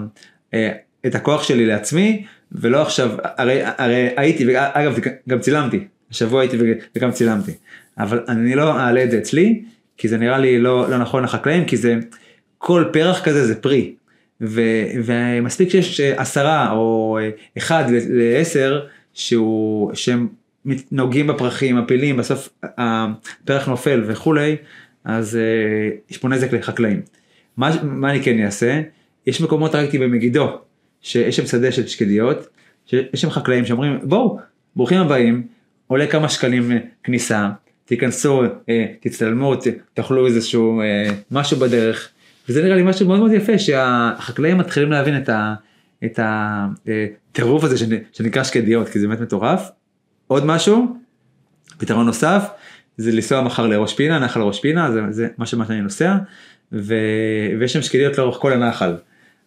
אה, 0.53 0.71
את 1.05 1.15
הכוח 1.15 1.43
שלי 1.43 1.65
לעצמי, 1.65 2.25
ולא 2.51 2.81
עכשיו, 2.81 3.11
הרי, 3.23 3.61
הרי 3.77 4.09
הייתי, 4.17 4.45
ואגב 4.47 4.99
גם 5.29 5.39
צילמתי, 5.39 5.79
השבוע 6.11 6.41
הייתי 6.41 6.57
וגם 6.95 7.11
צילמתי, 7.11 7.51
אבל 7.97 8.23
אני 8.27 8.55
לא 8.55 8.79
אעלה 8.79 9.03
את 9.03 9.11
זה 9.11 9.17
אצלי, 9.17 9.63
כי 9.97 10.07
זה 10.07 10.17
נראה 10.17 10.37
לי 10.37 10.59
לא, 10.59 10.89
לא 10.89 10.97
נכון 10.97 11.23
לחקלאים, 11.23 11.65
כי 11.65 11.77
זה, 11.77 11.95
כל 12.57 12.85
פרח 12.93 13.23
כזה 13.23 13.47
זה 13.47 13.55
פרי, 13.61 13.95
ו, 14.41 14.61
ומספיק 15.03 15.69
שיש 15.69 15.99
עשרה 15.99 16.71
או 16.71 17.19
אחד 17.57 17.83
לעשר 18.09 18.85
שהוא, 19.13 19.93
שהם 19.93 20.27
נוגעים 20.91 21.27
בפרחים, 21.27 21.77
מפילים, 21.77 22.17
בסוף 22.17 22.49
הפרח 22.63 23.67
נופל 23.67 24.03
וכולי, 24.07 24.55
אז 25.03 25.35
uh, 25.35 26.11
יש 26.11 26.17
פה 26.17 26.27
נזק 26.27 26.53
לחקלאים. 26.53 27.01
מה, 27.57 27.71
מה 27.83 28.11
אני 28.11 28.23
כן 28.23 28.45
אעשה? 28.45 28.81
יש 29.27 29.41
מקומות, 29.41 29.75
ראיתי 29.75 29.97
במגידו, 29.97 30.59
שיש 31.01 31.35
שם 31.35 31.45
שדה 31.45 31.71
של 31.71 31.87
שקדיות, 31.87 32.47
שיש 32.85 33.21
שם 33.21 33.29
חקלאים 33.29 33.65
שאומרים 33.65 33.99
בואו, 34.03 34.39
ברוכים 34.75 35.01
הבאים, 35.01 35.47
עולה 35.87 36.07
כמה 36.07 36.29
שקלים 36.29 36.71
כניסה, 37.03 37.49
תיכנסו, 37.85 38.43
אה, 38.69 38.85
תצטלמו, 38.99 39.53
תאכלו 39.93 40.27
איזשהו 40.27 40.81
אה, 40.81 41.09
משהו 41.31 41.57
בדרך, 41.57 42.09
וזה 42.49 42.63
נראה 42.63 42.75
לי 42.75 42.83
משהו 42.83 43.07
מאוד 43.07 43.19
מאוד 43.19 43.31
יפה 43.31 43.59
שהחקלאים 43.59 44.57
מתחילים 44.57 44.91
להבין 44.91 45.17
את, 45.17 45.29
ה, 45.29 45.55
את 46.05 46.19
הטירוף 46.23 47.63
הזה 47.63 47.85
שנקרא 48.11 48.43
שקדיות, 48.43 48.89
כי 48.89 48.99
זה 48.99 49.07
באמת 49.07 49.19
מטורף. 49.19 49.69
עוד 50.27 50.45
משהו, 50.45 50.97
פתרון 51.77 52.05
נוסף, 52.05 52.47
זה 52.97 53.11
לנסוע 53.11 53.41
מחר 53.41 53.67
לראש 53.67 53.93
פינה, 53.93 54.19
נחל 54.19 54.41
ראש 54.41 54.59
פינה, 54.59 54.91
זה, 54.91 55.01
זה 55.09 55.27
מה 55.37 55.45
שאני 55.45 55.81
נוסע, 55.81 56.15
ו, 56.71 56.95
ויש 57.59 57.73
שם 57.73 57.81
שקדיות 57.81 58.17
לאורך 58.17 58.37
כל 58.37 58.53
הנחל. 58.53 58.95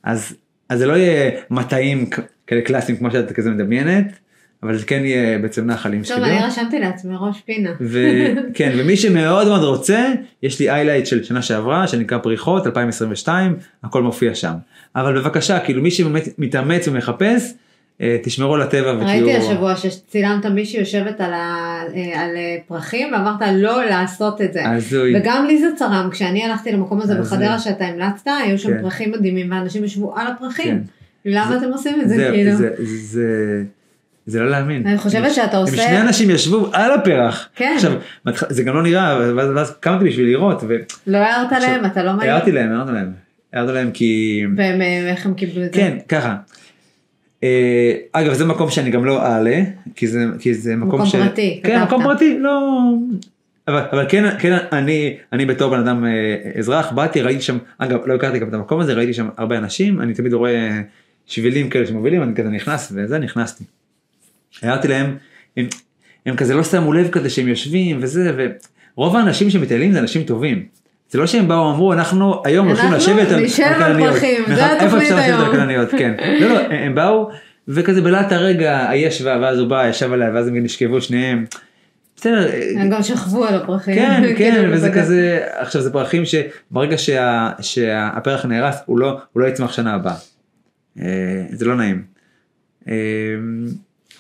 אז, 0.09 0.37
אז 0.69 0.79
זה 0.79 0.87
לא 0.87 0.93
יהיה 0.93 1.31
מטעים 1.51 2.07
כאלה 2.47 2.61
קלאסיים 2.61 2.99
כמו 2.99 3.11
שאת 3.11 3.33
כזה 3.33 3.51
מדמיינת, 3.51 4.19
אבל 4.63 4.79
זה 4.79 4.87
כן 4.87 5.05
יהיה 5.05 5.39
בעצם 5.39 5.67
נחל 5.67 5.93
עם 5.93 6.05
שקדיות. 6.05 6.21
טוב, 6.25 6.31
אני 6.31 6.47
רשמתי 6.47 6.79
לעצמי 6.79 7.15
ראש 7.21 7.41
פינה. 7.41 7.71
וכן, 7.81 8.73
ומי 8.79 8.97
שמאוד 8.97 9.49
מאוד 9.49 9.63
רוצה, 9.63 10.13
יש 10.43 10.61
לי 10.61 10.71
איילייט 10.71 11.07
של 11.07 11.25
שנה 11.25 11.43
שעברה, 11.43 11.89
שנקרא 11.89 12.19
פריחות 12.19 12.67
2022, 12.67 13.57
הכל 13.85 14.03
מופיע 14.03 14.35
שם. 14.35 14.55
אבל 14.97 15.21
בבקשה, 15.21 15.61
כאילו 15.61 15.83
מי 15.83 15.91
שבאמת 15.91 16.29
מתאמץ 16.39 16.89
ומחפש, 16.89 17.43
תשמרו 18.23 18.55
על 18.55 18.63
הטבע 18.63 18.93
ותהיו... 18.97 19.07
ראיתי 19.27 19.37
השבוע 19.37 19.77
שצילמת 19.77 20.47
מישהי 20.47 20.81
יושבת 20.81 21.21
על, 21.21 21.33
ה... 21.33 21.81
על 22.15 22.31
פרחים 22.67 23.13
ואמרת 23.13 23.41
לא 23.55 23.85
לעשות 23.85 24.41
את 24.43 24.53
זה. 24.53 24.69
הזוי. 24.71 25.17
וגם 25.21 25.45
לי 25.47 25.59
זה 25.59 25.67
צרם, 25.77 26.09
כשאני 26.13 26.45
הלכתי 26.45 26.73
למקום 26.73 27.01
הזה. 27.01 27.15
בחדרה 27.15 27.59
שאתה 27.59 27.85
המלצת, 27.85 28.27
היו 28.45 28.59
שם 28.59 28.69
כן. 28.69 28.83
פרחים 28.83 29.13
מדהימים 29.13 29.53
ואנשים 29.53 29.85
ישבו 29.85 30.15
על 30.17 30.27
הפרחים. 30.27 30.67
כן. 30.67 30.79
למה 31.25 31.49
זה- 31.51 31.57
אתם 31.59 31.73
עושים 31.73 32.01
את 32.01 32.09
זה 32.09 32.17
זה, 32.17 32.29
כאילו? 32.33 32.53
זה, 32.57 32.71
זה, 32.79 33.63
זה 34.27 34.41
לא 34.41 34.51
להאמין. 34.51 34.87
אני 34.87 34.99
חושבת 34.99 35.35
שאתה 35.35 35.57
הם 35.57 35.63
עושה... 35.63 35.77
שני 35.77 36.01
אנשים 36.01 36.31
ישבו 36.31 36.69
על 36.73 36.93
הפרח. 36.93 37.49
כן. 37.57 37.73
עכשיו, 37.77 37.93
זה 38.49 38.63
גם 38.63 38.75
לא 38.75 38.83
נראה, 38.83 39.19
ואז, 39.37 39.51
ואז 39.55 39.75
קמתי 39.81 40.05
בשביל 40.05 40.27
לראות, 40.27 40.63
לא 41.07 41.19
הערת 41.19 41.53
עכשיו, 41.53 41.71
להם, 41.71 41.85
אתה 41.87 42.03
לא 42.05 42.13
מעיר. 42.13 42.31
והערתי 42.31 42.53
להם, 42.53 42.73
הערתי 42.73 42.93
להם. 42.93 43.13
הערתי 43.53 43.73
להם 43.73 43.91
כי... 43.91 44.43
והם, 44.57 44.83
אה, 44.83 45.11
איך 45.11 45.27
הם 45.27 45.35
קיבלו 45.35 45.65
את 45.65 45.75
זה? 45.75 45.81
כן, 45.81 45.99
ככה. 46.09 46.37
אה, 47.43 47.93
אגב, 48.13 48.33
זה 48.33 48.45
מקום 48.45 48.71
שאני 48.71 48.91
גם 48.91 49.05
לא 49.05 49.23
אעלה, 49.23 49.61
כי 49.95 50.07
זה, 50.07 50.25
כי 50.39 50.55
זה 50.55 50.77
מקום, 50.77 50.89
מקום 50.89 51.07
ש... 51.07 51.17
פרטי, 51.17 51.61
כן, 51.63 51.77
כתבת. 51.77 51.87
מקום 51.87 52.03
פרטי, 52.03 52.39
לא... 52.39 52.71
אבל, 53.69 53.83
אבל 53.93 54.07
כן, 54.09 54.39
כן 54.39 54.57
אני, 54.73 55.17
אני 55.33 55.47
בתור 55.47 55.71
בן 55.71 55.79
אדם 55.79 56.05
אה, 56.05 56.11
אזרח, 56.59 56.93
באתי, 56.93 57.23
ראיתי 57.23 57.43
שם, 57.43 57.59
אגב, 57.79 58.07
לא 58.07 58.15
הכרתי 58.15 58.39
גם 58.39 58.49
את 58.49 58.55
המקום 58.55 58.81
הזה, 58.81 58.95
ראיתי 58.95 59.15
שם 59.15 59.29
הרבה 59.37 59.59
אנשים, 59.59 60.01
אני 60.01 60.15
תמיד 60.15 60.33
רואה 60.33 60.81
שבילים 61.27 61.71
כאלה 61.71 61.87
שמובילים, 61.87 62.23
אני 62.23 62.35
כזה 62.35 62.49
נכנס, 62.49 62.93
וזה, 62.95 63.19
נכנסתי. 63.19 63.65
הערתי 64.63 64.89
להם, 64.89 65.17
הם, 65.57 65.67
הם 66.27 66.37
כזה 66.37 66.55
לא 66.55 66.65
שמו 66.65 66.93
לב 66.93 67.09
כזה 67.09 67.31
שהם 67.31 67.49
יושבים 67.49 67.99
וזה, 68.01 68.33
ורוב 68.97 69.17
האנשים 69.17 69.51
שמטיילים 69.51 69.93
זה 69.93 69.99
אנשים 69.99 70.23
טובים. 70.23 70.67
זה 71.11 71.19
לא 71.19 71.27
שהם 71.27 71.49
באו 71.49 71.71
אמרו 71.71 71.93
אנחנו 71.93 72.43
היום 72.45 72.69
הולכים 72.69 72.93
לשבת 72.93 73.29
על 73.33 73.45
כלניות." 73.79 74.17
נכון, 74.17 74.59
איפה 74.81 74.99
אפשר 74.99 75.17
לשבת. 75.17 75.47
על 75.47 75.53
כלניות, 75.53 75.91
כן. 75.91 76.15
לא, 76.41 76.49
לא, 76.49 76.59
הם 76.71 76.95
באו 76.95 77.31
וכזה 77.69 78.01
בלהט 78.03 78.33
הרגע 78.33 78.89
הישבה 78.91 79.39
ואז 79.43 79.59
הוא 79.59 79.69
בא 79.69 79.89
ישב 79.89 80.13
עליה 80.13 80.31
ואז 80.35 80.49
הם 80.49 80.57
נשכבו 80.65 81.01
שניהם. 81.01 81.45
בסדר, 82.17 82.51
הם 82.77 82.91
גם 82.91 83.03
שכבו 83.03 83.45
על 83.45 83.55
הפרחים. 83.55 83.95
כן, 83.95 84.23
כן, 84.29 84.35
כאילו, 84.37 84.73
וזה 84.75 84.89
בבגד. 84.89 85.03
כזה, 85.03 85.41
עכשיו 85.59 85.83
זה 85.83 85.93
פרחים 85.93 86.23
שברגע 86.25 86.99
שה- 86.99 87.51
שהפרח 87.61 88.45
נהרס 88.45 88.77
הוא 88.87 88.99
לא 88.99 89.21
הוא 89.33 89.43
לא 89.43 89.47
יצמח 89.47 89.73
שנה 89.73 89.95
הבאה. 89.95 90.15
אה, 91.01 91.07
זה 91.53 91.65
לא 91.65 91.77
נעים. 91.77 92.03
אה, 92.89 92.95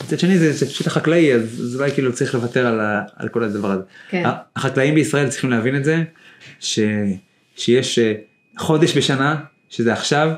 מצד 0.05 0.19
שני 0.19 0.39
זה 0.39 0.67
פשוט 0.67 0.87
החקלאי 0.87 1.35
אז 1.35 1.77
אולי 1.81 1.91
כאילו 1.91 2.13
צריך 2.13 2.35
לוותר 2.35 2.67
על 3.17 3.29
כל 3.29 3.43
הדבר 3.43 3.71
הזה. 3.71 3.83
כן. 4.11 4.23
החקלאים 4.57 4.95
בישראל 4.95 5.29
צריכים 5.29 5.51
להבין 5.51 5.77
את 5.77 5.85
זה, 5.85 6.03
ש, 6.61 6.79
שיש 7.57 7.99
אה, 7.99 8.13
חודש 8.59 8.97
בשנה, 8.97 9.37
שזה 9.71 9.93
עכשיו, 9.93 10.31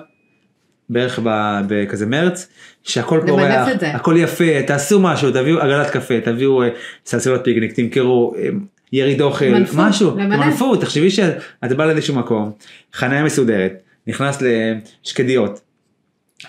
בערך 0.91 1.19
ב- 1.25 1.61
בכזה 1.69 2.07
מרץ, 2.07 2.49
שהכל 2.83 3.21
פורח. 3.27 3.69
הכל 3.83 4.15
יפה, 4.19 4.63
תעשו 4.67 5.01
משהו, 5.01 5.31
תביאו 5.31 5.59
עגלת 5.61 5.91
קפה, 5.91 6.21
תביאו 6.25 6.63
אה, 6.63 6.69
סלסלות 7.07 7.41
פיקניק, 7.45 7.73
תמכרו 7.73 8.35
אה, 8.39 8.49
יריד 8.93 9.21
אוכל, 9.21 9.49
מנפות, 9.49 9.77
משהו. 9.79 10.11
תמנפו, 10.11 10.77
תחשבי 10.77 11.11
שאת 11.11 11.73
באה 11.77 11.87
לאיזשהו 11.87 12.15
מקום, 12.15 12.53
חניה 12.95 13.25
מסודרת, 13.25 13.83
נכנס 14.07 14.43
לשקדיות, 14.43 15.61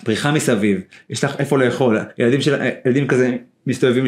פריחה 0.04 0.32
מסביב, 0.32 0.80
יש 1.10 1.24
לך 1.24 1.36
איפה 1.38 1.58
לאכול, 1.58 1.98
ילדים, 2.18 2.40
של, 2.40 2.54
ילדים 2.86 3.06
כזה 3.06 3.36
מסתובבים 3.66 4.04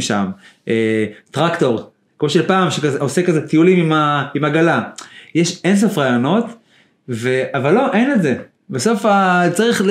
אה, 0.69 1.07
טרקטור, 1.31 1.91
כמו 2.19 2.29
של 2.29 2.47
פעם 2.47 2.71
שעושה 2.71 3.23
כזה 3.23 3.49
טיולים 3.49 3.79
עם, 3.81 3.93
ה, 3.93 4.29
עם 4.35 4.45
עגלה, 4.45 4.83
יש 5.35 5.61
אין 5.65 5.77
סוף 5.77 5.99
רעיונות, 5.99 6.45
ו, 7.09 7.43
אבל 7.55 7.75
לא, 7.75 7.93
אין 7.93 8.13
את 8.13 8.23
זה. 8.23 8.35
בסוף 8.71 9.05
ה, 9.07 9.43
צריך 9.53 9.83
ל, 9.83 9.91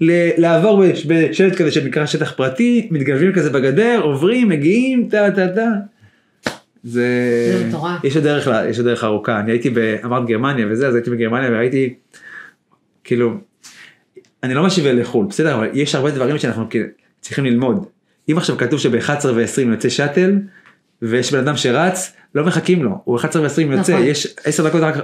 ל, 0.00 0.10
לעבור 0.40 0.82
בש- 0.86 1.06
בשלט 1.06 1.56
כזה 1.56 1.70
שנקרא 1.70 2.06
שטח 2.06 2.32
פרטי, 2.36 2.88
מתגנבים 2.90 3.32
כזה 3.32 3.50
בגדר, 3.50 4.00
עוברים, 4.02 4.48
מגיעים, 4.48 5.08
טה 5.10 5.28
טה 5.36 5.48
טה. 5.48 5.66
זה, 6.84 7.06
זה 7.58 7.66
מטורף. 7.68 8.04
יש 8.04 8.16
עוד 8.16 8.24
דרך, 8.24 8.48
יש 8.68 8.78
עוד 8.78 8.86
דרך 8.86 9.04
ארוכה, 9.04 9.40
אני 9.40 9.52
הייתי, 9.52 9.70
ב- 9.70 9.96
אמרת 10.04 10.26
גרמניה 10.26 10.66
וזה, 10.70 10.88
אז 10.88 10.94
הייתי 10.94 11.10
בגרמניה 11.10 11.50
וראיתי, 11.50 11.94
כאילו, 13.04 13.34
אני 14.42 14.54
לא 14.54 14.62
משווה 14.62 14.92
לחו"ל, 14.92 15.26
בסדר, 15.26 15.54
אבל 15.54 15.68
יש 15.72 15.94
הרבה 15.94 16.10
דברים 16.10 16.38
שאנחנו 16.38 16.66
צריכים 17.20 17.44
ללמוד. 17.44 17.86
אם 18.30 18.38
עכשיו 18.38 18.56
כתוב 18.56 18.80
שב-11 18.80 19.10
ו-20 19.34 19.60
יוצא 19.70 19.88
שאטל, 19.88 20.38
ויש 21.02 21.32
בן 21.32 21.38
אדם 21.38 21.56
שרץ, 21.56 22.12
לא 22.34 22.44
מחכים 22.44 22.82
לו, 22.82 23.00
הוא 23.04 23.16
11 23.16 23.42
ו-20 23.42 23.76
יוצא, 23.76 23.92
נכון. 23.92 24.04
יש 24.06 24.34
10 24.44 24.68
דקות 24.68 24.80
רק 24.82 24.94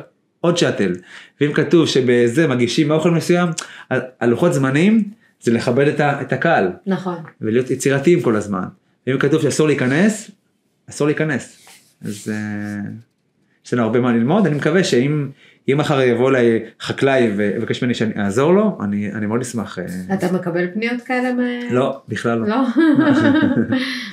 עוד 0.40 0.56
שאטל. 0.56 0.92
ואם 1.40 1.52
כתוב 1.52 1.86
שבזה 1.86 2.46
מגישים 2.46 2.90
אוכל 2.90 3.10
מסוים, 3.10 3.48
הלוחות 3.90 4.54
זמנים 4.54 5.04
זה 5.40 5.52
לכבד 5.52 5.88
את, 5.88 6.00
ה- 6.00 6.20
את 6.22 6.32
הקהל, 6.32 6.68
נכון. 6.86 7.16
ולהיות 7.40 7.70
יצירתיים 7.70 8.20
כל 8.20 8.36
הזמן. 8.36 8.64
ואם 9.06 9.18
כתוב 9.18 9.42
שאסור 9.42 9.66
להיכנס, 9.66 10.30
אסור 10.90 11.06
להיכנס. 11.06 11.66
אז 12.04 12.32
אה, 12.32 12.90
יש 13.66 13.74
לנו 13.74 13.82
הרבה 13.82 14.00
מה 14.00 14.12
ללמוד, 14.12 14.46
אני 14.46 14.56
מקווה 14.56 14.84
שאם 14.84 15.28
אם 15.68 15.78
מחר 15.78 16.00
יבוא 16.00 16.30
אליי 16.30 16.60
חקלאי 16.80 17.30
ויבקש 17.36 17.82
ממני 17.82 17.94
שאני 17.94 18.12
אעזור 18.18 18.52
לו, 18.52 18.78
אני, 18.80 19.12
אני 19.12 19.26
מאוד 19.26 19.40
אשמח. 19.40 19.78
אה. 19.78 20.14
אתה 20.14 20.32
מקבל 20.32 20.66
פניות 20.74 21.02
כאלה? 21.02 21.32
מ... 21.32 21.40
לא, 21.70 22.00
בכלל 22.08 22.38
לא. 22.38 22.46
לא? 22.46 22.56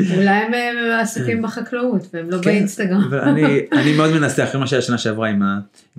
אולי 0.18 0.30
הם 0.30 0.54
אה, 0.54 1.01
עסוקים 1.01 1.41
בחקלאות 1.41 2.08
והם 2.14 2.30
לא 2.30 2.38
כן, 2.38 2.43
באינסטגרם. 2.43 3.14
אני, 3.14 3.60
אני 3.80 3.93
מאוד 3.97 4.12
מנסה, 4.12 4.43
אחרי 4.43 4.60
מה 4.60 4.68
שהיה 4.68 4.82
שנה 4.82 4.97
שעברה 4.97 5.30
עם 5.30 5.41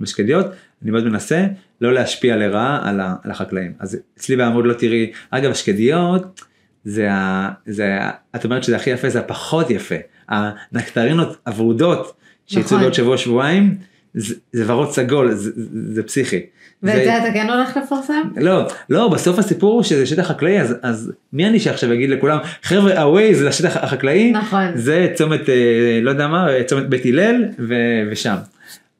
השקדיות, 0.03 0.45
אני 0.83 0.91
מאוד 0.91 1.03
מנסה 1.03 1.45
לא 1.81 1.93
להשפיע 1.93 2.35
לרעה 2.35 2.89
על, 2.89 2.99
ה, 2.99 3.15
על 3.23 3.31
החקלאים. 3.31 3.73
אז 3.79 3.97
אצלי 4.17 4.35
בעמוד 4.35 4.65
לא 4.65 4.73
תראי, 4.73 5.11
אגב 5.29 5.51
השקדיות, 5.51 6.41
זה, 6.83 7.11
ה, 7.11 7.49
זה 7.65 7.97
ה, 8.01 8.11
את 8.35 8.45
אומרת 8.45 8.63
שזה 8.63 8.75
הכי 8.75 8.89
יפה, 8.89 9.09
זה 9.09 9.19
הפחות 9.19 9.69
יפה. 9.69 9.95
הנקטרינות 10.29 11.37
הוורודות 11.47 12.13
שיצאו 12.45 12.63
נכון. 12.63 12.79
בעוד 12.79 12.93
שבוע 12.93 13.17
שבועיים, 13.17 13.77
זה, 14.15 14.35
זה 14.53 14.63
ורוד 14.73 14.91
סגול, 14.91 15.31
זה, 15.31 15.51
זה, 15.55 15.61
זה 15.93 16.03
פסיכי. 16.03 16.39
ואת 16.83 16.95
זה- 16.95 17.03
זה 17.03 17.17
אתה 17.17 17.33
כן 17.33 17.49
הולך 17.49 17.77
לפרסם? 17.77 18.21
לא, 18.37 18.67
לא, 18.89 19.07
בסוף 19.07 19.39
הסיפור 19.39 19.73
הוא 19.73 19.83
שזה 19.83 20.05
שטח 20.05 20.27
חקלאי, 20.27 20.61
אז, 20.61 20.75
אז 20.81 21.11
מי 21.33 21.47
אני 21.47 21.59
שעכשיו 21.59 21.93
אגיד 21.93 22.09
לכולם, 22.09 22.37
חבר'ה, 22.63 23.01
הווייז 23.01 23.41
לשטח 23.43 23.77
החקלאי, 23.77 24.31
נכון. 24.31 24.65
זה 24.75 25.07
צומת, 25.15 25.49
אה, 25.49 25.55
לא 26.01 26.09
יודע 26.09 26.27
מה, 26.27 26.47
צומת 26.65 26.89
בית 26.89 27.05
הלל 27.05 27.45
ו- 27.59 27.73
ושם. 28.11 28.35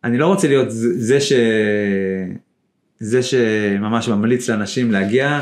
אני 0.03 0.17
לא 0.17 0.27
רוצה 0.27 0.47
להיות 0.47 0.71
זה 0.71 0.89
זה 0.99 1.21
ש... 1.21 1.33
זה 2.99 3.23
שממש 3.23 4.07
ממליץ 4.07 4.49
לאנשים 4.49 4.91
להגיע, 4.91 5.39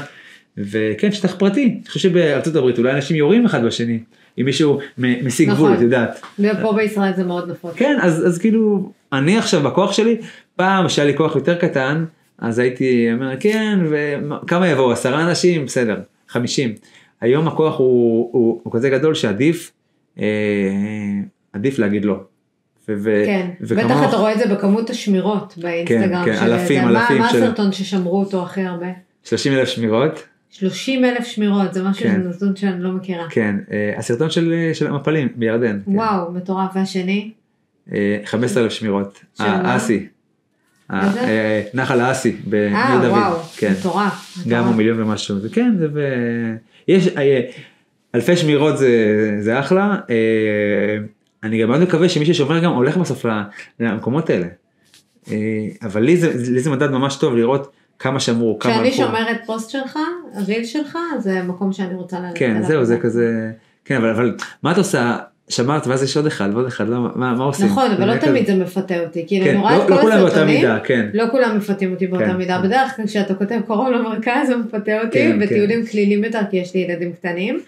וכן, 0.57 1.11
שטח 1.11 1.35
פרטי. 1.35 1.63
אני 1.63 1.81
חושב 1.87 1.99
שבארצות 2.09 2.55
הברית 2.55 2.77
אולי 2.77 2.91
אנשים 2.91 3.15
יורים 3.17 3.45
אחד 3.45 3.63
בשני, 3.65 3.99
אם 4.39 4.45
מישהו 4.45 4.79
משיג 4.97 5.49
נכון. 5.49 5.65
גבול, 5.65 5.77
את 5.77 5.81
יודעת. 5.81 6.21
ופה 6.39 6.73
בישראל 6.73 7.11
זה 7.15 7.23
מאוד 7.23 7.51
נפוץ. 7.51 7.73
כן, 7.75 7.97
אז, 8.01 8.27
אז 8.27 8.37
כאילו, 8.37 8.91
אני 9.13 9.37
עכשיו 9.37 9.61
בכוח 9.61 9.91
שלי, 9.91 10.17
פעם 10.55 10.89
שהיה 10.89 11.07
לי 11.07 11.17
כוח 11.17 11.35
יותר 11.35 11.55
קטן, 11.55 12.05
אז 12.37 12.59
הייתי 12.59 13.09
אומר, 13.13 13.31
כן, 13.39 13.79
וכמה 13.89 14.67
יבואו, 14.67 14.91
עשרה 14.91 15.21
אנשים, 15.29 15.65
בסדר, 15.65 15.99
חמישים. 16.29 16.73
היום 17.21 17.47
הכוח 17.47 17.79
הוא, 17.79 18.29
הוא, 18.31 18.59
הוא 18.63 18.73
כזה 18.73 18.89
גדול 18.89 19.15
שעדיף, 19.15 19.71
אה, 20.19 20.25
עדיף 21.53 21.79
להגיד 21.79 22.05
לא. 22.05 22.15
ו- 22.89 23.23
כן, 23.25 23.49
וכמוך- 23.61 23.85
בטח 23.85 24.09
אתה 24.09 24.17
רואה 24.17 24.33
את 24.33 24.37
זה 24.39 24.55
בכמות 24.55 24.89
השמירות 24.89 25.53
באינסטגרם. 25.57 26.25
כן, 26.25 26.35
של 26.39 26.43
אלפים, 26.53 26.85
זה. 26.85 26.91
מה- 26.91 27.01
אלפים 27.01 27.17
מה 27.17 27.29
של- 27.29 27.43
הסרטון 27.43 27.71
ששמרו 27.71 28.19
אותו 28.19 28.43
הכי 28.43 28.61
הרבה? 28.61 28.87
30 29.23 29.53
אלף 29.53 29.67
שמירות, 29.69 30.23
30 30.49 31.05
אלף 31.05 31.25
שמירות, 31.25 31.73
זה 31.73 31.83
משהו 31.83 32.03
כן. 32.05 32.21
נתון 32.21 32.55
שאני 32.55 32.83
לא 32.83 32.91
מכירה. 32.91 33.25
כן, 33.29 33.55
אה, 33.71 33.93
הסרטון 33.97 34.29
של, 34.29 34.53
של 34.73 34.87
המפלים 34.87 35.27
בירדן, 35.35 35.79
כן. 35.85 35.91
וואו, 35.95 36.31
מטורף. 36.31 36.71
והשני? 36.75 37.31
אה, 37.93 38.17
15 38.25 38.63
אלף 38.63 38.71
שמירות, 38.71 39.19
של 39.37 39.43
מה? 39.43 39.73
האסי, 39.73 40.07
ה- 40.89 41.07
איזה? 41.07 41.19
אה, 41.19 41.61
נחל 41.73 42.01
האסי, 42.01 42.31
בניר 42.31 42.75
אה, 42.75 42.99
דוד, 43.01 43.11
וואו, 43.11 43.39
כן. 43.57 43.73
מטורף. 43.79 44.37
גם. 44.47 44.65
הוא 44.65 44.75
מיליון 44.75 45.01
ומשהו, 45.01 45.39
זה 45.39 45.49
כן, 45.49 45.75
זה 45.79 45.87
ו... 45.93 45.99
יש, 46.87 47.07
אה, 47.07 47.39
אלפי 48.15 48.37
שמירות 48.37 48.77
זה, 48.77 48.89
זה 49.39 49.59
אחלה, 49.59 49.95
אה, 50.09 50.97
אני 51.43 51.61
גם 51.61 51.69
מאוד 51.69 51.81
מקווה 51.81 52.09
שמי 52.09 52.25
ששומר 52.25 52.59
גם 52.63 52.71
הולך 52.71 52.97
בסוף 52.97 53.25
למקומות 53.79 54.29
האלה. 54.29 54.47
אה, 55.31 55.35
אבל 55.83 56.01
לי 56.01 56.17
זה, 56.17 56.51
לי 56.51 56.59
זה 56.59 56.69
מדד 56.69 56.91
ממש 56.91 57.15
טוב 57.15 57.35
לראות 57.35 57.71
כמה 57.99 58.19
שמרו, 58.19 58.59
כמה 58.59 58.73
כשאני 58.73 58.87
הלכו. 58.87 58.97
שומרת 58.97 59.37
פוסט 59.45 59.69
שלך, 59.69 59.99
ריל 60.47 60.65
שלך, 60.65 60.97
זה 61.19 61.43
מקום 61.43 61.73
שאני 61.73 61.93
רוצה 61.93 62.19
ללכת 62.19 62.37
כן. 62.37 62.63
זהו, 62.63 62.85
זה 62.85 62.97
כזה, 62.97 63.51
כן, 63.85 63.95
אבל, 63.95 64.09
אבל 64.09 64.35
מה 64.63 64.71
את 64.71 64.77
עושה? 64.77 65.17
שמרת 65.49 65.87
ואז 65.87 66.03
יש 66.03 66.17
עוד 66.17 66.25
אחד 66.25 66.49
ועוד 66.53 66.65
אחד, 66.65 66.89
לא, 66.89 66.97
מה, 67.15 67.33
מה 67.33 67.43
עושים? 67.43 67.65
נכון, 67.65 67.91
אבל 67.91 68.13
לא 68.13 68.19
תמיד 68.19 68.45
זה 68.45 68.55
מפתה 68.55 68.99
אותי. 68.99 69.23
כאילו, 69.27 69.45
כן, 69.45 69.57
לא, 69.57 69.83
את 69.83 69.89
לא 69.89 70.01
כולם 70.01 70.19
באותה 70.19 70.45
מידה, 70.45 70.79
כן. 70.79 71.09
לא 71.13 71.25
כולם 71.31 71.57
מפתים 71.57 71.91
אותי 71.91 72.07
באותה 72.07 72.25
כן. 72.25 72.35
מידה. 72.35 72.61
בדרך 72.61 72.95
כלל 72.95 73.07
כשאתה 73.07 73.33
כותב 73.35 73.59
קרוב 73.67 73.87
למרכז 73.91 74.47
זה 74.47 74.57
מפתה 74.57 75.01
אותי, 75.01 75.19
כן, 75.19 75.39
וטיולים 75.41 75.85
כלילים 75.85 76.23
יותר 76.23 76.39
כי 76.51 76.57
יש 76.57 76.73
לי 76.73 76.79
ילדים 76.79 77.13
קטנים. 77.13 77.59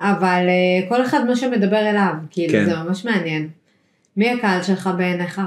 אבל 0.00 0.46
אה, 0.48 0.88
כל 0.88 1.02
אחד 1.02 1.26
מה 1.26 1.36
שמדבר 1.36 1.90
אליו, 1.90 2.12
כאילו 2.30 2.52
כן. 2.52 2.64
זה 2.64 2.74
ממש 2.76 3.04
מעניין. 3.04 3.48
מי 4.16 4.30
הקהל 4.30 4.62
שלך 4.62 4.90
בעיניך? 4.96 5.40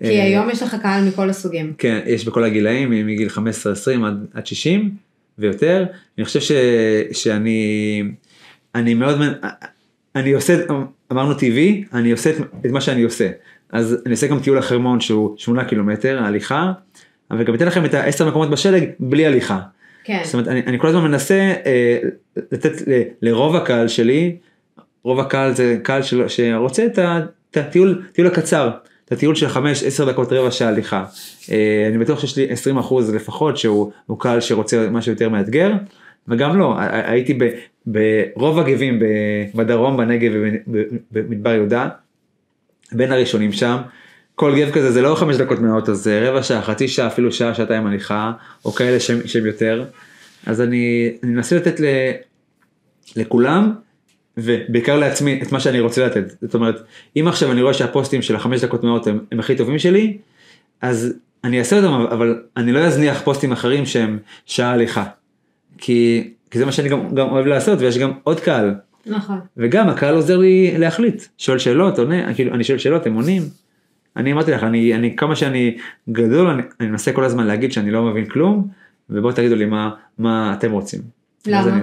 כי 0.00 0.20
אה, 0.20 0.24
היום 0.24 0.50
יש 0.50 0.62
לך 0.62 0.76
קהל 0.82 1.04
מכל 1.08 1.30
הסוגים. 1.30 1.72
כן, 1.78 2.00
יש 2.06 2.24
בכל 2.24 2.44
הגילאים, 2.44 2.90
מגיל 2.90 3.28
15-20 3.28 3.40
עד, 4.06 4.26
עד 4.34 4.46
60 4.46 4.90
ויותר. 5.38 5.84
אני 6.18 6.24
חושב 6.24 6.40
ש, 6.40 6.52
שאני 7.12 8.02
אני 8.74 8.94
מאוד, 8.94 9.20
אני 10.14 10.32
עושה, 10.32 10.56
אמרנו 11.12 11.34
טבעי, 11.34 11.84
אני 11.92 12.10
עושה 12.12 12.30
את, 12.30 12.36
את 12.66 12.70
מה 12.70 12.80
שאני 12.80 13.02
עושה. 13.02 13.28
אז 13.72 13.96
אני 14.06 14.12
עושה 14.12 14.26
גם 14.26 14.40
טיול 14.40 14.58
החרמון 14.58 15.00
שהוא 15.00 15.34
8 15.36 15.64
קילומטר, 15.64 16.22
ההליכה, 16.22 16.72
אבל 17.30 17.42
גם 17.42 17.54
אתן 17.54 17.66
לכם 17.66 17.84
את 17.84 17.94
העשר 17.94 18.28
מקומות 18.28 18.50
בשלג 18.50 18.90
בלי 19.00 19.26
הליכה. 19.26 19.60
כן. 20.04 20.20
זאת 20.24 20.34
אומרת, 20.34 20.48
אני, 20.48 20.62
אני 20.66 20.78
כל 20.78 20.86
הזמן 20.86 21.02
מנסה 21.02 21.52
אה, 21.66 21.98
לתת 22.52 22.88
ל, 22.88 23.02
לרוב 23.22 23.56
הקהל 23.56 23.88
שלי, 23.88 24.36
רוב 25.02 25.20
הקהל 25.20 25.54
זה 25.54 25.76
קהל 25.82 26.02
של, 26.02 26.28
שרוצה 26.28 26.86
את, 26.86 26.98
ה, 26.98 27.20
את 27.50 27.56
הטיול, 27.56 28.02
טיול 28.12 28.26
הקצר, 28.28 28.70
את 29.04 29.12
הטיול 29.12 29.34
של 29.34 29.46
5-10 29.46 30.04
דקות 30.08 30.32
רבע 30.32 30.50
שעה 30.50 30.68
הליכה. 30.68 31.04
אה, 31.50 31.86
אני 31.88 31.98
בטוח 31.98 32.20
שיש 32.20 32.36
לי 32.36 32.50
20 32.50 32.78
אחוז 32.78 33.14
לפחות 33.14 33.56
שהוא 33.56 33.92
הוא 34.06 34.20
קהל 34.20 34.40
שרוצה 34.40 34.90
משהו 34.90 35.12
יותר 35.12 35.28
מאתגר, 35.28 35.72
וגם 36.28 36.58
לא, 36.58 36.74
הייתי 36.90 37.38
ברוב 37.86 38.58
הגבים 38.58 39.02
בדרום, 39.54 39.96
בנגב 39.96 40.32
ובמדבר 41.12 41.50
יהודה, 41.50 41.88
בין 42.92 43.12
הראשונים 43.12 43.52
שם. 43.52 43.76
כל 44.34 44.54
גב 44.56 44.70
כזה 44.70 44.92
זה 44.92 45.02
לא 45.02 45.14
חמש 45.14 45.36
דקות 45.36 45.58
מהאוטו, 45.58 45.94
זה 45.94 46.30
רבע 46.30 46.42
שעה, 46.42 46.62
חצי 46.62 46.88
שעה, 46.88 47.06
אפילו 47.06 47.32
שעה, 47.32 47.54
שעתיים 47.54 47.86
הליכה, 47.86 48.32
או 48.64 48.72
כאלה 48.72 49.00
שהם, 49.00 49.18
שהם 49.26 49.46
יותר. 49.46 49.84
אז 50.46 50.60
אני 50.60 51.12
מנסה 51.22 51.56
לתת 51.56 51.80
ל, 51.80 51.84
לכולם, 53.16 53.74
ובעיקר 54.36 54.98
לעצמי, 54.98 55.40
את 55.42 55.52
מה 55.52 55.60
שאני 55.60 55.80
רוצה 55.80 56.06
לתת. 56.06 56.24
זאת 56.42 56.54
אומרת, 56.54 56.82
אם 57.16 57.28
עכשיו 57.28 57.52
אני 57.52 57.62
רואה 57.62 57.74
שהפוסטים 57.74 58.22
של 58.22 58.36
החמש 58.36 58.60
דקות 58.64 58.84
מהאוטו 58.84 59.10
הם, 59.10 59.18
הם 59.32 59.40
הכי 59.40 59.56
טובים 59.56 59.78
שלי, 59.78 60.18
אז 60.80 61.14
אני 61.44 61.58
אעשה 61.58 61.76
אותם, 61.76 61.92
אבל 61.92 62.42
אני 62.56 62.72
לא 62.72 62.78
אזניח 62.78 63.22
פוסטים 63.24 63.52
אחרים 63.52 63.86
שהם 63.86 64.18
שעה 64.46 64.72
הליכה. 64.72 65.04
כי, 65.78 66.30
כי 66.50 66.58
זה 66.58 66.66
מה 66.66 66.72
שאני 66.72 66.88
גם, 66.88 67.14
גם 67.14 67.28
אוהב 67.28 67.46
לעשות, 67.46 67.78
ויש 67.80 67.98
גם 67.98 68.12
עוד 68.22 68.40
קהל. 68.40 68.74
נכון. 69.06 69.40
וגם 69.56 69.88
הקהל 69.88 70.14
עוזר 70.14 70.36
לי 70.36 70.78
להחליט, 70.78 71.24
שואל 71.38 71.58
שאלות, 71.58 71.98
עונה, 71.98 72.34
כאילו 72.34 72.54
אני 72.54 72.64
שואל 72.64 72.78
שאלות, 72.78 73.06
הם 73.06 73.14
עונים. 73.14 73.42
אני 74.16 74.32
אמרתי 74.32 74.50
לך, 74.50 74.62
אני, 74.62 74.94
אני 74.94 75.16
כמה 75.16 75.36
שאני 75.36 75.76
גדול, 76.10 76.46
אני, 76.46 76.62
אני 76.80 76.88
מנסה 76.88 77.12
כל 77.12 77.24
הזמן 77.24 77.46
להגיד 77.46 77.72
שאני 77.72 77.90
לא 77.90 78.02
מבין 78.02 78.26
כלום, 78.26 78.68
ובואו 79.10 79.32
תגידו 79.32 79.54
לי 79.54 79.64
מה, 79.64 79.90
מה 80.18 80.54
אתם 80.58 80.72
רוצים. 80.72 81.00
למה? 81.46 81.72
אני. 81.72 81.80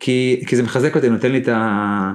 כי, 0.00 0.42
כי 0.46 0.56
זה 0.56 0.62
מחזק 0.62 0.96
אותי, 0.96 1.08
נותן 1.08 1.32
לי 1.32 1.38
את 1.38 1.48
ה... 1.48 2.12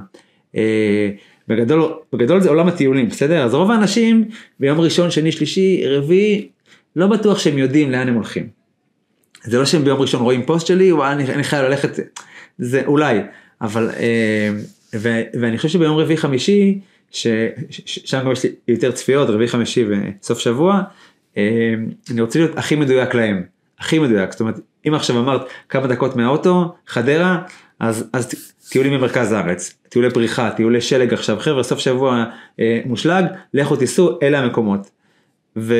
אה, 0.55 1.09
בגדול, 1.47 1.93
בגדול 2.13 2.41
זה 2.41 2.49
עולם 2.49 2.67
הטיולים, 2.67 3.07
בסדר? 3.07 3.43
אז 3.43 3.53
רוב 3.53 3.71
האנשים 3.71 4.25
ביום 4.59 4.79
ראשון, 4.79 5.11
שני, 5.11 5.31
שלישי, 5.31 5.83
רביעי, 5.87 6.47
לא 6.95 7.07
בטוח 7.07 7.39
שהם 7.39 7.57
יודעים 7.57 7.91
לאן 7.91 8.07
הם 8.07 8.13
הולכים. 8.13 8.58
זה 9.43 9.59
לא 9.59 9.65
שהם 9.65 9.83
ביום 9.83 10.01
ראשון 10.01 10.21
רואים 10.21 10.45
פוסט 10.45 10.67
שלי, 10.67 10.91
וואי, 10.93 11.11
אני, 11.11 11.23
אני 11.33 11.43
חייב 11.43 11.65
ללכת, 11.65 11.99
זה 12.57 12.81
אולי, 12.85 13.19
אבל, 13.61 13.89
אה, 13.89 14.49
ו, 14.95 15.21
ואני 15.41 15.57
חושב 15.57 15.69
שביום 15.69 15.97
רביעי 15.97 16.17
חמישי, 16.17 16.79
ש, 17.11 17.27
ש, 17.69 17.81
ש, 17.85 17.99
שם 18.05 18.19
גם 18.25 18.31
יש 18.31 18.43
לי 18.43 18.51
יותר 18.67 18.91
צפיות, 18.91 19.29
רביעי 19.29 19.47
חמישי 19.47 19.85
וסוף 19.89 20.39
שבוע, 20.39 20.81
אה, 21.37 21.73
אני 22.11 22.21
רוצה 22.21 22.39
להיות 22.39 22.57
הכי 22.57 22.75
מדויק 22.75 23.13
להם, 23.13 23.43
הכי 23.79 23.99
מדויק, 23.99 24.31
זאת 24.31 24.41
אומרת, 24.41 24.59
אם 24.87 24.93
עכשיו 24.93 25.19
אמרת 25.19 25.41
כמה 25.69 25.87
דקות 25.87 26.15
מהאוטו, 26.15 26.75
חדרה, 26.87 27.41
אז, 27.79 28.09
אז 28.13 28.53
טיולים 28.69 28.93
במרכז 28.93 29.31
הארץ, 29.31 29.73
טיולי 29.89 30.09
פריחה, 30.09 30.51
טיולי 30.51 30.81
שלג 30.81 31.13
עכשיו, 31.13 31.39
חבר'ה, 31.39 31.63
סוף 31.63 31.79
שבוע 31.79 32.25
אה, 32.59 32.81
מושלג, 32.85 33.25
לכו 33.53 33.75
תיסעו, 33.75 34.19
אלה 34.23 34.39
המקומות. 34.39 34.89
ו... 35.57 35.75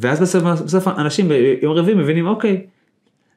ואז 0.00 0.20
בסוף, 0.20 0.42
בסוף 0.42 0.88
אנשים 0.88 1.28
ביום 1.28 1.72
רביעי 1.72 1.94
מבינים, 1.94 2.26
אוקיי, 2.26 2.66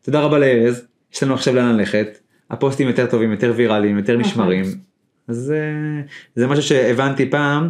תודה 0.01 0.21
רבה 0.21 0.39
לארז, 0.39 0.85
יש 1.13 1.23
לנו 1.23 1.33
עכשיו 1.33 1.55
לאן 1.55 1.77
ללכת, 1.77 2.17
הפוסטים 2.49 2.87
יותר 2.87 3.05
טובים, 3.05 3.31
יותר 3.31 3.53
ויראליים, 3.55 3.97
יותר 3.97 4.17
נכון. 4.17 4.31
נשמרים. 4.31 4.65
אז 5.27 5.53
זה, 6.35 6.47
משהו 6.47 6.63
שהבנתי 6.63 7.29
פעם, 7.29 7.69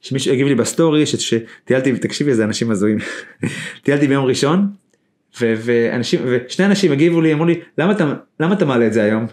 שמישהו 0.00 0.32
הגיב 0.32 0.46
לי 0.46 0.54
בסטורי, 0.54 1.06
שטיילתי, 1.06 1.92
תקשיבי 1.92 2.30
איזה 2.30 2.44
אנשים 2.44 2.70
הזויים, 2.70 2.98
טיילתי 3.84 4.08
ביום 4.08 4.24
ראשון, 4.24 4.66
ואנשים, 5.40 6.20
ושני 6.24 6.66
אנשים 6.66 6.92
הגיבו 6.92 7.20
לי, 7.20 7.32
אמרו 7.32 7.44
לי, 7.44 7.60
למה 7.78 7.92
אתה, 7.92 8.14
למה 8.40 8.54
אתה 8.54 8.64
מעלה 8.64 8.86
את 8.86 8.92
זה 8.92 9.02
היום? 9.02 9.26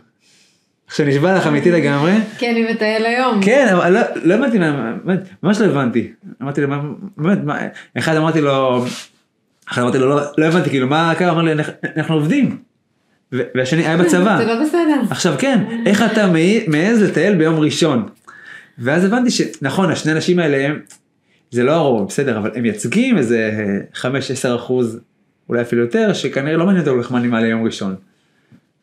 עכשיו 0.87 1.05
נשבע 1.05 1.37
לך 1.37 1.47
אמיתי 1.47 1.71
לגמרי, 1.71 2.11
כן, 2.37 2.49
אני 2.51 2.73
מטייל 2.73 3.05
היום. 3.05 3.39
כן, 3.43 3.67
אבל 3.71 3.93
לא, 3.93 3.99
לא 4.23 4.33
הבנתי, 4.33 4.57
מה- 4.59 4.93
באמת, 5.03 5.19
ממש 5.43 5.61
לא 5.61 5.65
הבנתי. 5.65 6.11
אמרתי 6.41 6.61
לו, 6.61 6.67
באמת, 7.17 7.37
אחד 7.97 8.15
אמרתי 8.15 8.41
לו, 8.41 8.85
אחד 9.71 9.81
אמרתי 9.81 9.97
לו, 9.97 10.09
לא, 10.09 10.21
לא 10.37 10.45
הבנתי, 10.45 10.69
כאילו, 10.69 10.87
מה 10.87 11.13
קרה? 11.17 11.31
אמר 11.31 11.41
לי, 11.41 11.51
"אנחנו- 11.97 12.15
עובדים. 12.15 12.57
והשני 13.31 13.85
היה 13.87 13.97
בצבא. 13.97 14.37
זה 14.37 14.45
לא 14.45 14.61
בסדר. 14.63 15.01
עכשיו 15.09 15.35
כן, 15.39 15.63
איך 15.85 16.01
אתה 16.11 16.27
מעז 16.67 17.01
לטייל 17.03 17.35
ביום 17.35 17.59
ראשון? 17.59 18.07
ואז 18.79 19.05
הבנתי 19.05 19.29
שנכון, 19.31 19.91
השני 19.91 20.11
אנשים 20.11 20.39
האלה, 20.39 20.65
הם, 20.67 20.79
זה 21.51 21.63
לא 21.63 21.71
הרוב, 21.71 22.07
בסדר, 22.07 22.37
אבל 22.37 22.51
הם 22.55 22.61
מייצגים 22.63 23.17
איזה 23.17 23.51
5-10 23.93 24.05
אחוז, 24.55 24.99
אולי 25.49 25.61
אפילו 25.61 25.81
יותר, 25.81 26.13
שכנראה 26.13 26.57
לא 26.57 26.65
מעניין 26.65 26.85
אותו 26.87 26.99
איך 26.99 27.11
מה 27.11 27.17
אני 27.17 27.27
מעלה 27.27 27.47
יום 27.47 27.63
ראשון. 27.65 27.95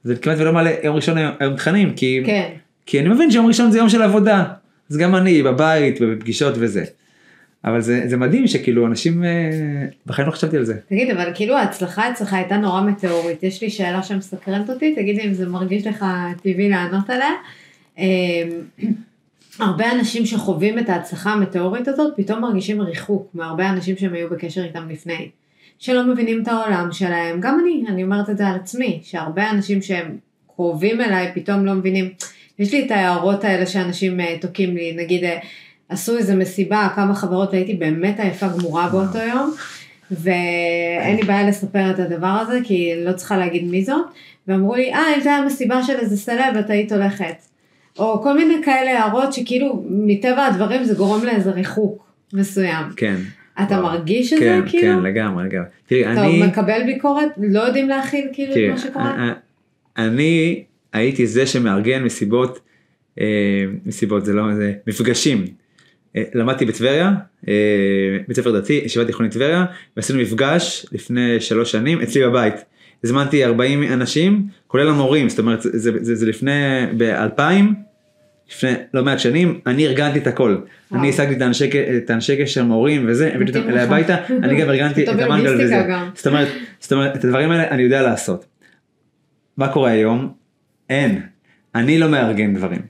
זה 0.05 0.17
כמעט 0.17 0.39
ולא 0.39 0.53
מעלה 0.53 0.71
יום 0.85 0.97
ראשון 0.97 1.19
היום 1.19 1.57
תכנים, 1.57 1.95
כי, 1.95 2.23
כן. 2.27 2.51
כי 2.87 3.01
אני 3.01 3.09
מבין 3.09 3.31
שיום 3.31 3.47
ראשון 3.47 3.71
זה 3.71 3.79
יום 3.79 3.89
של 3.89 4.03
עבודה. 4.03 4.45
אז 4.91 4.97
גם 4.97 5.17
אני 5.17 5.43
בבית 5.43 5.99
ובפגישות 6.01 6.55
וזה. 6.59 6.85
אבל 7.65 7.81
זה, 7.81 8.03
זה 8.07 8.17
מדהים 8.17 8.47
שכאילו 8.47 8.87
אנשים, 8.87 9.25
אה, 9.25 9.29
בחיים 10.07 10.27
לא 10.29 10.33
חשבתי 10.33 10.57
על 10.57 10.65
זה. 10.65 10.75
תגיד, 10.89 11.11
אבל 11.11 11.31
כאילו 11.35 11.57
ההצלחה 11.57 12.11
אצלך 12.11 12.33
הייתה 12.33 12.57
נורא 12.57 12.81
מטאורית. 12.81 13.43
יש 13.43 13.63
לי 13.63 13.71
שאלה 13.71 14.03
שמסקרנת 14.03 14.71
אותי, 14.71 14.95
תגיד 14.95 15.17
לי 15.17 15.25
אם 15.25 15.35
זה 15.35 15.49
מרגיש 15.49 15.87
לך 15.87 16.05
טבעי 16.43 16.69
לענות 16.69 17.11
עליה. 17.11 17.31
אמ, 17.99 18.05
הרבה 19.59 19.93
אנשים 19.93 20.27
שחווים 20.27 20.79
את 20.79 20.89
ההצלחה 20.89 21.31
המטאורית 21.31 21.89
הזאת, 21.89 22.13
פתאום 22.17 22.41
מרגישים 22.41 22.81
ריחוק 22.81 23.31
מהרבה 23.35 23.71
אנשים 23.71 23.97
שהם 23.97 24.15
היו 24.15 24.31
בקשר 24.31 24.65
איתם 24.65 24.89
לפני. 24.91 25.29
שלא 25.85 26.07
מבינים 26.07 26.43
את 26.43 26.49
העולם 26.49 26.89
שלהם, 26.93 27.41
גם 27.41 27.61
אני, 27.63 27.85
אני 27.89 28.05
אומרת 28.05 28.31
את 28.31 28.39
זה 28.39 28.47
על 28.47 28.55
עצמי, 28.55 29.01
שהרבה 29.03 29.51
אנשים 29.51 29.83
שהם 29.83 30.17
קרובים 30.55 31.01
אליי 31.01 31.31
פתאום 31.35 31.67
לא 31.67 31.75
מבינים. 31.75 32.13
יש 32.59 32.73
לי 32.73 32.87
את 32.87 32.91
ההערות 32.91 33.45
האלה 33.45 33.67
שאנשים 33.67 34.21
אה, 34.21 34.37
תוקעים 34.41 34.77
לי, 34.77 34.97
נגיד 34.97 35.25
אה, 35.25 35.39
עשו 35.89 36.17
איזה 36.17 36.37
מסיבה, 36.37 36.89
כמה 36.95 37.15
חברות 37.15 37.53
והייתי 37.53 37.75
באמת 37.75 38.21
עייפה 38.21 38.47
גמורה 38.49 38.89
באותו 38.89 39.19
יום, 39.19 39.55
ואין 40.11 41.17
לי 41.17 41.23
בעיה 41.23 41.49
לספר 41.49 41.91
את 41.91 41.99
הדבר 41.99 42.27
הזה, 42.27 42.59
כי 42.65 42.93
לא 43.05 43.13
צריכה 43.13 43.37
להגיד 43.37 43.65
מי 43.65 43.85
זאת, 43.85 44.07
ואמרו 44.49 44.75
לי, 44.75 44.95
אה, 44.95 45.15
אם 45.17 45.21
זה 45.21 45.29
היה 45.29 45.45
מסיבה 45.45 45.83
של 45.83 45.97
איזה 45.97 46.17
סלב, 46.17 46.57
את 46.61 46.71
היית 46.71 46.93
הולכת. 46.93 47.37
או 47.99 48.23
כל 48.23 48.37
מיני 48.37 48.55
כאלה 48.65 49.01
הערות 49.01 49.33
שכאילו, 49.33 49.85
מטבע 49.89 50.47
הדברים 50.47 50.85
זה 50.85 50.95
גורם 50.95 51.25
לאיזה 51.25 51.51
ריחוק 51.51 52.07
מסוים. 52.33 52.85
כן. 52.97 53.17
אתה. 53.63 53.81
מרגיש 53.81 54.33
את 54.33 54.39
כן, 54.39 54.61
זה 54.65 54.71
כאילו? 54.71 54.99
כן, 54.99 55.03
לגמרי, 55.03 55.45
לגמרי. 55.45 55.67
תראי, 55.87 56.13
אתה 56.13 56.23
אני... 56.25 56.47
מקבל 56.47 56.83
ביקורת? 56.87 57.29
לא 57.39 57.61
יודעים 57.61 57.89
להכיל 57.89 58.29
כאילו 58.33 58.55
תראי, 58.55 58.67
את 58.67 58.71
מה 58.71 58.79
שקורה? 58.79 59.11
א- 59.11 59.31
א- 59.31 59.33
אני 59.97 60.65
הייתי 60.93 61.27
זה 61.27 61.47
שמארגן 61.47 62.03
מסיבות, 62.03 62.61
אה, 63.21 63.25
מסיבות 63.87 64.25
זה 64.25 64.33
לא, 64.33 64.55
זה 64.55 64.73
מפגשים. 64.87 65.45
אה, 66.17 66.23
למדתי 66.35 66.65
בטבריה, 66.65 67.13
אה, 67.49 67.55
בית 68.29 68.37
ספר 68.37 68.61
דתי, 68.61 68.81
ישיבה 68.85 69.05
תיכונית 69.05 69.33
טבריה, 69.33 69.65
ועשינו 69.97 70.19
מפגש 70.21 70.87
לפני 70.93 71.41
שלוש 71.41 71.73
שנים 71.73 72.01
אצלי 72.01 72.23
בבית. 72.25 72.55
הזמנתי 73.05 73.45
40 73.45 73.83
אנשים, 73.83 74.47
כולל 74.67 74.89
המורים, 74.89 75.29
זאת 75.29 75.39
אומרת, 75.39 75.63
זה, 75.63 75.79
זה, 75.79 75.91
זה, 76.01 76.15
זה 76.15 76.27
לפני, 76.27 76.53
ב-2000, 76.97 77.41
לפני 78.51 78.73
לא 78.95 79.05
מעט 79.05 79.19
שנים, 79.19 79.61
אני 79.67 79.87
ארגנתי 79.87 80.19
את 80.19 80.27
הכל. 80.27 80.57
וואו. 80.91 81.01
אני 81.01 81.09
השגתי 81.09 81.35
את 81.97 82.11
האנשי, 82.11 82.43
קשר 82.43 82.65
מורים 82.65 83.05
וזה, 83.09 83.31
הבאתי 83.35 83.59
אותם 83.59 83.71
אליי. 83.71 83.83
הביתה, 83.83 84.17
אני 84.45 84.61
גם 84.61 84.69
ארגנתי 84.69 85.05
את 85.05 85.09
המנגל 85.09 85.55
וזה. 85.61 85.83
זאת 86.15 86.27
אומרת, 86.27 86.49
זאת 86.81 86.93
אומרת, 86.93 87.17
את 87.17 87.25
הדברים 87.25 87.51
האלה 87.51 87.69
אני 87.71 87.83
יודע 87.83 88.03
לעשות. 88.03 88.47
מה 89.57 89.69
קורה 89.69 89.91
היום? 89.91 90.33
אין. 90.91 91.21
אני 91.75 91.99
לא 91.99 92.09
מארגן 92.09 92.55
דברים. 92.55 92.81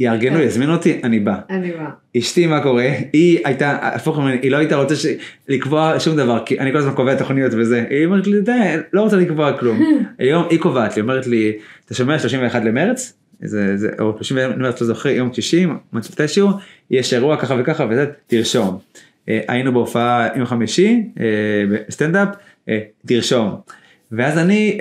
יארגנו, 0.00 0.36
כן. 0.36 0.42
יזמינו 0.42 0.72
אותי, 0.72 1.00
אני 1.04 1.20
בא. 1.20 1.38
אני 1.50 1.72
באה. 1.72 1.90
אשתי 2.18 2.46
מה 2.46 2.60
קורה? 2.60 2.88
היא 3.12 3.38
הייתה, 3.44 3.78
הפוך 3.82 4.18
ממני, 4.18 4.38
היא 4.42 4.50
לא 4.50 4.56
הייתה 4.56 4.76
רוצה 4.76 4.96
ש... 4.96 5.06
לקבוע 5.48 6.00
שום 6.00 6.16
דבר, 6.16 6.42
כי 6.46 6.60
אני 6.60 6.72
כל 6.72 6.78
הזמן 6.78 6.92
קובע 6.94 7.14
תוכניות 7.14 7.52
וזה. 7.54 7.84
היא 7.90 8.06
אומרת 8.06 8.26
לי, 8.26 8.40
די, 8.40 8.52
לא 8.92 9.02
רוצה 9.02 9.16
לקבוע 9.16 9.58
כלום. 9.58 9.80
היום 10.18 10.44
היא 10.50 10.58
קובעת 10.58 10.96
לי, 10.96 11.02
אומרת 11.02 11.26
לי, 11.26 11.52
אתה 11.84 11.94
שומע 11.94 12.18
31 12.18 12.64
למרץ? 12.64 13.18
זה, 13.44 13.76
זה, 13.76 13.88
או 13.98 14.12
30 14.16 14.36
למרץ, 14.36 14.80
לא 14.80 14.86
זוכר, 14.86 15.08
יום 15.08 15.32
שישי, 15.32 15.66
מתישהו, 15.92 16.48
יש 16.90 17.14
אירוע 17.14 17.36
ככה 17.36 17.54
וככה 17.58 17.86
וזה, 17.90 18.06
תרשום. 18.26 18.78
אה, 19.28 19.40
היינו 19.48 19.72
בהופעה 19.72 20.28
יום 20.36 20.46
חמישי, 20.46 21.02
אה, 21.20 21.24
בסטנדאפ, 21.70 22.28
אה, 22.68 22.78
תרשום. 23.06 23.56
ואז 24.12 24.38
אני 24.38 24.78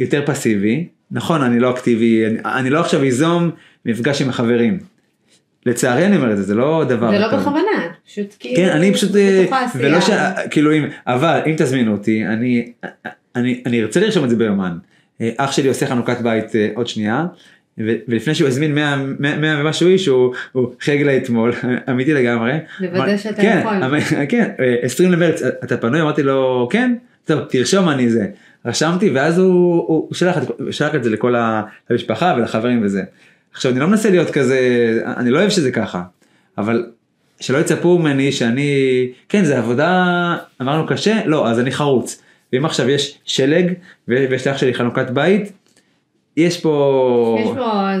יותר 0.00 0.22
פסיבי, 0.26 0.86
נכון, 1.10 1.42
אני 1.42 1.58
לא 1.58 1.70
אקטיבי, 1.70 2.26
אני, 2.26 2.38
אני 2.44 2.70
לא 2.70 2.80
עכשיו 2.80 3.02
איזום 3.02 3.50
מפגש 3.86 4.22
עם 4.22 4.28
החברים. 4.28 4.78
לצערי 5.66 6.06
אני 6.06 6.16
אומר 6.16 6.32
את 6.32 6.36
זה, 6.36 6.42
זה 6.42 6.54
לא 6.54 6.84
דבר 6.88 7.10
זה 7.10 7.18
לא 7.18 7.30
טוב. 7.30 7.40
בכוונה, 7.40 7.92
פשוט 8.06 8.36
כאילו... 8.38 8.56
כן, 8.56 8.68
אני 8.68 8.94
פשוט. 8.94 9.10
ולא 9.74 10.00
ש... 10.00 10.10
כאילו 10.50 10.72
אם, 10.72 10.84
אבל 11.06 11.40
אם 11.46 11.54
תזמינו 11.58 11.92
אותי, 11.92 12.26
אני, 12.26 12.72
אני, 13.36 13.62
אני 13.66 13.82
ארצה 13.82 14.00
לרשום 14.00 14.24
את 14.24 14.30
זה 14.30 14.36
ביומן. 14.36 14.78
אח 15.36 15.52
שלי 15.52 15.68
עושה 15.68 15.86
חנוכת 15.86 16.20
בית 16.20 16.46
עוד 16.74 16.86
שנייה, 16.86 17.26
ולפני 17.78 18.34
שהוא 18.34 18.48
הזמין 18.48 18.74
100, 18.74 18.96
100, 19.18 19.36
100 19.36 19.60
ומשהו 19.60 19.88
איש, 19.88 20.06
הוא, 20.06 20.34
חייג 20.80 21.02
לי 21.02 21.16
אתמול, 21.16 21.52
אמיתי 21.90 22.12
לגמרי. 22.14 22.52
לוודא 22.80 23.16
שאתה 23.16 23.42
כן, 23.42 23.58
יכול. 23.60 23.74
אמר- 23.84 23.98
כן, 24.28 24.50
אה, 24.60 24.74
20 24.82 25.12
למרץ, 25.12 25.42
אתה 25.42 25.76
פנוי? 25.76 26.00
אמרתי 26.00 26.22
לו, 26.22 26.68
כן, 26.72 26.94
טוב, 27.24 27.40
תרשום 27.48 27.88
אני 27.88 28.08
זה. 28.10 28.26
רשמתי, 28.66 29.10
ואז 29.10 29.38
הוא, 29.38 29.84
הוא, 29.88 30.14
שלח, 30.14 30.36
שלח 30.70 30.94
את 30.94 31.04
זה 31.04 31.10
לכל 31.10 31.34
ה- 31.34 31.62
למשפחה 31.90 32.34
ולחברים 32.38 32.80
וזה. 32.84 33.02
עכשיו, 33.54 33.72
אני 33.72 33.80
לא 33.80 33.86
מנסה 33.86 34.10
להיות 34.10 34.30
כזה, 34.30 34.58
אני 35.16 35.30
לא 35.30 35.38
אוהב 35.38 35.50
שזה 35.50 35.70
ככה, 35.72 36.02
אבל 36.58 36.86
שלא 37.40 37.58
יצפו 37.58 37.98
ממני 37.98 38.32
שאני, 38.32 38.70
כן, 39.28 39.44
זה 39.44 39.58
עבודה, 39.58 40.06
אמרנו 40.62 40.86
קשה, 40.86 41.20
לא, 41.26 41.48
אז 41.50 41.60
אני 41.60 41.70
חרוץ. 41.70 42.22
ואם 42.52 42.64
עכשיו 42.64 42.90
יש 42.90 43.18
שלג, 43.24 43.72
ויש 44.08 44.46
לאח 44.46 44.58
שלי 44.58 44.74
חנוכת 44.74 45.10
בית, 45.10 45.52
יש 46.36 46.60
פה, 46.60 47.36
יש 47.40 47.48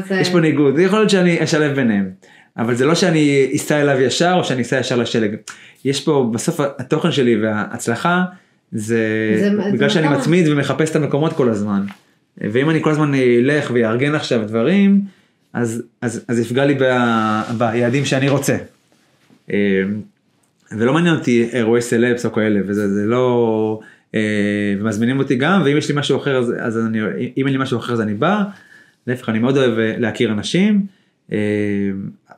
פה. 0.08 0.14
יש 0.20 0.30
פה 0.30 0.40
ניגוד, 0.40 0.78
יכול 0.78 0.98
להיות 0.98 1.10
שאני 1.10 1.44
אשלב 1.44 1.74
ביניהם. 1.76 2.10
אבל 2.56 2.74
זה 2.74 2.86
לא 2.86 2.94
שאני 2.94 3.50
אסע 3.56 3.80
אליו 3.80 4.00
ישר 4.00 4.34
או 4.38 4.44
שאני 4.44 4.62
אסע 4.62 4.80
ישר 4.80 4.96
לשלג. 4.96 5.34
יש 5.84 6.00
פה 6.04 6.30
בסוף 6.32 6.60
התוכן 6.60 7.12
שלי 7.12 7.42
וההצלחה 7.42 8.22
זה, 8.72 8.98
זה- 9.40 9.50
בגלל 9.72 9.88
זה 9.88 9.94
שאני 9.94 10.06
מטרה. 10.06 10.18
מצמיד 10.18 10.48
ומחפש 10.48 10.90
את 10.90 10.96
המקומות 10.96 11.32
כל 11.32 11.48
הזמן. 11.48 11.82
ואם 12.38 12.70
אני 12.70 12.82
כל 12.82 12.90
הזמן 12.90 13.12
אלך 13.14 13.70
ויארגן 13.74 14.14
עכשיו 14.14 14.42
דברים 14.46 15.00
אז, 15.52 15.82
אז, 16.00 16.24
אז 16.28 16.38
יפגע 16.38 16.64
לי 16.64 16.74
ב, 16.80 16.82
ביעדים 17.58 18.04
שאני 18.04 18.28
רוצה. 18.28 18.56
אה, 19.52 19.56
ולא 20.72 20.92
מעניין 20.92 21.14
אותי 21.14 21.48
אירועי 21.52 21.82
סלבס 21.82 22.26
או 22.26 22.32
כאלה 22.32 22.60
וזה 22.66 22.88
זה 22.88 23.06
לא 23.06 23.80
ומזמינים 24.80 25.18
אותי 25.18 25.36
גם 25.36 25.62
ואם 25.64 25.76
יש 25.76 25.88
לי 25.88 25.94
משהו 25.98 26.16
אחר 26.16 26.36
אז, 26.36 26.78
אני 26.86 26.98
אם 27.36 27.46
אין 27.46 27.54
לי 27.54 27.62
משהו 27.62 27.78
אחר 27.78 27.92
אז 27.92 28.00
אני 28.00 28.14
בא. 28.14 28.42
להפך 29.06 29.28
אני 29.28 29.38
מאוד 29.38 29.56
אוהב 29.56 29.78
אה, 29.78 29.94
להכיר 29.98 30.32
אנשים 30.32 30.86
אה, 31.32 31.38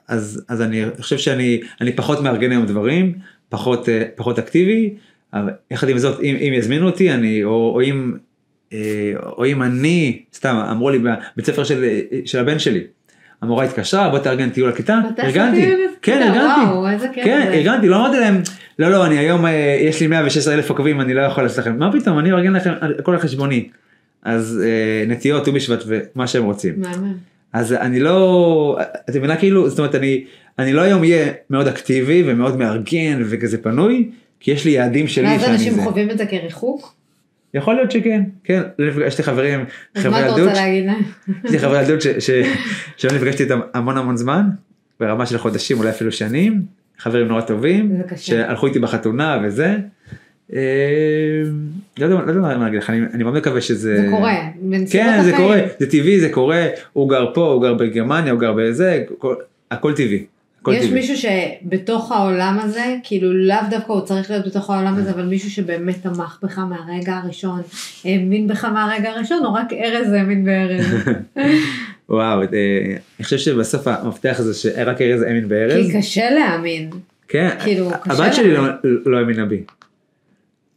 אז 0.08 0.44
אז 0.48 0.62
אני 0.62 0.82
חושב 1.00 1.18
שאני 1.18 1.60
אני 1.80 1.92
פחות 1.92 2.20
מארגן 2.20 2.50
היום 2.50 2.66
דברים 2.66 3.12
פחות 3.48 3.88
אה, 3.88 4.04
פחות 4.14 4.38
אקטיבי 4.38 4.94
אבל 5.32 5.50
יחד 5.70 5.88
עם 5.88 5.98
זאת 5.98 6.20
אם, 6.20 6.36
אם 6.36 6.52
יזמינו 6.52 6.86
אותי 6.86 7.12
אני 7.12 7.44
או, 7.44 7.72
או 7.74 7.82
אם 7.82 8.14
אה, 8.72 9.12
או 9.22 9.46
אם 9.46 9.62
אני 9.62 10.22
סתם 10.34 10.56
אמרו 10.70 10.90
לי 10.90 10.98
בבית 10.98 11.46
ספר 11.46 11.64
של, 11.64 11.84
של 12.24 12.38
הבן 12.38 12.58
שלי. 12.58 12.84
המורה 13.44 13.64
התקשרה 13.64 14.08
בוא 14.08 14.18
תארגן 14.18 14.50
טיול 14.50 14.68
לכיתה 14.68 15.00
ארגנתי 15.18 15.72
כן 16.02 16.22
ארגנתי 16.22 17.22
כן. 17.24 17.50
ארגנתי 17.52 17.88
לא 17.88 17.96
אמרתי 17.96 18.20
להם 18.20 18.42
לא 18.78 18.90
לא 18.90 19.06
אני 19.06 19.18
היום 19.18 19.46
אה, 19.46 19.76
יש 19.80 20.00
לי 20.00 20.06
116 20.06 20.54
אלף 20.54 20.70
עוקבים 20.70 21.00
אני 21.00 21.14
לא 21.14 21.20
יכול 21.20 21.42
לעשות 21.42 21.58
לכם 21.58 21.78
מה 21.78 21.92
פתאום 21.92 22.18
אני 22.18 22.32
ארגן 22.32 22.52
לכם 22.52 22.72
הכל 22.98 23.12
על 23.12 23.18
חשבוני 23.18 23.68
אז 24.22 24.62
אה, 24.64 25.06
נטיות 25.06 25.44
ט"ו 25.44 25.52
בשבט 25.52 25.84
ומה 25.86 26.26
שהם 26.26 26.44
רוצים. 26.44 26.74
אז 27.52 27.72
אני 27.72 28.00
לא 28.00 28.78
את 29.10 29.16
מבינה 29.16 29.36
כאילו 29.36 29.68
זאת 29.68 29.78
אומרת 29.78 29.94
אני 29.94 30.24
אני 30.58 30.72
לא 30.72 30.80
היום 30.80 31.02
אהיה 31.02 31.32
מאוד 31.50 31.68
אקטיבי 31.68 32.22
ומאוד 32.26 32.56
מארגן 32.56 33.22
וכזה 33.24 33.62
פנוי 33.62 34.10
כי 34.40 34.50
יש 34.50 34.64
לי 34.64 34.70
יעדים 34.70 35.08
שלי 35.08 35.26
ואז 35.26 35.44
אנשים. 35.44 35.80
חווים 35.80 36.10
את 36.10 36.18
זה 36.18 36.26
כריחוק? 36.26 36.94
יכול 37.54 37.74
להיות 37.74 37.90
שכן 37.90 38.22
כן 38.44 38.62
לא 38.78 39.06
יש 39.06 39.18
לי 39.18 39.24
חברים 39.24 39.64
אז 39.94 40.02
חברי 40.02 40.10
מה 40.12 40.20
אתה 40.20 40.28
ילדות 40.28 40.48
רוצה 40.48 40.60
להגיד 40.62 40.86
להם? 40.86 41.02
יש 41.44 41.50
לי 41.50 41.58
חברי 41.58 41.80
ילדות 41.82 42.00
שלא 42.96 43.12
נפגשתי 43.14 43.42
איתם 43.42 43.60
המון 43.74 43.96
המון 43.98 44.16
זמן 44.16 44.46
ברמה 45.00 45.26
של 45.26 45.38
חודשים 45.38 45.78
אולי 45.78 45.90
אפילו 45.90 46.12
שנים 46.12 46.62
חברים 46.98 47.28
נורא 47.28 47.40
טובים. 47.40 47.92
שהלכו 48.16 48.66
איתי 48.66 48.78
בחתונה 48.78 49.38
וזה. 49.44 49.76
אה, 50.54 50.60
לא 51.98 52.04
יודע 52.04 52.16
לא 52.16 52.28
יודע 52.30 52.40
מה 52.40 52.54
להגיד 52.64 52.78
לך 52.82 52.90
אני 52.90 53.00
אני 53.14 53.22
מאוד 53.24 53.34
מקווה 53.34 53.60
שזה 53.60 53.96
זה 53.96 54.06
קורה. 54.10 54.34
כן 54.90 55.20
זה. 55.24 55.32
קורה 55.36 55.58
זה 55.78 55.90
טבעי 55.90 56.20
זה 56.20 56.28
קורה 56.28 56.66
הוא 56.92 57.10
גר 57.10 57.30
פה 57.34 57.46
הוא 57.46 57.62
גר 57.62 57.74
בגרמניה 57.74 58.32
הוא 58.32 58.40
גר 58.40 58.52
בזה 58.52 59.02
כל- 59.18 59.34
הכל 59.70 59.92
טבעי. 59.92 60.24
הכל 60.64 60.72
יש 60.74 60.86
טבעי. 60.86 60.94
מישהו 61.00 61.16
שבתוך 61.16 62.12
העולם 62.12 62.58
הזה, 62.62 62.96
כאילו 63.02 63.32
לאו 63.32 63.56
דווקא 63.70 63.92
הוא 63.92 64.00
צריך 64.00 64.30
להיות 64.30 64.46
בתוך 64.46 64.70
העולם 64.70 64.94
הזה, 64.96 65.10
אבל 65.10 65.24
מישהו 65.24 65.50
שבאמת 65.50 66.02
תמך 66.02 66.38
בך 66.42 66.58
מהרגע 66.58 67.16
הראשון, 67.16 67.62
האמין 68.04 68.48
בך 68.48 68.64
מהרגע 68.64 69.10
הראשון, 69.10 69.44
או 69.44 69.54
רק 69.54 69.72
ארז 69.72 70.12
האמין 70.12 70.44
בארז? 70.44 70.86
וואו 72.08 72.42
אה, 72.42 72.46
אני 73.18 73.24
חושב 73.24 73.38
שבסוף 73.38 73.86
המפתח 73.88 74.36
זה 74.40 74.54
שרק 74.54 75.00
ארז 75.02 75.22
האמין 75.22 75.48
בארז. 75.48 75.86
כי 75.86 75.98
קשה 75.98 76.30
להאמין. 76.30 76.90
כן 77.28 77.48
כאילו, 77.62 77.90
הבת 77.92 78.34
שלי. 78.34 78.54
לא- 78.54 78.64
לא 79.06 79.18
האמינה 79.18 79.44
בי. 79.46 79.62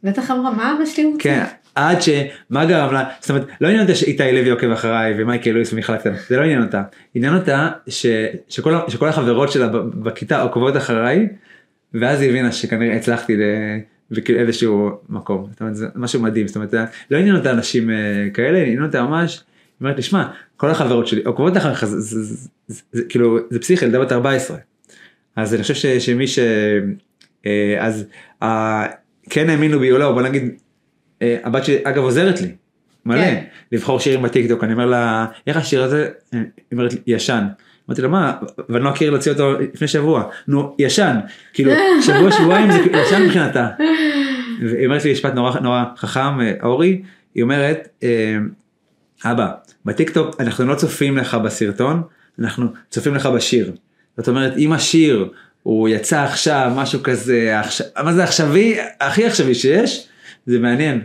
בטח 0.04 0.30
אמרה, 0.30 0.50
מה 0.54 0.74
אבא 0.76 0.86
שלי 0.86 1.04
רוצה? 1.04 1.18
כן, 1.22 1.44
עד 1.78 1.98
שמה 2.02 2.64
גרם 2.64 2.92
לה, 2.94 3.04
זאת 3.20 3.30
אומרת, 3.30 3.46
לא 3.60 3.68
עניין 3.68 3.82
אותה 3.82 3.94
שאיתי 3.94 4.32
לוי 4.32 4.50
עוקב 4.50 4.70
אחריי 4.70 5.14
ומייקל 5.18 5.50
לואיס 5.50 5.72
ומיכל 5.72 5.96
קטן, 5.96 6.14
זה 6.28 6.36
לא 6.36 6.42
עניין 6.42 6.62
אותה. 6.62 6.82
עניין 7.14 7.34
אותה 7.34 7.68
ש, 7.88 8.06
שכל, 8.48 8.74
ה- 8.74 8.90
שכל 8.90 9.08
החברות 9.08 9.52
שלה 9.52 9.68
בכיתה 9.94 10.42
עוקבות 10.42 10.76
אחריי, 10.76 11.28
ואז 11.94 12.20
היא 12.20 12.30
הבינה 12.30 12.52
שכנראה 12.52 12.96
הצלחתי 12.96 13.36
ל... 13.36 13.40
וכאילו 14.10 14.40
איזשהו 14.40 14.90
מקום, 15.08 15.46
זאת 15.50 15.60
אומרת 15.60 15.76
זה 15.76 15.86
משהו 15.94 16.22
מדהים, 16.22 16.48
זאת 16.48 16.56
אומרת 16.56 16.74
לא 17.10 17.18
עניין 17.18 17.36
אותה 17.36 17.50
אנשים 17.50 17.90
אה, 17.90 17.96
כאלה, 18.34 18.58
עניין 18.58 18.82
אותה 18.84 19.02
ממש, 19.02 19.36
היא 19.36 19.44
אומרת 19.80 19.96
לי 19.96 20.02
שמע, 20.02 20.28
כל 20.56 20.70
החברות 20.70 21.06
שלי 21.06 21.22
עוקבות 21.24 21.56
אחריך, 21.56 21.84
זה, 21.84 22.00
זה, 22.00 22.22
זה, 22.22 22.48
זה, 22.66 22.82
זה 22.92 23.02
כאילו 23.08 23.38
זה 23.50 23.58
פסיכי, 23.58 23.84
ילדה 23.84 24.00
בת 24.00 24.12
14, 24.12 24.56
אז 25.36 25.54
אני 25.54 25.62
חושב 25.62 25.74
ש, 25.74 25.86
שמי 25.86 26.26
ש... 26.26 26.38
אה, 27.46 27.76
אז 27.78 28.04
אה, 28.42 28.86
כן 29.30 29.50
האמינו 29.50 29.78
בי 29.80 29.92
או 29.92 29.98
לא, 29.98 30.12
בוא 30.12 30.22
נגיד, 30.22 30.58
הבת 31.22 31.64
שלי 31.64 31.78
אגב 31.84 32.02
עוזרת 32.02 32.40
לי, 32.40 32.48
מלא, 33.06 33.20
כן. 33.20 33.44
לבחור 33.72 34.00
שירים 34.00 34.22
בטיקטוק, 34.22 34.64
אני 34.64 34.72
אומר 34.72 34.86
לה, 34.86 35.26
איך 35.46 35.56
השיר 35.56 35.82
הזה, 35.82 36.08
היא 36.32 36.40
אומרת 36.72 36.92
לי, 36.92 36.98
ישן. 37.06 37.44
אמרתי 37.88 38.02
לה 38.02 38.08
מה, 38.08 38.32
ואני 38.68 38.84
לא 38.84 38.90
אכיר 38.90 39.10
להוציא 39.10 39.32
אותו 39.32 39.52
לפני 39.74 39.88
שבוע, 39.88 40.24
נו 40.48 40.74
ישן, 40.78 41.16
כאילו 41.52 41.72
שבוע 42.02 42.32
שבועיים 42.32 42.72
זה 42.72 42.78
ישן 42.78 43.22
מבחינתה. 43.22 43.68
והיא 44.60 44.86
אומרת 44.86 45.04
לי 45.04 45.12
משפט 45.12 45.34
נורא 45.34 45.60
נורא 45.60 45.84
חכם, 45.96 46.40
אה, 46.40 46.52
אורי, 46.62 47.02
היא 47.34 47.42
אומרת, 47.42 47.88
אה, 48.02 48.36
אבא, 49.24 49.48
בטיקטוק 49.84 50.40
אנחנו 50.40 50.66
לא 50.66 50.74
צופים 50.74 51.16
לך 51.16 51.34
בסרטון, 51.34 52.02
אנחנו 52.38 52.66
צופים 52.90 53.14
לך 53.14 53.26
בשיר. 53.26 53.72
זאת 54.16 54.28
אומרת, 54.28 54.56
אם 54.56 54.72
השיר 54.72 55.28
הוא 55.62 55.88
יצא 55.88 56.22
עכשיו, 56.22 56.72
משהו 56.76 57.02
כזה, 57.02 57.60
עכשיו, 57.60 57.86
מה 58.04 58.12
זה 58.12 58.24
עכשווי, 58.24 58.76
הכי 59.00 59.24
עכשווי 59.24 59.54
שיש, 59.54 60.08
זה 60.48 60.58
מעניין. 60.58 61.00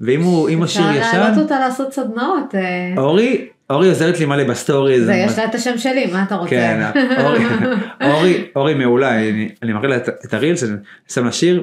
ואם 0.00 0.22
הוא, 0.22 0.48
אם 0.48 0.62
השיר 0.62 0.90
אפשר 0.90 1.00
ישן, 1.00 1.18
להעלות 1.18 1.38
אותה 1.38 1.58
לעשות 1.58 1.92
סדנאות. 1.92 2.54
אה, 2.54 2.94
אורי, 2.96 3.48
אורי 3.70 3.88
עוזרת 3.88 4.20
לי 4.20 4.26
מלא 4.26 4.44
בסטורי. 4.44 5.00
זה 5.00 5.14
יש 5.14 5.38
לה 5.38 5.44
את 5.44 5.54
השם 5.54 5.78
שלי, 5.78 6.06
מה 6.12 6.22
אתה 6.22 6.34
רוצה? 6.34 6.50
כן, 6.50 6.80
אורי, 7.24 7.44
אורי, 8.12 8.44
אורי 8.56 8.74
מעולה, 8.74 9.28
אני, 9.28 9.48
אני 9.62 9.72
מראה 9.72 9.88
לה 9.88 9.96
את, 9.96 10.34
הרילס, 10.34 10.64
אני 10.64 10.72
שם 11.08 11.24
לה 11.24 11.32
שיר, 11.32 11.54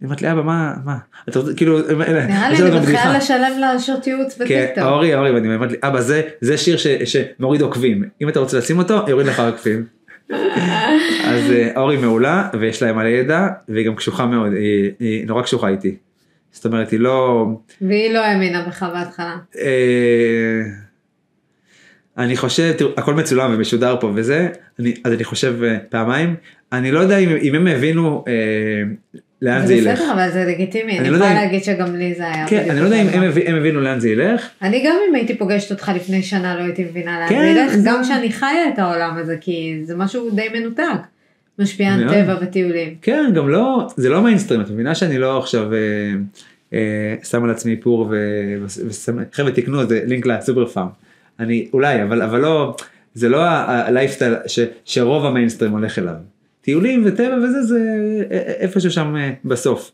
היא 0.00 0.06
אומרת 0.06 0.22
לי 0.22 0.32
אבא 0.32 0.42
מה, 0.42 0.74
מה, 0.84 0.96
אתה 1.28 1.38
רוצה, 1.38 1.54
כאילו, 1.54 1.78
נראה 1.78 2.12
לי 2.12 2.20
אני. 2.22 2.80
מתחילה 2.80 3.18
לשלם 3.18 3.58
לה 3.60 3.78
שעות 3.78 4.06
ייעוץ 4.06 4.38
כן, 4.38 4.44
בטיקטוק. 4.44 4.84
אורי, 4.84 5.14
אורי, 5.14 5.30
ואני 5.30 5.54
אומרת 5.54 5.72
לי, 5.72 5.78
אבא 5.82 6.00
זה, 6.00 6.22
זה 6.40 6.58
שיר 6.58 6.76
ש, 6.76 6.86
שמוריד 6.86 7.60
עוקבים, 7.60 8.04
אם 8.22 8.28
אתה 8.28 8.40
רוצה 8.40 8.58
לשים 8.58 8.78
אותו, 8.78 9.04
יוריד 9.08 9.26
לך 9.26 9.40
עוקבים. 9.40 9.86
אז 11.30 11.50
אה, 11.50 11.70
אורי 11.76 11.96
מעולה, 11.96 12.48
ויש 12.60 12.82
לה 12.82 12.92
מלא 12.92 13.08
ידע, 13.08 13.48
והיא 13.68 13.86
גם 13.86 13.94
קשוחה 13.94 14.26
מאוד, 14.26 14.52
היא 15.00 15.26
נורא 15.26 15.42
קשוחה 15.42 15.68
איתי. 15.68 15.96
זאת 16.54 16.64
אומרת, 16.64 16.90
היא 16.90 17.00
לא, 17.00 17.46
והיא 17.80 18.10
לא 18.12 18.18
האמינה 18.24 18.62
בך 18.68 18.82
בהתחלה. 18.82 19.36
אה, 19.58 20.60
אני 22.18 22.36
חושב, 22.36 22.72
תראו, 22.78 22.90
הכל 22.96 23.14
מצולם 23.14 23.54
ומשודר 23.54 23.96
פה 24.00 24.12
וזה, 24.14 24.48
אני, 24.80 24.94
אז 25.04 25.12
אני 25.12 25.24
חושב 25.24 25.62
אה, 25.62 25.76
פעמיים, 25.88 26.34
אני 26.72 26.90
לא 26.92 27.00
יודע 27.00 27.18
אם, 27.18 27.28
אם 27.42 27.54
הם 27.54 27.66
הבינו 27.66 28.24
אה, 28.28 28.32
לאן 29.42 29.66
זה 29.66 29.74
ילך. 29.74 29.98
בסדר, 30.00 30.12
אבל 30.12 30.30
זה 30.30 30.44
לגיטימי, 30.44 30.92
אני 30.92 30.98
אני 30.98 31.10
לא 31.10 31.16
יכולה 31.16 31.30
אם- 31.30 31.36
להגיד 31.36 31.64
שגם 31.64 31.96
לי 31.96 32.14
זה 32.14 32.32
היה. 32.32 32.46
כן, 32.48 32.70
אני 32.70 32.80
לא 32.80 32.84
יודע 32.84 33.02
אם 33.02 33.08
הם, 33.08 33.22
הם 33.46 33.56
הבינו 33.56 33.80
לאן 33.80 34.00
זה 34.00 34.08
ילך, 34.08 34.48
אני 34.62 34.84
גם 34.86 34.96
אם 35.08 35.14
הייתי 35.14 35.38
פוגשת 35.38 35.70
אותך 35.70 35.92
לפני 35.96 36.22
שנה 36.22 36.54
לא 36.56 36.62
הייתי 36.62 36.84
מבינה 36.84 37.20
לאן 37.20 37.28
כן, 37.28 37.40
זה 37.54 37.60
ילך, 37.60 37.74
זה- 37.74 37.90
גם 37.90 38.04
שאני 38.04 38.32
חיה 38.32 38.68
את 38.74 38.78
העולם 38.78 39.16
הזה, 39.16 39.36
כי 39.40 39.80
זה 39.84 39.96
משהו 39.96 40.30
די 40.30 40.48
מנותק. 40.54 40.82
משפיען 41.58 42.04
מאוד. 42.04 42.14
טבע 42.14 42.36
וטיולים. 42.42 42.94
כן, 43.02 43.32
גם 43.34 43.48
לא, 43.48 43.88
זה 43.96 44.08
לא 44.08 44.22
מיינסטרים, 44.22 44.60
את 44.60 44.70
מבינה 44.70 44.94
שאני 44.94 45.18
לא 45.18 45.38
עכשיו 45.38 45.74
אה, 45.74 45.78
אה, 46.72 47.14
שם 47.24 47.44
על 47.44 47.50
עצמי 47.50 47.72
איפור 47.72 48.06
ו- 48.10 48.64
ושם, 48.86 49.18
חבר'ה 49.32 49.52
תקנו 49.52 49.86
זה 49.86 50.02
לינק 50.06 50.26
לסופר 50.26 50.66
פארם, 50.66 50.88
אני 51.40 51.68
אולי, 51.72 52.02
אבל, 52.02 52.22
אבל 52.22 52.40
לא, 52.40 52.76
זה 53.14 53.28
לא 53.28 53.42
הלייפסטייל 53.46 54.34
שרוב 54.84 55.24
המיינסטרים 55.24 55.72
הולך 55.72 55.98
אליו. 55.98 56.14
טיולים 56.60 57.02
וטבע 57.06 57.36
וזה, 57.36 57.62
זה 57.62 57.78
אה, 58.30 58.36
אה, 58.36 58.52
איפשהו 58.52 58.90
שם 58.90 59.16
אה, 59.16 59.30
בסוף. 59.44 59.92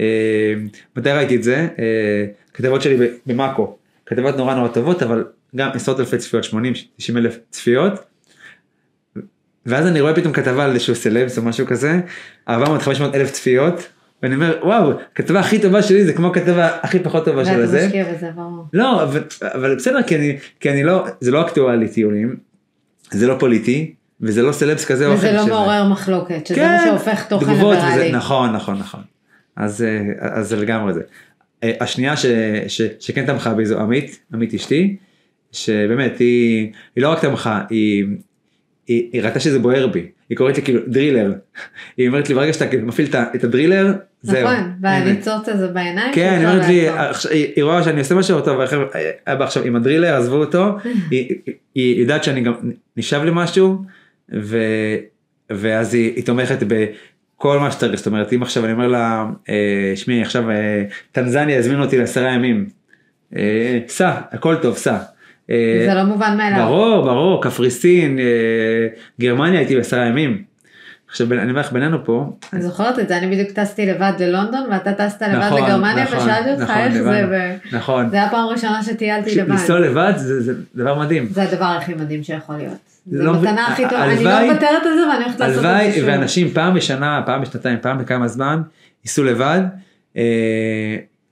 אה, 0.00 0.54
מתי 0.96 1.10
ראיתי 1.10 1.36
את 1.36 1.42
זה? 1.42 1.68
אה, 1.78 2.26
כתבות 2.54 2.82
שלי 2.82 3.08
במאקו, 3.26 3.76
כתבות 4.06 4.36
נורא 4.36 4.54
נורא 4.54 4.68
טובות, 4.68 5.02
אבל 5.02 5.24
גם 5.56 5.70
עשרות 5.74 6.00
אלפי 6.00 6.18
צפיות, 6.18 6.44
80, 6.44 6.72
90 6.96 7.18
אלף 7.18 7.38
צפיות. 7.50 7.92
ואז 9.66 9.86
אני 9.86 10.00
רואה 10.00 10.14
פתאום 10.14 10.32
כתבה 10.32 10.64
על 10.64 10.70
איזשהו 10.70 10.94
סלבס 10.94 11.38
או 11.38 11.42
משהו 11.42 11.66
כזה, 11.66 12.00
400-500 12.48 12.52
אלף 13.14 13.30
צפיות, 13.30 13.88
ואני 14.22 14.34
אומר 14.34 14.58
וואו, 14.62 14.90
הכתבה 15.12 15.40
הכי 15.40 15.58
טובה 15.58 15.82
שלי 15.82 16.04
זה 16.04 16.12
כמו 16.12 16.26
הכתבה 16.26 16.68
הכי 16.82 16.98
פחות 16.98 17.24
טובה 17.24 17.44
של 17.44 17.50
ואתה 17.50 17.62
הזה. 17.62 17.84
משקיע 17.86 18.04
בזה, 18.14 18.30
ברור. 18.36 18.64
לא, 18.72 19.02
אבל, 19.02 19.22
אבל 19.42 19.74
בסדר, 19.76 20.02
כי 20.02 20.16
אני, 20.16 20.36
כי 20.60 20.70
אני 20.70 20.84
לא, 20.84 21.04
זה 21.20 21.30
לא 21.30 21.40
אקטואלי 21.46 21.88
טיולים, 21.88 22.36
זה 23.10 23.26
לא 23.26 23.36
פוליטי, 23.38 23.94
וזה 24.20 24.42
לא 24.42 24.52
סלבס 24.52 24.84
כזה 24.84 25.06
או 25.06 25.14
אחר. 25.14 25.18
וזה 25.18 25.32
לא 25.32 25.42
שזה- 25.42 25.50
מעורר 25.50 25.88
מחלוקת, 25.88 26.46
שזה 26.46 26.54
כן, 26.56 26.76
מה 26.76 26.84
שהופך 26.86 27.24
תוכן 27.28 27.46
ליברלי. 27.52 28.12
נכון, 28.12 28.52
נכון, 28.52 28.78
נכון. 28.78 29.00
אז, 29.56 29.82
אה, 29.82 30.00
אז 30.20 30.48
זה 30.48 30.56
לגמרי 30.56 30.94
זה. 30.94 31.00
אה, 31.64 31.72
השנייה 31.80 32.16
ש, 32.16 32.26
ש, 32.68 32.82
שכן 33.00 33.26
תמכה 33.26 33.54
בי 33.54 33.66
זו 33.66 33.80
עמית, 33.80 34.20
עמית 34.34 34.54
אשתי, 34.54 34.96
שבאמת 35.52 36.18
היא, 36.18 36.72
היא 36.96 37.02
לא 37.04 37.08
רק 37.08 37.20
תמכה, 37.20 37.60
היא, 37.70 38.04
היא, 38.90 39.08
היא 39.12 39.22
ראתה 39.22 39.40
שזה 39.40 39.58
בוער 39.58 39.86
בי, 39.86 40.06
היא 40.28 40.36
קוראת 40.38 40.56
לי 40.56 40.62
כאילו 40.62 40.80
דרילר. 40.86 41.32
היא 41.96 42.08
אומרת 42.08 42.28
לי 42.28 42.34
ברגע 42.34 42.52
שאתה 42.52 42.66
כאילו 42.66 42.86
מפעיל 42.86 43.08
את 43.34 43.44
הדרילר, 43.44 43.92
זהו. 44.22 44.42
נכון. 44.48 44.72
והניצוץ 44.80 45.48
הזה 45.48 45.68
בעיניים, 45.68 46.14
כן, 46.14 46.36
היא 46.40 46.46
אומרת 46.46 46.66
לי, 46.68 46.88
היא 47.54 47.64
רואה 47.64 47.82
שאני 47.82 48.00
עושה 48.00 48.14
משהו 48.14 48.40
טוב, 48.40 48.60
אבא 49.26 49.44
עכשיו 49.44 49.64
עם 49.64 49.76
הדרילר, 49.76 50.14
עזבו 50.14 50.36
אותו, 50.36 50.76
היא- 51.10 51.28
היא- 51.74 52.00
יודעת 52.00 52.24
שאני 52.24 52.40
גם 52.40 52.52
נשאב 52.96 53.22
לי 53.24 53.30
משהו, 53.34 53.82
ו- 54.34 54.96
ואז 55.50 55.94
היא 55.94 56.12
היא 56.16 56.24
תומכת 56.24 56.58
בכל 56.66 57.58
מה 57.58 57.70
שצריך, 57.70 57.96
זאת 57.96 58.06
אומרת, 58.06 58.32
אם 58.32 58.42
עכשיו 58.42 58.64
אני 58.64 58.72
אומר 58.72 58.88
לה, 58.88 59.26
אה, 59.48 59.92
שמי, 59.94 60.22
עכשיו 60.22 60.50
אה, 60.50 60.84
טנזניה 61.12 61.58
הזמינו 61.58 61.84
אותי 61.84 61.98
לעשרה 61.98 62.30
ימים, 62.32 62.66
אה, 63.36 63.78
סע, 63.88 64.10
הכל 64.32 64.56
טוב, 64.62 64.76
סע. 64.76 64.98
אה, 65.50 65.84
זה 65.88 65.94
לא 65.94 66.02
מובן 66.04 66.36
מאליו. 66.36 66.64
ברור, 66.66 67.04
ברור, 67.04 67.42
קפריסין, 67.42 68.18
אה, 68.18 68.24
גרמניה 69.20 69.58
הייתי 69.58 69.76
בעשרה 69.76 70.06
ימים. 70.06 70.42
עכשיו, 71.08 71.32
אני 71.32 71.50
אומר 71.50 71.60
לך, 71.60 71.72
בינינו 71.72 72.04
פה, 72.04 72.24
אני 72.52 72.62
זוכרת 72.62 72.98
את 72.98 73.08
זה, 73.08 73.16
אני 73.18 73.26
בדיוק 73.26 73.50
טסתי 73.50 73.86
לבד 73.86 74.12
ללונדון 74.20 74.60
ואתה 74.70 74.92
טסת 74.92 75.22
לבד 75.22 75.34
נכון, 75.34 75.62
לגרמניה 75.64 76.04
נכון, 76.04 76.18
ושאלתי 76.18 76.50
אותך 76.50 76.62
נכון, 76.62 76.76
איך 76.76 76.92
זה, 76.94 77.18
הבנו. 77.18 77.28
ו- 77.30 77.76
נכון, 77.76 78.10
זה 78.10 78.16
היה 78.16 78.26
הפעם 78.26 78.44
הראשונה 78.44 78.82
שטיילתי 78.82 79.34
לבד. 79.36 79.50
לנסוע 79.50 79.80
לבד 79.80 80.12
זה 80.16 80.40
זה 80.42 80.52
דבר 80.74 80.98
מדהים. 80.98 81.26
זה 81.30 81.42
הדבר 81.42 81.64
הכי 81.64 81.94
מדהים 81.94 82.22
שיכול 82.22 82.56
להיות. 82.56 82.76
זה 83.06 83.22
לא 83.24 83.34
מתנה 83.40 83.66
הכי 83.66 83.82
טובה, 83.90 84.04
אני 84.04 84.12
הלוואי- 84.12 84.24
לא 84.46 84.52
מוותרת 84.52 84.82
על 84.86 84.94
זה 84.94 85.08
ואני 85.12 85.24
הולכת 85.24 85.40
לעשות 85.40 85.56
את 85.56 85.62
זה 85.62 85.68
הלוואי 85.70 85.92
שוב. 85.92 86.04
ואנשים 86.08 86.48
פעם 86.48 86.74
בשנה, 86.74 87.22
פעם 87.26 87.42
בשנתיים, 87.42 87.78
פעם 87.82 87.98
בכמה 87.98 88.28
זמן, 88.28 88.62
ייסעו 89.04 89.24
לבד, 89.24 89.60
אה, 90.16 90.22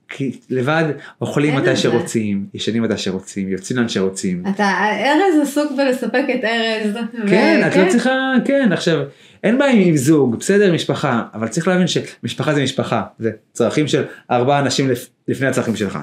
כי 0.09 0.39
לבד 0.49 0.83
אוכלים 1.21 1.55
מתי. 1.55 1.75
שרוצים, 1.75 2.45
ישנים 2.53 2.83
מתי 2.83 2.97
שרוצים, 2.97 3.49
יוצאים 3.49 3.79
לאן 3.79 3.89
שרוצים. 3.89 4.43
אתה, 4.55 4.69
ארז 5.05 5.47
עסוק 5.47 5.71
בלספק 5.77 6.23
את 6.35 6.43
ארז. 6.43 6.95
כן, 7.27 7.61
את 7.67 7.75
לא 7.75 7.81
וכן, 7.81 7.89
צריכה, 7.89 8.33
כן, 8.45 8.69
עכשיו, 8.71 8.99
אין 9.43 9.57
בעיה 9.57 9.71
עם 9.87 9.97
זוג, 9.97 10.35
בסדר, 10.39 10.73
משפחה, 10.73 11.23
אבל 11.33 11.47
צריך 11.47 11.67
להבין 11.67 11.87
שמשפחה 11.87 12.53
זה 12.53 12.63
משפחה, 12.63 13.03
זה 13.19 13.31
צרכים 13.53 13.87
של 13.87 14.03
ארבעה 14.31 14.59
אנשים 14.59 14.89
לפ- 14.89 15.09
לפני 15.27 15.47
הצרכים 15.47 15.75
שלך. 15.75 15.99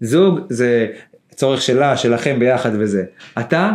זוג 0.00 0.40
זה 0.50 0.86
צורך 1.34 1.62
שלה, 1.62 1.96
שלכם 1.96 2.38
ביחד 2.38 2.70
וזה. 2.78 3.04
אתה, 3.40 3.70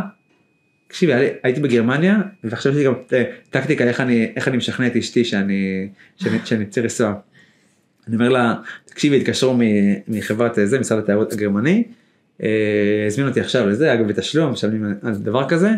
תקשיבי, 0.87 1.11
הייתי 1.43 1.59
בגרמניה, 1.61 2.15
ועכשיו 2.43 2.71
יש 2.71 2.77
לי 2.77 2.83
גם 2.83 2.93
אה, 3.13 3.23
טקטיקה 3.49 3.83
איך 3.83 4.01
אני, 4.01 4.31
איך 4.35 4.47
אני 4.47 4.57
משכנע 4.57 4.87
את 4.87 4.95
אשתי 4.95 5.25
שאני, 5.25 5.87
שאני, 6.15 6.37
שאני 6.45 6.65
צריך 6.65 6.83
לנסוע. 6.83 7.13
אני 8.07 8.15
אומר 8.15 8.29
לה, 8.29 8.53
תקשיבי, 8.85 9.17
התקשרו 9.17 9.57
מחברת 10.07 10.59
אה, 10.59 10.65
זה, 10.65 10.79
משרד 10.79 10.99
התיירות 10.99 11.34
הגרמני, 11.34 11.84
אה, 12.43 12.47
הזמינו 13.07 13.29
אותי 13.29 13.39
עכשיו 13.39 13.67
לזה, 13.67 13.93
אגב 13.93 14.07
בתשלום, 14.07 14.51
משלמים 14.51 14.93
על 15.03 15.15
דבר 15.15 15.49
כזה. 15.49 15.69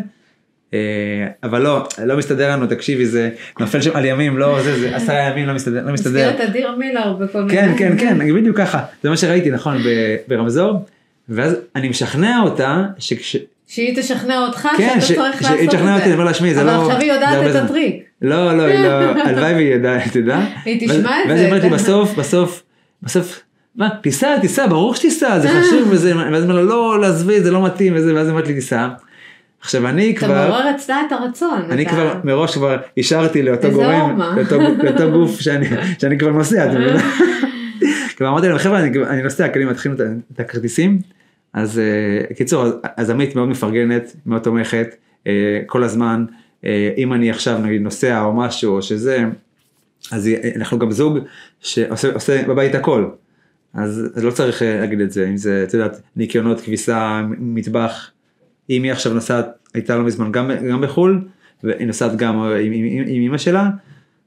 אה, 0.74 1.26
אבל 1.42 1.62
לא, 1.62 1.88
לא 2.04 2.16
מסתדר 2.16 2.50
לנו, 2.50 2.66
תקשיבי, 2.66 3.06
זה 3.06 3.30
נופל 3.60 3.80
שם 3.80 3.96
על 3.96 4.04
ימים, 4.04 4.38
לא, 4.38 4.62
זה, 4.62 4.80
זה 4.80 4.96
עשרה 4.96 5.30
ימים 5.30 5.46
לא 5.46 5.54
מסתדר, 5.54 5.86
לא 5.86 5.92
מסתדר. 5.92 6.30
את 6.30 6.40
אדיר 6.40 6.76
מילר 6.76 7.12
בכל 7.12 7.42
מיני. 7.42 7.52
כן, 7.52 7.72
כן, 7.78 7.98
כן, 7.98 8.34
בדיוק 8.34 8.56
ככה, 8.56 8.84
זה 9.02 9.10
מה 9.10 9.16
שראיתי, 9.16 9.50
נכון, 9.50 9.76
ברמזור, 10.28 10.84
ואז 11.28 11.56
אני 11.76 11.88
משכנע 11.88 12.40
אותה, 12.42 12.84
שכש... 12.98 13.36
שהיא 13.70 13.96
תשכנע 13.96 14.38
אותך 14.46 14.68
כן, 14.76 14.98
שאתה 15.00 15.14
צריך 15.14 15.42
לעשות 15.42 15.42
את 15.42 15.42
זה. 15.42 15.56
שהיא 15.56 15.68
תשכנע 15.68 15.94
אותי, 15.94 16.04
אני 16.04 16.12
אומר 16.12 16.24
לה, 16.24 16.34
שמעי, 16.34 16.54
זה 16.54 16.64
לא... 16.64 16.70
אבל 16.76 16.84
עכשיו 16.84 17.00
היא 17.00 17.12
יודעת 17.12 17.46
את 17.46 17.52
זמן." 17.52 17.62
הטריק. 17.64 18.04
לא, 18.22 18.56
לא, 18.56 18.62
היא 18.62 18.78
לא, 18.78 18.88
הלוואי 19.26 19.54
והיא 19.54 19.76
תדע. 20.12 20.40
היא 20.64 20.80
תשמע 20.88 20.94
ואז- 20.94 21.04
את 21.24 21.28
ואז 21.28 21.38
זה, 21.38 21.44
היא 21.44 21.46
אומרת 21.46 21.62
לי 21.62 21.68
אתה- 21.68 21.76
בסוף, 21.76 22.14
בסוף, 22.18 22.62
בסוף, 23.02 23.40
מה, 23.76 23.88
תיסע, 24.02 24.38
תיסע, 24.38 24.66
ברור 24.66 24.94
שתיסע, 24.94 25.38
זה 25.38 25.48
חשוב, 25.48 25.88
וזה, 25.90 26.16
ואז 26.16 26.42
היא 26.42 26.50
אומרת 26.50 26.62
לו, 26.62 26.64
לא, 26.64 27.00
לא, 27.00 27.06
עזבי, 27.06 27.40
זה 27.40 27.50
לא 27.50 27.64
מתאים, 27.64 27.92
וזה, 27.96 28.14
ואז 28.14 28.26
היא 28.26 28.32
אומרת 28.32 28.48
לי, 28.48 28.54
תיסע. 28.54 28.88
עכשיו 29.60 29.88
אני 29.88 30.10
אתה 30.10 30.26
כבר, 30.26 30.48
מעורר 30.48 30.70
אצלה 30.70 31.00
את 31.06 31.12
הרצון. 31.12 31.62
אני 31.70 31.82
אתה- 31.82 31.90
כבר 31.90 32.14
מראש 32.24 32.54
כבר 32.54 32.76
אישרתי 32.96 33.42
לאותו 33.42 33.70
גורם. 33.70 34.20
לאותו, 34.82 35.10
גוף 35.10 35.40
שאני, 35.40 35.66
שאני 36.00 36.18
כבר 36.18 36.30
נוסע, 36.30 36.64
אתה 36.70 36.78
מבין? 36.78 36.96
כבר 38.16 38.28
אמרתי 38.28 38.48
להם 38.48 38.58
חבר'ה 38.58 38.78
אני, 38.80 38.98
אני 39.08 39.22
נוסע, 39.22 39.46
תכינו 39.48 39.94
את, 39.94 40.00
ה- 40.00 40.04
את 40.34 40.40
הכרטיסים, 40.40 40.98
אז 41.52 41.78
אה, 41.78 42.34
קיצור, 42.34 42.64
אז- 42.96 43.10
עמית 43.10 43.36
מאוד 43.36 43.48
מפרגנת, 43.48 44.16
מאוד 44.26 44.42
תומכת, 44.42 44.94
אה, 45.26 45.60
כל 45.66 45.84
הזמן, 45.84 46.24
אה, 46.64 46.90
אם 46.96 47.12
אני 47.12 47.30
עכשיו 47.30 47.58
נגיד 47.58 47.82
נוסע 47.82 48.22
או 48.22 48.32
משהו 48.32 48.76
או 48.76 48.82
שזה, 48.82 49.24
אז 50.12 50.30
אנחנו 50.56 50.78
גם 50.78 50.90
זוג 50.90 51.18
שעושה 51.60 52.12
עושה 52.12 52.42
בבית 52.48 52.74
הכל. 52.74 53.08
אז, 53.74 54.10
אז 54.14 54.24
לא 54.24 54.30
צריך 54.30 54.62
להגיד 54.62 55.00
את 55.00 55.12
זה, 55.12 55.28
אם 55.28 55.36
זה, 55.36 55.64
את 55.68 55.74
יודעת, 55.74 56.00
ניקיונות, 56.16 56.60
כביסה, 56.60 57.22
מטבח. 57.38 58.10
אם 58.70 58.82
היא 58.82 58.92
עכשיו 58.92 59.14
נוסעת, 59.14 59.46
הייתה 59.74 59.96
לא 59.96 60.04
מזמן 60.04 60.32
גם, 60.32 60.50
גם 60.70 60.80
בחו"ל, 60.80 61.20
והיא 61.64 61.86
נוסעת 61.86 62.16
גם 62.16 62.38
עם, 62.38 62.72
עם, 62.72 62.84
עם, 62.84 63.04
עם 63.06 63.22
אמא 63.22 63.38
שלה, 63.38 63.70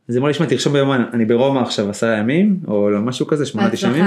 אז 0.09 0.15
היא 0.15 0.19
אמרה 0.19 0.29
לי, 0.29 0.33
שמע, 0.33 0.45
תרשום 0.45 0.73
ביומן, 0.73 1.03
אני 1.13 1.25
ברומא 1.25 1.59
עכשיו 1.59 1.89
עשרה 1.89 2.17
ימים, 2.17 2.59
או 2.67 2.89
לא, 2.89 3.01
משהו 3.01 3.27
כזה, 3.27 3.45
שמונה 3.45 3.69
תשעה 3.69 3.91
ימים. 3.91 4.05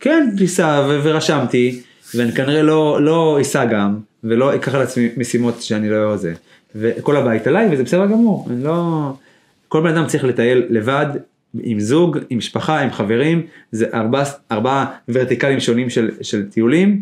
כן, 0.00 0.30
טיסה 0.38 0.86
ורשמתי, 1.02 1.80
ואני 2.14 2.32
כנראה 2.32 2.62
לא, 2.62 2.98
לא 3.02 3.38
אסע 3.40 3.64
גם, 3.64 3.98
ולא 4.24 4.54
אקח 4.54 4.74
על 4.74 4.82
עצמי 4.82 5.08
משימות 5.16 5.62
שאני 5.62 5.90
לא 5.90 6.16
זה. 6.16 6.34
וכל 6.74 7.16
הבית 7.16 7.46
עליי, 7.46 7.68
וזה 7.72 7.82
בסדר 7.82 8.06
גמור, 8.06 8.46
אני 8.50 8.64
לא... 8.64 9.10
כל 9.68 9.80
בן 9.80 9.96
אדם 9.96 10.06
צריך 10.06 10.24
לטייל 10.24 10.62
לבד, 10.70 11.06
עם 11.62 11.80
זוג, 11.80 12.18
עם 12.30 12.38
משפחה, 12.38 12.80
עם 12.80 12.90
חברים, 12.90 13.46
זה 13.72 13.86
ארבעה 13.94 14.24
ארבע 14.52 14.84
ורטיקלים 15.08 15.60
שונים 15.60 15.90
של, 15.90 16.10
של 16.22 16.48
טיולים. 16.48 17.00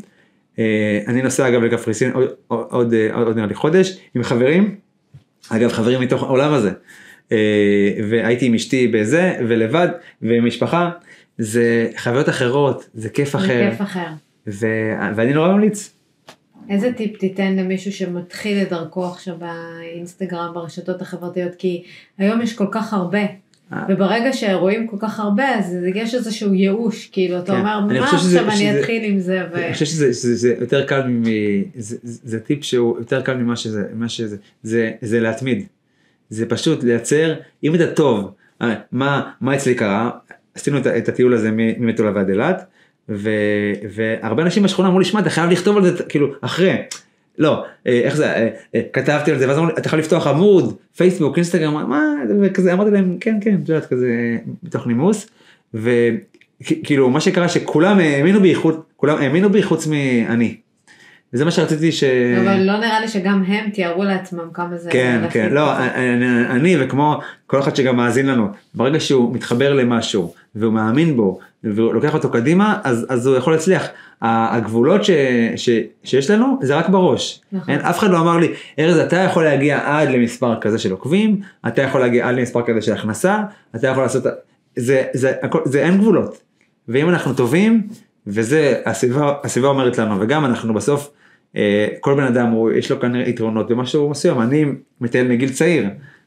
אה, 0.58 1.00
אני 1.08 1.22
נוסע 1.22 1.48
אגב 1.48 1.62
לקפריסין 1.62 2.10
עוד, 2.12 2.28
עוד, 2.48 2.66
עוד, 2.70 2.94
עוד 3.26 3.36
נראה 3.36 3.46
לי 3.46 3.54
חודש, 3.54 3.98
עם 4.14 4.22
חברים, 4.22 4.74
אגב 5.48 5.72
חברים 5.72 6.00
מתוך 6.00 6.22
העולם 6.22 6.52
הזה. 6.52 6.70
אה, 7.32 7.92
והייתי 8.10 8.46
עם 8.46 8.54
אשתי 8.54 8.88
בזה, 8.88 9.34
ולבד, 9.48 9.88
ועם 10.22 10.46
משפחה, 10.46 10.90
זה 11.38 11.88
חוויות 11.96 12.28
אחרות, 12.28 12.88
זה 12.94 13.08
כיף 13.08 13.32
זה 13.32 13.38
אחר, 13.38 13.70
כיף 13.70 13.82
אחר. 13.82 14.06
ו... 14.46 14.66
ואני 15.16 15.32
נורא 15.32 15.48
ממליץ. 15.52 15.96
איזה 16.70 16.92
טיפ 16.92 17.16
תיתן 17.18 17.56
למישהו 17.56 17.92
שמתחיל 17.92 18.62
את 18.62 18.68
דרכו 18.70 19.04
עכשיו 19.06 19.34
באינסטגרם, 19.38 20.54
ברשתות 20.54 21.02
החברתיות? 21.02 21.54
כי 21.54 21.82
היום 22.18 22.42
יש 22.42 22.56
כל 22.56 22.66
כך 22.72 22.92
הרבה. 22.94 23.18
אה. 23.72 23.84
וברגע 23.88 24.32
שרואים 24.32 24.86
כל 24.86 24.96
כך 25.00 25.20
הרבה, 25.20 25.58
אז 25.58 25.76
יש 25.94 26.14
איזשהו 26.14 26.54
ייאוש, 26.54 27.06
כאילו, 27.12 27.38
אתה 27.38 27.52
כן. 27.52 27.58
אומר, 27.58 27.80
מה 27.80 28.06
שזה- 28.06 28.16
עכשיו 28.40 28.46
אני 28.48 28.56
שזה- 28.56 28.80
אתחיל 28.80 29.04
עם 29.04 29.18
זה? 29.18 29.42
ו... 29.52 29.56
אני 29.56 29.72
חושב 29.72 29.84
שזה 29.84 30.12
זה, 30.12 30.34
זה 30.34 30.54
יותר 30.60 30.86
קל, 30.86 31.06
מ... 31.08 31.22
זה, 32.02 32.40
טיפ 32.40 32.64
שהוא 32.64 32.98
יותר 32.98 33.22
קל 33.22 33.34
ממה 33.36 33.56
שזה, 33.56 33.82
מה 33.94 34.08
שזה, 34.08 34.36
זה, 34.62 34.90
זה 35.00 35.20
להתמיד. 35.20 35.66
זה 36.30 36.46
פשוט 36.48 36.84
לייצר, 36.84 37.34
אם 37.64 37.74
אתה 37.74 37.94
טוב, 37.94 38.30
אה, 38.62 38.74
מה, 38.92 39.30
מה 39.40 39.56
אצלי 39.56 39.74
קרה, 39.74 40.10
עשינו 40.54 40.78
את, 40.78 41.08
הטיול 41.08 41.34
הזה 41.34 41.50
ממטולה 41.52 42.12
ועד 42.14 42.28
אילת, 42.28 42.64
ו, 43.10 43.30
והרבה 43.94 44.42
אנשים 44.42 44.62
בשכונה 44.62 44.88
אמרו 44.88 44.98
לי, 44.98 45.04
שמע, 45.04 45.20
אתה 45.20 45.30
חייב 45.30 45.50
לכתוב 45.50 45.76
על 45.76 45.84
זה, 45.84 46.02
כאילו, 46.08 46.32
אחרי. 46.40 46.76
לא, 47.38 47.64
אה, 47.86 48.00
איך 48.04 48.16
זה, 48.16 48.32
אה, 48.32 48.48
אה, 48.74 48.80
כתבתי 48.92 49.30
על 49.30 49.38
זה, 49.38 49.48
ואז 49.48 49.58
אמרו 49.58 49.68
לי, 49.68 49.74
אתה 49.78 49.88
חייב 49.88 50.02
לפתוח 50.02 50.26
עמוד, 50.26 50.74
פייסבוק, 50.96 51.36
אינסטגרם, 51.36 51.90
מה, 51.90 52.14
וכזה, 52.42 52.72
אמרתי 52.72 52.90
להם, 52.90 53.16
כן, 53.20 53.38
כן, 53.40 53.58
את 53.64 53.68
יודעת, 53.68 53.86
כזה, 53.86 54.36
מתוך 54.62 54.86
נימוס, 54.86 55.30
וכאילו, 55.74 57.10
מה 57.10 57.20
שקרה 57.20 57.48
שכולם 57.48 57.98
האמינו 57.98 58.40
בי, 58.40 58.54
האמינו 59.02 59.50
בי 59.50 59.62
חוץ 59.62 59.86
מאני. 59.86 60.56
וזה 61.34 61.44
מה 61.44 61.50
שרציתי 61.50 61.92
ש... 61.92 62.04
אבל 62.44 62.60
לא 62.60 62.76
נראה 62.78 63.00
לי 63.00 63.08
שגם 63.08 63.44
הם 63.46 63.70
תיארו 63.70 64.04
לעצמם 64.04 64.50
כמה 64.54 64.76
זה... 64.76 64.90
כן, 64.90 65.24
כן, 65.30 65.52
לא. 65.52 65.76
אני, 65.78 66.46
אני 66.46 66.76
וכמו 66.80 67.18
כל 67.46 67.60
אחד 67.60 67.76
שגם 67.76 67.96
מאזין 67.96 68.26
לנו, 68.26 68.48
ברגע 68.74 69.00
שהוא 69.00 69.34
מתחבר 69.34 69.74
למשהו 69.74 70.34
והוא 70.54 70.72
מאמין 70.72 71.16
בו 71.16 71.38
והוא 71.64 71.94
לוקח 71.94 72.14
אותו 72.14 72.30
קדימה, 72.30 72.78
אז, 72.84 73.06
אז 73.08 73.26
הוא 73.26 73.36
יכול 73.36 73.52
להצליח. 73.52 73.88
הגבולות 74.22 75.04
ש, 75.04 75.10
ש, 75.56 75.70
שיש 76.04 76.30
לנו 76.30 76.58
זה 76.62 76.76
רק 76.76 76.88
בראש. 76.88 77.40
נכון. 77.52 77.74
אין, 77.74 77.80
אף 77.80 77.98
אחד 77.98 78.10
לא 78.10 78.20
אמר 78.20 78.36
לי, 78.36 78.52
ארז 78.78 78.96
אתה 78.96 79.16
יכול 79.16 79.44
להגיע 79.44 79.80
עד 79.84 80.08
למספר 80.08 80.60
כזה 80.60 80.78
של 80.78 80.90
עוקבים, 80.90 81.40
אתה 81.68 81.82
יכול 81.82 82.00
להגיע 82.00 82.28
עד 82.28 82.34
למספר 82.34 82.62
כזה 82.66 82.82
של 82.82 82.92
הכנסה, 82.92 83.38
אתה 83.76 83.86
יכול 83.86 84.02
לעשות, 84.02 84.24
זה, 84.76 85.04
זה, 85.12 85.32
הכל, 85.42 85.60
זה 85.64 85.80
אין 85.80 85.98
גבולות. 85.98 86.40
ואם 86.88 87.08
אנחנו 87.08 87.34
טובים, 87.34 87.82
וזה 88.26 88.80
הסביבה, 88.86 89.34
הסביבה 89.44 89.68
אומרת 89.68 89.98
לנו, 89.98 90.20
וגם 90.20 90.44
אנחנו 90.44 90.74
בסוף, 90.74 91.10
כל 92.00 92.14
בן 92.16 92.22
אדם 92.24 92.46
הוא, 92.50 92.72
יש 92.72 92.90
לו 92.90 93.00
כנראה 93.00 93.28
יתרונות 93.28 93.68
במשהו 93.70 94.10
מסוים, 94.10 94.40
אני 94.40 94.64
מטייל 95.00 95.28
מגיל 95.28 95.48
צעיר, 95.48 95.84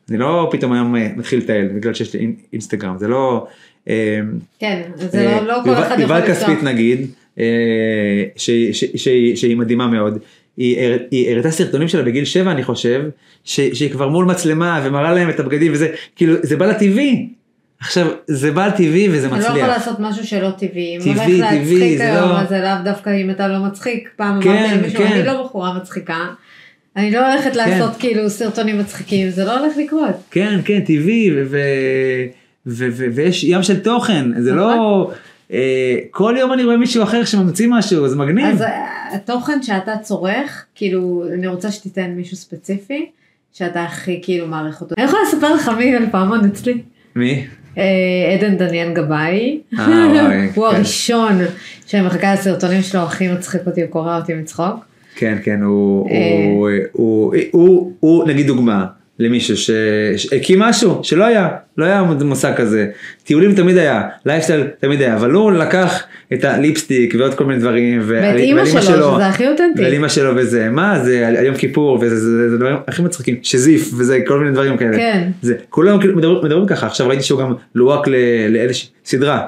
אני 0.09 0.17
לא 0.17 0.49
פתאום 0.51 0.71
היום 0.73 0.95
אה, 0.95 1.09
מתחיל 1.17 1.39
לטייל 1.39 1.67
בגלל 1.67 1.93
שיש 1.93 2.13
לי 2.13 2.19
אין- 2.19 2.35
אינסטגרם, 2.53 2.97
זה 2.97 3.07
לא... 3.07 3.47
אה, 3.89 4.19
כן, 4.59 4.81
זה 4.95 5.19
אה, 5.27 5.41
לא, 5.41 5.47
לא 5.47 5.59
כל 5.63 5.69
יובל- 5.69 5.81
אחד 5.81 5.91
יכול 5.91 6.01
יובל 6.01 6.17
לפתוח. 6.19 6.35
כספית 6.35 6.63
נגיד, 6.63 7.07
אה, 7.39 7.43
שהיא- 8.35 9.55
מדהימה 9.57 9.87
מאוד, 9.87 10.17
היא 10.57 10.79
הר- 10.79 10.97
היא 11.11 11.31
הראתה 11.33 11.51
סרטונים 11.51 11.87
שלה 11.87 12.03
בגיל 12.03 12.25
7 12.25 12.51
אני 12.51 12.63
חושב, 12.63 13.03
ש- 13.43 13.61
שהיא 13.73 13.89
כבר 13.91 14.07
מול 14.09 14.25
מצלמה 14.25 14.83
ומראה 14.85 15.13
להם 15.13 15.29
את 15.29 15.39
הבגדים 15.39 15.71
וזה, 15.73 15.87
כאילו 16.15 16.33
זה 16.41 16.57
בא 16.57 16.65
לה 16.65 16.73
טבעי. 16.73 17.29
עכשיו 17.83 18.07
זה 18.27 18.51
בא 18.51 18.69
טבעי 18.69 19.09
וזה 19.11 19.27
אתה 19.27 19.35
לא 19.35 19.41
יכול 19.41 19.51
מצליח. 19.51 19.67
לעשות 19.67 19.99
משהו 19.99 20.27
שלא 20.27 20.49
טבעי. 20.51 20.97
טבעי, 21.03 21.41
טבעי, 21.49 21.97
זה 21.97 22.03
היום, 22.13 22.29
לא- 22.29 22.39
אז 22.39 22.49
זה 22.49 22.59
לאו 22.59 22.83
דווקא 22.83 23.09
אם 23.21 23.29
אתה 23.29 23.47
לא 23.47 23.59
מצחיק. 23.59 24.09
פעם 24.15 24.41
כן, 24.41 24.49
אמרתי 24.49 24.75
למישהו, 24.77 24.97
כן. 24.99 25.11
אני 25.13 25.23
לא 25.25 25.43
בחורה 25.43 25.73
מצחיקה. 25.77 26.17
אני 26.97 27.11
לא 27.11 27.31
הולכת 27.31 27.55
לעשות 27.55 27.91
כאילו 27.99 28.29
סרטונים 28.29 28.79
מצחיקים, 28.79 29.29
זה 29.29 29.45
לא 29.45 29.59
הולך 29.59 29.73
לקרות. 29.77 30.15
כן, 30.31 30.59
כן, 30.65 30.79
טבעי, 30.79 31.31
ו- 31.35 31.43
ו- 31.49 31.57
ו- 32.67 32.87
ו- 32.91 33.05
ויש 33.15 33.43
ים 33.43 33.63
של 33.63 33.79
תוכן, 33.79 34.41
זה 34.41 34.53
לא... 34.53 34.71
נכון. 34.73 35.13
אה, 35.53 35.95
כל 36.11 36.35
יום 36.39 36.53
אני 36.53 36.63
רואה 36.63 36.77
מישהו 36.77 37.03
אחר 37.03 37.25
שממציא 37.25 37.67
משהו, 37.69 38.07
זה 38.07 38.15
מגניב. 38.15 38.45
אז 38.45 38.61
אה, 38.61 38.85
התוכן 39.15 39.63
שאתה 39.63 39.97
צורך, 40.01 40.65
כאילו, 40.75 41.23
אני 41.33 41.47
רוצה 41.47 41.71
שתיתן 41.71 42.11
מישהו 42.15 42.37
ספציפי, 42.37 43.05
שאתה 43.53 43.83
הכי 43.83 44.19
כאילו 44.23 44.47
מעריך 44.47 44.81
אותו. 44.81 44.95
אני 44.97 45.05
יכולה 45.05 45.21
לספר 45.27 45.53
לך 45.55 45.71
מי 45.77 45.95
על 45.95 46.05
פעמון 46.11 46.45
אצלי? 46.45 46.81
מי? 47.15 47.45
אה, 47.77 48.33
עדן 48.33 48.57
דניאל 48.57 48.93
גבאי, 48.93 49.59
אה, 49.79 49.85
הוא 50.55 50.69
כן. 50.69 50.75
הראשון 50.75 51.39
שאני 51.87 52.05
מחכה 52.07 52.33
לסרטונים 52.33 52.81
שלו, 52.81 53.01
הכי 53.01 53.27
מצחיק 53.27 53.61
אותי, 53.65 53.81
הוא 53.81 53.89
קורע 53.89 54.17
אותי 54.17 54.33
מצחוק. 54.33 54.85
כן, 55.15 55.37
כן, 55.43 55.61
הוא, 55.61 56.09
אה. 56.09 56.15
הוא, 56.53 56.69
הוא, 56.91 57.33
הוא, 57.51 57.91
הוא 57.99 58.27
נגיד 58.27 58.47
דוגמה 58.47 58.85
למישהו 59.19 59.57
שהקים 60.17 60.59
משהו 60.59 60.99
שלא 61.03 61.23
היה, 61.23 61.47
לא 61.77 61.85
היה 61.85 62.03
מושג 62.03 62.53
כזה. 62.55 62.87
טיולים 63.23 63.55
תמיד 63.55 63.77
היה, 63.77 64.01
לייפסטייל 64.25 64.63
תמיד 64.79 65.01
היה, 65.01 65.15
אבל 65.15 65.31
הוא 65.31 65.51
לקח 65.51 66.03
את 66.33 66.43
הליפסטיק 66.43 67.15
ועוד 67.17 67.33
כל 67.33 67.45
מיני 67.45 67.59
דברים. 67.59 68.01
ואת 68.03 68.35
אימא 68.35 68.65
שלו, 68.65 68.81
שזה 68.81 69.27
הכי 69.27 69.47
אותנטי. 69.47 69.81
ועל 69.81 69.93
אימא 69.93 70.07
שלו 70.07 70.31
וזה, 70.35 70.69
מה 70.69 70.99
זה, 70.99 71.27
על 71.27 71.45
יום 71.45 71.55
כיפור, 71.55 71.97
וזה 72.01 72.15
זה, 72.19 72.37
זה, 72.37 72.49
זה 72.49 72.57
דברים 72.57 72.75
הכי 72.87 73.01
מצחיקים, 73.01 73.35
שזיף 73.43 73.91
וזה 73.97 74.19
כל 74.27 74.39
מיני 74.39 74.51
דברים 74.51 74.77
כאלה. 74.77 74.97
כן. 74.97 75.27
זה, 75.41 75.55
כולם 75.69 75.99
כאילו 75.99 76.15
מדברים, 76.17 76.37
מדברים 76.43 76.67
ככה, 76.67 76.87
עכשיו 76.87 77.07
ראיתי 77.07 77.23
שהוא 77.23 77.39
גם 77.39 77.53
לוהק 77.75 78.07
ל- 78.07 78.47
לאיזושהי 78.49 78.89
סדרה, 79.05 79.47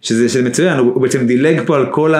שזה, 0.00 0.28
שזה 0.28 0.42
מצוין, 0.42 0.78
הוא, 0.78 0.92
הוא 0.94 1.02
בעצם 1.02 1.26
דילג 1.26 1.60
פה 1.66 1.76
על 1.76 1.86
כל 1.90 2.14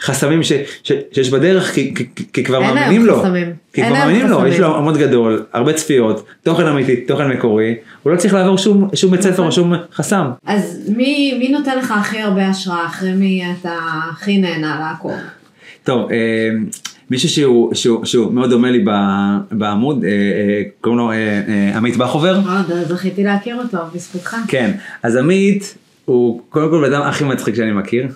החסמים 0.00 0.42
ש, 0.42 0.52
ש, 0.82 0.92
שיש 1.12 1.30
בדרך, 1.30 1.74
כי, 1.74 1.94
כי, 1.94 2.04
כי 2.32 2.44
כבר 2.44 2.60
מאמינים 2.60 3.06
לו, 3.06 3.20
חסמים. 3.20 3.52
כי 3.72 3.82
כבר 3.82 3.92
מאמינים 3.92 4.26
לו, 4.26 4.36
חסמים. 4.36 4.52
יש 4.52 4.60
לו 4.60 4.76
עמוד 4.76 4.96
גדול, 4.96 5.44
הרבה 5.52 5.72
צפיות, 5.72 6.26
תוכן 6.42 6.66
אמיתי, 6.66 6.96
תוכן 6.96 7.28
מקורי, 7.28 7.74
הוא 8.02 8.12
לא 8.12 8.16
צריך 8.16 8.34
לעבור 8.34 8.58
שום, 8.58 8.88
שום 8.94 9.10
בית 9.10 9.22
ספר 9.22 9.32
נכון. 9.32 9.46
או 9.46 9.52
שום 9.52 9.72
חסם. 9.92 10.26
אז 10.46 10.90
מי, 10.96 11.36
מי 11.38 11.48
נותן 11.48 11.78
לך 11.78 11.90
הכי 11.90 12.18
הרבה 12.18 12.48
השראה, 12.48 12.86
אחרי 12.86 13.12
מי 13.12 13.42
אתה 13.60 13.78
הכי 14.10 14.38
נהנה 14.38 14.78
לעקוב? 14.80 15.16
טוב, 15.84 16.10
אה, 16.10 16.50
מישהו 17.10 17.28
שהוא, 17.28 17.74
שהוא, 17.74 18.04
שהוא 18.04 18.32
מאוד 18.32 18.50
דומה 18.50 18.70
לי 18.70 18.84
בעמוד, 19.50 20.04
אה, 20.04 20.10
אה, 20.10 20.62
קוראים 20.80 20.98
לו 20.98 21.12
אה, 21.12 21.16
אה, 21.48 21.76
עמית 21.76 21.96
בכובר. 21.96 22.40
מאוד, 22.40 22.84
זכיתי 22.88 23.24
להכיר 23.24 23.56
אותו, 23.56 23.78
בזכותך. 23.94 24.36
כן, 24.48 24.70
אז 25.02 25.16
עמית 25.16 25.74
הוא 26.04 26.40
קודם 26.48 26.70
כל 26.70 26.86
בן 26.86 26.92
אדם 26.92 27.02
הכי 27.02 27.24
מצחיק 27.24 27.54
שאני 27.54 27.72
מכיר. 27.72 28.08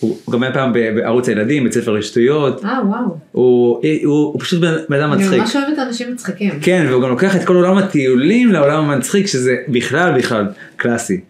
הוא 0.00 0.18
הוא 0.24 0.32
גם 0.32 0.42
היה 0.42 0.52
פעם 0.52 0.72
בערוץ 0.72 1.28
הילדים, 1.28 1.64
בית 1.64 1.72
ספר 1.72 1.92
לשטויות. 1.92 2.64
אה, 2.64 2.78
וואו. 2.86 3.16
הוא, 3.32 3.80
הוא, 4.04 4.12
הוא 4.14 4.40
פשוט 4.40 4.60
בן 4.88 5.00
אדם 5.00 5.12
אני 5.12 5.24
מצחיק. 5.24 5.40
ממש 5.40 5.56
אוהבת 5.56 5.78
אנשים 5.78 6.12
מצחיקים. 6.12 6.50
כן, 6.60 6.86
והוא 6.88 7.02
גם 7.02 7.08
לוקח 7.08 7.36
את 7.36 7.44
כל 7.44 7.56
עולם 7.56 7.78
הטיולים 7.78 8.52
לעולם 8.52 8.90
המצחיק, 8.90 9.26
שזה 9.26 9.56
בכלל 9.68 10.18
בכלל 10.18 10.46
קלאסי. 10.76 11.20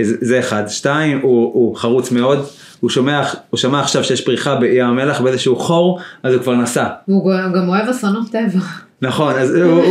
זה, 0.00 0.16
זה 0.20 0.38
אחד. 0.38 0.68
שתיים, 0.68 1.20
הוא, 1.22 1.54
הוא 1.54 1.76
חרוץ 1.76 2.12
מאוד. 2.12 2.46
הוא 2.80 2.90
שומע, 2.90 3.22
הוא 3.50 3.58
שמע 3.58 3.80
עכשיו 3.80 4.04
שיש 4.04 4.20
פריחה 4.20 4.56
בים 4.56 4.86
המלח 4.86 5.20
באיזשהו 5.20 5.56
חור, 5.56 6.00
אז 6.22 6.34
הוא 6.34 6.42
כבר 6.42 6.54
נסע. 6.54 6.86
והוא 7.08 7.32
גם 7.54 7.68
אוהב 7.68 7.88
אסונות 7.88 8.30
טבע. 8.30 8.85
נכון, 9.02 9.34
אז 9.34 9.54
הוא... 9.54 9.82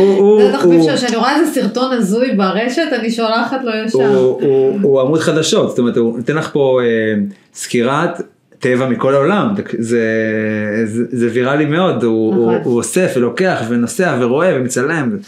זה 0.42 0.56
הוא- 0.58 0.82
שלו, 0.82 0.96
כשאני 0.96 1.16
רואה 1.16 1.36
איזה 1.40 1.60
סרטון 1.60 1.92
הזוי 1.92 2.34
ברשת, 2.36 2.88
אני 3.00 3.10
שולחת 3.10 3.64
לו 3.64 3.72
ישר. 3.86 4.16
הוא, 4.16 5.00
עמוד 5.00 5.20
חדשות, 5.20 5.68
זאת 5.68 5.78
אומרת 5.78 5.96
הוא 5.96 6.16
נותן 6.16 6.36
לך 6.36 6.50
פה 6.52 6.80
אה, 6.82 7.14
סקירת 7.54 8.20
טבע 8.58 8.88
מכל 8.88 9.14
העולם, 9.14 9.54
זה, 9.78 11.28
ויראלי 11.32 11.66
מאוד, 11.66 12.02
הוא, 12.04 12.32
נכון. 12.34 12.60
הוא, 12.64 12.76
אוסף 12.76 13.12
ולוקח 13.16 13.62
ונוסע 13.68 14.16
ורואה 14.20 14.52
ומצלם, 14.56 15.18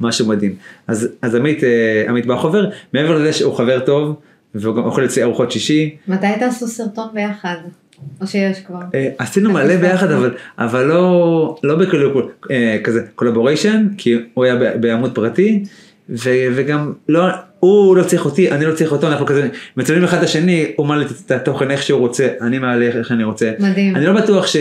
משהו 0.00 0.26
מדהים. 0.26 0.54
אז, 0.88 1.34
עמית, 1.34 1.64
אה, 1.64 2.04
עמית 2.08 2.26
בכובר, 2.26 2.64
מעבר 2.92 3.14
לזה 3.14 3.32
שהוא 3.32 3.54
חבר 3.54 3.80
טוב, 3.80 4.14
והוא 4.54 4.76
גם 4.76 4.82
אוכל 4.84 5.04
אצלי 5.04 5.22
ארוחות 5.22 5.50
שישי, 5.50 5.96
מתי 6.08 6.26
תעשו 6.38 6.66
סרטון 6.68 7.08
ביחד? 7.14 7.56
או 8.20 8.26
שיש 8.26 8.60
כבר? 8.60 8.78
אה, 8.94 9.08
עשינו 9.18 9.52
מלא 9.52 9.76
ביחד? 9.76 10.10
אבל, 10.10 10.34
אבל 10.58 10.84
לא, 10.84 11.56
לא 11.62 11.76
בכאילו 11.76 12.28
אה, 12.50 12.78
כזה 12.84 13.02
collaboration, 13.14 13.86
כי 13.98 14.18
הוא 14.34 14.44
היה 14.44 14.54
בעמוד 14.80 15.14
פרטי, 15.14 15.64
ו- 16.08 16.46
וגם 16.54 16.92
לא, 17.08 17.22
הוא 17.60 17.96
לא 17.96 18.02
צריך 18.02 18.24
אותי, 18.24 18.50
אני 18.50 18.64
לא 18.64 18.74
צריך 18.74 18.92
אותו, 18.92 19.08
אנחנו 19.08 19.26
כזה 19.26 19.48
מצלמים 19.76 20.04
אחד 20.04 20.18
את 20.18 20.24
השני, 20.24 20.72
הוא 20.76 20.86
מעלה 20.86 21.04
את 21.26 21.30
התוכן 21.30 21.70
איך 21.70 21.82
שהוא 21.82 22.00
רוצה, 22.00 22.28
אני 22.40 22.58
מעלה 22.58 22.86
איך 22.86 23.08
שאני 23.08 23.24
רוצה. 23.24 23.52
מדהים. 23.58 23.96
אני 23.96 24.06
לא 24.06 24.12
בטוח 24.12 24.46
ש... 24.46 24.56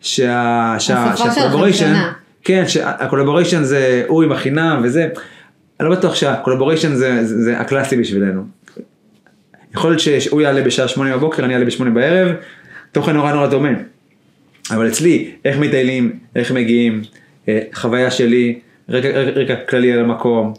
שה... 0.00 0.76
שה... 0.78 1.16
שה 1.16 1.29
collaboration-. 1.29 1.94
כן, 2.44 2.64
שה 2.68 2.86
collaboration 2.86 3.62
זה 3.62 4.04
הוא 4.06 4.22
עם 4.22 4.32
החינם 4.32 4.80
וזה, 4.84 5.08
אני 5.80 5.88
לא 5.88 5.94
בטוח 5.96 6.14
שה 6.14 6.29
collaboration 6.29 6.94
זה, 6.94 7.24
זה, 7.24 7.42
זה 7.42 7.58
הקלאסי 7.60 7.96
בשבילנו. 7.96 8.57
יכול 9.78 9.90
להיות 9.90 10.00
שהוא 10.00 10.40
יעלה 10.40 10.62
בשעה 10.62 10.88
שמונה 10.88 11.16
בבוקר, 11.16 11.44
אני 11.44 11.54
אעלה 11.54 11.64
בשמונה 11.64 11.90
בערב, 11.90 12.34
תוכן 12.92 13.12
נורא 13.12 13.32
נורא 13.32 13.46
דומה. 13.46 13.68
אבל 14.70 14.88
אצלי, 14.88 15.30
איך 15.44 15.58
מטיילים, 15.58 16.18
איך 16.36 16.52
מגיעים, 16.52 17.02
אה, 17.48 17.60
חוויה 17.72 18.10
שלי, 18.10 18.58
רקע, 18.88 19.08
רקע, 19.08 19.40
רקע 19.40 19.54
כללי 19.68 19.92
על 19.92 20.00
המקום, 20.00 20.52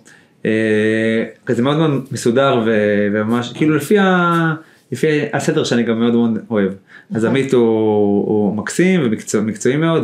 אה, 0.45 1.23
כזה 1.45 1.61
מאוד 1.61 1.77
מאוד 1.77 2.05
מסודר 2.11 2.61
ו- 2.65 3.07
וממש, 3.13 3.53
כאילו 3.55 3.75
לפי, 3.75 3.99
ה, 3.99 4.53
לפי 4.91 5.07
הסדר 5.33 5.63
שאני 5.63 5.83
גם 5.83 5.99
מאוד 5.99 6.13
מאוד 6.13 6.37
אוהב. 6.49 6.71
אז 7.13 7.25
עמית 7.25 7.53
הוא, 7.53 7.61
הוא 8.27 8.55
מקסים 8.55 9.01
ומקצועי 9.33 9.77
מאוד, 9.77 10.03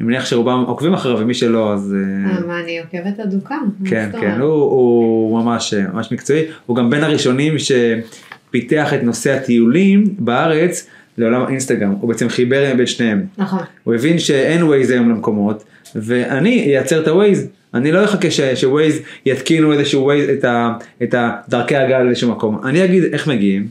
ואני 0.00 0.08
מניח 0.08 0.26
שרובם 0.26 0.64
עוקבים 0.66 0.94
אחריו, 0.94 1.18
ומי 1.18 1.34
שלא 1.34 1.72
אז... 1.72 1.94
אה, 1.94 2.30
אה, 2.30 2.46
מה, 2.46 2.60
אני 2.60 2.80
עוקבת 2.80 3.20
אדוקה. 3.20 3.58
כן, 3.84 4.10
כן? 4.20 4.40
הוא, 4.40 4.52
הוא 4.52 5.42
ממש, 5.42 5.74
ממש 5.74 6.12
מקצועי, 6.12 6.42
הוא 6.66 6.76
גם 6.76 6.90
בין 6.90 7.04
הראשונים 7.04 7.54
שפיתח 7.58 8.94
את 8.94 9.02
נושא 9.02 9.32
הטיולים 9.32 10.04
בארץ 10.18 10.88
לעולם 11.18 11.42
האינסטגרם, 11.42 11.90
הוא 11.90 12.08
בעצם 12.08 12.28
חיבר 12.28 12.72
בין 12.76 12.86
שניהם. 12.86 13.24
נכון. 13.38 13.60
הוא 13.84 13.94
הבין 13.94 14.18
שאין 14.18 14.62
ווייז 14.62 14.90
היום 14.90 15.10
למקומות, 15.10 15.64
ואני 15.96 16.62
אייצר 16.62 17.02
את 17.02 17.08
הווייז, 17.08 17.48
אני 17.74 17.92
לא 17.92 18.04
אחכה 18.04 18.28
שווייז 18.54 18.98
יתקינו 19.26 19.72
איזשהו 19.72 20.02
ווייז, 20.02 20.28
את, 20.28 20.44
ה, 20.44 20.74
את 21.02 21.14
הדרכי 21.18 21.76
הגעה 21.76 22.02
לאיזשהו 22.02 22.30
מקום, 22.30 22.60
אני 22.64 22.84
אגיד 22.84 23.02
איך 23.12 23.28
מגיעים, 23.28 23.66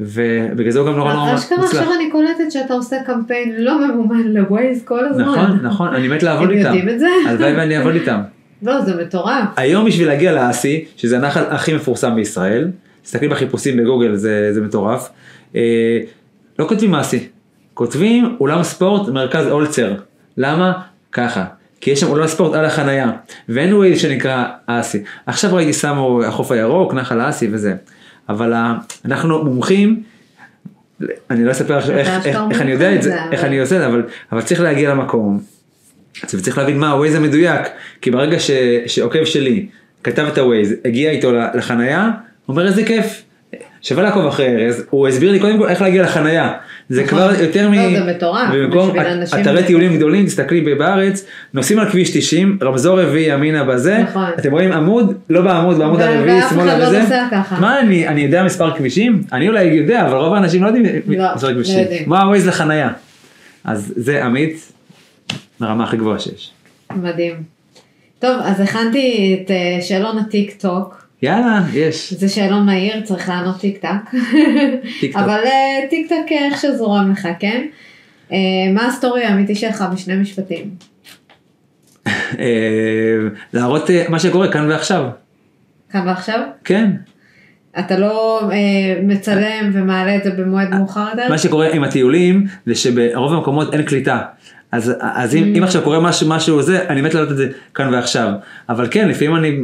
ובגלל 0.00 0.70
זה 0.70 0.78
הוא 0.78 0.88
גם 0.88 0.96
נורא 0.96 1.12
נורא 1.12 1.34
אשכרה 1.34 1.58
מוצלח. 1.58 1.80
עכשיו 1.80 1.94
אני 1.94 2.10
קולטת 2.10 2.50
שאתה 2.50 2.74
עושה 2.74 2.96
קמפיין 3.06 3.54
לא 3.58 3.88
ממומן 3.88 4.22
לווייז 4.22 4.84
כל 4.84 5.04
הזמן. 5.04 5.22
נכון, 5.24 5.58
נכון, 5.62 5.94
אני 5.94 6.08
מת 6.08 6.22
לעבוד 6.22 6.50
הם 6.50 6.56
איתם. 6.56 6.66
יודעים 6.66 6.88
את 6.88 6.98
זה? 6.98 7.08
הלוואי 7.28 7.56
ואני 7.56 7.78
אעבוד 7.78 7.94
איתם. 8.00 8.20
לא, 8.62 8.80
זה 8.80 9.02
מטורף. 9.02 9.44
היום 9.56 9.84
בשביל 9.84 10.08
להגיע 10.08 10.32
לאסי, 10.32 10.84
שזה 10.96 11.16
הנחל 11.16 11.42
הכי 11.48 11.74
מפורסם 11.74 12.14
בישראל, 12.14 12.70
תסתכלי 13.02 13.28
בחיפושים 13.28 13.76
בגוגל 13.76 14.14
זה, 14.14 14.48
זה 14.52 14.60
מטורף, 14.60 15.08
אה, 15.54 15.98
לא 16.58 16.64
כותבים 16.68 16.94
אסי, 16.94 17.28
כותבים 17.74 18.36
אולם 18.40 18.62
ספורט 18.62 19.08
מרכז 19.08 19.46
אולצר, 19.46 19.94
למה? 20.36 20.72
ככה, 21.12 21.44
כי 21.80 21.90
יש 21.90 22.00
שם 22.00 22.08
אולם 22.08 22.26
ספורט 22.26 22.54
על 22.54 22.64
החנייה, 22.64 23.10
ואין 23.48 23.74
ווייז 23.74 24.00
שנקרא 24.00 24.44
אסי, 24.66 25.02
עכשיו 25.26 25.54
ראיתי 25.54 25.72
שמו 25.72 26.22
החוף 26.24 26.52
הירוק, 26.52 26.94
נחל 26.94 27.20
האסי 27.20 27.48
וזה, 27.52 27.74
אבל 28.30 28.52
אנחנו 29.04 29.44
מומחים, 29.44 30.02
אני 31.30 31.44
לא 31.44 31.50
אספר 31.50 31.78
עכשיו 31.78 31.96
איך, 31.96 32.08
איך, 32.26 32.38
איך 32.50 32.60
אני 32.60 32.70
יודע 32.70 32.94
את 32.94 33.02
זה, 33.02 33.16
איך 33.32 33.44
אני 33.44 33.60
עושה 33.60 33.76
את 33.76 33.80
זה, 33.80 33.86
אבל, 33.86 34.02
אבל 34.32 34.42
צריך 34.42 34.60
להגיע 34.60 34.90
למקום, 34.90 35.40
וצריך 36.24 36.58
להבין 36.58 36.78
מה 36.78 36.90
הווייז 36.90 37.14
המדויק, 37.14 37.60
כי 38.00 38.10
ברגע 38.10 38.40
ש, 38.40 38.50
שעוקב 38.86 39.24
שלי 39.24 39.66
כתב 40.04 40.26
את 40.32 40.38
הווייז, 40.38 40.74
הגיע 40.84 41.10
איתו 41.10 41.32
לחנייה, 41.54 42.04
הוא 42.46 42.54
אומר 42.54 42.66
איזה 42.66 42.84
כיף, 42.84 43.22
שווה 43.82 44.02
לעקוב 44.02 44.26
אחרי 44.26 44.46
ארז, 44.46 44.84
הוא 44.90 45.08
הסביר 45.08 45.32
לי 45.32 45.40
קודם 45.40 45.58
כל 45.58 45.68
איך 45.68 45.82
להגיע 45.82 46.02
לחנייה, 46.02 46.52
זה 46.90 47.04
נכון. 47.04 47.18
כבר 47.18 47.42
יותר 47.42 47.68
מ... 47.68 47.72
לא, 47.72 47.90
זה 47.90 48.12
מטורף, 48.12 48.48
במקום 48.54 48.92
אתרי 49.40 49.64
טיולים 49.64 49.96
גדולים, 49.96 50.26
תסתכלי 50.26 50.74
בארץ, 50.74 51.26
נוסעים 51.54 51.78
על 51.78 51.90
כביש 51.90 52.10
90, 52.16 52.58
רמזור 52.62 53.00
רביעי 53.00 53.34
ימינה 53.34 53.64
בזה, 53.64 53.98
נכון. 53.98 54.30
אתם 54.38 54.50
רואים 54.50 54.72
עמוד, 54.72 55.14
לא 55.30 55.40
בעמוד, 55.42 55.78
בעמוד 55.78 56.00
הרביעי, 56.00 56.40
שמאלה 56.50 56.78
לא 56.78 56.98
וזה, 56.98 57.22
ככה. 57.30 57.60
מה 57.60 57.80
אני, 57.80 58.08
אני 58.08 58.20
יודע 58.20 58.44
מספר 58.44 58.76
כבישים? 58.76 59.22
אני 59.32 59.48
אולי 59.48 59.64
יודע, 59.64 60.06
אבל 60.06 60.16
רוב 60.16 60.34
האנשים 60.34 60.62
לא 60.62 60.66
יודעים 60.66 60.84
לא, 61.06 61.34
מספר 61.34 61.48
לא 61.48 61.54
כבישים. 61.54 61.86
מה 62.06 62.22
הווייז 62.22 62.48
לחנייה, 62.48 62.90
אז 63.64 63.92
זה 63.96 64.24
עמית, 64.24 64.72
ברמה 65.60 65.84
הכי 65.84 65.96
גבוהה 65.96 66.18
שיש. 66.18 66.50
מדהים. 66.96 67.34
טוב, 68.18 68.40
אז 68.44 68.60
הכנתי 68.60 69.36
את 69.44 69.50
אה, 69.50 69.82
שאלון 69.82 70.18
הטיק 70.18 70.54
טוק. 70.60 71.09
יאללה, 71.22 71.62
יש. 71.72 72.12
זה 72.12 72.28
שאלון 72.28 72.66
מהיר, 72.66 73.00
צריך 73.00 73.28
לענות 73.28 73.60
טיק 73.60 73.78
טק. 73.78 74.20
טיק 75.00 75.12
טוק. 75.12 75.22
אבל 75.22 75.40
אה, 75.44 75.88
טיק 75.90 76.08
טק 76.08 76.32
אה, 76.32 76.46
איך 76.46 76.60
שזורם 76.60 77.12
לך, 77.12 77.28
כן? 77.38 77.66
אה, 78.32 78.38
מה 78.74 78.86
הסטורי 78.86 79.24
האמיתי 79.24 79.54
שלך 79.54 79.84
בשני 79.92 80.16
משפטים? 80.16 80.70
להראות 83.52 83.90
מה 84.08 84.18
שקורה 84.18 84.52
כאן 84.52 84.70
ועכשיו. 84.70 85.08
כאן 85.90 86.08
ועכשיו? 86.08 86.40
כן. 86.64 86.90
אתה 87.78 87.98
לא 87.98 88.40
אה, 88.52 89.00
מצלם 89.02 89.70
ומעלה 89.72 90.16
את 90.16 90.24
זה 90.24 90.30
במועד 90.30 90.74
מאוחר 90.74 91.06
יותר? 91.10 91.28
מה 91.28 91.38
שקורה 91.38 91.68
עם 91.72 91.84
הטיולים 91.84 92.46
זה 92.66 92.74
שברוב 92.74 93.32
המקומות 93.32 93.74
אין 93.74 93.82
קליטה. 93.82 94.20
אז, 94.72 94.92
אז 95.00 95.34
אם, 95.34 95.54
אם 95.56 95.62
עכשיו 95.64 95.82
קורה 95.82 96.00
משהו, 96.00 96.28
משהו 96.28 96.62
זה, 96.62 96.88
אני 96.88 97.00
מת 97.00 97.14
להעלות 97.14 97.32
את 97.32 97.36
זה 97.36 97.48
כאן 97.74 97.94
ועכשיו. 97.94 98.32
אבל 98.68 98.88
כן, 98.90 99.08
לפעמים 99.08 99.36
אני, 99.36 99.60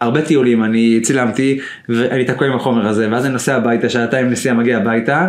הרבה 0.00 0.22
טיולים 0.22 0.64
אני 0.64 1.00
צילמתי 1.02 1.60
ואני 1.88 2.24
תקוע 2.24 2.48
עם 2.48 2.56
החומר 2.56 2.86
הזה, 2.86 3.08
ואז 3.10 3.24
אני 3.24 3.32
נוסע 3.32 3.56
הביתה, 3.56 3.88
שעתיים 3.88 4.30
נסיעה 4.30 4.54
מגיע 4.54 4.76
הביתה, 4.76 5.28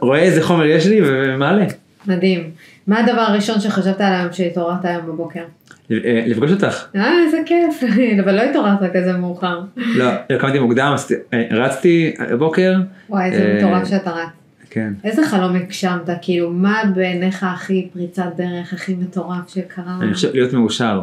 רואה 0.00 0.18
איזה 0.18 0.42
חומר 0.42 0.66
יש 0.66 0.86
לי 0.86 1.00
ומעלה. 1.04 1.64
מדהים. 2.06 2.50
מה 2.86 2.98
הדבר 2.98 3.20
הראשון 3.20 3.60
שחשבת 3.60 4.00
על 4.00 4.12
היום 4.12 4.32
שהתעוררת 4.32 4.84
היום 4.84 5.06
בבוקר? 5.06 5.42
אה, 5.90 6.22
לפגוש 6.26 6.50
אותך. 6.50 6.86
אה, 6.96 7.22
איזה 7.26 7.38
כיף, 7.46 7.82
אבל 8.24 8.36
לא 8.36 8.42
התעוררת 8.42 8.96
כזה 8.96 9.12
מאוחר. 9.12 9.60
לא, 9.76 10.36
קמתי 10.38 10.58
מוקדם, 10.58 10.94
אה, 11.32 11.44
רצתי 11.50 12.14
בבוקר. 12.30 12.74
וואי, 13.08 13.24
איזה 13.24 13.42
אה, 13.42 13.56
מטורף 13.58 13.88
שאתה 13.88 14.10
רץ. 14.10 14.28
כן. 14.70 14.92
איזה 15.04 15.26
חלום 15.26 15.56
הגשמת? 15.56 16.10
כאילו, 16.22 16.50
מה 16.50 16.82
בעיניך 16.94 17.46
הכי 17.48 17.88
פריצת 17.92 18.28
דרך, 18.36 18.72
הכי 18.72 18.94
מטורף 18.94 19.48
שקרה? 19.48 19.98
אני 20.00 20.14
חושב 20.14 20.34
להיות 20.34 20.52
מאושר. 20.52 21.00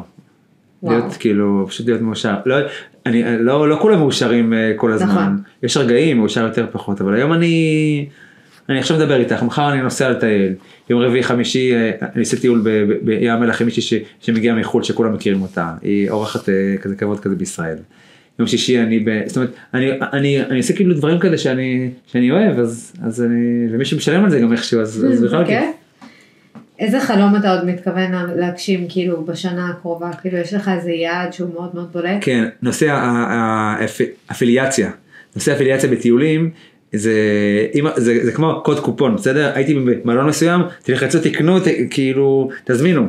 וואו. 0.84 1.00
להיות 1.00 1.14
כאילו, 1.20 1.66
פשוט 1.68 1.88
להיות 1.88 2.02
מאושר. 2.02 2.36
לא, 2.46 2.56
אני, 3.06 3.24
לא, 3.40 3.70
לא 3.70 3.78
כולם 3.82 4.00
מאושרים 4.00 4.54
אה, 4.54 4.74
כל 4.76 4.92
הזמן. 4.92 5.08
נכון. 5.10 5.42
יש 5.64 5.78
רגעים, 5.78 6.18
מאושר 6.18 6.44
יותר 6.44 6.66
פחות, 6.72 7.02
אבל 7.02 7.14
היום 7.14 7.34
אני, 7.34 8.06
אני 8.70 8.80
עכשיו 8.80 8.98
מדבר 8.98 9.20
איתך, 9.20 9.44
מחר 9.44 9.74
אני 9.74 9.82
נוסע 9.82 10.10
לטייל. 10.10 10.54
יום 10.90 11.02
רביעי 11.02 11.24
חמישי, 11.24 11.74
אה, 11.74 11.92
אני 12.02 12.20
עושה 12.20 12.38
טיול 12.38 12.64
בים 13.04 13.32
המלח 13.32 13.62
עם 13.62 13.68
מישהי 13.68 14.00
שמגיעה 14.22 14.56
מחו"ל 14.56 14.84
שכולם 14.84 15.14
מכירים 15.14 15.42
אותה. 15.42 15.74
היא 15.82 16.10
אורחת 16.10 16.50
אה, 16.50 16.76
כזה 16.82 16.96
כבוד 16.96 17.20
כזה 17.20 17.36
בישראל. 17.36 17.78
יום 18.40 18.48
שישי 18.48 18.80
אני 18.80 19.00
ב... 19.00 19.22
זאת 19.26 19.38
אומרת, 19.38 19.52
אני, 19.74 19.92
אני, 20.14 20.42
אני 20.42 20.58
עושה 20.58 20.74
כאילו 20.74 20.94
דברים 20.94 21.20
כאלה 21.20 21.38
שאני, 21.38 21.90
שאני 22.08 22.32
אוהב, 22.32 22.60
אז, 22.60 22.94
אז 23.04 23.24
אני... 23.24 23.68
ומישהו 23.72 23.98
משלם 23.98 24.24
על 24.24 24.30
זה 24.30 24.40
גם 24.40 24.52
איכשהו, 24.52 24.82
אז, 24.82 25.08
אז 25.12 25.24
בכלל 25.24 25.46
כיף. 25.46 25.50
כן? 25.50 25.72
איזה 26.80 27.00
חלום 27.00 27.36
אתה 27.36 27.54
עוד 27.54 27.66
מתכוון 27.66 28.12
להגשים 28.36 28.86
כאילו 28.90 29.26
בשנה 29.26 29.70
הקרובה? 29.70 30.10
כאילו 30.22 30.38
יש 30.38 30.54
לך 30.54 30.72
איזה 30.76 30.92
יעד 30.92 31.34
שהוא 31.34 31.54
מאוד 31.54 31.70
מאוד 31.74 31.90
בולט? 31.94 32.18
כן, 32.22 32.46
נושא 32.62 32.88
האפיליאציה, 34.30 34.92
נושא 35.36 35.52
האפיליאציה 35.52 35.90
בטיולים, 35.90 36.50
זה, 36.94 37.14
אם, 37.76 37.86
זה, 37.96 38.26
זה 38.26 38.32
כמו 38.32 38.62
קוד 38.64 38.80
קופון, 38.80 39.16
בסדר? 39.16 39.52
הייתי 39.56 39.74
במלון 39.74 40.26
מסוים, 40.26 40.62
תלחצו, 40.84 41.20
תקנו, 41.20 41.60
ת, 41.60 41.64
כאילו, 41.90 42.50
תזמינו. 42.66 43.08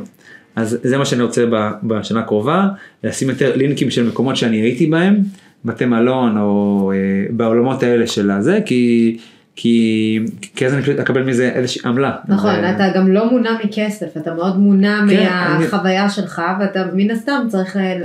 אז 0.57 0.79
זה 0.83 0.99
מה 0.99 1.05
שאני 1.05 1.23
רוצה 1.23 1.45
בשנה 1.83 2.21
הקרובה, 2.21 2.69
לשים 3.05 3.29
יותר 3.29 3.57
לינקים 3.57 3.91
של 3.91 4.09
מקומות 4.09 4.37
שאני 4.37 4.57
הייתי 4.57 4.87
בהם, 4.87 5.17
בתי 5.65 5.85
מלון 5.85 6.39
או 6.39 6.93
אה, 6.95 7.27
בעולמות 7.31 7.83
האלה 7.83 8.07
של 8.07 8.31
הזה, 8.31 8.61
כי, 8.67 9.17
כי, 9.61 10.19
כי 10.57 10.67
אז 10.67 10.75
אני 10.75 10.83
פשוט 10.83 10.99
אקבל 10.99 11.23
מזה 11.23 11.51
איזושהי 11.55 11.81
עמלה. 11.85 12.13
נכון, 12.29 12.51
ו- 12.55 12.71
אתה 12.71 12.89
גם 12.95 13.09
לא 13.13 13.31
מונע 13.31 13.51
מכסף, 13.65 14.17
אתה 14.17 14.35
מאוד 14.35 14.59
מונע 14.59 15.01
כן, 15.11 15.29
מהחוויה 15.61 16.11
שלך, 16.11 16.43
ואתה 16.61 16.85
מן 16.95 17.11
הסתם 17.11 17.47
צריך 17.49 17.77
אה, 17.77 17.99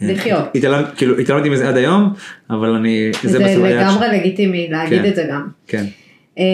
לחיות. 0.00 0.44
התעלם, 0.54 0.82
כאילו, 0.96 1.18
התעלמתי 1.18 1.48
מזה 1.48 1.68
עד 1.68 1.76
היום, 1.76 2.12
אבל 2.50 2.68
אני, 2.68 3.10
זה 3.22 3.38
בסוף 3.38 3.64
היעד 3.64 3.90
ש- 3.90 3.94
לגמרי 3.94 4.18
לגיטימי 4.18 4.68
להגיד 4.70 5.02
כן. 5.02 5.08
את 5.08 5.16
זה 5.16 5.24
גם. 5.30 5.48
כן. 5.66 5.84
אה, 6.38 6.44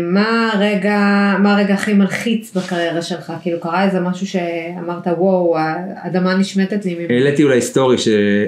מה 0.00 0.50
הרגע, 0.54 0.98
מה 1.38 1.54
הרגע 1.54 1.74
הכי 1.74 1.94
מלחיץ 1.94 2.56
בקריירה 2.56 3.02
שלך? 3.02 3.32
כאילו 3.42 3.60
קרה 3.60 3.84
איזה 3.84 4.00
משהו 4.00 4.26
שאמרת 4.26 5.06
וואו, 5.06 5.54
האדמה 5.58 6.34
נשמטת 6.34 6.84
לי. 6.84 6.96
העליתי 7.10 7.42
אולי 7.44 7.60
סטורי. 7.62 7.96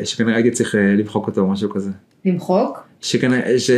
שכנראה 0.04 0.34
הייתי 0.34 0.50
צריך 0.50 0.74
אה, 0.74 0.80
למחוק 0.98 1.26
אותו 1.26 1.40
או 1.40 1.46
משהו 1.46 1.70
כזה. 1.70 1.90
למחוק? 2.24 2.87
שכנראה, 3.02 3.58
ש... 3.58 3.70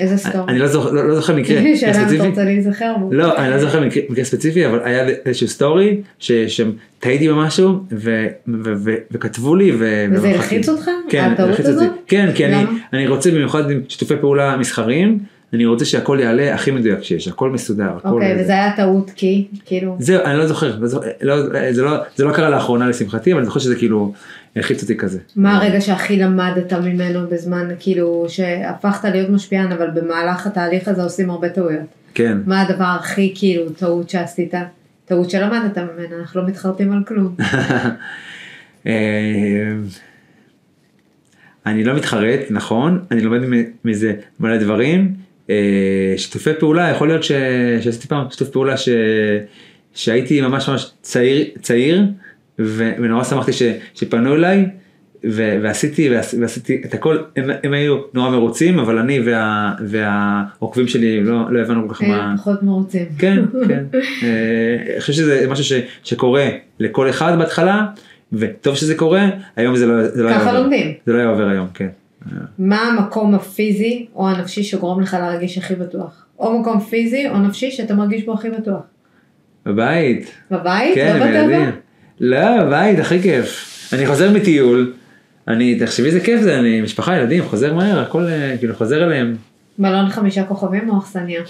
איזה 0.00 0.16
סטורי? 0.16 0.44
אני 0.48 0.58
לא 0.58 0.66
זוכר, 0.66 0.90
לא, 0.92 1.08
לא 1.08 1.14
זוכר 1.14 1.36
מקרה 1.36 1.60
מקרה 1.60 1.76
שאלה 1.80 1.92
אם 1.92 1.96
אתה 1.96 2.08
ספציפי. 2.08 2.28
רוצה 2.28 2.44
להיזכר 2.44 2.94
בו. 3.00 3.12
לא, 3.12 3.36
אני 3.36 3.50
לא 3.50 3.58
זוכר 3.58 3.80
מקרה, 3.80 4.02
מקרה 4.08 4.24
ספציפי, 4.24 4.66
אבל 4.66 4.80
היה 4.84 5.08
איזשהו 5.26 5.48
סטורי 5.48 6.00
שטעיתי 6.18 7.28
במשהו 7.28 7.78
ו... 7.92 8.26
ו... 8.48 8.72
ו... 8.76 8.94
וכתבו 9.10 9.56
לי 9.56 9.72
ו... 9.78 10.06
וזה. 10.12 10.28
הלחיץ 10.28 10.68
אותך? 10.68 10.90
כן, 11.08 11.30
הטעות 11.32 11.48
הלחיץ 11.48 11.66
הזאת? 11.66 11.82
אותי. 11.82 12.00
כן, 12.06 12.30
כי 12.34 12.46
אני? 12.46 12.64
אני 12.92 13.06
רוצה 13.06 13.30
במיוחד 13.30 13.70
עם 13.70 13.80
שיתופי 13.88 14.14
פעולה 14.20 14.56
מסחריים, 14.56 15.18
אני 15.52 15.66
רוצה 15.66 15.84
שהכל 15.84 16.18
יעלה 16.20 16.54
הכי 16.54 16.70
מדויק 16.70 17.02
שיש, 17.02 17.28
הכל 17.28 17.50
מסודר. 17.50 17.90
אוקיי, 18.04 18.36
זה. 18.36 18.42
וזה 18.42 18.52
היה 18.52 18.76
טעות 18.76 19.10
כי, 19.16 19.46
כאילו, 19.64 19.96
זהו, 19.98 20.24
אני 20.24 20.38
לא 20.38 20.46
זוכר, 20.46 20.78
לא 20.80 20.88
לא, 21.20 21.72
זה, 21.72 21.82
לא, 21.82 21.96
זה 22.16 22.24
לא 22.24 22.32
קרה 22.32 22.50
לאחרונה 22.50 22.88
לשמחתי, 22.88 23.32
אבל 23.32 23.40
אני 23.40 23.46
זוכר 23.46 23.60
שזה 23.60 23.76
כאילו 23.76 24.12
הלחיץ 24.56 24.82
אותי 24.82 24.96
כזה. 24.96 25.18
מה 25.36 25.56
הרגע 25.56 25.80
שהכי 25.80 26.16
למדת 26.16 26.72
ממנו 26.72 27.28
בזמן, 27.30 27.68
כאילו, 27.78 28.26
שהפכת 28.28 29.04
להיות 29.04 29.30
משפיען, 29.30 29.72
אבל 29.72 29.90
במהלך 29.90 30.46
התהליך 30.46 30.88
הזה 30.88 31.02
עושים 31.02 31.30
הרבה 31.30 31.48
טעויות. 31.48 31.86
כן. 32.14 32.38
מה 32.46 32.60
הדבר 32.60 32.96
הכי, 33.00 33.32
כאילו, 33.36 33.70
טעות 33.70 34.10
שעשית? 34.10 34.54
טעות 35.04 35.30
שלמדת 35.30 35.78
ממנה, 35.78 36.16
אנחנו 36.20 36.40
לא 36.40 36.46
מתחרטים 36.46 36.92
על 36.92 37.02
כלום. 37.06 37.36
אה, 38.86 38.92
אני 41.66 41.84
לא 41.84 41.94
מתחרט, 41.94 42.40
נכון, 42.50 43.04
אני 43.10 43.20
לומד 43.20 43.40
מזה 43.84 44.12
מלא 44.40 44.56
דברים. 44.56 45.27
אה, 45.50 46.14
שיתופי 46.16 46.50
פעולה, 46.58 46.90
יכול 46.90 47.08
להיות 47.08 47.22
ש... 47.22 47.32
שעשיתי 47.80 48.08
פעם 48.08 48.26
שיתוף 48.30 48.48
פעולה 48.48 48.76
ש... 48.76 48.88
שהייתי 49.94 50.40
ממש 50.40 50.68
ממש 50.68 50.90
צעיר, 51.02 51.44
צעיר 51.60 52.02
ו... 52.58 52.92
ונורא 52.98 53.24
שמחתי 53.24 53.52
ש... 53.52 53.62
שפנו 53.94 54.34
אליי 54.34 54.66
ו... 55.24 55.58
ועשיתי, 55.62 56.10
ועש... 56.10 56.34
ועשיתי 56.40 56.82
את 56.84 56.94
הכל, 56.94 57.18
הם, 57.36 57.50
הם 57.62 57.72
היו 57.72 57.98
נורא 58.14 58.30
מרוצים, 58.30 58.78
אבל 58.78 58.98
אני 58.98 59.20
וה... 59.20 59.74
והעוקבים 59.86 60.88
שלי 60.88 61.24
לא, 61.24 61.52
לא 61.52 61.60
הבנו 61.60 61.88
כל 61.88 61.94
כך 61.94 62.02
מה... 62.02 62.30
הם 62.30 62.36
פחות 62.36 62.62
מרוצים. 62.62 63.06
כן, 63.18 63.42
כן. 63.68 63.84
אה, 64.22 64.92
אני 64.92 65.00
חושב 65.00 65.12
שזה 65.12 65.46
משהו 65.50 65.64
ש, 65.64 65.72
שקורה 66.04 66.48
לכל 66.80 67.10
אחד 67.10 67.38
בהתחלה, 67.38 67.86
וטוב 68.32 68.74
שזה 68.74 68.94
קורה, 68.94 69.28
היום 69.56 69.76
זה 69.76 69.86
לא, 69.86 70.08
זה 70.08 70.22
לא 70.22 70.28
היה 70.28 70.40
ככה 70.40 70.50
עובר. 70.50 70.62
לומדים. 70.62 70.92
זה 71.06 71.12
לא 71.12 71.18
היה 71.18 71.28
עובר 71.28 71.48
היום, 71.48 71.66
כן. 71.74 71.88
מה 72.58 72.80
המקום 72.80 73.34
הפיזי 73.34 74.06
או 74.14 74.28
הנפשי 74.28 74.62
שגורם 74.62 75.00
לך 75.00 75.14
להרגיש 75.20 75.58
הכי 75.58 75.74
בטוח? 75.74 76.24
או 76.38 76.58
מקום 76.60 76.80
פיזי 76.80 77.28
או 77.28 77.38
נפשי 77.38 77.70
שאתה 77.70 77.94
מרגיש 77.94 78.24
בו 78.24 78.34
הכי 78.34 78.50
בטוח? 78.50 78.80
בבית, 79.66 80.30
בבית? 80.50 80.94
כן, 80.94 81.16
לא 81.20 81.26
בטבע? 81.26 81.70
לא, 82.20 82.64
בבית, 82.64 82.98
הכי 82.98 83.22
כיף. 83.22 83.64
אני 83.92 84.06
חוזר 84.06 84.30
מטיול, 84.32 84.92
אני, 85.48 85.78
תחשבי 85.80 86.06
איזה 86.06 86.20
כיף 86.20 86.40
זה, 86.40 86.58
אני 86.58 86.80
משפחה, 86.80 87.16
ילדים, 87.16 87.44
חוזר 87.44 87.74
מהר, 87.74 88.00
הכל 88.00 88.26
אה, 88.26 88.54
כאילו 88.58 88.74
חוזר 88.74 89.04
אליהם. 89.04 89.36
מלון 89.78 90.08
חמישה 90.08 90.44
כוכבים 90.44 90.90
או 90.90 90.98
אכסניה? 90.98 91.42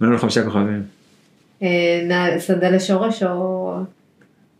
מלון 0.00 0.18
חמישה 0.18 0.44
כוכבים. 0.44 0.82
אה, 1.62 1.68
נע- 2.08 2.38
סנדלי 2.38 2.80
שורש 2.80 3.22
או, 3.22 3.74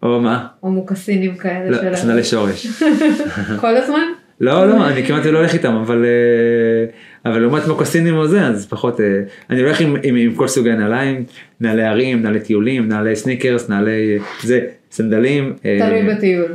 או 0.02 0.20
מה? 0.20 0.46
או 0.62 0.70
מוקסינים 0.70 1.36
כאלה 1.36 1.90
לא, 1.90 1.96
סנדלי 1.96 2.24
שורש. 2.24 2.66
כל 3.60 3.76
הזמן? 3.76 4.04
לא, 4.40 4.68
לא, 4.68 4.88
אני 4.88 5.02
כמעט 5.02 5.26
לא 5.26 5.38
הולך 5.38 5.54
איתם, 5.54 5.74
אבל, 5.74 6.04
אה, 6.04 7.30
אבל 7.30 7.38
לעומת 7.38 7.66
מוקסינים 7.66 8.16
או 8.16 8.28
זה, 8.28 8.46
אז 8.46 8.66
פחות, 8.66 9.00
אה, 9.00 9.06
אני 9.50 9.60
הולך 9.60 9.80
עם, 9.80 9.96
עם, 10.02 10.16
עם 10.16 10.34
כל 10.34 10.48
סוגי 10.48 10.72
נעליים, 10.72 11.24
נעלי 11.60 11.82
הרים, 11.82 12.22
נעלי 12.22 12.40
טיולים, 12.40 12.88
נעלי 12.88 13.16
סניקרס, 13.16 13.68
נעלי, 13.68 14.18
זה, 14.42 14.60
סנדלים. 14.90 15.54
אה, 15.64 15.78
תלוי 15.80 16.14
בטיול. 16.14 16.54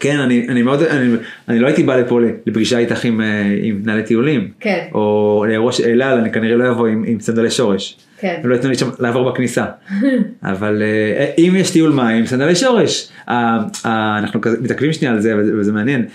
כן, 0.00 0.18
אני, 0.18 0.46
אני 0.48 0.62
מאוד, 0.62 0.82
אני, 0.82 1.16
אני 1.48 1.58
לא 1.58 1.66
הייתי 1.66 1.82
בא 1.82 1.96
לפה 1.96 2.20
לפגישה 2.46 2.78
איתך 2.78 3.04
עם, 3.04 3.20
אה, 3.20 3.42
עם 3.62 3.82
נעלי 3.84 4.02
טיולים, 4.02 4.48
כן, 4.60 4.86
או 4.94 5.44
לאירוע 5.48 5.72
של 5.72 5.84
אל 5.84 6.02
על, 6.02 6.18
אני 6.18 6.32
כנראה 6.32 6.56
לא 6.56 6.70
אבוא 6.70 6.86
עם, 6.86 7.04
עם 7.06 7.20
סנדלי 7.20 7.50
שורש. 7.50 7.98
כן. 8.18 8.40
הם 8.42 8.50
לא 8.50 8.54
ייתנו 8.54 8.70
לי 8.70 8.74
שם 8.74 8.88
לעבור 8.98 9.30
בכניסה. 9.30 9.64
אבל 10.42 10.82
אה, 10.82 11.30
אם 11.38 11.52
יש 11.56 11.70
טיול 11.70 11.92
מים, 11.92 12.26
סנדלי 12.26 12.54
שורש. 12.54 13.08
אה, 13.28 13.58
אה, 13.86 14.18
אנחנו 14.18 14.40
מתעכבים 14.60 14.92
שנייה 14.92 15.14
על 15.14 15.20
זה 15.20 15.34
וזה 15.36 15.72
מעניין. 15.72 16.06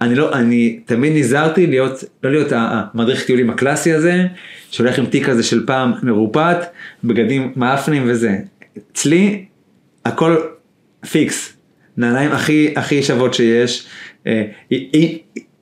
אני 0.00 0.14
לא, 0.14 0.32
אני 0.32 0.80
תמיד 0.84 1.12
נזהרתי 1.16 1.66
להיות, 1.66 2.04
לא 2.22 2.30
להיות 2.30 2.48
המדריך 2.52 3.24
טיולים 3.26 3.50
הקלאסי 3.50 3.92
הזה, 3.92 4.26
שהולך 4.70 4.98
עם 4.98 5.06
תיק 5.06 5.26
כזה 5.26 5.42
של 5.42 5.66
פעם 5.66 5.92
מרופט, 6.02 6.66
בגדים 7.04 7.52
מעפנים 7.56 8.02
וזה. 8.06 8.38
אצלי 8.92 9.44
הכל 10.04 10.36
פיקס. 11.10 11.52
נעליים 11.96 12.32
הכי 12.32 12.72
הכי 12.76 13.02
שוות 13.02 13.34
שיש. 13.34 13.86
אה, 14.26 14.44
אם- 14.72 15.16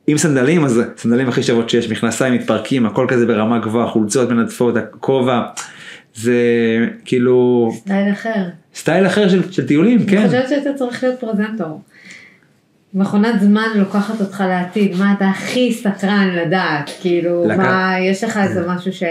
אם 0.08 0.18
סנדלים 0.18 0.64
אז 0.64 0.82
סנדלים 0.96 1.28
הכי 1.28 1.42
שוות 1.42 1.70
שיש, 1.70 1.90
מכנסיים 1.90 2.34
מתפרקים, 2.34 2.86
הכל 2.86 3.06
כזה 3.08 3.26
ברמה 3.26 3.58
גבוהה, 3.58 3.88
חולצות 3.88 4.30
מנדפות, 4.30 4.76
הכובע. 4.76 5.42
זה 6.14 6.34
כאילו 7.04 7.70
סטייל 7.76 8.12
אחר. 8.12 8.44
סטייל 8.74 9.06
אחר 9.06 9.28
של, 9.28 9.52
של 9.52 9.66
טיולים, 9.66 9.98
אני 9.98 10.06
כן. 10.06 10.26
חושבת 10.26 10.48
שאתה 10.48 10.72
צריך 10.74 11.02
להיות 11.04 11.20
פרזנטור. 11.20 11.82
מכונת 12.96 13.40
זמן 13.40 13.68
לוקחת 13.74 14.20
אותך 14.20 14.44
לעתיד, 14.48 14.96
מה 14.98 15.14
אתה 15.16 15.24
הכי 15.28 15.72
סקרן 15.72 16.28
לדעת, 16.42 16.90
כאילו, 17.00 17.44
לקח- 17.48 17.56
מה, 17.58 17.94
יש 18.00 18.24
לך 18.24 18.36
איזה 18.42 18.62
משהו 18.68 18.92
ש... 18.92 19.02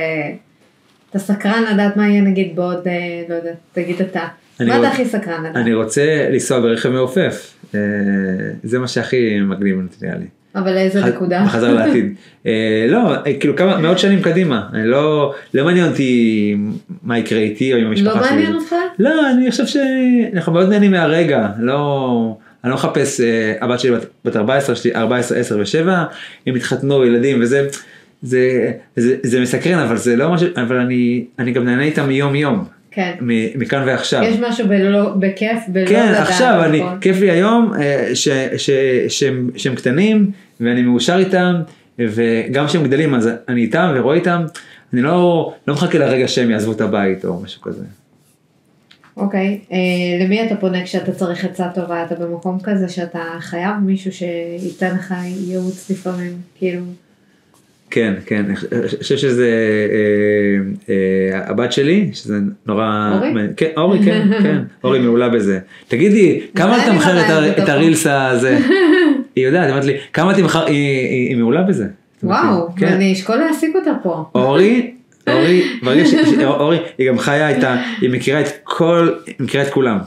אתה 1.10 1.20
סקרן 1.20 1.64
לדעת 1.74 1.98
מה 1.98 2.08
יהיה 2.10 2.22
נגיד 2.22 2.56
בעוד, 2.56 2.88
אה, 2.88 2.94
לא 3.30 3.36
יודעת, 3.36 3.56
תגיד 3.74 3.96
אתה. 4.02 4.20
מה 4.60 4.80
אתה 4.80 4.88
הכי 4.88 5.06
סקרן 5.06 5.42
לדעת? 5.44 5.56
אני 5.56 5.74
רוצה 5.74 6.28
לנסוע 6.32 6.60
ברכב 6.60 6.90
מעופף. 6.90 7.54
אה, 7.76 7.80
זה 8.64 8.80
מה 8.80 8.88
שהכי 8.88 9.40
מגניב 9.42 9.78
נראה 10.02 10.16
לי. 10.18 10.26
אבל 10.56 10.74
לאיזה 10.74 11.02
ח- 11.02 11.06
נקודה? 11.06 11.44
בחזרה 11.46 11.72
לעתיד. 11.74 12.14
אה, 12.46 12.86
לא, 12.90 13.00
כאילו 13.40 13.56
כמה 13.56 13.78
מאות 13.78 14.00
שנים 14.00 14.22
קדימה. 14.22 14.68
אני 14.74 14.88
לא, 14.88 15.34
לא 15.54 15.66
מעניין 15.66 15.88
אותי 15.90 16.56
מה 17.04 17.20
יקרה 17.20 17.40
איתי 17.40 17.74
או 17.74 17.78
עם 17.78 17.88
המשפחה 17.88 18.20
לא 18.20 18.24
שלי. 18.28 18.36
מעניין 18.36 18.56
אותך? 18.56 18.76
לא, 19.00 19.32
אני 19.32 19.52
חושב 19.52 19.66
שאנחנו 19.66 20.54
מאוד 20.54 20.70
נהנים 20.70 20.92
מהרגע, 20.92 21.48
לא, 21.60 22.38
אני 22.66 22.72
לא 22.72 22.78
מחפש, 22.78 23.22
אה, 23.22 23.54
הבת 23.62 23.80
שלי 23.80 23.92
בת, 23.92 24.06
בת 24.26 24.36
14, 24.36 24.76
יש 24.76 24.86
לי 24.86 24.96
14, 24.96 25.38
10 25.38 25.58
ו-7, 25.58 25.90
הם 26.48 26.56
התחתנו, 26.56 27.06
ילדים 27.06 27.42
וזה, 27.42 27.68
זה, 28.22 28.72
זה, 28.96 29.16
זה 29.24 29.42
מסקרן, 29.42 29.80
אבל 29.80 29.98
זה 29.98 30.16
לא 30.16 30.32
משהו, 30.32 30.48
אבל 30.56 30.76
אני, 30.76 31.26
אני 31.40 31.52
גם 31.52 31.66
נהנה 31.66 31.84
איתם 31.84 32.12
יום 32.12 32.36
יום, 32.36 32.66
כן. 32.92 33.14
מכאן 33.56 33.84
ועכשיו. 33.86 34.24
יש 34.24 34.38
משהו 34.40 34.68
בלא, 34.68 35.10
בכיף, 35.10 35.60
בלא 35.68 35.88
כן, 35.88 36.10
לדעת. 36.10 36.28
עכשיו, 36.28 36.62
אני, 36.66 36.80
נכון. 36.80 37.00
כיף 37.02 37.20
לי 37.20 37.32
היום 37.32 37.74
אה, 37.80 38.10
ש, 38.14 38.28
ש, 38.58 38.70
שהם, 39.08 39.50
שהם 39.56 39.76
קטנים 39.76 40.32
ואני 40.60 40.82
מאושר 40.82 41.18
איתם, 41.18 41.56
וגם 42.00 42.68
כשהם 42.68 42.84
גדלים 42.84 43.16
אז 43.16 43.30
אני 43.50 43.62
איתם 43.62 43.92
ורואה 43.96 44.16
איתם, 44.16 44.46
אני 44.94 45.02
לא, 45.02 45.54
לא 45.68 45.74
מחכה 45.74 45.98
לרגע 45.98 46.28
שהם 46.28 46.52
יעזבו 46.52 46.72
את 46.72 46.82
הבית 46.82 47.26
או 47.26 47.42
משהו 47.42 47.62
כזה. 47.62 47.84
אוקיי, 49.18 49.60
אה, 49.72 49.78
למי 50.26 50.46
אתה 50.46 50.56
פונה 50.56 50.84
כשאתה 50.84 51.12
צריך 51.12 51.46
עצה 51.46 51.68
טובה? 51.76 52.04
אתה 52.04 52.16
במקום 52.16 52.58
כזה 52.64 52.90
שאתה 52.90 53.22
חייב 53.40 53.72
מישהו 53.86 54.12
שייתן 54.12 54.96
לך 54.96 55.14
ייעוץ 55.48 55.92
לפעמים, 55.92 56.32
כאילו, 56.58 56.82
כן, 57.90 58.14
כן, 58.26 58.46
אני 58.46 58.56
חושב 59.00 59.18
שזה 59.18 59.50
אה, 59.92 60.94
אה, 61.34 61.50
הבת 61.50 61.72
שלי, 61.72 62.10
שזה 62.14 62.34
נורא... 62.66 63.12
אורי? 63.16 63.34
כן, 63.58 63.70
אורי, 63.78 64.00
כן, 64.06 64.28
כן, 64.44 64.58
אורי 64.84 65.00
מעולה 65.00 65.30
בזה. 65.30 65.60
תגידי, 65.88 66.42
כמה 66.56 66.88
אני 66.88 66.98
מכר 66.98 67.20
את 67.26 67.30
ה- 67.30 67.64
את? 67.64 67.70
הרילס 67.70 68.08
הזה? 68.08 68.58
היא 69.36 69.46
יודעת, 69.46 69.64
היא 69.64 69.70
אומרת 69.72 69.86
לי, 69.86 69.94
כמה 70.14 70.32
אתה 70.34 70.44
מכר, 70.44 70.66
היא- 70.66 70.76
היא 71.10 71.28
היא 71.30 71.38
מעולה 71.38 71.64
בזה. 71.64 71.86
וואו, 72.24 72.76
כן. 72.78 72.88
אני 72.88 73.14
אשקול 73.14 73.36
להעסיק 73.36 73.76
אותה 73.76 73.92
פה. 74.04 74.24
אורי, 74.36 74.92
אורי, 75.28 75.64
ברגע 75.84 76.06
ש... 76.06 76.14
אורי, 76.44 76.78
היא 76.98 77.10
גם 77.10 77.20
חיה 77.20 77.50
איתה, 77.50 77.76
היא 78.02 78.10
מכירה 78.10 78.42
את 78.42 78.48
כל, 78.64 79.10
היא 79.28 79.36
מכירה 79.40 79.64
את 79.64 79.70
כולם. 79.70 79.98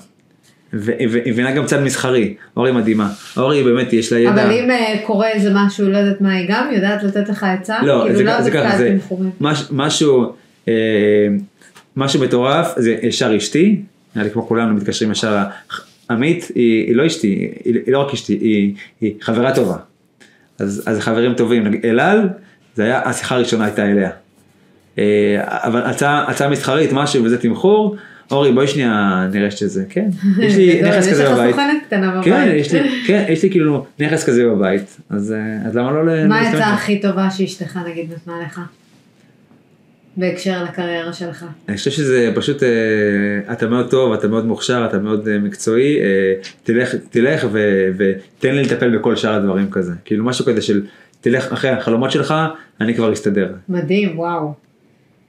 והיא 0.72 1.32
מבינה 1.32 1.52
גם 1.52 1.66
צד 1.66 1.82
מסחרי, 1.82 2.34
אורי 2.56 2.72
מדהימה. 2.72 3.10
אורי 3.36 3.62
באמת 3.62 3.92
יש 3.92 4.12
לה 4.12 4.18
ידע. 4.18 4.30
אבל 4.32 4.50
אם 4.50 4.70
אה, 4.70 4.94
קורה 5.06 5.28
איזה 5.28 5.50
משהו, 5.54 5.88
לא 5.88 5.98
יודעת 5.98 6.20
מה 6.20 6.34
היא 6.34 6.48
גם, 6.48 6.68
יודעת 6.72 7.02
לתת 7.02 7.28
לך 7.28 7.44
עצה? 7.44 7.76
לא, 7.82 8.02
כאילו 8.04 8.16
זה, 8.16 8.24
לאו 8.24 8.42
זה 8.42 8.50
ככה, 8.50 8.78
זה. 8.78 8.96
מש, 9.40 9.64
משהו, 9.70 10.32
אה, 10.68 10.74
משהו 11.96 12.20
מטורף, 12.20 12.72
זה 12.76 12.96
ישר 13.02 13.36
אשתי, 13.36 13.80
נראה 14.16 14.26
לי 14.26 14.32
כמו 14.32 14.46
כולנו 14.46 14.74
מתקשרים 14.74 15.12
ישר, 15.12 15.36
עמית 16.10 16.48
היא, 16.54 16.86
היא 16.86 16.96
לא 16.96 17.06
אשתי, 17.06 17.26
היא, 17.64 17.74
היא 17.84 17.92
לא 17.92 17.98
רק 17.98 18.12
אשתי, 18.12 18.32
היא, 18.32 18.74
היא 19.00 19.14
חברה 19.20 19.54
טובה. 19.54 19.76
אז, 20.58 20.82
אז 20.86 21.00
חברים 21.00 21.34
טובים, 21.34 21.80
אלעל, 21.84 22.28
זה 22.74 22.84
היה, 22.84 23.02
השיחה 23.04 23.34
הראשונה 23.34 23.64
הייתה 23.64 23.90
אליה. 23.90 24.10
אה, 24.98 25.36
אבל 25.44 25.82
הצעה, 25.82 26.30
הצעה 26.30 26.48
מסחרית, 26.48 26.90
משהו 26.92 27.24
וזה 27.24 27.38
תמחור, 27.38 27.96
אורי 28.30 28.52
בואי 28.52 28.66
שנייה 28.66 29.26
נראה 29.32 29.50
שזה, 29.50 29.84
כן, 29.88 30.08
יש 30.42 30.56
לי 30.56 30.82
נכס 30.82 31.10
כזה 31.10 31.22
יש 31.22 31.28
לך 31.28 31.34
בבית. 31.34 31.50
סוכנת 31.50 31.82
קטנה 31.86 32.10
בבית. 32.10 32.24
כן, 32.24 32.52
יש 32.54 32.74
לי, 32.74 33.04
כן, 33.06 33.24
יש 33.28 33.42
לי 33.42 33.50
כאילו 33.50 33.86
נכס 33.98 34.24
כזה 34.24 34.44
בבית, 34.46 34.96
אז, 35.10 35.32
אה, 35.32 35.68
אז 35.68 35.76
למה 35.76 35.92
לא... 35.92 36.26
מה 36.26 36.40
העצה? 36.40 36.66
הכי 36.66 37.00
טובה 37.00 37.30
שאשתך 37.30 37.78
נגיד 37.90 38.12
נתנה 38.12 38.34
לך? 38.46 38.60
בהקשר 40.16 40.64
לקריירה 40.64 41.12
שלך. 41.12 41.44
אני 41.68 41.76
חושב 41.76 41.90
שזה 41.90 42.32
פשוט, 42.34 42.62
אה, 42.62 43.52
אתה 43.52 43.66
מאוד 43.66 43.90
טוב, 43.90 44.12
אתה 44.12 44.28
מאוד 44.28 44.46
מוכשר, 44.46 44.86
אתה 44.90 44.98
מאוד 44.98 45.38
מקצועי, 45.38 45.96
תלך, 46.62 46.94
תלך 47.10 47.46
ו, 47.52 47.88
ותן 47.96 48.54
לי 48.54 48.62
לטפל 48.62 48.98
בכל 48.98 49.16
שאר 49.16 49.34
הדברים 49.34 49.70
כזה. 49.70 49.92
כאילו 50.04 50.24
משהו 50.24 50.44
כזה 50.44 50.62
של 50.62 50.82
תלך 51.20 51.52
אחרי 51.52 51.70
החלומות 51.70 52.10
שלך, 52.10 52.34
אני 52.80 52.94
כבר 52.94 53.12
אסתדר. 53.12 53.52
מדהים, 53.68 54.18
וואו. 54.18 54.67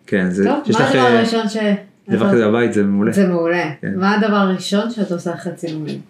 כן, 0.09 0.31
זה, 0.31 0.43
טוב, 0.43 0.79
מה 0.79 0.87
הדבר 0.87 0.99
אה, 0.99 1.17
הראשון 1.17 1.49
ש... 1.49 1.57
דבר 2.09 2.31
כזה 2.31 2.47
בבית 2.47 2.73
זה 2.73 2.83
מעולה. 2.83 3.11
זה 3.11 3.27
מעולה. 3.27 3.71
כן. 3.81 3.93
מה 3.95 4.15
הדבר 4.15 4.35
הראשון 4.35 4.91
שאת 4.91 5.11
עושה 5.11 5.33
אחרי 5.33 5.53
צילומים? 5.53 6.01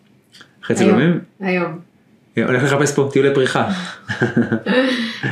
אחרי 0.63 0.77
היום. 0.77 0.87
צילומים, 0.87 1.19
היום. 1.39 1.79
הולך 2.37 2.63
לחפש 2.63 2.95
פה 2.95 3.09
טיולי 3.13 3.33
פריחה. 3.33 3.69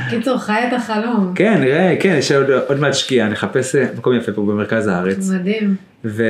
קיצור, 0.10 0.38
חי 0.38 0.60
את 0.68 0.74
החלום. 0.74 1.32
כן, 1.36 1.62
נראה, 1.62 1.96
כן, 2.00 2.16
יש 2.18 2.32
עוד, 2.32 2.50
עוד 2.68 2.80
מעט 2.80 2.94
שקיעה, 2.94 3.30
נחפש 3.30 3.76
אה, 3.76 3.86
מקום 3.98 4.16
יפה 4.16 4.32
פה 4.32 4.42
במרכז 4.42 4.88
הארץ. 4.88 5.30
מדהים. 5.30 5.76
ו... 6.06 6.24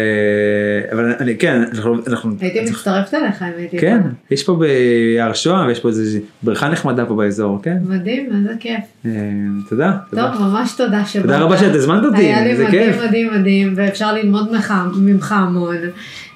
אבל 0.91 1.13
אני, 1.19 1.37
כן, 1.37 1.63
אנחנו... 1.73 1.95
אנחנו 2.07 2.31
הייתי 2.41 2.61
מצטרפת 2.61 3.13
אליך 3.13 3.41
אם 3.41 3.47
הייתי 3.57 3.77
כן, 3.77 4.01
פה. 4.01 4.35
יש 4.35 4.43
פה 4.43 4.55
ביער 4.55 5.33
שוהם, 5.33 5.67
ויש 5.67 5.79
פה 5.79 5.87
איזו 5.87 6.19
בריכה 6.43 6.69
נחמדה 6.69 7.05
פה 7.05 7.15
באזור, 7.15 7.59
כן? 7.63 7.77
מדהים, 7.81 8.29
איזה 8.35 8.53
כיף. 8.59 8.83
אה, 9.05 9.11
תודה, 9.69 9.97
תודה. 10.09 10.31
טוב, 10.31 10.41
ממש 10.41 10.73
תודה 10.77 11.05
שבאת. 11.05 11.25
תודה 11.25 11.39
רבה 11.39 11.57
שאת 11.57 11.75
הזמנת 11.75 12.05
אותי, 12.05 12.17
היה 12.17 12.43
לי 12.43 12.53
מדהים 12.53 12.69
כיף. 12.69 13.03
מדהים 13.07 13.33
מדהים, 13.33 13.73
ואפשר 13.75 14.13
ללמוד 14.13 14.51
ממך 14.95 15.31
המון. 15.31 15.77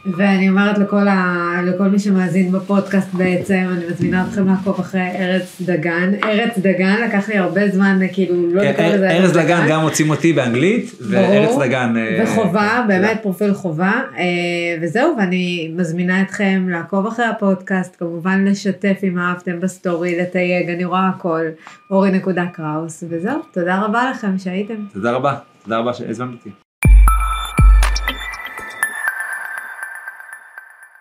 ואני 0.06 0.50
אומרת 0.50 0.78
לכל, 0.78 1.08
ה, 1.08 1.62
לכל 1.66 1.84
מי 1.84 2.00
שמאזין 2.00 2.52
בפודקאסט 2.52 3.14
בעצם, 3.14 3.66
אני 3.78 3.86
מזמינה 3.92 4.26
אתכם 4.28 4.48
לעקוב 4.48 4.80
אחרי 4.80 5.02
ארץ 5.02 5.62
דגן. 5.62 6.12
ארץ 6.24 6.58
דגן, 6.58 6.96
לקח 7.08 7.30
לי 7.30 7.38
הרבה 7.38 7.70
זמן, 7.70 8.00
כאילו, 8.14 8.54
לא 8.54 8.64
לקרוא 8.64 8.88
לזה 8.88 9.12
ארז 9.12 9.32
דגן 9.32 9.66
גם 9.70 9.82
מוצאים 9.82 10.10
אותי 10.10 10.34
באנגלית, 10.34 10.92
וארץ 11.10 11.56
דגן... 11.60 11.94
אה, 11.98 12.24
וחובה, 12.24 12.70
תודה. 12.82 12.86
באמת 12.88 13.18
פרופיל 13.22 13.54
חובה, 13.54 14.02
אה, 14.18 14.24
וזהו, 14.82 15.16
ואני 15.18 15.72
מזמינה 15.76 16.22
אתכם 16.22 16.68
לעקוב 16.70 17.08
אחרי 17.08 17.26
הפודקאסט, 17.26 17.96
כמובן 18.00 18.46
לשתף 18.46 19.00
אם 19.04 19.20
אהבתם 19.20 19.60
בסטורי, 19.60 20.22
לתייג, 20.22 20.70
אני 20.70 20.86
רואה 20.86 21.10
הכל, 21.16 21.46
אורי 21.92 22.12
נקודה 22.12 22.46
קראוס, 22.54 23.04
וזהו, 23.10 23.40
תודה 23.54 23.82
רבה 23.82 24.12
לכם 24.12 24.38
שהייתם. 24.38 24.86
תודה 24.94 25.12
רבה, 25.12 25.36
תודה 25.64 25.78
רבה 25.78 25.94
שהזמנת 25.94 26.34
אותי. 26.34 26.71